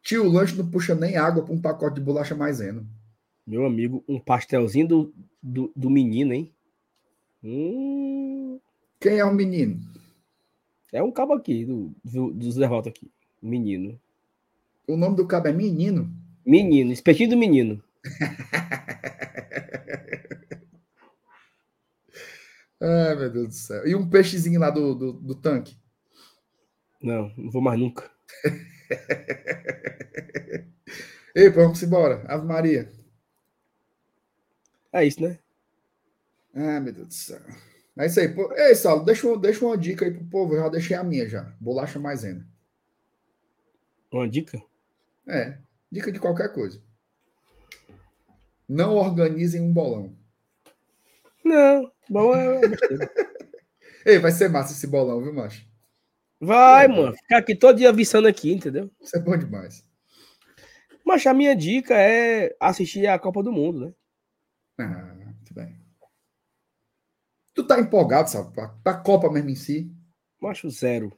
Tio 0.02 0.28
lanche 0.28 0.56
não 0.56 0.70
puxa 0.70 0.94
nem 0.94 1.16
água 1.16 1.44
para 1.44 1.52
um 1.54 1.60
pacote 1.60 1.96
de 1.96 2.00
bolacha 2.00 2.34
maisena. 2.34 2.86
Meu 3.46 3.66
amigo, 3.66 4.04
um 4.08 4.18
pastelzinho 4.18 4.86
do, 4.86 5.14
do, 5.42 5.72
do 5.74 5.90
menino, 5.90 6.32
hein? 6.32 6.54
Hum, 7.42 8.60
Quem 9.00 9.18
é 9.18 9.24
o 9.24 9.32
menino? 9.34 9.80
é 10.92 11.02
um 11.02 11.12
cabo 11.12 11.34
aqui, 11.34 11.64
do, 11.64 11.92
do, 12.04 12.32
do 12.32 12.52
Zé 12.52 12.66
Rota 12.66 12.88
aqui. 12.88 13.10
Menino. 13.40 13.98
O 14.86 14.96
nome 14.96 15.16
do 15.16 15.26
cabo 15.26 15.48
é 15.48 15.52
menino. 15.52 16.10
Menino, 16.44 16.92
espetinho 16.92 17.30
do 17.30 17.36
menino. 17.36 17.82
Ai, 22.80 23.14
meu 23.14 23.30
Deus 23.30 23.48
do 23.48 23.54
céu. 23.54 23.86
E 23.86 23.94
um 23.94 24.08
peixezinho 24.08 24.58
lá 24.60 24.70
do, 24.70 24.94
do, 24.94 25.12
do 25.12 25.34
tanque. 25.34 25.76
Não, 27.02 27.32
não 27.36 27.50
vou 27.50 27.62
mais 27.62 27.78
nunca. 27.78 28.10
Ei, 31.34 31.48
vamos 31.50 31.82
embora. 31.82 32.24
Ave 32.26 32.46
Maria. 32.46 32.90
É 34.92 35.04
isso, 35.04 35.22
né? 35.22 35.38
Ai, 36.54 36.80
meu 36.80 36.92
Deus 36.92 37.06
do 37.08 37.14
céu. 37.14 37.40
É 37.98 38.06
isso 38.06 38.20
aí. 38.20 38.28
Pô. 38.28 38.52
Ei, 38.54 38.74
Saulo, 38.74 39.04
deixa, 39.04 39.26
uma- 39.26 39.38
deixa 39.38 39.64
uma 39.64 39.76
dica 39.76 40.04
aí 40.04 40.10
pro 40.12 40.24
povo. 40.24 40.54
Eu 40.54 40.62
já 40.62 40.68
deixei 40.68 40.96
a 40.96 41.04
minha 41.04 41.28
já. 41.28 41.54
Bolacha 41.60 41.98
maisena. 41.98 42.46
Uma 44.12 44.28
dica? 44.28 44.60
É, 45.26 45.58
dica 45.90 46.10
de 46.10 46.18
qualquer 46.18 46.52
coisa. 46.52 46.82
Não 48.68 48.94
organizem 48.96 49.60
um 49.60 49.72
bolão. 49.72 50.16
Não, 51.44 51.90
bom 52.08 52.34
é. 52.34 52.60
Ei, 54.06 54.18
vai 54.18 54.32
ser 54.32 54.48
massa 54.48 54.72
esse 54.72 54.86
bolão, 54.86 55.22
viu, 55.22 55.32
macho? 55.32 55.64
Vai, 56.40 56.86
É. 56.86 56.88
mano. 56.88 57.14
Ficar 57.16 57.38
aqui 57.38 57.54
todo 57.54 57.76
dia 57.76 57.90
avisando 57.90 58.26
aqui, 58.26 58.52
entendeu? 58.52 58.90
Isso 59.00 59.16
é 59.16 59.20
bom 59.20 59.36
demais. 59.36 59.84
Mas 61.04 61.26
a 61.26 61.34
minha 61.34 61.54
dica 61.54 61.94
é 61.94 62.56
assistir 62.58 63.06
a 63.06 63.18
Copa 63.18 63.42
do 63.42 63.52
Mundo, 63.52 63.86
né? 63.86 63.94
Ah. 64.78 65.16
Tu 67.54 67.64
tá 67.66 67.78
empolgado, 67.80 68.28
sabe? 68.30 68.52
Pra, 68.52 68.68
pra 68.82 68.94
Copa 68.96 69.30
mesmo 69.30 69.50
em 69.50 69.54
si. 69.54 69.92
Macho 70.40 70.68
zero. 70.70 71.16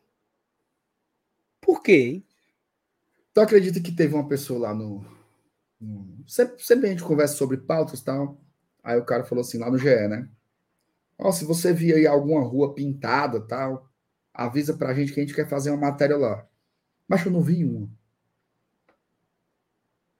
Por 1.62 1.82
quê, 1.82 1.92
hein? 1.92 2.26
Tu 3.34 3.40
acredita 3.40 3.80
que 3.80 3.92
teve 3.92 4.14
uma 4.14 4.28
pessoa 4.28 4.58
lá 4.60 4.74
no. 4.74 5.04
no- 5.80 6.24
Sempre, 6.28 6.62
sempre 6.64 6.88
a 6.88 6.90
gente 6.90 7.04
conversa 7.04 7.36
sobre 7.36 7.58
pautas 7.58 8.00
e 8.00 8.04
tal. 8.04 8.40
Aí 8.84 8.98
o 8.98 9.04
cara 9.04 9.24
falou 9.24 9.42
assim, 9.42 9.58
lá 9.58 9.70
no 9.70 9.78
GE, 9.78 10.08
né? 10.08 10.28
Ó, 11.18 11.32
se 11.32 11.44
você 11.44 11.72
vir 11.72 11.94
aí 11.96 12.06
alguma 12.06 12.42
rua 12.42 12.74
pintada 12.74 13.40
tal, 13.40 13.88
avisa 14.34 14.76
pra 14.76 14.94
gente 14.94 15.12
que 15.14 15.20
a 15.20 15.24
gente 15.24 15.34
quer 15.36 15.48
fazer 15.48 15.70
uma 15.70 15.90
matéria 15.90 16.16
lá. 16.18 16.46
Mas 17.08 17.24
eu 17.26 17.32
não 17.32 17.42
vi 17.42 17.64
uma. 17.64 17.88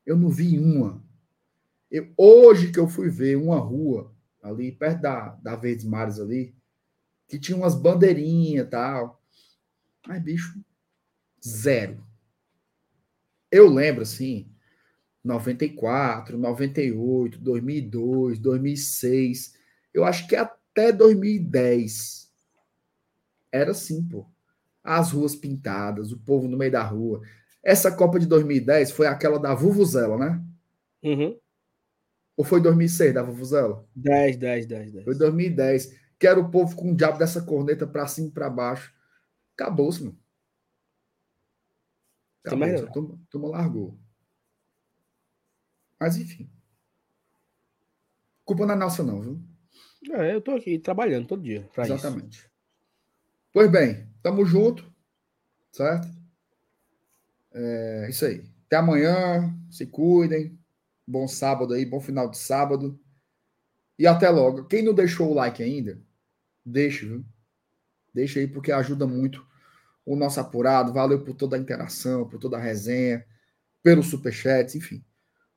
Eu 0.04 0.16
não 0.16 0.28
vi 0.28 0.58
uma. 0.58 1.02
Eu, 1.90 2.12
hoje 2.18 2.72
que 2.72 2.80
eu 2.80 2.88
fui 2.88 3.10
ver 3.10 3.36
uma 3.36 3.58
rua 3.58 4.12
ali, 4.42 4.72
perto 4.72 5.00
da, 5.00 5.28
da 5.42 5.56
Verdes 5.56 5.84
Mares 5.84 6.18
ali, 6.18 6.54
que 7.28 7.38
tinha 7.38 7.56
umas 7.56 7.74
bandeirinhas 7.74 8.66
e 8.66 8.70
tal. 8.70 9.22
Mas, 10.06 10.22
bicho, 10.22 10.60
zero. 11.46 12.04
Eu 13.50 13.68
lembro, 13.68 14.02
assim, 14.02 14.50
94, 15.24 16.36
98, 16.36 17.38
2002, 17.38 18.38
2006. 18.38 19.54
Eu 19.94 20.04
acho 20.04 20.26
que 20.26 20.34
até 20.34 20.90
2010 20.92 22.30
era 23.52 23.70
assim, 23.70 24.02
pô. 24.02 24.26
As 24.82 25.12
ruas 25.12 25.36
pintadas, 25.36 26.10
o 26.10 26.18
povo 26.18 26.48
no 26.48 26.56
meio 26.56 26.72
da 26.72 26.82
rua. 26.82 27.20
Essa 27.62 27.94
Copa 27.94 28.18
de 28.18 28.26
2010 28.26 28.90
foi 28.90 29.06
aquela 29.06 29.38
da 29.38 29.54
Vuvuzela, 29.54 30.18
né? 30.18 30.44
Uhum. 31.04 31.38
Ou 32.36 32.44
foi 32.44 32.60
2006 32.60 33.14
da 33.14 33.22
Vuvuzela? 33.22 33.86
10, 33.94 34.36
10, 34.36 34.66
10, 34.66 34.92
10. 34.92 35.04
Foi 35.04 35.16
2010. 35.16 36.00
Que 36.18 36.26
era 36.26 36.40
o 36.40 36.50
povo 36.50 36.74
com 36.76 36.92
o 36.92 36.96
diabo 36.96 37.18
dessa 37.18 37.42
corneta 37.42 37.86
pra 37.86 38.06
cima 38.06 38.28
e 38.28 38.30
pra 38.30 38.48
baixo. 38.48 38.94
Acabou-se, 39.54 40.02
mano. 40.02 40.18
Tem 42.44 42.58
mais 42.58 42.72
Acabou-se. 42.74 42.90
A 42.90 42.92
turma, 42.92 43.14
a 43.14 43.30
turma 43.30 43.48
largou. 43.48 43.98
Mas 46.00 46.16
enfim. 46.16 46.50
Culpa 48.44 48.66
não 48.66 48.74
é 48.74 48.78
nossa, 48.78 49.02
não, 49.02 49.20
viu? 49.20 49.40
É, 50.10 50.34
eu 50.34 50.40
tô 50.40 50.52
aqui 50.52 50.78
trabalhando 50.78 51.28
todo 51.28 51.42
dia 51.42 51.68
pra 51.72 51.84
isso. 51.84 51.94
Exatamente. 51.94 52.50
Pois 53.52 53.70
bem, 53.70 54.08
tamo 54.22 54.44
junto. 54.44 54.92
Certo? 55.70 56.08
É 57.52 58.08
isso 58.08 58.24
aí. 58.24 58.44
Até 58.66 58.76
amanhã. 58.76 59.54
Se 59.70 59.86
cuidem. 59.86 60.58
Bom 61.06 61.26
sábado 61.26 61.74
aí, 61.74 61.84
bom 61.84 62.00
final 62.00 62.28
de 62.28 62.38
sábado. 62.38 62.98
E 63.98 64.06
até 64.06 64.28
logo. 64.30 64.64
Quem 64.64 64.82
não 64.82 64.94
deixou 64.94 65.30
o 65.30 65.34
like 65.34 65.62
ainda, 65.62 66.00
deixa, 66.64 67.06
viu? 67.06 67.24
Deixa 68.14 68.40
aí, 68.40 68.46
porque 68.46 68.72
ajuda 68.72 69.06
muito 69.06 69.46
o 70.04 70.16
nosso 70.16 70.40
apurado. 70.40 70.92
Valeu 70.92 71.22
por 71.24 71.34
toda 71.34 71.56
a 71.56 71.58
interação, 71.58 72.28
por 72.28 72.38
toda 72.38 72.56
a 72.56 72.60
resenha, 72.60 73.24
pelos 73.82 74.06
superchats, 74.06 74.74
enfim. 74.74 75.04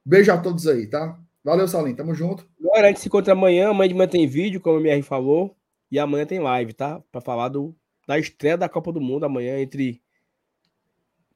Beijo 0.06 0.32
a 0.32 0.38
todos 0.38 0.68
aí, 0.68 0.88
tá? 0.88 1.20
Valeu, 1.44 1.68
Salim. 1.68 1.96
Tamo 1.96 2.14
junto. 2.14 2.48
Agora 2.60 2.86
a 2.86 2.88
gente 2.88 3.02
se 3.02 3.08
encontra 3.08 3.34
amanhã. 3.34 3.70
Amanhã 3.70 3.88
de 3.90 3.94
manhã 3.94 4.08
tem 4.08 4.28
vídeo, 4.28 4.62
como 4.62 4.78
a 4.78 4.82
MR 4.82 5.02
falou. 5.02 5.56
E 5.92 6.00
amanhã 6.00 6.26
tem 6.26 6.40
live, 6.40 6.74
tá? 6.74 7.00
Pra 7.12 7.22
falar 7.22 7.50
do, 7.50 7.76
da 8.08 8.18
estreia 8.18 8.58
da 8.58 8.70
Copa 8.70 8.92
do 8.92 9.02
Mundo 9.02 9.26
amanhã 9.26 9.60
entre 9.60 10.02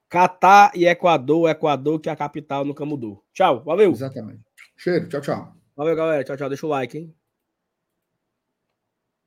Catar 0.09 0.71
e 0.75 0.87
Equador, 0.87 1.49
Equador 1.49 1.99
que 1.99 2.09
a 2.09 2.15
capital 2.15 2.65
nunca 2.65 2.83
mudou. 2.83 3.23
Tchau, 3.31 3.63
valeu. 3.63 3.91
Exatamente. 3.91 4.41
Cheiro, 4.75 5.07
tchau, 5.07 5.21
tchau. 5.21 5.53
Valeu, 5.75 5.95
galera. 5.95 6.23
Tchau, 6.23 6.35
tchau. 6.35 6.49
Deixa 6.49 6.65
o 6.65 6.69
like, 6.69 6.97
hein? 6.97 7.15